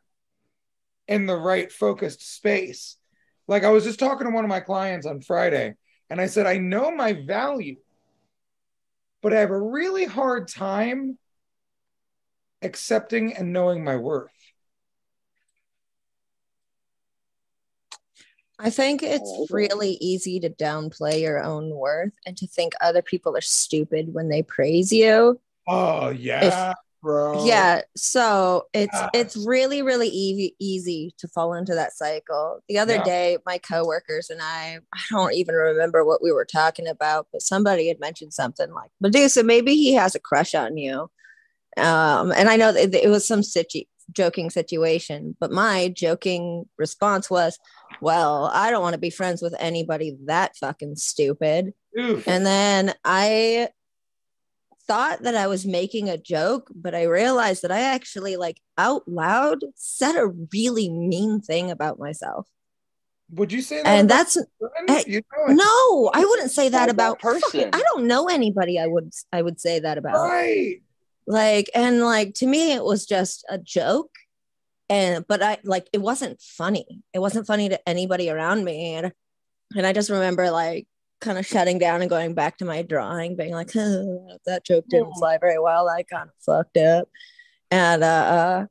in 1.09 1.27
the 1.27 1.37
right 1.37 1.73
focused 1.73 2.37
space, 2.37 2.97
like 3.49 3.65
I 3.65 3.71
was 3.71 3.85
just 3.85 3.99
talking 3.99 4.27
to 4.27 4.33
one 4.33 4.45
of 4.45 4.49
my 4.49 4.61
clients 4.61 5.07
on 5.07 5.23
Friday, 5.23 5.75
and 6.11 6.21
I 6.21 6.27
said, 6.27 6.47
I 6.47 6.59
know 6.59 6.91
my 6.91 7.15
value, 7.15 7.77
but 9.23 9.33
I 9.33 9.41
have 9.41 9.51
a 9.51 9.61
really 9.61 10.05
hard 10.05 10.49
time 10.49 11.19
accepting 12.63 13.35
and 13.35 13.53
knowing 13.53 13.83
my 13.83 13.97
worth. 13.97 14.31
I 18.59 18.71
think 18.71 19.03
it's 19.05 19.47
really 19.51 19.93
easy 20.01 20.41
to 20.41 20.51
downplay 20.51 21.21
your 21.21 21.43
own 21.43 21.71
worth 21.71 22.15
and 22.27 22.37
to 22.39 22.47
think 22.47 22.73
other 22.81 23.03
people 23.03 23.37
are 23.37 23.41
stupid 23.41 24.13
when 24.13 24.29
they 24.29 24.43
praise 24.43 24.93
you. 24.93 25.41
Oh 25.69 26.09
yeah, 26.09 26.71
if, 26.71 26.75
bro. 27.01 27.45
Yeah, 27.45 27.83
so 27.97 28.67
it's 28.73 28.93
yeah. 28.93 29.11
it's 29.15 29.37
really 29.37 29.83
really 29.83 30.09
easy 30.09 30.57
easy 30.59 31.15
to 31.19 31.29
fall 31.29 31.55
into 31.55 31.75
that 31.75 31.93
cycle. 31.93 32.61
The 32.69 32.79
other 32.79 32.97
yeah. 32.97 33.05
day, 33.05 33.39
my 33.47 33.59
coworkers 33.59 34.29
and 34.29 34.41
I, 34.43 34.79
I 34.93 35.01
don't 35.11 35.35
even 35.35 35.55
remember 35.55 36.05
what 36.05 36.23
we 36.23 36.33
were 36.33 36.47
talking 36.47 36.89
about, 36.89 37.29
but 37.33 37.43
somebody 37.43 37.87
had 37.87 38.01
mentioned 38.01 38.35
something 38.35 38.73
like 38.73 38.91
Medusa. 39.01 39.45
Maybe 39.45 39.77
he 39.77 39.93
has 39.95 40.17
a 40.17 40.21
crush 40.21 40.57
on 40.57 40.77
you, 40.77 41.11
um, 41.77 42.33
and 42.33 42.49
I 42.49 42.57
know 42.57 42.73
that 42.73 42.93
it 42.93 43.09
was 43.09 43.25
some 43.25 43.45
situ- 43.45 43.85
joking 44.13 44.51
situation, 44.51 45.37
but 45.41 45.53
my 45.53 45.89
joking 45.89 46.67
response 46.77 47.31
was, 47.31 47.59
well, 48.01 48.51
I 48.53 48.71
don't 48.71 48.83
want 48.83 48.95
to 48.95 49.01
be 49.01 49.11
friends 49.11 49.43
with 49.43 49.55
anybody 49.59 50.17
that 50.25 50.57
fucking 50.57 50.97
stupid. 50.97 51.75
Oof. 51.99 52.27
And 52.27 52.45
then 52.47 52.95
I 53.05 53.69
thought 54.87 55.23
that 55.23 55.35
I 55.35 55.47
was 55.47 55.67
making 55.67 56.09
a 56.09 56.17
joke, 56.17 56.71
but 56.75 56.95
I 56.95 57.05
realized 57.05 57.63
that 57.63 57.73
I 57.73 57.81
actually 57.81 58.37
like 58.37 58.61
out 58.77 59.07
loud 59.07 59.59
said 59.75 60.17
a 60.17 60.29
really 60.53 60.89
mean 60.89 61.41
thing 61.41 61.71
about 61.71 61.99
myself. 61.99 62.47
Would 63.33 63.53
you 63.53 63.61
say 63.61 63.83
that? 63.83 63.87
And 63.87 64.09
that's 64.09 64.39
I, 64.89 65.01
eh, 65.01 65.03
you 65.07 65.23
know, 65.49 65.55
no, 65.55 66.11
I 66.15 66.25
wouldn't 66.25 66.51
say 66.51 66.71
that 66.71 66.89
about 66.89 67.19
person. 67.19 67.69
I 67.75 67.83
don't 67.93 68.07
know 68.07 68.27
anybody 68.29 68.79
I 68.79 68.87
would 68.87 69.13
I 69.31 69.43
would 69.43 69.61
say 69.61 69.81
that 69.81 69.99
about. 69.99 70.15
Right 70.15 70.81
like 71.29 71.71
and 71.75 72.01
like 72.01 72.33
to 72.35 72.47
me 72.47 72.73
it 72.73 72.83
was 72.83 73.07
just 73.07 73.45
a 73.49 73.59
joke. 73.59 74.11
And 74.91 75.27
but 75.29 75.43
i 75.43 75.59
like 75.65 75.89
it 75.93 76.01
wasn't 76.01 76.41
funny. 76.41 77.03
It 77.13 77.19
wasn't 77.21 77.47
funny 77.47 77.69
to 77.69 77.89
anybody 77.89 78.31
around 78.31 78.65
me. 78.65 78.95
And 78.95 79.13
and 79.77 79.87
i 79.87 79.93
just 79.93 80.11
remember 80.11 80.51
like 80.51 80.89
kind 81.21 81.37
of 81.39 81.47
shutting 81.47 81.79
down 81.79 82.01
and 82.01 82.09
going 82.09 82.33
back 82.33 82.59
to 82.59 82.65
my 82.65 82.81
drawing 82.83 83.37
being 83.37 83.53
like 83.53 83.71
oh, 83.77 84.39
that 84.47 84.65
joke 84.65 84.87
didn't 84.89 85.15
fly 85.15 85.39
very 85.39 85.59
well. 85.59 85.89
I 85.89 86.03
kind 86.03 86.31
of 86.31 86.35
fucked 86.45 86.79
up. 86.79 87.09
And 87.71 88.03
uh, 88.03 88.07
uh 88.07 88.67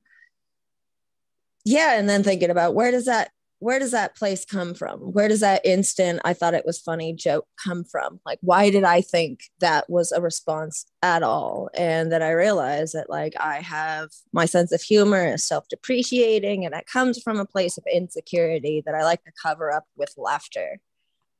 yeah 1.63 1.99
and 1.99 2.09
then 2.09 2.23
thinking 2.23 2.49
about 2.49 2.73
where 2.73 2.91
does 2.91 3.05
that 3.05 3.29
where 3.59 3.79
does 3.79 3.91
that 3.91 4.15
place 4.15 4.45
come 4.45 4.73
from? 4.73 4.99
Where 4.99 5.27
does 5.27 5.39
that 5.39 5.65
instant 5.65 6.21
I 6.23 6.34
thought 6.34 6.53
it 6.53 6.65
was 6.65 6.79
funny 6.79 7.13
joke 7.13 7.47
come 7.63 7.84
from? 7.84 8.19
Like, 8.25 8.38
why 8.41 8.69
did 8.69 8.84
I 8.84 9.01
think 9.01 9.41
that 9.59 9.89
was 9.89 10.11
a 10.11 10.21
response 10.21 10.85
at 11.01 11.23
all? 11.23 11.69
And 11.73 12.11
then 12.11 12.21
I 12.21 12.31
realized 12.31 12.93
that, 12.93 13.09
like, 13.09 13.34
I 13.39 13.61
have 13.61 14.09
my 14.31 14.45
sense 14.45 14.71
of 14.71 14.81
humor 14.81 15.25
is 15.25 15.43
self 15.43 15.67
depreciating 15.69 16.65
and 16.65 16.75
it 16.75 16.85
comes 16.85 17.21
from 17.21 17.39
a 17.39 17.45
place 17.45 17.77
of 17.77 17.84
insecurity 17.91 18.84
that 18.85 18.95
I 18.95 19.03
like 19.03 19.23
to 19.23 19.31
cover 19.41 19.71
up 19.71 19.85
with 19.95 20.13
laughter. 20.17 20.79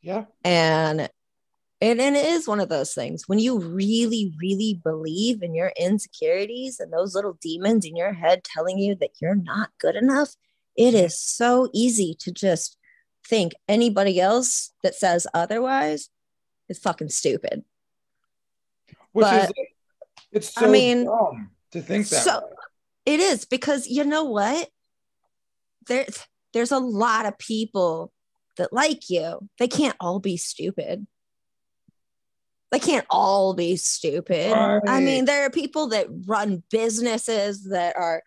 Yeah. 0.02 0.26
And 0.44 1.10
and, 1.80 2.02
and 2.02 2.15
it 2.15 2.26
is 2.26 2.48
one 2.48 2.60
of 2.60 2.69
those 2.69 2.95
things 2.95 3.27
when 3.27 3.38
you 3.38 3.60
really, 3.60 4.34
really 4.41 4.81
believe 4.84 5.44
in 5.44 5.53
your 5.53 5.72
insecurities 5.80 6.80
and 6.80 6.91
those 6.91 7.14
little 7.14 7.38
demons 7.39 7.85
in 7.85 7.95
your 7.95 8.14
head 8.14 8.44
telling 8.44 8.80
you 8.80 8.95
that 8.95 9.11
you're 9.22 9.35
not 9.35 9.69
good 9.80 9.95
enough 9.95 10.35
it 10.78 10.94
is 10.94 11.20
so 11.20 11.70
easy 11.74 12.16
to 12.20 12.32
just 12.32 12.78
think 13.28 13.54
anybody 13.68 14.22
else 14.22 14.72
that 14.84 14.95
says 14.95 15.28
otherwise 15.34 16.10
is 16.70 16.80
fucking 16.80 17.10
stupid. 17.10 17.64
Which 19.12 19.24
but, 19.24 19.49
is 19.49 19.52
it's 20.32 20.54
so 20.54 20.68
I 20.68 20.70
mean, 20.70 21.06
dumb 21.06 21.49
to 21.72 21.82
think 21.82 22.08
that. 22.10 22.24
So, 22.24 22.48
it 23.06 23.20
is 23.20 23.45
because 23.45 23.88
you 23.88 24.04
know 24.04 24.26
what? 24.26 24.70
There, 25.88 26.06
there's 26.54 26.72
a 26.72 26.80
lot 26.80 27.26
of 27.26 27.38
people 27.38 28.12
that 28.58 28.74
like 28.74 29.10
you. 29.10 29.49
They 29.58 29.68
can't 29.68 29.95
all 29.99 30.20
be 30.20 30.38
stupid. 30.38 31.08
They 32.72 32.80
can't 32.80 33.06
all 33.10 33.54
be 33.54 33.78
stupid. 33.78 34.52
Right. 34.52 34.82
I 34.86 34.99
mean, 34.99 35.26
there 35.26 35.45
are 35.45 35.49
people 35.49 35.88
that 35.90 36.08
run 36.26 36.64
businesses 36.70 37.64
that 37.70 37.95
are 37.95 38.24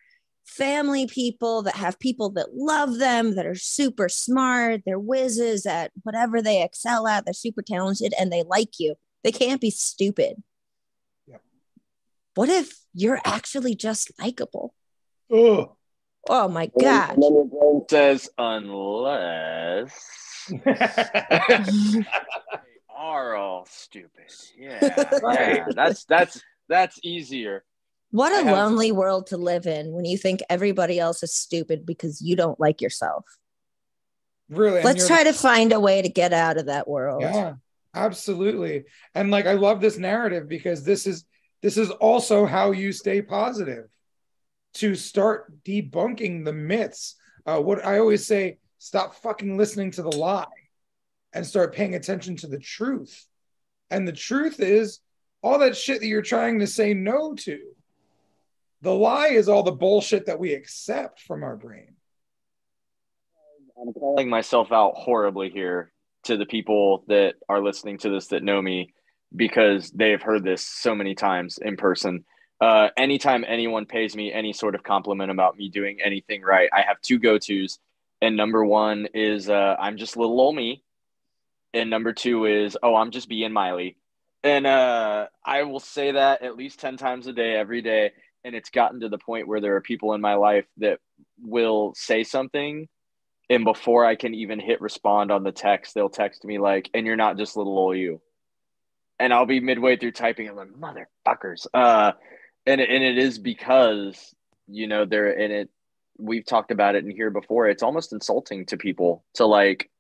family 0.51 1.07
people, 1.07 1.63
that 1.63 1.77
have 1.77 1.99
people 1.99 2.31
that 2.31 2.55
love 2.55 2.99
them, 2.99 3.37
that 3.37 3.47
are 3.47 3.55
super 3.55 4.09
smart, 4.09 4.83
they're 4.85 4.99
whizzes 4.99 5.65
at 5.65 5.93
whatever 6.03 6.43
they 6.43 6.63
excel 6.63 7.07
at, 7.07 7.25
they're 7.25 7.33
super 7.33 7.63
talented, 7.63 8.13
and 8.19 8.33
they 8.33 8.43
like 8.43 8.79
you. 8.79 8.97
They 9.23 9.33
can't 9.33 9.61
be 9.61 9.71
stupid. 9.71 10.43
Yeah. 11.27 11.37
What 12.35 12.49
if 12.49 12.73
you're 12.93 13.21
actually 13.25 13.75
just 13.75 14.11
likable? 14.19 14.75
Oh. 15.31 15.77
Oh 16.29 16.49
my 16.49 16.71
god. 16.79 17.17
Says 17.89 18.29
unless 18.37 19.95
they 20.65 22.05
are 22.95 23.35
all 23.35 23.67
stupid. 23.71 24.11
Yeah. 24.59 24.79
Yeah. 25.23 25.67
That's 25.75 26.05
that's 26.05 26.43
that's 26.69 26.99
easier. 27.03 27.65
What 28.11 28.33
a 28.33 28.51
lonely 28.51 28.91
world 28.91 29.29
to 29.29 29.37
live 29.37 29.67
in 29.67 29.93
when 29.93 30.05
you 30.05 30.19
think 30.19 30.41
everybody 30.51 30.99
else 30.99 31.23
is 31.23 31.35
stupid 31.35 31.87
because 31.87 32.21
you 32.21 32.35
don't 32.35 32.59
like 32.59 32.81
yourself. 32.81 33.25
Really? 34.49 34.83
Let's 34.83 35.07
try 35.07 35.25
to 35.25 35.33
find 35.33 35.73
a 35.73 35.79
way 35.79 36.03
to 36.03 36.09
get 36.09 36.33
out 36.33 36.59
of 36.59 36.67
that 36.67 36.89
world. 36.89 37.23
Yeah, 37.23 37.55
absolutely. 37.95 38.85
And 39.15 39.31
like 39.31 39.47
I 39.47 39.53
love 39.53 39.81
this 39.81 39.97
narrative 39.97 40.49
because 40.49 40.83
this 40.83 41.07
is 41.07 41.25
this 41.63 41.77
is 41.77 41.91
also 41.91 42.47
how 42.47 42.73
you 42.73 42.93
stay 42.93 43.23
positive 43.23 43.87
to 44.75 44.95
start 44.97 45.63
debunking 45.63 46.45
the 46.45 46.53
myths. 46.53 47.17
Uh, 47.47 47.61
what 47.61 47.85
I 47.85 47.99
always 47.99 48.27
say, 48.27 48.59
stop 48.79 49.15
fucking 49.17 49.57
listening 49.57 49.93
to 49.93 50.03
the 50.03 50.17
lie 50.17 50.47
and 51.33 51.47
start 51.47 51.75
paying 51.75 51.95
attention 51.95 52.37
to 52.37 52.49
the 52.49 52.59
truth. 52.59 53.25
And 53.91 54.07
the 54.07 54.13
truth 54.13 54.59
is 54.59 55.01
all 55.43 55.59
that 55.61 55.77
shit 55.77 56.01
that 56.01 56.07
you're 56.07 56.23
trying 56.23 56.59
to 56.59 56.67
say 56.67 56.93
no 56.93 57.35
to 57.35 57.61
the 58.83 58.95
lie 58.95 59.29
is 59.29 59.49
all 59.49 59.63
the 59.63 59.73
bullshit 59.73 60.27
that 60.27 60.39
we 60.39 60.55
accept 60.55 61.21
from 61.21 61.43
our 61.43 61.57
brain. 61.57 61.97
I'm 63.81 63.93
calling 63.93 64.29
myself 64.29 64.73
out 64.73 64.95
horribly 64.97 65.51
here 65.51 65.93
to 66.25 66.37
the 66.37 66.47
people 66.47 67.05
that 67.09 67.35
are 67.49 67.63
listening 67.63 67.99
to 67.99 68.11
this 68.11 68.29
that 68.29 68.43
know 68.43 68.61
me 68.61 68.93
because 69.35 69.91
they 69.91 70.11
have 70.11 70.23
heard 70.23 70.45
this 70.45 70.67
so 70.67 70.95
many 70.95 71.15
times 71.15 71.59
in 71.61 71.77
person. 71.77 72.25
Uh, 72.61 72.89
anytime 72.97 73.45
anyone 73.49 73.87
pays 73.87 74.15
me 74.15 74.33
any 74.33 74.53
sort 74.53 74.75
of 74.75 74.83
compliment 74.83 75.31
about 75.31 75.57
me 75.57 75.71
doing 75.71 75.99
anything 76.05 76.43
right, 76.43 76.69
I 76.73 76.83
have 76.83 77.01
two 77.01 77.19
go 77.19 77.39
tos. 77.39 77.79
And 78.21 78.37
number 78.37 78.65
one 78.65 79.09
is 79.15 79.49
uh, 79.49 79.77
I'm 79.81 79.97
just 79.97 80.17
little 80.17 80.39
old 80.39 80.55
me. 80.55 80.83
and 81.73 81.89
number 81.89 82.13
two 82.13 82.45
is, 82.47 82.77
oh, 82.83 82.95
I'm 82.97 83.13
just 83.13 83.29
being 83.29 83.53
Miley. 83.53 83.97
And 84.43 84.67
uh, 84.67 85.27
I 85.45 85.63
will 85.63 85.81
say 85.81 86.13
that 86.13 86.43
at 86.43 86.57
least 86.57 86.81
10 86.81 86.97
times 86.97 87.27
a 87.27 87.33
day, 87.33 87.55
every 87.55 87.83
day. 87.83 88.13
And 88.45 88.55
it's 88.55 88.71
gotten 88.71 89.01
to 89.01 89.09
the 89.09 89.19
point 89.19 89.49
where 89.49 89.61
there 89.61 89.77
are 89.77 89.81
people 89.81 90.15
in 90.15 90.21
my 90.21 90.35
life 90.35 90.67
that 90.79 90.99
will 91.43 91.93
say 91.95 92.25
something. 92.25 92.89
And 93.51 93.65
before 93.65 94.05
I 94.05 94.15
can 94.15 94.35
even 94.35 94.61
hit 94.61 94.81
respond 94.81 95.31
on 95.31 95.43
the 95.43 95.53
text, 95.53 95.95
they'll 95.95 96.09
text 96.09 96.45
me 96.45 96.59
like, 96.59 96.89
and 96.95 97.05
you're 97.07 97.17
not 97.17 97.37
just 97.37 97.57
little 97.57 97.79
old 97.79 97.97
you. 97.97 98.21
And 99.19 99.35
I'll 99.35 99.45
be 99.45 99.61
midway 99.61 99.97
through 99.97 100.13
typing. 100.13 100.49
I'm 100.49 100.57
like, 100.57 100.69
motherfuckers. 100.71 101.67
Uh, 101.75 102.13
and, 102.65 102.81
and 102.81 103.05
it 103.05 103.19
is 103.19 103.39
because, 103.39 104.35
you 104.67 104.87
know, 104.87 105.05
they're 105.05 105.33
in 105.33 105.51
it. 105.51 105.71
We've 106.19 106.47
talked 106.47 106.71
about 106.71 106.95
it 106.95 107.05
in 107.05 107.11
here 107.11 107.31
before. 107.31 107.69
It's 107.69 107.83
almost 107.83 108.13
insulting 108.13 108.67
to 108.67 108.77
people 108.77 109.25
to 109.35 109.47
like, 109.47 109.91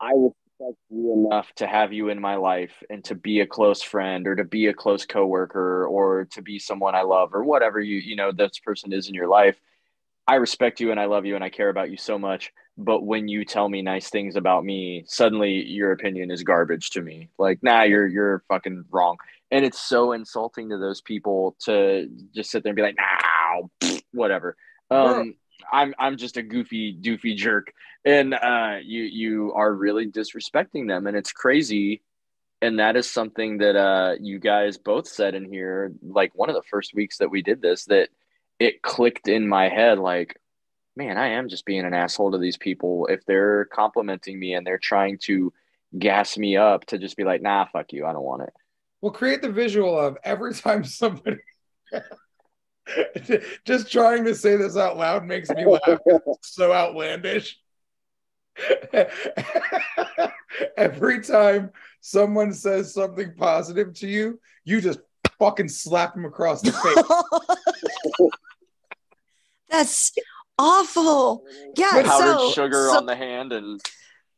I 0.00 0.12
respect 0.58 0.78
you 0.90 1.12
enough 1.12 1.52
to 1.56 1.66
have 1.66 1.92
you 1.92 2.08
in 2.08 2.20
my 2.20 2.36
life 2.36 2.82
and 2.90 3.04
to 3.04 3.14
be 3.14 3.40
a 3.40 3.46
close 3.46 3.82
friend 3.82 4.26
or 4.26 4.36
to 4.36 4.44
be 4.44 4.66
a 4.66 4.74
close 4.74 5.04
coworker 5.04 5.86
or 5.86 6.26
to 6.26 6.42
be 6.42 6.58
someone 6.58 6.94
I 6.94 7.02
love 7.02 7.34
or 7.34 7.44
whatever 7.44 7.80
you 7.80 7.96
you 7.96 8.16
know 8.16 8.32
this 8.32 8.58
person 8.58 8.92
is 8.92 9.08
in 9.08 9.14
your 9.14 9.28
life. 9.28 9.56
I 10.28 10.36
respect 10.36 10.80
you 10.80 10.90
and 10.90 10.98
I 10.98 11.04
love 11.04 11.24
you 11.24 11.36
and 11.36 11.44
I 11.44 11.50
care 11.50 11.68
about 11.68 11.90
you 11.90 11.96
so 11.96 12.18
much. 12.18 12.52
But 12.76 13.04
when 13.04 13.28
you 13.28 13.44
tell 13.44 13.68
me 13.68 13.80
nice 13.80 14.10
things 14.10 14.36
about 14.36 14.64
me, 14.64 15.04
suddenly 15.06 15.64
your 15.64 15.92
opinion 15.92 16.30
is 16.30 16.42
garbage 16.42 16.90
to 16.90 17.02
me. 17.02 17.30
Like, 17.38 17.62
nah, 17.62 17.82
you're 17.82 18.06
you're 18.06 18.42
fucking 18.48 18.84
wrong. 18.90 19.16
And 19.50 19.64
it's 19.64 19.80
so 19.80 20.12
insulting 20.12 20.70
to 20.70 20.78
those 20.78 21.00
people 21.00 21.56
to 21.60 22.10
just 22.34 22.50
sit 22.50 22.62
there 22.62 22.70
and 22.70 22.76
be 22.76 22.82
like, 22.82 22.96
nah, 22.98 23.96
whatever. 24.12 24.56
Um, 24.90 25.34
I'm 25.72 25.94
I'm 25.98 26.16
just 26.16 26.36
a 26.36 26.42
goofy 26.42 26.94
doofy 26.94 27.36
jerk, 27.36 27.72
and 28.04 28.34
uh, 28.34 28.76
you 28.82 29.02
you 29.02 29.52
are 29.54 29.72
really 29.72 30.06
disrespecting 30.06 30.88
them, 30.88 31.06
and 31.06 31.16
it's 31.16 31.32
crazy. 31.32 32.02
And 32.62 32.78
that 32.78 32.96
is 32.96 33.10
something 33.10 33.58
that 33.58 33.76
uh, 33.76 34.14
you 34.18 34.38
guys 34.38 34.78
both 34.78 35.06
said 35.06 35.34
in 35.34 35.44
here, 35.44 35.92
like 36.02 36.34
one 36.34 36.48
of 36.48 36.54
the 36.54 36.62
first 36.70 36.94
weeks 36.94 37.18
that 37.18 37.30
we 37.30 37.42
did 37.42 37.60
this, 37.60 37.84
that 37.84 38.08
it 38.58 38.80
clicked 38.80 39.28
in 39.28 39.46
my 39.46 39.68
head, 39.68 39.98
like, 39.98 40.40
man, 40.96 41.18
I 41.18 41.32
am 41.32 41.50
just 41.50 41.66
being 41.66 41.84
an 41.84 41.92
asshole 41.92 42.32
to 42.32 42.38
these 42.38 42.56
people 42.56 43.08
if 43.08 43.26
they're 43.26 43.66
complimenting 43.66 44.38
me 44.40 44.54
and 44.54 44.66
they're 44.66 44.78
trying 44.78 45.18
to 45.24 45.52
gas 45.98 46.38
me 46.38 46.56
up 46.56 46.86
to 46.86 46.98
just 46.98 47.18
be 47.18 47.24
like, 47.24 47.42
nah, 47.42 47.66
fuck 47.66 47.92
you, 47.92 48.06
I 48.06 48.14
don't 48.14 48.22
want 48.22 48.42
it. 48.42 48.54
Well, 49.02 49.12
create 49.12 49.42
the 49.42 49.52
visual 49.52 49.98
of 49.98 50.16
every 50.24 50.54
time 50.54 50.82
somebody 50.82 51.36
Just 53.64 53.90
trying 53.90 54.24
to 54.24 54.34
say 54.34 54.56
this 54.56 54.76
out 54.76 54.96
loud 54.96 55.24
makes 55.24 55.50
me 55.50 55.66
laugh. 55.66 56.00
so 56.42 56.72
outlandish. 56.72 57.58
Every 60.76 61.20
time 61.22 61.70
someone 62.00 62.52
says 62.52 62.94
something 62.94 63.34
positive 63.36 63.92
to 63.94 64.06
you, 64.08 64.40
you 64.64 64.80
just 64.80 65.00
fucking 65.38 65.68
slap 65.68 66.14
them 66.14 66.24
across 66.24 66.62
the 66.62 66.72
face. 66.72 68.30
That's 69.68 70.12
awful. 70.58 71.44
Yeah. 71.76 71.90
Powdered 71.90 72.38
so, 72.38 72.50
sugar 72.52 72.88
so, 72.90 72.96
on 72.96 73.04
the 73.04 73.16
hand 73.16 73.52
and 73.52 73.78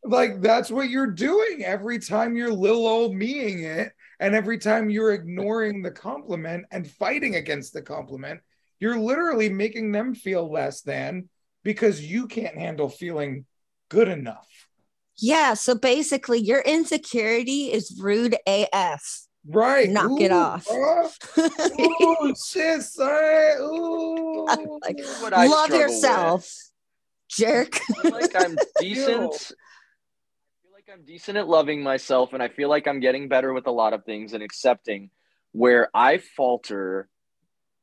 like 0.05 0.41
that's 0.41 0.71
what 0.71 0.89
you're 0.89 1.07
doing 1.11 1.65
every 1.65 1.99
time 1.99 2.37
you're 2.37 2.53
little 2.53 2.87
old 2.87 3.15
meing 3.15 3.65
it 3.65 3.93
and 4.21 4.35
every 4.35 4.59
time 4.59 4.91
you're 4.91 5.13
ignoring 5.13 5.83
the 5.83 5.91
compliment 5.91 6.67
and 6.71 6.91
fighting 6.91 7.37
against 7.37 7.73
the 7.73 7.83
compliment, 7.83 8.41
you're 8.81 8.99
literally 8.99 9.49
making 9.49 9.93
them 9.93 10.15
feel 10.15 10.51
less 10.51 10.83
than 10.83 11.29
because 11.63 12.01
you 12.01 12.27
can't 12.27 12.57
handle 12.57 12.89
feeling 12.89 13.45
good 13.89 14.09
enough. 14.09 14.49
Yeah. 15.19 15.55
So 15.55 15.75
basically, 15.75 16.41
your 16.41 16.61
insecurity 16.61 17.73
is 17.73 17.99
rude 18.01 18.37
AF. 18.47 19.23
Right. 19.47 19.89
Knock 19.89 20.11
Ooh, 20.11 20.19
it 20.21 20.33
off. 20.33 20.67
Ooh, 21.39 22.35
shit, 22.49 22.83
son. 22.83 23.57
Ooh. 23.61 24.47
Like, 24.83 24.99
love 25.31 25.71
yourself, 25.71 26.43
with. 26.43 26.73
jerk. 27.29 27.81
like 28.05 28.33
I'm 28.37 28.57
decent. 28.81 29.53
I'm 30.91 31.03
decent 31.03 31.37
at 31.37 31.49
loving 31.49 31.83
myself 31.83 32.33
and 32.33 32.43
I 32.43 32.49
feel 32.49 32.71
like 32.71 32.87
I'm 32.89 33.01
getting 33.01 33.29
better 33.29 33.53
with 33.53 33.67
a 33.67 33.71
lot 33.71 33.93
of 33.93 34.05
things 34.05 34.33
and 34.33 34.43
accepting 34.43 35.11
where 35.53 35.91
I 35.93 36.17
falter 36.17 37.11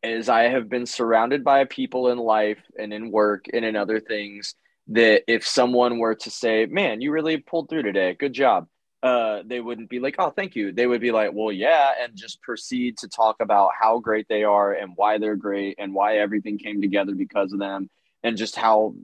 is 0.02 0.28
I 0.28 0.44
have 0.44 0.70
been 0.70 0.88
surrounded 0.88 1.44
by 1.44 1.66
people 1.66 2.10
in 2.10 2.18
life 2.18 2.64
and 2.80 2.92
in 2.92 3.12
work 3.12 3.46
and 3.54 3.64
in 3.64 3.76
other 3.76 4.00
things 4.00 4.56
that 4.88 5.24
if 5.28 5.46
someone 5.46 6.00
were 6.00 6.16
to 6.16 6.32
say, 6.32 6.66
"Man, 6.66 7.00
you 7.00 7.12
really 7.12 7.38
pulled 7.38 7.70
through 7.70 7.84
today. 7.84 8.14
Good 8.14 8.34
job." 8.34 8.68
Uh, 9.04 9.44
they 9.46 9.60
wouldn't 9.60 9.90
be 9.90 10.00
like, 10.00 10.16
"Oh, 10.18 10.32
thank 10.32 10.56
you." 10.56 10.72
They 10.72 10.88
would 10.88 11.02
be 11.02 11.12
like, 11.12 11.32
"Well, 11.34 11.52
yeah," 11.52 11.92
and 12.02 12.16
just 12.16 12.42
proceed 12.42 12.98
to 13.00 13.08
talk 13.08 13.38
about 13.40 13.72
how 13.80 14.00
great 14.00 14.28
they 14.30 14.44
are 14.44 14.74
and 14.74 14.94
why 14.96 15.18
they're 15.20 15.36
great 15.36 15.76
and 15.80 15.94
why 15.94 16.18
everything 16.18 16.58
came 16.58 16.82
together 16.82 17.14
because 17.14 17.54
of 17.54 17.60
them 17.60 17.90
and 18.24 18.38
just 18.38 18.56
how 18.56 18.96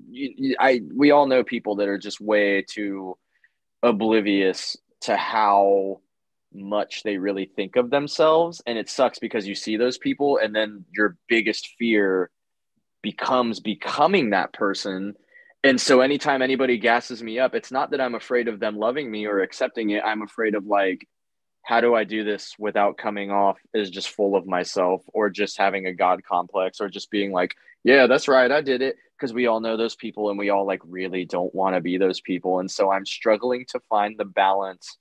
I 0.59 0.81
we 0.93 1.11
all 1.11 1.27
know 1.27 1.43
people 1.43 1.75
that 1.77 1.87
are 1.87 1.99
just 1.99 2.19
way 2.21 2.63
too 2.63 3.17
oblivious 3.83 4.77
to 5.01 5.15
how 5.15 6.01
much 6.53 7.03
they 7.03 7.17
really 7.17 7.45
think 7.45 7.75
of 7.75 7.89
themselves. 7.89 8.61
And 8.65 8.77
it 8.77 8.89
sucks 8.89 9.19
because 9.19 9.47
you 9.47 9.55
see 9.55 9.77
those 9.77 9.97
people 9.97 10.37
and 10.37 10.55
then 10.55 10.85
your 10.91 11.17
biggest 11.27 11.69
fear 11.79 12.29
becomes 13.01 13.59
becoming 13.59 14.31
that 14.31 14.53
person. 14.53 15.15
And 15.63 15.79
so 15.79 16.01
anytime 16.01 16.41
anybody 16.41 16.77
gasses 16.77 17.21
me 17.23 17.39
up 17.39 17.53
it's 17.55 17.71
not 17.71 17.91
that 17.91 18.01
i'm 18.01 18.15
afraid 18.15 18.47
of 18.47 18.59
them 18.59 18.77
loving 18.77 19.09
me 19.09 19.25
or 19.25 19.41
accepting 19.41 19.91
it. 19.91 20.03
I'm 20.03 20.23
afraid 20.23 20.55
of 20.55 20.65
like 20.65 21.07
how 21.63 21.81
do 21.81 21.93
i 21.95 22.03
do 22.03 22.23
this 22.23 22.55
without 22.57 22.97
coming 22.97 23.31
off 23.31 23.57
as 23.75 23.89
just 23.89 24.09
full 24.09 24.35
of 24.35 24.47
myself 24.47 25.01
or 25.13 25.29
just 25.29 25.57
having 25.57 25.85
a 25.85 25.93
god 25.93 26.23
complex 26.23 26.81
or 26.81 26.89
just 26.89 27.11
being 27.11 27.31
like 27.31 27.55
yeah 27.83 28.07
that's 28.07 28.27
right 28.27 28.51
i 28.51 28.61
did 28.61 28.81
it 28.81 28.95
because 29.21 29.33
we 29.33 29.45
all 29.45 29.59
know 29.59 29.77
those 29.77 29.95
people 29.95 30.31
and 30.31 30.39
we 30.39 30.49
all 30.49 30.65
like 30.65 30.81
really 30.83 31.25
don't 31.25 31.53
want 31.53 31.75
to 31.75 31.81
be 31.81 31.97
those 31.97 32.19
people. 32.19 32.59
And 32.59 32.69
so 32.69 32.91
i'm 32.91 33.05
struggling 33.05 33.65
to 33.67 33.79
find 33.81 34.17
the 34.17 34.25
balance 34.25 34.97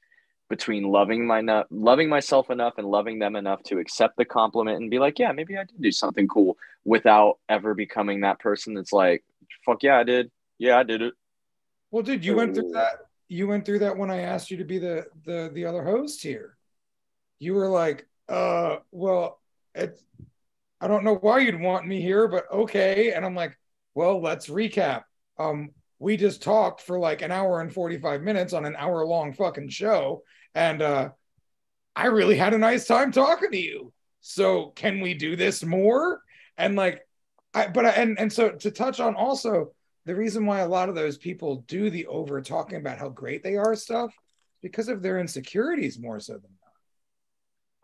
between 0.50 0.82
loving 0.82 1.26
my 1.26 1.64
loving 1.70 2.08
myself 2.08 2.50
enough 2.50 2.74
and 2.76 2.86
loving 2.86 3.18
them 3.18 3.34
enough 3.36 3.62
to 3.62 3.78
accept 3.78 4.16
the 4.18 4.24
compliment 4.24 4.80
and 4.80 4.90
be 4.90 4.98
like 4.98 5.18
yeah 5.18 5.32
maybe 5.32 5.56
i 5.56 5.64
did 5.64 5.80
do 5.80 5.92
something 5.92 6.26
cool 6.26 6.56
without 6.84 7.38
ever 7.48 7.72
becoming 7.72 8.20
that 8.20 8.40
person 8.40 8.74
that's 8.74 8.92
like 8.92 9.24
fuck 9.64 9.82
yeah 9.82 9.96
i 9.96 10.02
did. 10.02 10.30
Yeah 10.58 10.78
i 10.78 10.82
did 10.82 11.00
it. 11.02 11.14
Well 11.90 12.02
dude 12.02 12.24
you 12.24 12.36
went 12.36 12.54
through 12.54 12.72
that 12.72 13.06
you 13.28 13.46
went 13.46 13.64
through 13.64 13.78
that 13.78 13.96
when 13.96 14.10
i 14.10 14.20
asked 14.20 14.50
you 14.50 14.58
to 14.58 14.64
be 14.64 14.78
the 14.78 15.06
the 15.24 15.50
the 15.54 15.64
other 15.64 15.82
host 15.82 16.22
here. 16.22 16.56
You 17.38 17.54
were 17.54 17.68
like 17.68 18.06
uh 18.28 18.76
well 18.90 19.40
it's 19.74 20.02
i 20.80 20.88
don't 20.88 21.04
know 21.04 21.14
why 21.14 21.38
you'd 21.38 21.60
want 21.60 21.86
me 21.86 22.02
here 22.02 22.28
but 22.28 22.50
okay. 22.52 23.12
And 23.12 23.24
i'm 23.24 23.36
like 23.36 23.56
well, 23.94 24.20
let's 24.20 24.48
recap. 24.48 25.02
Um, 25.38 25.70
we 25.98 26.16
just 26.16 26.42
talked 26.42 26.80
for 26.80 26.98
like 26.98 27.22
an 27.22 27.30
hour 27.30 27.60
and 27.60 27.72
45 27.72 28.22
minutes 28.22 28.52
on 28.52 28.64
an 28.64 28.74
hour 28.76 29.04
long 29.04 29.32
fucking 29.32 29.68
show. 29.68 30.22
And 30.54 30.82
uh, 30.82 31.10
I 31.94 32.06
really 32.06 32.36
had 32.36 32.54
a 32.54 32.58
nice 32.58 32.86
time 32.86 33.12
talking 33.12 33.50
to 33.50 33.60
you. 33.60 33.92
So 34.20 34.68
can 34.70 35.00
we 35.00 35.14
do 35.14 35.36
this 35.36 35.64
more? 35.64 36.22
And 36.56 36.76
like, 36.76 37.02
I, 37.54 37.66
but 37.68 37.86
I, 37.86 37.90
and, 37.90 38.18
and 38.18 38.32
so 38.32 38.50
to 38.50 38.70
touch 38.70 39.00
on 39.00 39.14
also 39.14 39.72
the 40.06 40.14
reason 40.14 40.46
why 40.46 40.60
a 40.60 40.68
lot 40.68 40.88
of 40.88 40.94
those 40.94 41.18
people 41.18 41.64
do 41.68 41.90
the 41.90 42.06
over 42.06 42.40
talking 42.40 42.78
about 42.78 42.98
how 42.98 43.08
great 43.08 43.42
they 43.42 43.56
are 43.56 43.74
stuff 43.74 44.14
because 44.62 44.88
of 44.88 45.02
their 45.02 45.18
insecurities 45.18 45.98
more 45.98 46.20
so 46.20 46.34
than 46.34 46.42
not. 46.42 46.72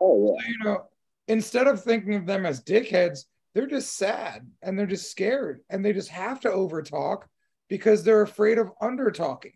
Oh, 0.01 0.35
yeah. 0.35 0.41
So, 0.41 0.47
you 0.47 0.57
know, 0.63 0.83
instead 1.27 1.67
of 1.67 1.83
thinking 1.83 2.15
of 2.15 2.25
them 2.25 2.45
as 2.45 2.63
dickheads, 2.63 3.25
they're 3.57 3.65
just 3.65 3.97
sad 3.97 4.47
and 4.61 4.77
they're 4.77 4.85
just 4.85 5.09
scared 5.09 5.61
and 5.67 5.83
they 5.83 5.91
just 5.91 6.09
have 6.09 6.39
to 6.41 6.51
over 6.51 6.83
talk 6.83 7.27
because 7.69 8.03
they're 8.03 8.21
afraid 8.21 8.59
of 8.59 8.71
under 8.79 9.09
talking. 9.09 9.53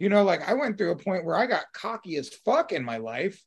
You 0.00 0.08
know, 0.08 0.24
like 0.24 0.48
I 0.48 0.54
went 0.54 0.76
through 0.76 0.90
a 0.90 0.96
point 0.96 1.24
where 1.24 1.36
I 1.36 1.46
got 1.46 1.72
cocky 1.72 2.16
as 2.16 2.28
fuck 2.28 2.72
in 2.72 2.82
my 2.82 2.96
life 2.96 3.40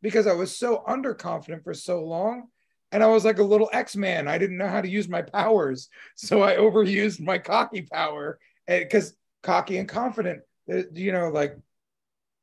because 0.00 0.28
I 0.28 0.32
was 0.34 0.56
so 0.56 0.84
underconfident 0.86 1.64
for 1.64 1.74
so 1.74 2.04
long. 2.04 2.50
And 2.92 3.02
I 3.02 3.08
was 3.08 3.24
like 3.24 3.40
a 3.40 3.42
little 3.42 3.68
X 3.72 3.96
Man. 3.96 4.28
I 4.28 4.38
didn't 4.38 4.58
know 4.58 4.68
how 4.68 4.80
to 4.80 4.88
use 4.88 5.08
my 5.08 5.22
powers. 5.22 5.88
So 6.14 6.40
I 6.44 6.54
overused 6.54 7.20
my 7.20 7.38
cocky 7.38 7.82
power 7.82 8.38
because 8.68 9.12
cocky 9.42 9.78
and 9.78 9.88
confident, 9.88 10.42
uh, 10.72 10.82
you 10.94 11.10
know, 11.10 11.30
like 11.30 11.58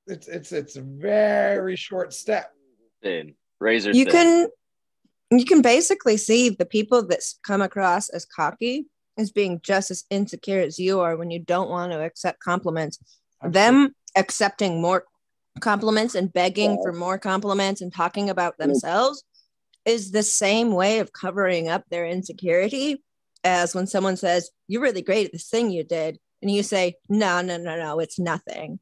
it's 0.06 0.28
it's 0.28 0.52
it's 0.52 0.76
a 0.76 0.82
very 0.82 1.78
short 1.78 2.12
step. 2.12 2.52
Thin. 3.02 3.36
Razor 3.62 3.92
you 3.92 4.04
thin. 4.04 4.12
can 4.12 4.48
you 5.32 5.46
can 5.46 5.62
basically 5.62 6.18
see 6.18 6.50
the 6.50 6.66
people 6.66 7.06
that 7.08 7.22
come 7.46 7.62
across 7.62 8.10
as 8.10 8.26
cocky 8.26 8.88
as 9.18 9.32
being 9.32 9.60
just 9.62 9.92
as 9.92 10.06
insecure 10.10 10.62
as 10.62 10.80
you 10.80 11.02
are 11.02 11.18
when 11.18 11.30
you 11.30 11.40
don't 11.40 11.70
want 11.70 11.92
to 11.92 12.02
accept 12.02 12.40
compliments. 12.40 13.00
Absolutely. 13.44 13.60
Them 13.60 13.96
accepting 14.16 14.82
more 14.82 15.06
compliments 15.60 16.16
and 16.16 16.32
begging 16.32 16.72
yeah. 16.72 16.78
for 16.82 16.94
more 16.94 17.18
compliments 17.18 17.82
and 17.82 17.94
talking 17.94 18.30
about 18.30 18.58
themselves 18.58 19.24
is 19.86 20.12
the 20.12 20.24
same 20.24 20.72
way 20.72 21.00
of 21.00 21.14
covering 21.14 21.68
up 21.68 21.84
their 21.90 22.06
insecurity 22.06 23.04
as 23.44 23.76
when 23.76 23.88
someone 23.88 24.18
says, 24.18 24.50
You're 24.68 24.82
really 24.82 25.02
great 25.02 25.28
at 25.28 25.32
this 25.32 25.50
thing 25.50 25.70
you 25.70 25.84
did. 25.84 26.18
And 26.42 26.50
you 26.50 26.64
say, 26.64 26.96
No, 27.08 27.42
no, 27.42 27.58
no, 27.58 27.78
no, 27.78 28.00
it's 28.00 28.20
nothing. 28.20 28.80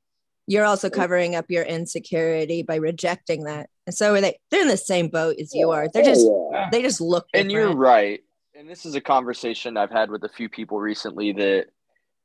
You're 0.48 0.66
also 0.66 0.90
covering 0.90 1.36
up 1.36 1.46
your 1.50 1.64
insecurity 1.64 2.64
by 2.64 2.76
rejecting 2.76 3.44
that. 3.44 3.70
And 3.86 3.94
so 3.96 4.14
are 4.14 4.22
they 4.22 4.40
they're 4.50 4.62
in 4.62 4.68
the 4.68 4.78
same 4.78 5.10
boat 5.10 5.36
as 5.40 5.54
you 5.54 5.72
are. 5.72 5.88
They're 5.94 6.04
just 6.04 6.26
Oh, 6.26 6.50
yeah. 6.54 6.70
they 6.72 6.82
just 6.82 7.02
look 7.02 7.28
and 7.34 7.52
you're 7.52 7.76
right. 7.76 8.22
And 8.56 8.68
this 8.68 8.86
is 8.86 8.96
a 8.96 9.02
conversation 9.02 9.78
i've 9.78 9.92
had 9.92 10.10
with 10.10 10.24
a 10.24 10.30
few 10.30 10.50
people 10.50 10.80
recently 10.80 11.32
that 11.34 11.68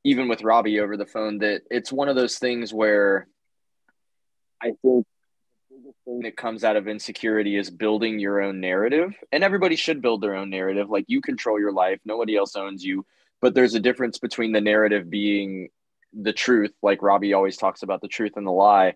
even 0.04 0.28
with 0.28 0.42
robbie 0.42 0.80
over 0.80 0.96
the 0.96 1.04
phone 1.06 1.38
that 1.38 1.62
it's 1.70 1.92
one 1.92 2.08
of 2.08 2.16
those 2.16 2.38
things 2.38 2.72
where 2.72 3.26
I 4.62 4.66
think 4.66 4.78
the 4.82 5.04
biggest 5.70 5.98
thing 6.04 6.18
when 6.18 6.26
it 6.26 6.36
comes 6.36 6.62
out 6.62 6.76
of 6.76 6.86
insecurity 6.86 7.56
is 7.56 7.68
building 7.68 8.18
your 8.20 8.40
own 8.40 8.60
narrative. 8.60 9.12
And 9.32 9.42
everybody 9.42 9.74
should 9.74 10.00
build 10.00 10.20
their 10.20 10.36
own 10.36 10.50
narrative. 10.50 10.88
Like 10.88 11.04
you 11.08 11.20
control 11.20 11.58
your 11.58 11.72
life. 11.72 11.98
Nobody 12.04 12.36
else 12.36 12.54
owns 12.54 12.84
you. 12.84 13.04
But 13.40 13.54
there's 13.54 13.74
a 13.74 13.80
difference 13.80 14.18
between 14.18 14.52
the 14.52 14.60
narrative 14.60 15.10
being 15.10 15.68
the 16.12 16.32
truth 16.32 16.72
like 16.82 17.02
robbie 17.02 17.32
always 17.32 17.56
talks 17.56 17.82
about 17.82 18.00
the 18.00 18.08
truth 18.08 18.32
and 18.36 18.46
the 18.46 18.50
lie 18.50 18.94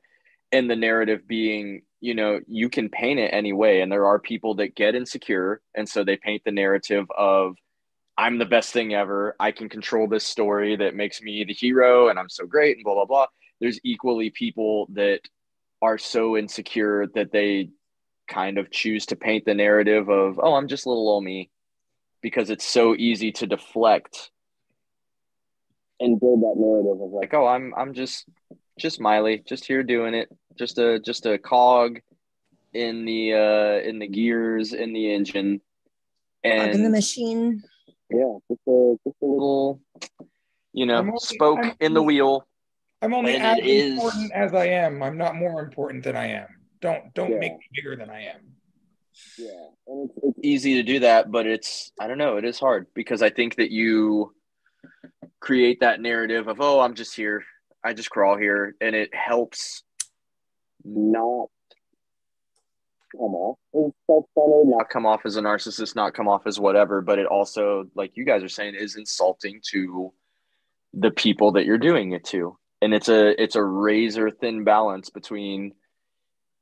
and 0.53 0.71
the 0.71 0.77
narrative 0.77 1.27
being 1.27 1.83
you 2.01 2.15
know 2.15 2.41
you 2.47 2.69
can 2.69 2.89
paint 2.89 3.19
it 3.19 3.29
any 3.33 3.53
way 3.53 3.81
and 3.81 3.91
there 3.91 4.07
are 4.07 4.19
people 4.19 4.55
that 4.55 4.75
get 4.75 4.95
insecure 4.95 5.61
and 5.75 5.89
so 5.89 6.05
they 6.05 6.17
paint 6.17 6.43
the 6.45 6.53
narrative 6.53 7.07
of 7.17 7.57
i'm 8.19 8.39
the 8.39 8.45
best 8.45 8.73
thing 8.73 8.95
ever. 8.95 9.37
I 9.39 9.51
can 9.53 9.69
control 9.69 10.09
this 10.09 10.25
story 10.25 10.77
that 10.77 10.95
makes 10.95 11.21
me 11.21 11.45
the 11.45 11.53
hero 11.53 12.09
and 12.09 12.19
i'm 12.19 12.29
so 12.29 12.47
great 12.47 12.77
and 12.77 12.85
blah 12.85 12.95
blah 12.95 13.05
blah. 13.05 13.27
There's 13.61 13.81
equally 13.85 14.31
people 14.31 14.87
that 14.93 15.21
are 15.81 15.99
so 15.99 16.37
insecure 16.37 17.07
that 17.15 17.33
they 17.33 17.71
kind 18.29 18.59
of 18.59 18.71
choose 18.71 19.07
to 19.07 19.17
paint 19.17 19.45
the 19.45 19.55
narrative 19.55 20.09
of 20.09 20.41
oh 20.43 20.55
i'm 20.55 20.69
just 20.69 20.87
little 20.87 21.09
old 21.09 21.25
me 21.25 21.51
because 22.23 22.51
it's 22.51 22.67
so 22.67 22.95
easy 22.97 23.31
to 23.33 23.47
deflect 23.47 24.31
and 26.01 26.21
build 26.21 26.41
that 26.43 26.55
narrative 26.57 27.01
of 27.01 27.11
like, 27.11 27.33
like 27.33 27.35
oh 27.35 27.47
i'm 27.47 27.73
i'm 27.77 27.95
just 27.95 28.27
just 28.79 29.01
miley 29.01 29.43
just 29.47 29.65
here 29.65 29.83
doing 29.83 30.15
it 30.15 30.29
just 30.59 30.79
a 30.79 30.99
just 31.01 31.27
a 31.27 31.39
cog 31.39 32.01
in 32.75 33.05
the 33.05 33.33
uh 33.33 33.89
in 33.89 33.99
the 33.99 34.07
gears 34.07 34.73
in 34.73 34.93
the 34.93 35.13
engine 35.13 35.61
Plug 36.45 36.69
in 36.75 36.83
the 36.85 36.91
machine. 36.91 37.63
yeah, 38.11 38.35
just 38.49 38.61
a 38.69 38.95
just 39.05 39.17
a 39.21 39.25
little. 39.27 39.81
little 39.81 39.81
you 40.73 40.87
know 40.87 40.99
only- 40.99 41.13
spoke 41.19 41.59
I'm 41.63 41.73
in 41.81 41.93
the 41.95 42.03
wheel 42.03 42.47
I'm 43.03 43.13
only 43.15 43.35
as 43.37 43.59
it 43.59 43.67
is- 43.67 43.93
important 43.93 44.33
as 44.33 44.55
I 44.55 44.67
am. 44.67 45.03
I'm 45.03 45.19
not 45.19 45.35
more 45.37 45.61
important 45.61 46.03
than 46.05 46.17
I 46.17 46.29
am. 46.29 46.47
Don't 46.81 47.13
don't 47.15 47.33
Yeah. 47.33 47.39
make 47.39 47.53
me 47.53 47.65
bigger 47.75 47.97
than 47.97 48.11
I 48.11 48.23
am. 48.27 48.41
Yeah, 49.39 49.49
and 49.89 50.09
it's, 50.11 50.19
it's 50.23 50.39
easy 50.43 50.75
to 50.75 50.83
do 50.83 51.01
that, 51.01 51.31
but 51.33 51.47
it's 51.47 51.91
I 52.01 52.07
don't 52.07 52.19
know, 52.19 52.37
it 52.37 52.45
is 52.45 52.59
hard 52.61 52.87
because 52.95 53.23
I 53.23 53.31
think 53.31 53.57
that 53.57 53.71
you 53.71 54.35
create 55.47 55.79
that 55.79 56.01
narrative 56.01 56.49
of 56.49 56.61
oh, 56.61 56.81
I'm 56.81 56.97
just 56.97 57.15
here. 57.15 57.45
I 57.85 57.93
just 57.93 58.11
crawl 58.11 58.37
here 58.37 58.75
and 58.81 58.97
it 58.97 59.15
helps 59.15 59.85
not 60.85 61.47
come 63.13 63.33
off 63.33 63.59
as 63.73 63.93
not 64.35 64.91
come 64.91 65.07
off 65.07 65.21
as 65.25 65.37
a 65.37 65.41
narcissist, 65.41 65.95
not 65.95 66.15
come 66.15 66.27
off 66.27 66.49
as 66.49 66.59
whatever, 66.59 67.01
but 67.01 67.21
it 67.21 67.27
also 67.27 67.85
like 67.95 68.17
you 68.17 68.25
guys 68.25 68.43
are 68.43 68.49
saying 68.49 68.75
is 68.75 68.97
insulting 68.97 69.61
to 69.71 70.13
the 70.95 71.13
people 71.13 71.53
that 71.53 71.65
you're 71.65 71.79
doing 71.79 72.11
it 72.11 72.25
to. 72.25 72.59
And 72.83 72.93
it's 72.93 73.09
a 73.09 73.41
it's 73.41 73.55
a 73.55 73.63
razor 73.63 74.33
thin 74.33 74.65
balance 74.65 75.11
between 75.11 75.75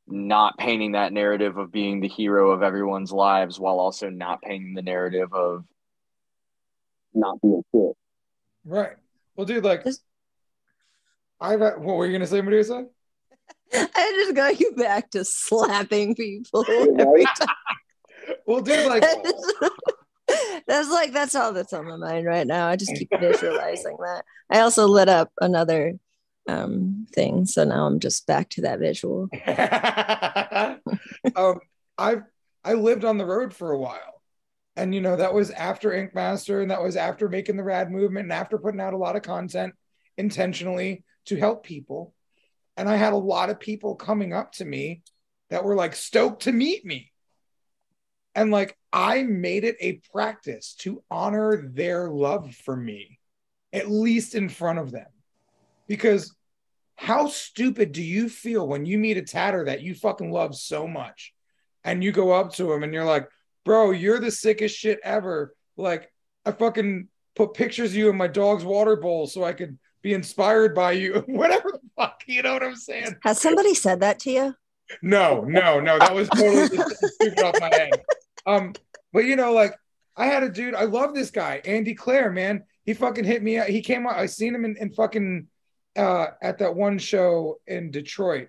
not 0.06 0.58
painting 0.58 0.92
that 0.92 1.14
narrative 1.14 1.56
of 1.56 1.72
being 1.72 2.00
the 2.00 2.08
hero 2.08 2.50
of 2.50 2.62
everyone's 2.62 3.12
lives 3.12 3.58
while 3.58 3.80
also 3.80 4.10
not 4.10 4.42
painting 4.42 4.74
the 4.74 4.82
narrative 4.82 5.32
of 5.32 5.64
not 7.14 7.40
being 7.40 7.64
fit. 7.72 7.96
Right. 8.64 8.96
Well, 9.36 9.46
dude, 9.46 9.64
like 9.64 9.84
Just- 9.84 10.02
I've 11.40 11.60
what 11.60 11.96
were 11.96 12.06
you 12.06 12.12
gonna 12.12 12.26
say, 12.26 12.40
Medusa? 12.40 12.86
I 13.74 14.12
just 14.24 14.34
got 14.34 14.60
you 14.60 14.72
back 14.72 15.10
to 15.10 15.24
slapping 15.24 16.14
people 16.14 16.64
Right? 16.68 17.00
every 17.00 17.24
time. 17.24 17.48
Well, 18.46 18.60
dude, 18.60 18.86
like 18.88 19.02
that's 20.66 20.90
like 20.90 21.12
that's 21.12 21.34
all 21.34 21.52
that's 21.52 21.72
on 21.72 21.86
my 21.86 21.96
mind 21.96 22.26
right 22.26 22.46
now. 22.46 22.68
I 22.68 22.76
just 22.76 22.94
keep 22.94 23.10
visualizing 23.18 23.96
that. 24.00 24.24
I 24.50 24.60
also 24.60 24.86
lit 24.86 25.08
up 25.08 25.32
another 25.40 25.94
um 26.48 27.06
thing, 27.14 27.46
so 27.46 27.64
now 27.64 27.86
I'm 27.86 28.00
just 28.00 28.26
back 28.26 28.48
to 28.50 28.62
that 28.62 28.78
visual. 28.78 29.28
um, 31.36 31.60
I've 31.98 32.22
I 32.64 32.72
lived 32.74 33.04
on 33.04 33.18
the 33.18 33.26
road 33.26 33.52
for 33.52 33.72
a 33.72 33.78
while, 33.78 34.13
and 34.76 34.94
you 34.94 35.00
know 35.00 35.16
that 35.16 35.34
was 35.34 35.50
after 35.50 35.92
Ink 35.92 36.14
Master, 36.14 36.60
and 36.60 36.70
that 36.70 36.82
was 36.82 36.96
after 36.96 37.28
making 37.28 37.56
the 37.56 37.62
Rad 37.62 37.90
movement, 37.90 38.24
and 38.24 38.32
after 38.32 38.58
putting 38.58 38.80
out 38.80 38.94
a 38.94 38.98
lot 38.98 39.16
of 39.16 39.22
content 39.22 39.74
intentionally 40.16 41.04
to 41.26 41.36
help 41.36 41.64
people. 41.64 42.14
And 42.76 42.88
I 42.88 42.96
had 42.96 43.12
a 43.12 43.16
lot 43.16 43.50
of 43.50 43.60
people 43.60 43.94
coming 43.94 44.32
up 44.32 44.52
to 44.52 44.64
me 44.64 45.02
that 45.50 45.64
were 45.64 45.76
like 45.76 45.94
stoked 45.94 46.42
to 46.42 46.52
meet 46.52 46.84
me, 46.84 47.12
and 48.34 48.50
like 48.50 48.76
I 48.92 49.22
made 49.22 49.64
it 49.64 49.76
a 49.80 50.00
practice 50.12 50.74
to 50.80 51.02
honor 51.10 51.70
their 51.72 52.10
love 52.10 52.54
for 52.54 52.76
me, 52.76 53.18
at 53.72 53.90
least 53.90 54.34
in 54.34 54.48
front 54.48 54.78
of 54.78 54.90
them, 54.90 55.06
because 55.86 56.34
how 56.96 57.26
stupid 57.26 57.92
do 57.92 58.02
you 58.02 58.28
feel 58.28 58.66
when 58.66 58.86
you 58.86 58.98
meet 58.98 59.16
a 59.16 59.22
tatter 59.22 59.64
that 59.64 59.82
you 59.82 59.94
fucking 59.94 60.30
love 60.30 60.54
so 60.54 60.86
much 60.86 61.34
and 61.82 62.04
you 62.04 62.12
go 62.12 62.30
up 62.30 62.52
to 62.54 62.72
him 62.72 62.84
and 62.84 62.94
you're 62.94 63.04
like, 63.04 63.28
bro, 63.64 63.90
you're 63.90 64.20
the 64.20 64.30
sickest 64.30 64.76
shit 64.76 65.00
ever. 65.02 65.54
Like, 65.76 66.10
I 66.44 66.52
fucking 66.52 67.08
put 67.34 67.54
pictures 67.54 67.90
of 67.90 67.96
you 67.96 68.10
in 68.10 68.16
my 68.16 68.28
dog's 68.28 68.64
water 68.64 68.96
bowl 68.96 69.26
so 69.26 69.44
I 69.44 69.52
could 69.52 69.78
be 70.02 70.14
inspired 70.14 70.74
by 70.74 70.92
you. 70.92 71.24
Whatever 71.26 71.72
the 71.72 71.80
fuck, 71.96 72.22
you 72.26 72.42
know 72.42 72.52
what 72.52 72.62
I'm 72.62 72.76
saying? 72.76 73.16
Has 73.22 73.40
somebody 73.40 73.74
said 73.74 74.00
that 74.00 74.20
to 74.20 74.30
you? 74.30 74.54
No, 75.02 75.42
no, 75.42 75.80
no. 75.80 75.98
That 75.98 76.14
was 76.14 76.28
totally 76.28 76.66
stupid 77.06 77.42
off 77.42 77.60
my 77.60 77.74
head. 77.74 77.90
Um, 78.46 78.74
but 79.12 79.24
you 79.24 79.36
know, 79.36 79.52
like 79.52 79.74
I 80.16 80.26
had 80.26 80.42
a 80.42 80.50
dude, 80.50 80.74
I 80.74 80.84
love 80.84 81.14
this 81.14 81.30
guy, 81.30 81.62
Andy 81.64 81.94
Clare, 81.94 82.30
man. 82.30 82.64
He 82.84 82.92
fucking 82.92 83.24
hit 83.24 83.42
me 83.42 83.58
out. 83.58 83.68
He 83.68 83.80
came 83.80 84.06
out, 84.06 84.16
I 84.16 84.26
seen 84.26 84.54
him 84.54 84.64
in, 84.64 84.76
in 84.76 84.92
fucking 84.92 85.48
uh 85.96 86.26
at 86.42 86.58
that 86.58 86.74
one 86.74 86.98
show 86.98 87.60
in 87.66 87.90
Detroit, 87.90 88.48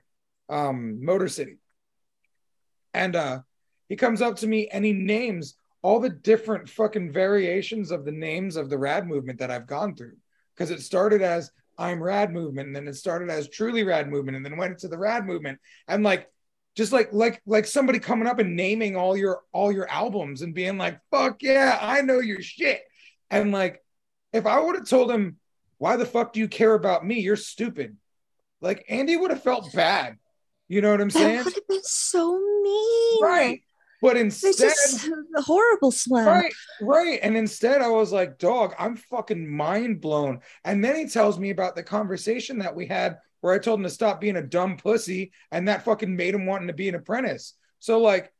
um, 0.49 1.03
Motor 1.03 1.29
City. 1.29 1.57
And 2.93 3.15
uh 3.15 3.39
he 3.89 3.95
comes 3.95 4.21
up 4.21 4.37
to 4.37 4.47
me 4.47 4.67
and 4.67 4.83
he 4.83 4.93
names 4.93 5.55
all 5.81 5.99
the 5.99 6.09
different 6.09 6.69
fucking 6.69 7.11
variations 7.11 7.91
of 7.91 8.05
the 8.05 8.11
names 8.11 8.55
of 8.55 8.69
the 8.69 8.77
rad 8.77 9.07
movement 9.07 9.39
that 9.39 9.51
I've 9.51 9.67
gone 9.67 9.95
through. 9.95 10.15
Because 10.55 10.71
it 10.71 10.81
started 10.81 11.21
as 11.21 11.51
I'm 11.77 12.01
rad 12.01 12.31
movement, 12.31 12.67
and 12.67 12.75
then 12.75 12.87
it 12.87 12.95
started 12.95 13.29
as 13.29 13.49
truly 13.49 13.83
rad 13.83 14.09
movement, 14.09 14.37
and 14.37 14.45
then 14.45 14.57
went 14.57 14.71
into 14.71 14.87
the 14.87 14.97
rad 14.97 15.25
movement. 15.25 15.59
And 15.87 16.03
like 16.03 16.29
just 16.75 16.91
like 16.91 17.09
like 17.13 17.41
like 17.45 17.65
somebody 17.65 17.99
coming 17.99 18.27
up 18.27 18.39
and 18.39 18.55
naming 18.55 18.95
all 18.95 19.17
your 19.17 19.41
all 19.51 19.71
your 19.71 19.89
albums 19.89 20.41
and 20.41 20.53
being 20.53 20.77
like 20.77 20.99
fuck 21.09 21.41
yeah 21.41 21.79
i 21.81 22.01
know 22.01 22.19
your 22.19 22.41
shit 22.41 22.81
and 23.31 23.51
like 23.51 23.81
if 24.33 24.45
i 24.45 24.59
would 24.59 24.75
have 24.75 24.87
told 24.87 25.09
him 25.09 25.37
why 25.77 25.95
the 25.95 26.05
fuck 26.05 26.33
do 26.33 26.39
you 26.39 26.47
care 26.47 26.73
about 26.73 27.05
me 27.05 27.19
you're 27.19 27.35
stupid 27.35 27.95
like 28.61 28.85
andy 28.89 29.15
would 29.15 29.31
have 29.31 29.43
felt 29.43 29.71
bad 29.73 30.17
you 30.67 30.81
know 30.81 30.91
what 30.91 31.01
i'm 31.01 31.09
saying? 31.09 31.37
That 31.37 31.45
would 31.45 31.53
have 31.53 31.67
been 31.67 31.83
so 31.83 32.37
mean. 32.37 33.23
right 33.23 33.61
but 34.01 34.17
instead 34.17 34.55
just 34.57 35.07
a 35.07 35.41
horrible 35.41 35.91
slap. 35.91 36.27
Right, 36.27 36.53
right. 36.81 37.19
And 37.21 37.35
instead, 37.35 37.81
I 37.81 37.89
was 37.89 38.11
like, 38.11 38.37
dog, 38.37 38.75
I'm 38.77 38.95
fucking 38.95 39.49
mind 39.49 40.01
blown. 40.01 40.41
And 40.63 40.83
then 40.83 40.95
he 40.95 41.07
tells 41.07 41.39
me 41.39 41.49
about 41.49 41.75
the 41.75 41.83
conversation 41.83 42.59
that 42.59 42.75
we 42.75 42.85
had 42.87 43.17
where 43.41 43.53
I 43.53 43.59
told 43.59 43.79
him 43.79 43.83
to 43.83 43.89
stop 43.89 44.19
being 44.19 44.37
a 44.37 44.41
dumb 44.41 44.77
pussy, 44.77 45.31
and 45.51 45.67
that 45.67 45.85
fucking 45.85 46.15
made 46.15 46.33
him 46.33 46.45
wanting 46.45 46.67
to 46.67 46.73
be 46.73 46.89
an 46.89 46.95
apprentice. 46.95 47.53
So, 47.79 47.99
like, 47.99 48.31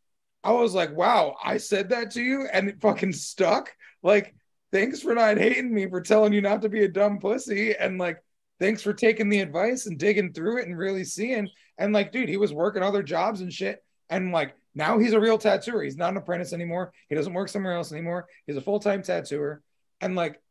I 0.44 0.52
was 0.52 0.76
like, 0.76 0.96
wow, 0.96 1.36
I 1.44 1.58
said 1.58 1.90
that 1.90 2.12
to 2.12 2.22
you 2.22 2.48
and 2.52 2.70
it 2.70 2.80
fucking 2.80 3.14
stuck. 3.14 3.74
Like, 4.04 4.36
thanks 4.72 5.02
for 5.02 5.16
not 5.16 5.40
hating 5.40 5.74
me 5.74 5.90
for 5.90 6.02
telling 6.02 6.34
you 6.34 6.42
not 6.42 6.62
to 6.62 6.70
be 6.70 6.84
a 6.84 6.88
dumb 6.88 7.18
pussy. 7.18 7.76
And 7.76 7.98
like, 7.98 8.18
thanks 8.60 8.84
for 8.84 8.94
taking 8.94 9.30
the 9.30 9.40
advice 9.40 9.88
and 9.88 9.98
digging 9.98 10.34
through 10.34 10.60
it 10.60 10.68
and 10.68 10.78
really 10.78 11.04
seeing. 11.04 11.50
And 11.80 11.94
like, 11.94 12.12
dude, 12.12 12.30
he 12.30 12.38
was 12.38 12.54
working 12.54 12.84
other 12.84 13.02
jobs 13.02 13.42
and 13.42 13.52
shit. 13.52 13.84
And 14.08 14.32
like, 14.32 14.56
now 14.76 15.00
he's 15.00 15.14
a 15.14 15.20
real 15.20 15.38
tattooer. 15.38 15.84
He's 15.84 15.98
not 15.98 16.12
an 16.12 16.18
apprentice 16.18 16.54
anymore. 16.54 16.92
He 17.08 17.16
doesn't 17.16 17.34
work 17.34 17.48
somewhere 17.48 17.74
else 17.74 17.92
anymore. 17.94 18.28
He's 18.46 18.58
a 18.58 18.62
full 18.62 18.80
time 18.80 19.02
tattooer. 19.02 19.62
And 20.02 20.16
like, 20.16 20.42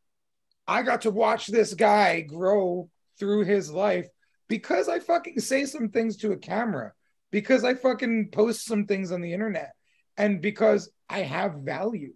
I 0.67 0.81
got 0.81 1.01
to 1.01 1.11
watch 1.11 1.47
this 1.47 1.75
guy 1.75 2.21
grow 2.21 2.89
through 3.19 3.45
his 3.45 3.71
life 3.71 4.07
because 4.47 4.89
I 4.89 4.99
fucking 4.99 5.39
say 5.39 5.65
some 5.65 5.89
things 5.89 6.17
to 6.17 6.31
a 6.31 6.37
camera, 6.37 6.93
because 7.31 7.63
I 7.63 7.75
fucking 7.75 8.29
post 8.31 8.65
some 8.65 8.85
things 8.85 9.11
on 9.11 9.21
the 9.21 9.33
internet, 9.33 9.73
and 10.17 10.41
because 10.41 10.89
I 11.09 11.19
have 11.19 11.55
value. 11.55 12.13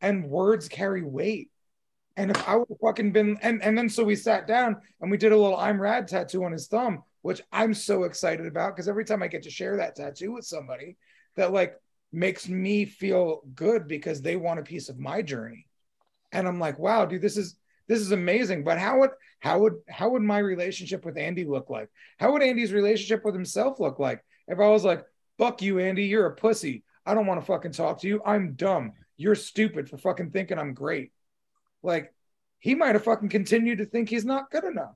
And 0.00 0.24
words 0.24 0.68
carry 0.68 1.02
weight. 1.02 1.50
And 2.16 2.32
if 2.32 2.48
I 2.48 2.56
would 2.56 2.68
have 2.68 2.78
fucking 2.82 3.12
been, 3.12 3.38
and, 3.40 3.62
and 3.62 3.78
then 3.78 3.88
so 3.88 4.02
we 4.02 4.16
sat 4.16 4.48
down 4.48 4.76
and 5.00 5.10
we 5.10 5.16
did 5.16 5.30
a 5.30 5.36
little 5.36 5.56
I'm 5.56 5.80
rad 5.80 6.08
tattoo 6.08 6.44
on 6.44 6.50
his 6.50 6.66
thumb, 6.66 7.04
which 7.22 7.42
I'm 7.52 7.74
so 7.74 8.04
excited 8.04 8.46
about 8.46 8.74
because 8.74 8.88
every 8.88 9.04
time 9.04 9.22
I 9.22 9.28
get 9.28 9.44
to 9.44 9.50
share 9.50 9.76
that 9.76 9.96
tattoo 9.96 10.32
with 10.32 10.44
somebody, 10.44 10.96
that 11.36 11.52
like 11.52 11.74
makes 12.12 12.48
me 12.48 12.84
feel 12.84 13.42
good 13.54 13.88
because 13.88 14.20
they 14.20 14.36
want 14.36 14.60
a 14.60 14.64
piece 14.64 14.88
of 14.88 14.98
my 14.98 15.22
journey. 15.22 15.66
And 16.32 16.46
I'm 16.46 16.60
like, 16.60 16.78
wow, 16.78 17.06
dude, 17.06 17.22
this 17.22 17.36
is 17.36 17.56
this 17.88 18.00
is 18.00 18.12
amazing. 18.12 18.64
But 18.64 18.78
how 18.78 19.00
would 19.00 19.10
how 19.40 19.60
would 19.60 19.74
how 19.88 20.10
would 20.10 20.22
my 20.22 20.38
relationship 20.38 21.04
with 21.04 21.16
Andy 21.16 21.44
look 21.44 21.70
like? 21.70 21.88
How 22.18 22.32
would 22.32 22.42
Andy's 22.42 22.72
relationship 22.72 23.24
with 23.24 23.34
himself 23.34 23.80
look 23.80 23.98
like 23.98 24.24
if 24.48 24.58
I 24.58 24.68
was 24.68 24.84
like, 24.84 25.04
fuck 25.38 25.62
you, 25.62 25.78
Andy, 25.78 26.04
you're 26.04 26.26
a 26.26 26.34
pussy. 26.34 26.84
I 27.04 27.14
don't 27.14 27.26
want 27.26 27.40
to 27.40 27.46
fucking 27.46 27.72
talk 27.72 28.00
to 28.00 28.08
you. 28.08 28.22
I'm 28.24 28.54
dumb. 28.54 28.92
You're 29.16 29.34
stupid 29.34 29.88
for 29.88 29.98
fucking 29.98 30.30
thinking 30.30 30.58
I'm 30.58 30.74
great. 30.74 31.12
Like 31.82 32.12
he 32.58 32.74
might 32.74 32.94
have 32.94 33.04
fucking 33.04 33.28
continued 33.28 33.78
to 33.78 33.86
think 33.86 34.08
he's 34.08 34.24
not 34.24 34.50
good 34.50 34.64
enough. 34.64 34.94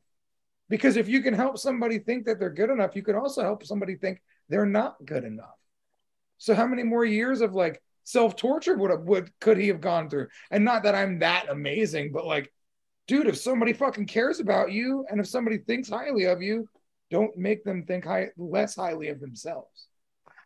Because 0.68 0.96
if 0.96 1.08
you 1.08 1.22
can 1.22 1.34
help 1.34 1.58
somebody 1.58 1.98
think 1.98 2.26
that 2.26 2.40
they're 2.40 2.50
good 2.50 2.70
enough, 2.70 2.96
you 2.96 3.02
can 3.02 3.14
also 3.14 3.42
help 3.42 3.64
somebody 3.64 3.96
think 3.96 4.20
they're 4.48 4.66
not 4.66 4.96
good 5.04 5.24
enough. 5.24 5.56
So 6.38 6.54
how 6.54 6.66
many 6.66 6.82
more 6.82 7.04
years 7.04 7.40
of 7.40 7.54
like 7.54 7.80
self 8.04 8.36
torture 8.36 8.76
would 8.76 8.90
have 8.90 9.02
would 9.02 9.30
could 9.40 9.58
he 9.58 9.68
have 9.68 9.80
gone 9.80 10.10
through? 10.10 10.28
And 10.50 10.64
not 10.64 10.82
that 10.82 10.94
I'm 10.94 11.20
that 11.20 11.48
amazing, 11.48 12.12
but 12.12 12.26
like, 12.26 12.52
dude, 13.06 13.28
if 13.28 13.36
somebody 13.36 13.72
fucking 13.72 14.06
cares 14.06 14.40
about 14.40 14.72
you 14.72 15.06
and 15.08 15.20
if 15.20 15.26
somebody 15.26 15.58
thinks 15.58 15.88
highly 15.88 16.24
of 16.24 16.42
you, 16.42 16.68
don't 17.10 17.36
make 17.36 17.64
them 17.64 17.84
think 17.84 18.04
high, 18.04 18.28
less 18.36 18.74
highly 18.74 19.08
of 19.08 19.20
themselves. 19.20 19.86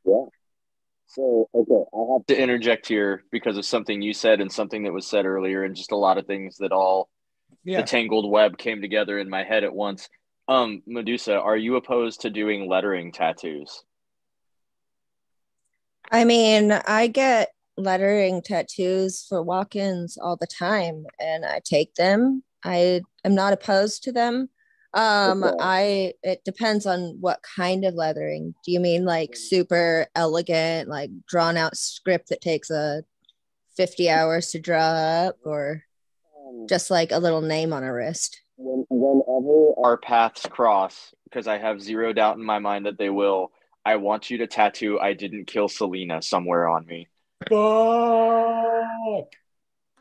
Yeah. 0.05 0.25
So 1.07 1.49
okay, 1.53 1.85
I 1.93 2.13
have 2.13 2.27
to 2.27 2.41
interject 2.41 2.87
here 2.87 3.25
because 3.33 3.57
of 3.57 3.65
something 3.65 4.01
you 4.01 4.13
said 4.13 4.41
and 4.41 4.53
something 4.53 4.85
that 4.85 4.93
was 4.93 5.07
said 5.07 5.27
earlier, 5.27 5.65
and 5.65 5.75
just 5.75 5.93
a 5.93 5.97
lot 5.97 6.19
of 6.19 6.27
things 6.27 6.59
that 6.59 6.71
all 6.73 7.09
Yeah. 7.65 7.81
the 7.81 7.87
tangled 7.87 8.31
web 8.31 8.57
came 8.57 8.81
together 8.81 9.19
in 9.19 9.29
my 9.29 9.45
head 9.45 9.65
at 9.65 9.75
once. 9.75 10.09
Um, 10.49 10.83
Medusa, 10.87 11.39
are 11.39 11.57
you 11.57 11.77
opposed 11.77 12.23
to 12.23 12.31
doing 12.31 12.69
lettering 12.69 13.13
tattoos? 13.13 13.85
I 16.11 16.25
mean, 16.25 16.73
I 16.73 17.07
get 17.07 17.51
lettering 17.77 18.43
tattoos 18.43 19.25
for 19.29 19.43
walk 19.43 19.77
ins 19.77 20.19
all 20.19 20.37
the 20.37 20.47
time 20.47 21.07
and 21.21 21.45
I 21.45 21.61
take 21.65 21.95
them. 21.95 22.43
I 22.65 23.03
am 23.25 23.35
not 23.35 23.53
opposed 23.53 24.03
to 24.05 24.13
them. 24.13 24.49
Um, 24.93 25.45
Okay. 25.45 25.57
I 25.61 26.13
it 26.25 26.43
depends 26.45 26.85
on 26.85 27.17
what 27.21 27.41
kind 27.57 27.85
of 27.85 27.95
lettering. 27.95 28.55
Do 28.65 28.73
you 28.73 28.81
mean 28.81 29.05
like 29.05 29.37
super 29.37 30.07
elegant, 30.17 30.89
like 30.89 31.11
drawn 31.29 31.57
out 31.57 31.77
script 31.77 32.29
that 32.31 32.41
takes 32.41 32.71
a 32.71 33.05
50 33.77 34.11
hours 34.11 34.51
to 34.51 34.59
draw 34.59 34.81
up, 34.81 35.37
or 35.45 35.85
just 36.69 36.91
like 36.91 37.13
a 37.13 37.19
little 37.19 37.43
name 37.43 37.73
on 37.73 37.85
a 37.85 37.93
wrist? 37.93 38.41
when, 38.61 38.85
whenever 38.91 39.73
Our 39.83 39.97
paths 39.97 40.47
cross 40.47 41.15
because 41.25 41.47
I 41.47 41.59
have 41.59 41.81
zero 41.81 42.13
doubt 42.13 42.37
in 42.37 42.45
my 42.45 42.59
mind 42.59 42.87
that 42.87 42.99
they 42.99 43.11
will. 43.11 43.53
I 43.85 43.97
want 43.97 44.31
you 44.31 44.39
to 44.39 44.47
tattoo 44.47 45.01
I 45.01 45.15
didn't 45.15 45.47
kill 45.47 45.69
Selena 45.69 46.21
somewhere 46.21 46.69
on 46.69 46.85
me. 46.85 47.09
Fuck. 47.49 49.29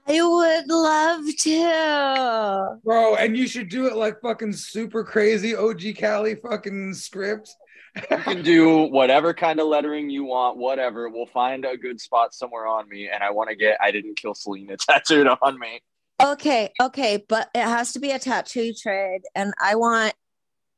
I 0.07 0.21
would 0.21 0.67
love 0.67 1.26
to. 1.39 2.80
Bro, 2.84 3.15
and 3.15 3.38
you 3.38 3.47
should 3.47 3.69
do 3.69 3.85
it 3.85 3.95
like 3.95 4.19
fucking 4.21 4.53
super 4.53 5.03
crazy 5.03 5.55
OG 5.55 5.95
Cali 5.97 6.35
fucking 6.35 6.93
script. 6.95 7.55
You 7.95 8.17
can 8.17 8.43
do 8.43 8.84
whatever 8.89 9.34
kind 9.34 9.59
of 9.59 9.67
lettering 9.67 10.09
you 10.09 10.26
want, 10.26 10.57
whatever. 10.57 11.09
We'll 11.09 11.27
find 11.27 11.63
a 11.63 11.77
good 11.77 12.01
spot 12.01 12.34
somewhere 12.34 12.67
on 12.67 12.89
me, 12.89 13.07
and 13.07 13.23
I 13.23 13.31
want 13.31 13.49
to 13.49 13.55
get 13.55 13.77
I 13.81 13.91
didn't 13.91 14.17
kill 14.17 14.34
Selena 14.34 14.77
tattooed 14.89 15.27
on 15.27 15.59
me. 15.59 15.81
Okay, 16.21 16.71
okay, 16.81 17.23
but 17.29 17.49
it 17.55 17.61
has 17.63 17.93
to 17.93 17.99
be 17.99 18.11
a 18.11 18.19
tattoo 18.19 18.73
trade, 18.73 19.21
and 19.35 19.53
I 19.61 19.75
want 19.75 20.13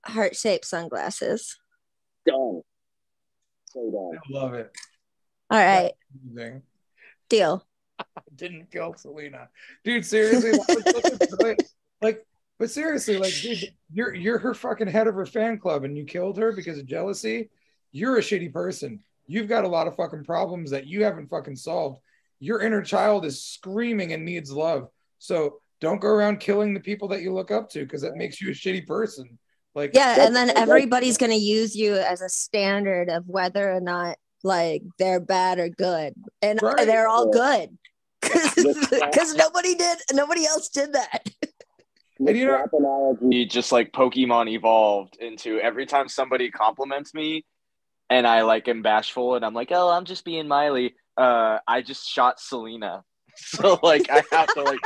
heart 0.06 0.36
shaped 0.36 0.66
sunglasses. 0.66 1.58
done, 2.26 2.62
so 3.66 3.92
done. 3.92 4.18
I 4.18 4.40
love 4.40 4.54
it. 4.54 4.72
All 5.50 5.58
right, 5.58 5.92
Amazing. 6.34 6.62
deal. 7.30 7.66
Didn't 8.36 8.72
kill 8.72 8.94
Selena. 8.96 9.50
Dude, 9.84 10.06
seriously, 10.06 10.52
that 10.52 10.94
was 10.96 11.04
such 11.20 11.32
a 11.34 11.36
good- 11.38 11.66
like, 12.02 12.26
but 12.58 12.70
seriously, 12.72 13.18
like, 13.18 13.34
dude, 13.42 13.74
you're 13.92 14.14
you're 14.14 14.38
her 14.40 14.54
fucking 14.54 14.88
head 14.88 15.08
of 15.08 15.16
her 15.16 15.26
fan 15.26 15.58
club 15.60 15.84
and 15.84 15.98
you 15.98 16.06
killed 16.06 16.38
her 16.38 16.52
because 16.52 16.78
of 16.78 16.86
jealousy. 16.86 17.50
You're 17.92 18.18
a 18.18 18.22
shitty 18.22 18.54
person. 18.54 19.04
You've 19.28 19.50
got 19.50 19.66
a 19.66 19.68
lot 19.68 19.88
of 19.88 19.96
fucking 19.96 20.24
problems 20.24 20.72
that 20.72 20.88
you 20.88 21.04
haven't 21.04 21.30
fucking 21.30 21.56
solved. 21.58 22.00
Your 22.40 22.62
inner 22.62 22.82
child 22.82 23.26
is 23.26 23.44
screaming 23.44 24.14
and 24.14 24.26
needs 24.26 24.52
love. 24.52 24.90
So 25.22 25.60
don't 25.80 26.02
go 26.02 26.08
around 26.08 26.40
killing 26.40 26.74
the 26.74 26.80
people 26.80 27.08
that 27.10 27.22
you 27.22 27.32
look 27.32 27.52
up 27.52 27.70
to 27.70 27.80
because 27.82 28.02
that 28.02 28.16
makes 28.16 28.42
you 28.42 28.50
a 28.50 28.54
shitty 28.54 28.88
person. 28.88 29.38
Like, 29.76 29.92
Yeah, 29.94 30.26
and 30.26 30.36
then 30.36 30.50
everybody's 30.58 31.18
gonna 31.18 31.36
use 31.36 31.76
you 31.76 31.96
as 31.96 32.22
a 32.22 32.28
standard 32.28 33.10
of 33.10 33.28
whether 33.28 33.72
or 33.72 33.80
not 33.80 34.18
like 34.44 34.82
they're 34.98 35.20
bad 35.20 35.60
or 35.60 35.70
good, 35.70 36.16
and 36.42 36.60
Right. 36.62 36.88
they're 36.88 37.08
all 37.08 37.30
good 37.30 37.78
That's- 38.22 38.56
because 38.90 39.36
nobody 39.36 39.76
did, 39.76 40.00
nobody 40.14 40.46
else 40.48 40.70
did 40.70 40.94
that. 40.94 41.30
The 42.20 42.34
you 42.36 42.48
know- 42.48 42.66
analogy, 42.74 43.46
just 43.46 43.72
like 43.72 43.92
Pokemon 43.92 44.50
evolved 44.50 45.18
into 45.18 45.60
every 45.60 45.86
time 45.86 46.08
somebody 46.10 46.50
compliments 46.50 47.14
me, 47.14 47.46
and 48.10 48.26
I 48.26 48.42
like 48.42 48.68
am 48.68 48.82
bashful, 48.82 49.36
and 49.36 49.46
I'm 49.46 49.54
like, 49.54 49.70
oh, 49.72 49.90
I'm 49.90 50.06
just 50.06 50.26
being 50.26 50.48
Miley. 50.48 50.96
Uh, 51.16 51.60
I 51.68 51.82
just 51.84 52.08
shot 52.10 52.40
Selena, 52.40 53.04
so 53.36 53.80
like 53.84 54.10
I 54.10 54.24
have 54.32 54.52
to 54.56 54.64
like. 54.64 54.80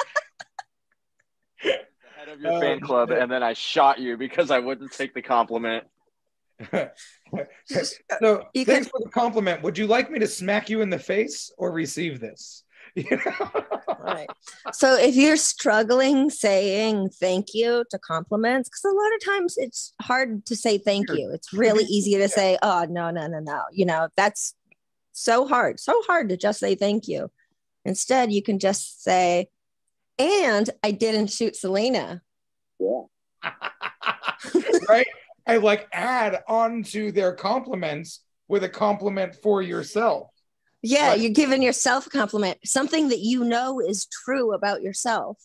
The 1.66 2.20
head 2.20 2.30
of 2.30 2.40
your 2.40 2.54
Oh, 2.54 2.60
fan 2.62 2.80
club, 2.80 3.12
and 3.12 3.32
then 3.32 3.44
I 3.44 3.54
shot 3.54 4.00
you 4.00 4.18
because 4.18 4.52
I 4.52 4.60
wouldn't 4.60 4.92
take 4.92 5.14
the 5.14 5.22
compliment. 5.22 5.86
so 7.66 8.44
You 8.54 8.66
thanks 8.66 8.88
could- 8.88 8.92
for 8.92 9.00
the 9.04 9.10
compliment. 9.14 9.62
Would 9.64 9.78
you 9.78 9.88
like 9.88 10.10
me 10.10 10.20
to 10.20 10.28
smack 10.28 10.70
you 10.70 10.82
in 10.82 10.90
the 10.90 11.00
face 11.00 11.52
or 11.58 11.72
receive 11.72 12.20
this? 12.20 12.64
You 12.98 13.04
know? 13.26 13.50
Right. 14.00 14.30
So 14.72 14.96
if 14.98 15.16
you're 15.18 15.36
struggling 15.36 16.30
saying 16.30 17.10
thank 17.20 17.48
you 17.54 17.84
to 17.90 18.00
compliments, 18.00 18.70
because 18.70 18.86
a 18.86 18.96
lot 18.96 19.14
of 19.16 19.26
times 19.26 19.56
it's 19.58 19.92
hard 20.02 20.46
to 20.46 20.56
say 20.56 20.78
thank 20.78 21.10
Sure. 21.10 21.18
you. 21.18 21.32
It's 21.34 21.52
really 21.52 21.84
easy 21.90 22.16
to 22.16 22.30
say, 22.30 22.58
oh 22.62 22.86
no, 22.90 23.10
no, 23.10 23.28
no, 23.28 23.40
no. 23.40 23.64
You 23.74 23.86
know, 23.86 24.08
that's 24.16 24.56
so 25.12 25.46
hard, 25.46 25.82
so 25.82 26.00
hard 26.08 26.30
to 26.30 26.38
just 26.38 26.60
say 26.60 26.76
thank 26.76 27.10
you. 27.10 27.30
Instead, 27.84 28.32
you 28.32 28.42
can 28.42 28.60
just 28.60 29.04
say, 29.04 29.50
and 30.18 30.70
I 30.84 30.92
didn't 30.92 31.28
shoot 31.28 31.56
Selena. 31.56 32.22
yeah, 32.80 33.02
right? 34.90 35.08
I 35.48 35.58
like 35.58 35.88
add 35.94 36.44
on 36.48 36.84
to 36.84 37.12
their 37.12 37.34
compliments 37.34 38.22
with 38.48 38.64
a 38.64 38.70
compliment 38.70 39.36
for 39.36 39.62
yourself. 39.62 40.30
Yeah, 40.82 41.10
Right. 41.10 41.20
you're 41.20 41.32
giving 41.32 41.62
yourself 41.62 42.08
a 42.08 42.10
compliment, 42.10 42.60
something 42.66 43.10
that 43.10 43.20
you 43.20 43.44
know 43.44 43.80
is 43.80 44.06
true 44.26 44.54
about 44.54 44.82
yourself. 44.82 45.38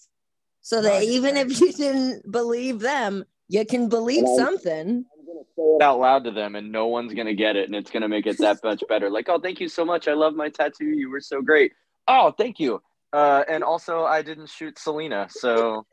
So 0.62 0.82
that 0.82 0.88
Right. 0.88 1.08
even 1.08 1.36
if 1.36 1.60
you 1.60 1.72
didn't 1.72 2.30
believe 2.30 2.80
them, 2.80 3.24
you 3.48 3.64
can 3.64 3.88
believe 3.88 4.18
And 4.24 4.28
I- 4.28 4.36
something. 4.36 4.88
I'm 5.12 5.26
gonna 5.26 5.44
say 5.56 5.62
it. 5.62 5.82
out 5.82 5.98
loud 5.98 6.24
to 6.24 6.30
them 6.30 6.56
and 6.56 6.70
no 6.70 6.86
one's 6.88 7.14
gonna 7.14 7.34
get 7.34 7.56
it 7.56 7.66
and 7.66 7.74
it's 7.74 7.90
gonna 7.90 8.08
make 8.08 8.26
it 8.26 8.36
that 8.38 8.62
much 8.62 8.82
better 8.88 9.08
like 9.10 9.28
oh 9.28 9.38
thank 9.38 9.60
you 9.60 9.68
so 9.68 9.84
much 9.84 10.08
i 10.08 10.12
love 10.12 10.34
my 10.34 10.48
tattoo 10.48 10.84
you 10.86 11.08
were 11.10 11.20
so 11.20 11.40
great 11.40 11.72
oh 12.08 12.30
thank 12.32 12.58
you 12.60 12.82
uh, 13.12 13.42
and 13.48 13.62
also 13.64 14.04
i 14.04 14.22
didn't 14.22 14.48
shoot 14.48 14.78
selena 14.78 15.26
so 15.30 15.84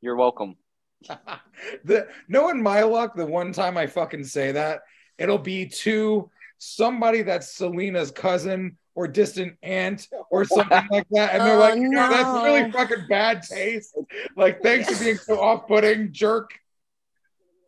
you're 0.00 0.16
welcome 0.16 0.56
the 1.84 2.08
knowing 2.28 2.62
my 2.62 2.82
luck, 2.82 3.14
the 3.14 3.26
one 3.26 3.52
time 3.52 3.76
I 3.76 3.86
fucking 3.86 4.24
say 4.24 4.52
that, 4.52 4.80
it'll 5.18 5.38
be 5.38 5.66
to 5.66 6.30
somebody 6.58 7.22
that's 7.22 7.54
Selena's 7.54 8.10
cousin 8.10 8.76
or 8.94 9.06
distant 9.06 9.56
aunt 9.62 10.08
or 10.30 10.44
something 10.56 10.86
like 10.90 11.06
that. 11.10 11.34
And 11.34 11.42
they're 11.42 11.56
Oh, 11.56 11.60
like, 11.60 11.78
no, 11.78 12.08
that's 12.08 12.44
really 12.44 12.72
fucking 12.72 13.06
bad 13.08 13.42
taste. 13.42 13.96
Like, 14.36 14.62
thanks 14.62 14.90
for 14.90 15.04
being 15.04 15.16
so 15.16 15.38
off-putting, 15.40 16.12
jerk. 16.12 16.58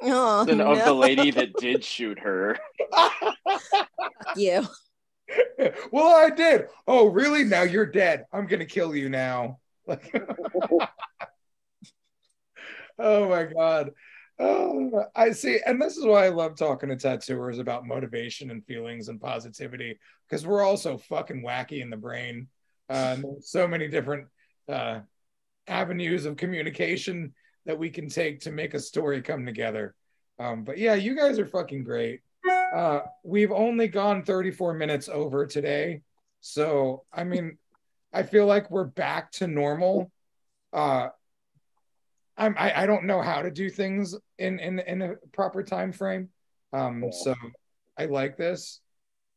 Oh, 0.00 0.46
and 0.48 0.62
of 0.62 0.84
the 0.84 0.94
lady 0.94 1.30
that 1.32 1.54
did 1.58 1.84
shoot 1.84 2.18
her 2.20 2.56
you. 4.36 4.66
well, 5.92 6.14
I 6.16 6.30
did. 6.30 6.66
Oh, 6.86 7.08
really? 7.08 7.44
Now 7.44 7.62
you're 7.62 7.86
dead. 7.86 8.26
I'm 8.32 8.46
gonna 8.46 8.66
kill 8.66 8.94
you 8.94 9.08
now. 9.08 9.58
Like, 9.86 10.14
oh 12.98 13.28
my 13.28 13.44
god. 13.44 13.92
Oh, 14.40 15.04
I 15.16 15.32
see, 15.32 15.58
and 15.66 15.82
this 15.82 15.96
is 15.96 16.04
why 16.04 16.26
I 16.26 16.28
love 16.28 16.56
talking 16.56 16.90
to 16.90 16.96
tattooers 16.96 17.58
about 17.58 17.86
motivation 17.86 18.52
and 18.52 18.64
feelings 18.64 19.08
and 19.08 19.20
positivity 19.20 19.98
because 20.28 20.46
we're 20.46 20.62
all 20.62 20.76
so 20.76 20.96
fucking 20.96 21.42
wacky 21.42 21.82
in 21.82 21.90
the 21.90 21.96
brain. 21.96 22.46
Uh, 22.88 23.16
so 23.40 23.66
many 23.66 23.88
different 23.88 24.28
uh, 24.68 25.00
avenues 25.66 26.24
of 26.24 26.36
communication 26.36 27.34
that 27.66 27.78
we 27.78 27.90
can 27.90 28.08
take 28.08 28.40
to 28.40 28.52
make 28.52 28.74
a 28.74 28.80
story 28.80 29.22
come 29.22 29.44
together. 29.44 29.94
Um, 30.38 30.62
but 30.62 30.78
yeah, 30.78 30.94
you 30.94 31.16
guys 31.16 31.38
are 31.40 31.46
fucking 31.46 31.82
great. 31.82 32.20
Uh, 32.74 33.00
we've 33.22 33.52
only 33.52 33.88
gone 33.88 34.22
34 34.22 34.74
minutes 34.74 35.08
over 35.08 35.46
today. 35.46 36.02
So, 36.40 37.04
I 37.12 37.24
mean, 37.24 37.58
I 38.12 38.22
feel 38.22 38.46
like 38.46 38.70
we're 38.70 38.84
back 38.84 39.32
to 39.32 39.46
normal. 39.46 40.10
Uh, 40.72 41.08
I'm, 42.36 42.54
I, 42.58 42.82
I 42.82 42.86
don't 42.86 43.04
know 43.04 43.20
how 43.20 43.42
to 43.42 43.50
do 43.50 43.68
things 43.68 44.14
in, 44.38 44.60
in, 44.60 44.78
in 44.80 45.02
a 45.02 45.14
proper 45.32 45.62
time 45.62 45.92
frame. 45.92 46.28
Um, 46.72 47.04
so 47.10 47.34
I 47.98 48.04
like 48.04 48.36
this. 48.36 48.80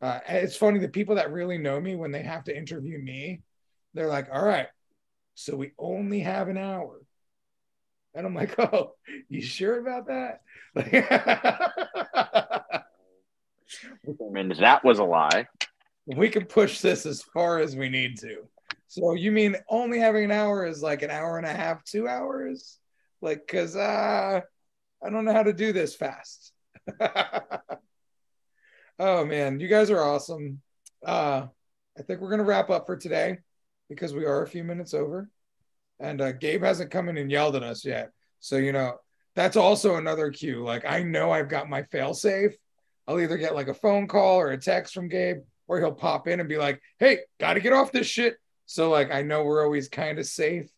Uh, 0.01 0.19
it's 0.27 0.55
funny, 0.55 0.79
the 0.79 0.89
people 0.89 1.15
that 1.15 1.31
really 1.31 1.57
know 1.57 1.79
me, 1.79 1.95
when 1.95 2.11
they 2.11 2.23
have 2.23 2.43
to 2.45 2.57
interview 2.57 2.99
me, 2.99 3.41
they're 3.93 4.07
like, 4.07 4.27
all 4.31 4.43
right, 4.43 4.67
so 5.35 5.55
we 5.55 5.71
only 5.77 6.19
have 6.19 6.47
an 6.47 6.57
hour. 6.57 7.01
And 8.13 8.25
I'm 8.25 8.35
like, 8.35 8.57
oh, 8.59 8.93
you 9.29 9.41
sure 9.41 9.79
about 9.79 10.07
that? 10.07 10.41
And 14.35 14.55
that 14.57 14.83
was 14.83 14.99
a 14.99 15.03
lie. 15.03 15.47
we 16.05 16.29
can 16.29 16.45
push 16.45 16.81
this 16.81 17.05
as 17.05 17.21
far 17.21 17.59
as 17.59 17.75
we 17.75 17.89
need 17.89 18.17
to. 18.19 18.47
So 18.87 19.13
you 19.13 19.31
mean 19.31 19.55
only 19.69 19.99
having 19.99 20.25
an 20.25 20.31
hour 20.31 20.65
is 20.65 20.81
like 20.81 21.01
an 21.01 21.11
hour 21.11 21.37
and 21.37 21.45
a 21.45 21.53
half, 21.53 21.83
two 21.83 22.07
hours? 22.07 22.77
Like, 23.21 23.47
cause 23.47 23.75
uh 23.75 24.41
I 25.03 25.09
don't 25.09 25.25
know 25.25 25.33
how 25.33 25.43
to 25.43 25.53
do 25.53 25.71
this 25.71 25.95
fast. 25.95 26.51
oh 28.99 29.25
man, 29.25 29.59
you 29.59 29.67
guys 29.67 29.89
are 29.89 30.01
awesome. 30.01 30.61
Uh 31.05 31.47
I 31.97 32.01
think 32.01 32.19
we're 32.19 32.31
gonna 32.31 32.43
wrap 32.43 32.69
up 32.69 32.85
for 32.85 32.97
today 32.97 33.37
because 33.89 34.13
we 34.13 34.25
are 34.25 34.43
a 34.43 34.47
few 34.47 34.63
minutes 34.63 34.93
over. 34.93 35.29
And 35.99 36.19
uh, 36.19 36.31
Gabe 36.31 36.63
hasn't 36.63 36.91
come 36.91 37.09
in 37.09 37.17
and 37.17 37.29
yelled 37.29 37.55
at 37.55 37.63
us 37.63 37.85
yet. 37.85 38.09
So 38.39 38.57
you 38.57 38.71
know, 38.71 38.95
that's 39.35 39.55
also 39.55 39.95
another 39.95 40.31
cue. 40.31 40.63
Like 40.63 40.83
I 40.85 41.03
know 41.03 41.31
I've 41.31 41.49
got 41.49 41.69
my 41.69 41.83
fail 41.83 42.13
safe. 42.13 42.53
I'll 43.07 43.19
either 43.19 43.37
get 43.37 43.55
like 43.55 43.67
a 43.67 43.73
phone 43.73 44.07
call 44.07 44.39
or 44.39 44.51
a 44.51 44.57
text 44.57 44.93
from 44.93 45.09
Gabe, 45.09 45.41
or 45.67 45.79
he'll 45.79 45.91
pop 45.91 46.27
in 46.27 46.39
and 46.39 46.49
be 46.49 46.57
like, 46.57 46.81
"Hey, 46.99 47.19
got 47.39 47.53
to 47.55 47.59
get 47.59 47.73
off 47.73 47.91
this 47.91 48.07
shit." 48.07 48.37
So 48.65 48.89
like 48.89 49.11
I 49.11 49.21
know 49.21 49.43
we're 49.43 49.63
always 49.63 49.89
kind 49.89 50.19
of 50.19 50.25
safe. 50.25 50.69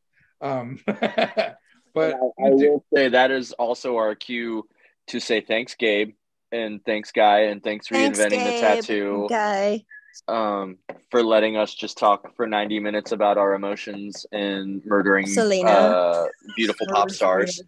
Um, 0.41 0.79
but 0.85 1.57
I, 1.97 2.45
I 2.45 2.49
will 2.49 2.83
Say 2.93 3.09
that 3.09 3.31
is 3.31 3.51
also 3.53 3.97
our 3.97 4.15
cue 4.15 4.67
to 5.07 5.19
say 5.19 5.41
thanks, 5.41 5.75
Gabe, 5.75 6.13
and 6.51 6.83
thanks, 6.85 7.11
Guy, 7.11 7.41
and 7.45 7.63
thanks 7.63 7.87
Thanks, 7.87 8.19
reinventing 8.19 8.43
the 8.43 8.59
tattoo. 8.59 9.27
guy. 9.29 9.83
um, 10.27 10.77
for 11.11 11.23
letting 11.23 11.57
us 11.57 11.73
just 11.73 11.97
talk 11.97 12.35
for 12.35 12.47
90 12.47 12.79
minutes 12.79 13.11
about 13.11 13.37
our 13.37 13.53
emotions 13.53 14.25
and 14.31 14.81
murdering 14.85 15.27
Selena. 15.27 15.69
uh, 15.69 16.27
beautiful 16.55 16.87
pop 16.87 17.09
stars. 17.09 17.61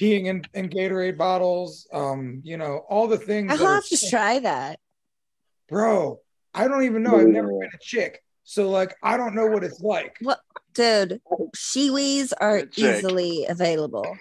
Peeing 0.00 0.26
in, 0.26 0.42
in 0.54 0.68
Gatorade 0.68 1.16
bottles, 1.16 1.86
um, 1.92 2.40
you 2.44 2.56
know, 2.56 2.84
all 2.88 3.06
the 3.08 3.18
things. 3.18 3.52
I'll 3.52 3.66
have 3.74 3.86
to 3.86 4.08
try 4.10 4.38
that. 4.40 4.78
bro. 5.68 6.20
I 6.54 6.68
don't 6.68 6.84
even 6.84 7.02
know. 7.02 7.18
I've 7.18 7.28
never 7.28 7.48
been 7.48 7.70
a 7.74 7.78
chick, 7.80 8.22
so 8.44 8.68
like 8.68 8.94
I 9.02 9.16
don't 9.16 9.34
know 9.34 9.46
what 9.46 9.64
it's 9.64 9.80
like. 9.80 10.16
What 10.20 10.40
dude, 10.74 11.20
Shewees 11.56 12.32
are 12.38 12.64
easily 12.76 13.46
available. 13.48 14.18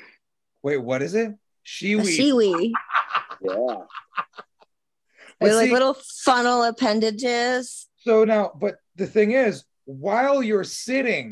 Wait, 0.64 0.78
what 0.78 1.02
is 1.02 1.14
it? 1.14 1.28
A 1.32 1.36
Shewee. 1.66 2.18
Shewee. 2.18 2.72
Yeah. 3.44 3.76
They're 5.40 5.56
like 5.56 5.68
see- 5.70 5.74
little 5.74 5.96
funnel 6.24 6.64
appendages. 6.64 7.88
So 7.98 8.24
now, 8.24 8.52
but 8.60 8.76
the 8.96 9.08
thing 9.08 9.32
is, 9.32 9.64
while 9.86 10.44
you're 10.44 10.64
sitting, 10.64 11.32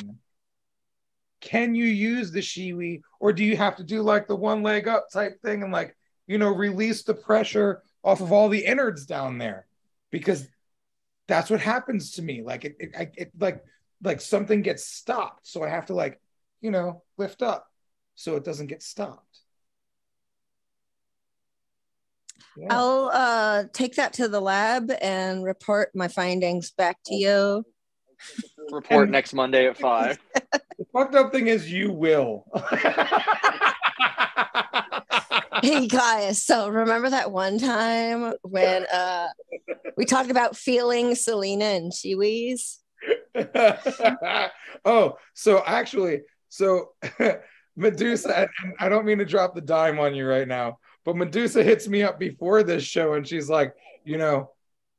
can 1.42 1.76
you 1.76 1.86
use 1.86 2.32
the 2.32 2.40
Shewee, 2.40 3.02
or 3.20 3.34
do 3.34 3.44
you 3.44 3.56
have 3.58 3.78
to 3.78 3.84
do 3.84 4.02
like 4.02 4.28
the 4.28 4.36
one 4.36 4.64
leg 4.64 4.88
up 4.88 5.08
type 5.12 5.42
thing 5.42 5.64
and 5.64 5.72
like 5.72 5.96
you 6.28 6.38
know 6.38 6.50
release 6.50 7.04
the 7.04 7.14
pressure 7.14 7.84
off 8.04 8.22
of 8.22 8.32
all 8.32 8.50
the 8.50 8.66
innards 8.66 9.06
down 9.06 9.38
there? 9.38 9.66
Because 10.12 10.48
that's 11.28 11.50
what 11.50 11.62
happens 11.62 12.12
to 12.14 12.22
me. 12.22 12.42
Like 12.42 12.66
it, 12.66 12.76
it, 12.80 13.14
it 13.16 13.32
like 13.40 13.64
like 14.04 14.22
something 14.22 14.62
gets 14.62 14.86
stopped, 14.86 15.48
so 15.48 15.64
I 15.64 15.70
have 15.70 15.88
to 15.88 15.94
like 15.94 16.20
you 16.62 16.72
know 16.72 17.04
lift 17.18 17.42
up 17.42 17.68
so 18.16 18.36
it 18.36 18.44
doesn't 18.44 18.68
get 18.68 18.84
stopped. 18.84 19.40
Yeah. 22.58 22.68
I'll 22.70 23.10
uh, 23.14 23.64
take 23.72 23.96
that 23.96 24.14
to 24.14 24.28
the 24.28 24.42
lab 24.42 24.92
and 25.02 25.44
report 25.44 25.92
my 25.96 26.10
findings 26.10 26.72
back 26.72 26.98
to 27.06 27.16
you. 27.16 27.66
Report 28.72 29.04
And- 29.04 29.12
next 29.12 29.34
Monday 29.34 29.68
at 29.68 29.78
5. 29.78 30.20
The 30.80 30.86
fucked 30.94 31.14
up 31.14 31.34
thing 31.34 31.48
is 31.48 31.70
you 31.72 31.92
will. 31.92 32.46
Hey 35.62 35.88
guys, 35.88 36.42
so 36.42 36.70
remember 36.70 37.10
that 37.10 37.34
one 37.34 37.60
time 37.60 38.34
when 38.44 38.86
uh, 38.86 39.28
we 39.98 40.06
talked 40.06 40.32
about 40.32 40.56
feeling 40.56 41.16
Selena 41.16 41.66
and 41.66 41.92
Shewees? 41.92 42.78
oh, 44.86 45.18
so 45.34 45.62
actually, 45.66 46.22
so 46.48 46.92
Medusa, 47.76 48.40
and 48.40 48.50
and 48.64 48.74
I 48.80 48.88
don't 48.88 49.06
mean 49.06 49.18
to 49.18 49.26
drop 49.26 49.54
the 49.54 49.62
dime 49.62 50.00
on 50.00 50.16
you 50.16 50.26
right 50.26 50.48
now, 50.48 50.80
but 51.04 51.18
Medusa 51.18 51.62
hits 51.62 51.90
me 51.90 52.04
up 52.04 52.20
before 52.20 52.64
this 52.64 52.84
show 52.84 53.16
and 53.16 53.28
she's 53.28 53.50
like, 53.50 53.74
you 54.06 54.18
know, 54.18 54.52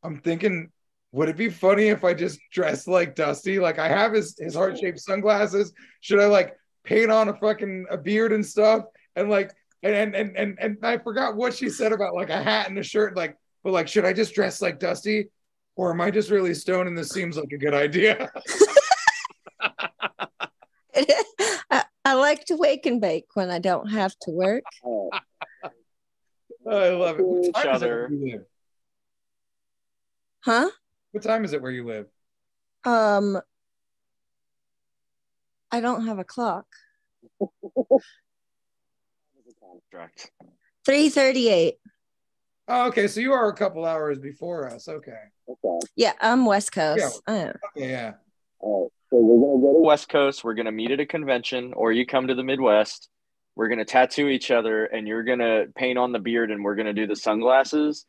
I'm 0.03 0.19
thinking, 0.21 0.71
would 1.13 1.29
it 1.29 1.37
be 1.37 1.51
funny 1.51 1.89
if 1.89 2.05
I 2.05 2.15
just 2.15 2.39
dressed 2.53 2.87
like 2.87 3.15
Dusty? 3.15 3.59
Like 3.59 3.79
I 3.79 3.89
have 3.89 4.13
his 4.13 4.37
his 4.39 4.55
heart 4.55 4.79
shaped 4.79 5.01
sunglasses. 5.01 5.73
Should 6.01 6.21
I 6.21 6.27
like 6.27 6.55
paint 6.85 7.11
on 7.11 7.29
a 7.29 7.35
fucking 7.35 7.87
a 7.91 7.99
beard 7.99 8.33
and 8.33 8.47
stuff? 8.47 8.85
And 9.17 9.29
like 9.29 9.53
and 9.83 10.15
and 10.15 10.37
and 10.37 10.59
and 10.61 10.79
I 10.83 10.99
forgot 10.99 11.37
what 11.37 11.55
she 11.55 11.69
said 11.69 11.93
about 11.93 12.15
like 12.15 12.31
a 12.31 12.43
hat 12.43 12.69
and 12.69 12.79
a 12.79 12.83
shirt. 12.83 13.17
Like, 13.17 13.37
but 13.65 13.73
like, 13.73 13.89
should 13.89 14.05
I 14.05 14.13
just 14.13 14.35
dress 14.35 14.63
like 14.63 14.79
Dusty? 14.79 15.31
Or 15.77 15.91
am 15.93 16.01
I 16.01 16.11
just 16.11 16.31
really 16.31 16.55
stoned 16.55 16.89
and 16.89 16.97
this 16.99 17.11
seems 17.11 17.37
like 17.37 17.53
a 17.53 17.59
good 17.59 17.75
idea? 17.75 18.31
I, 21.71 21.85
I 22.05 22.15
like 22.15 22.45
to 22.47 22.57
wake 22.57 22.87
and 22.87 23.01
bake 23.01 23.27
when 23.35 23.51
I 23.51 23.59
don't 23.59 23.89
have 23.89 24.15
to 24.23 24.31
work. 24.31 24.65
I 26.71 26.91
love 26.91 27.19
it. 27.19 27.27
What 27.27 27.47
Each 27.47 27.55
time 27.55 27.67
it 27.67 27.73
other. 27.73 28.09
where 28.09 28.13
you 28.13 28.33
live? 28.33 28.45
Huh? 30.41 30.71
What 31.13 31.23
time 31.23 31.45
is 31.45 31.53
it 31.53 31.63
where 31.63 31.73
you 31.73 31.85
live? 31.85 32.07
Um, 32.85 33.41
I 35.71 35.81
don't 35.81 36.07
have 36.07 36.19
a 36.19 36.25
clock. 36.25 36.67
Correct. 39.91 40.31
338. 40.85 41.77
Oh, 42.69 42.87
okay. 42.89 43.09
So 43.09 43.21
you 43.21 43.33
are 43.33 43.49
a 43.49 43.55
couple 43.55 43.85
hours 43.85 44.19
before 44.19 44.69
us. 44.69 44.89
Okay. 44.89 45.11
okay. 45.49 45.87
Yeah, 45.97 46.13
I'm 46.21 46.47
West 46.47 46.73
Coast. 46.73 47.21
I 47.27 47.37
am. 47.37 47.59
Okay. 47.77 47.91
Yeah. 47.91 48.13
All 48.61 48.83
right. 48.83 48.91
So 49.11 49.17
we're 49.17 49.41
gonna 49.41 49.61
go 49.61 49.73
to 49.81 49.85
West 49.85 50.09
Coast, 50.09 50.45
we're 50.45 50.55
going 50.55 50.67
to 50.67 50.73
meet 50.73 50.93
at 50.93 51.01
a 51.01 51.07
convention, 51.07 51.73
or 51.75 51.91
you 51.91 52.07
come 52.07 52.29
to 52.29 52.35
the 52.35 52.45
Midwest. 52.45 53.09
We're 53.57 53.67
going 53.67 53.79
to 53.79 53.85
tattoo 53.85 54.29
each 54.29 54.53
other, 54.53 54.85
and 54.85 55.09
you're 55.09 55.25
going 55.25 55.41
to 55.41 55.67
paint 55.75 55.99
on 55.99 56.13
the 56.13 56.21
beard, 56.21 56.53
and 56.53 56.63
we're 56.63 56.77
going 56.77 56.87
to 56.87 56.93
do 56.93 57.09
the 57.09 57.17
sunglasses, 57.17 58.07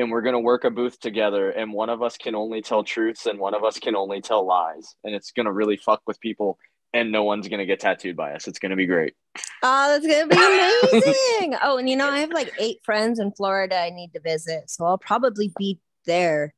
and 0.00 0.10
we're 0.10 0.22
going 0.22 0.34
to 0.34 0.40
work 0.40 0.64
a 0.64 0.70
booth 0.70 0.98
together. 0.98 1.50
And 1.50 1.72
one 1.72 1.90
of 1.90 2.02
us 2.02 2.16
can 2.16 2.34
only 2.34 2.62
tell 2.62 2.82
truths, 2.82 3.26
and 3.26 3.38
one 3.38 3.54
of 3.54 3.64
us 3.64 3.78
can 3.78 3.94
only 3.94 4.20
tell 4.20 4.46
lies. 4.46 4.94
And 5.04 5.14
it's 5.14 5.30
going 5.30 5.46
to 5.46 5.52
really 5.52 5.76
fuck 5.76 6.00
with 6.06 6.18
people, 6.20 6.58
and 6.92 7.12
no 7.12 7.22
one's 7.22 7.48
going 7.48 7.60
to 7.60 7.66
get 7.66 7.80
tattooed 7.80 8.16
by 8.16 8.32
us. 8.32 8.48
It's 8.48 8.58
going 8.58 8.70
to 8.70 8.76
be 8.76 8.86
great. 8.86 9.14
Oh, 9.62 9.88
that's 9.88 10.06
gonna 10.06 10.26
be 10.26 10.92
amazing. 10.92 11.54
oh, 11.62 11.78
and 11.78 11.88
you 11.88 11.96
know, 11.96 12.08
I 12.08 12.18
have 12.18 12.32
like 12.32 12.52
eight 12.58 12.78
friends 12.82 13.20
in 13.20 13.30
Florida 13.30 13.78
I 13.78 13.90
need 13.90 14.12
to 14.14 14.20
visit, 14.20 14.68
so 14.68 14.84
I'll 14.84 14.98
probably 14.98 15.52
be 15.56 15.78
there 16.04 16.52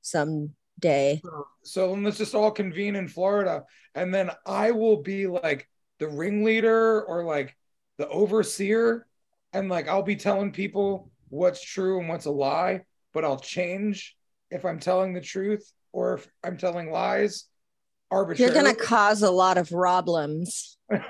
someday. 0.00 1.22
So 1.62 1.90
then 1.90 2.02
let's 2.02 2.18
just 2.18 2.34
all 2.34 2.50
convene 2.50 2.96
in 2.96 3.06
Florida, 3.06 3.64
and 3.94 4.12
then 4.12 4.30
I 4.46 4.72
will 4.72 5.02
be 5.02 5.28
like 5.28 5.68
the 6.00 6.08
ringleader 6.08 7.04
or 7.04 7.24
like 7.24 7.56
the 7.98 8.08
overseer, 8.08 9.06
and 9.52 9.68
like 9.68 9.86
I'll 9.86 10.02
be 10.02 10.16
telling 10.16 10.50
people 10.50 11.10
what's 11.30 11.62
true 11.62 12.00
and 12.00 12.08
what's 12.08 12.26
a 12.26 12.30
lie, 12.30 12.82
but 13.12 13.24
I'll 13.24 13.38
change 13.38 14.16
if 14.50 14.64
I'm 14.64 14.80
telling 14.80 15.12
the 15.12 15.20
truth 15.20 15.70
or 15.92 16.14
if 16.14 16.28
I'm 16.42 16.56
telling 16.56 16.90
lies 16.90 17.44
You're 18.38 18.54
gonna 18.54 18.74
cause 18.74 19.22
a 19.22 19.30
lot 19.30 19.58
of 19.58 19.68
problems. 19.70 20.76
and 20.90 21.02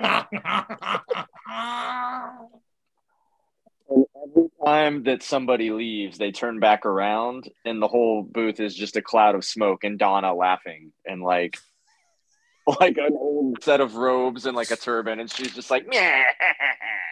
every 3.89 4.49
Time 4.65 5.03
that 5.03 5.23
somebody 5.23 5.71
leaves, 5.71 6.17
they 6.17 6.31
turn 6.31 6.59
back 6.59 6.85
around, 6.85 7.49
and 7.65 7.81
the 7.81 7.87
whole 7.87 8.23
booth 8.23 8.59
is 8.59 8.75
just 8.75 8.97
a 8.97 9.01
cloud 9.01 9.35
of 9.35 9.45
smoke, 9.45 9.83
and 9.83 9.97
Donna 9.97 10.33
laughing, 10.33 10.91
and 11.05 11.21
like, 11.21 11.57
like 12.79 12.97
an 12.97 13.13
old 13.13 13.63
set 13.63 13.81
of 13.81 13.95
robes 13.95 14.45
and 14.45 14.55
like 14.55 14.71
a 14.71 14.75
turban, 14.75 15.19
and 15.19 15.31
she's 15.31 15.55
just 15.55 15.71
like, 15.71 15.87
Meh. 15.87 16.23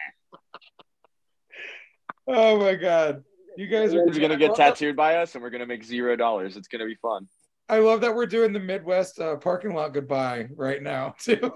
oh 2.28 2.58
my 2.58 2.74
god, 2.74 3.24
you 3.56 3.66
guys 3.66 3.94
are 3.94 4.04
gonna 4.06 4.36
get 4.36 4.54
tattooed 4.54 4.94
by 4.96 5.16
us, 5.16 5.34
and 5.34 5.42
we're 5.42 5.50
gonna 5.50 5.66
make 5.66 5.82
zero 5.82 6.14
dollars. 6.14 6.56
It's 6.56 6.68
gonna 6.68 6.86
be 6.86 6.94
fun. 6.96 7.26
I 7.68 7.78
love 7.78 8.00
that 8.02 8.14
we're 8.14 8.26
doing 8.26 8.52
the 8.52 8.60
Midwest 8.60 9.20
uh, 9.20 9.36
parking 9.36 9.74
lot 9.74 9.92
goodbye 9.92 10.48
right 10.56 10.82
now 10.82 11.14
too. 11.18 11.52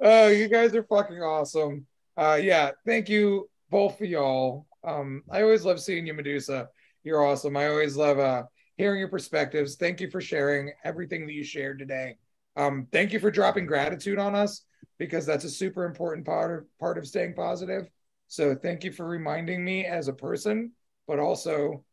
oh, 0.00 0.28
you 0.28 0.48
guys 0.48 0.74
are 0.74 0.82
fucking 0.84 1.22
awesome. 1.22 1.86
Uh, 2.16 2.38
yeah, 2.40 2.70
thank 2.84 3.08
you 3.08 3.48
both 3.70 4.00
of 4.00 4.08
y'all. 4.08 4.66
Um, 4.82 5.22
I 5.30 5.42
always 5.42 5.64
love 5.64 5.80
seeing 5.80 6.06
you, 6.06 6.14
Medusa. 6.14 6.68
You're 7.04 7.24
awesome. 7.24 7.56
I 7.56 7.68
always 7.68 7.96
love 7.96 8.18
uh, 8.18 8.44
hearing 8.76 8.98
your 8.98 9.08
perspectives. 9.08 9.76
Thank 9.76 10.00
you 10.00 10.10
for 10.10 10.20
sharing 10.20 10.72
everything 10.84 11.26
that 11.26 11.32
you 11.34 11.44
shared 11.44 11.78
today. 11.78 12.16
Um, 12.56 12.88
thank 12.90 13.12
you 13.12 13.20
for 13.20 13.30
dropping 13.30 13.66
gratitude 13.66 14.18
on 14.18 14.34
us 14.34 14.62
because 14.98 15.26
that's 15.26 15.44
a 15.44 15.50
super 15.50 15.84
important 15.84 16.26
part 16.26 16.58
of 16.58 16.78
part 16.78 16.98
of 16.98 17.06
staying 17.06 17.34
positive. 17.34 17.88
So 18.28 18.54
thank 18.54 18.84
you 18.84 18.92
for 18.92 19.06
reminding 19.06 19.64
me 19.64 19.84
as 19.84 20.08
a 20.08 20.12
person, 20.12 20.72
but 21.06 21.18
also 21.18 21.84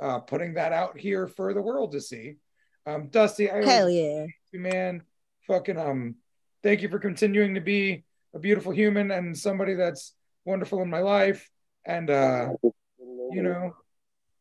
uh, 0.00 0.20
putting 0.20 0.54
that 0.54 0.72
out 0.72 0.98
here 0.98 1.26
for 1.26 1.52
the 1.52 1.62
world 1.62 1.92
to 1.92 2.00
see. 2.00 2.36
Um, 2.86 3.08
Dusty, 3.08 3.50
I 3.50 3.54
always 3.54 3.68
Hell 3.68 3.90
yeah. 3.90 4.26
you, 4.52 4.60
man. 4.60 5.02
Fucking 5.46 5.78
um, 5.78 6.16
thank 6.62 6.82
you 6.82 6.88
for 6.88 6.98
continuing 6.98 7.54
to 7.54 7.60
be 7.60 8.04
a 8.34 8.38
beautiful 8.38 8.72
human 8.72 9.10
and 9.10 9.36
somebody 9.36 9.74
that's 9.74 10.14
wonderful 10.44 10.82
in 10.82 10.90
my 10.90 11.00
life. 11.00 11.50
And 11.84 12.10
uh, 12.10 12.50
you 12.98 13.42
know, 13.42 13.74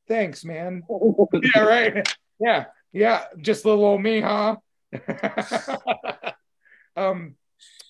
thanks, 0.08 0.46
man. 0.46 0.84
yeah, 1.56 1.62
right. 1.62 2.16
Yeah, 2.40 2.66
yeah. 2.92 3.26
Just 3.40 3.66
little 3.66 3.86
old 3.86 4.02
me, 4.02 4.22
huh? 4.22 4.58
um, 6.96 7.36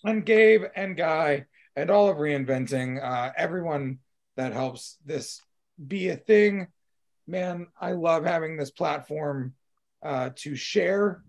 and 0.04 0.26
Gabe 0.26 0.64
and 0.76 0.96
Guy 0.96 1.46
and 1.76 1.90
all 1.90 2.10
of 2.10 2.18
reinventing, 2.18 3.04
uh, 3.04 3.32
everyone 3.38 4.00
that 4.36 4.54
helps 4.54 4.98
this 5.06 5.42
be 5.86 6.10
a 6.10 6.16
thing. 6.16 6.68
Man, 7.28 7.68
I 7.80 7.92
love 7.92 8.26
having 8.26 8.58
this 8.58 8.72
platform 8.72 9.54
uh, 10.04 10.32
to 10.38 10.56
share 10.56 11.24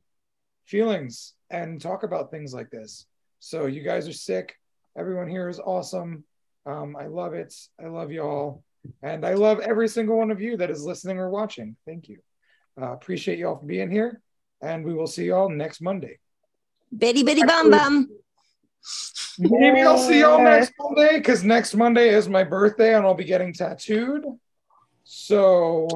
feelings 0.65 1.35
and 1.51 1.81
talk 1.81 2.03
about 2.03 2.31
things 2.31 2.55
like 2.55 2.71
this. 2.71 3.07
So 3.41 3.67
you 3.67 3.83
guys 3.83 4.09
are 4.09 4.12
sick. 4.12 4.57
Everyone 4.97 5.29
here 5.29 5.49
is 5.49 5.59
awesome. 5.59 6.25
Um, 6.67 6.97
I 6.97 7.07
love 7.07 7.35
it. 7.35 7.55
I 7.83 7.89
love 7.89 8.12
y'all. 8.12 8.62
And 9.03 9.27
I 9.27 9.35
love 9.35 9.61
every 9.61 9.89
single 9.89 10.17
one 10.17 10.31
of 10.31 10.41
you 10.41 10.57
that 10.57 10.71
is 10.71 10.85
listening 10.85 11.19
or 11.19 11.31
watching. 11.31 11.77
Thank 11.87 12.09
you. 12.09 12.19
Uh, 12.81 12.93
appreciate 12.93 13.39
y'all 13.39 13.59
for 13.59 13.67
being 13.67 13.91
here. 13.91 14.21
And 14.62 14.85
we 14.85 14.95
will 14.95 15.07
see 15.07 15.27
y'all 15.27 15.49
next 15.49 15.81
Monday. 15.81 16.19
Bitty 16.97 17.23
bitty 17.23 17.43
bum 17.45 17.71
bum. 17.71 18.09
Maybe 19.39 19.82
I'll 19.82 19.98
see 19.98 20.20
y'all 20.20 20.43
next 20.43 20.73
Monday 20.78 21.19
because 21.19 21.43
next 21.44 21.74
Monday 21.74 22.11
is 22.11 22.28
my 22.28 22.44
birthday 22.44 22.94
and 22.94 23.07
I'll 23.07 23.15
be 23.15 23.24
getting 23.24 23.52
tattooed. 23.52 24.24
So 25.05 25.89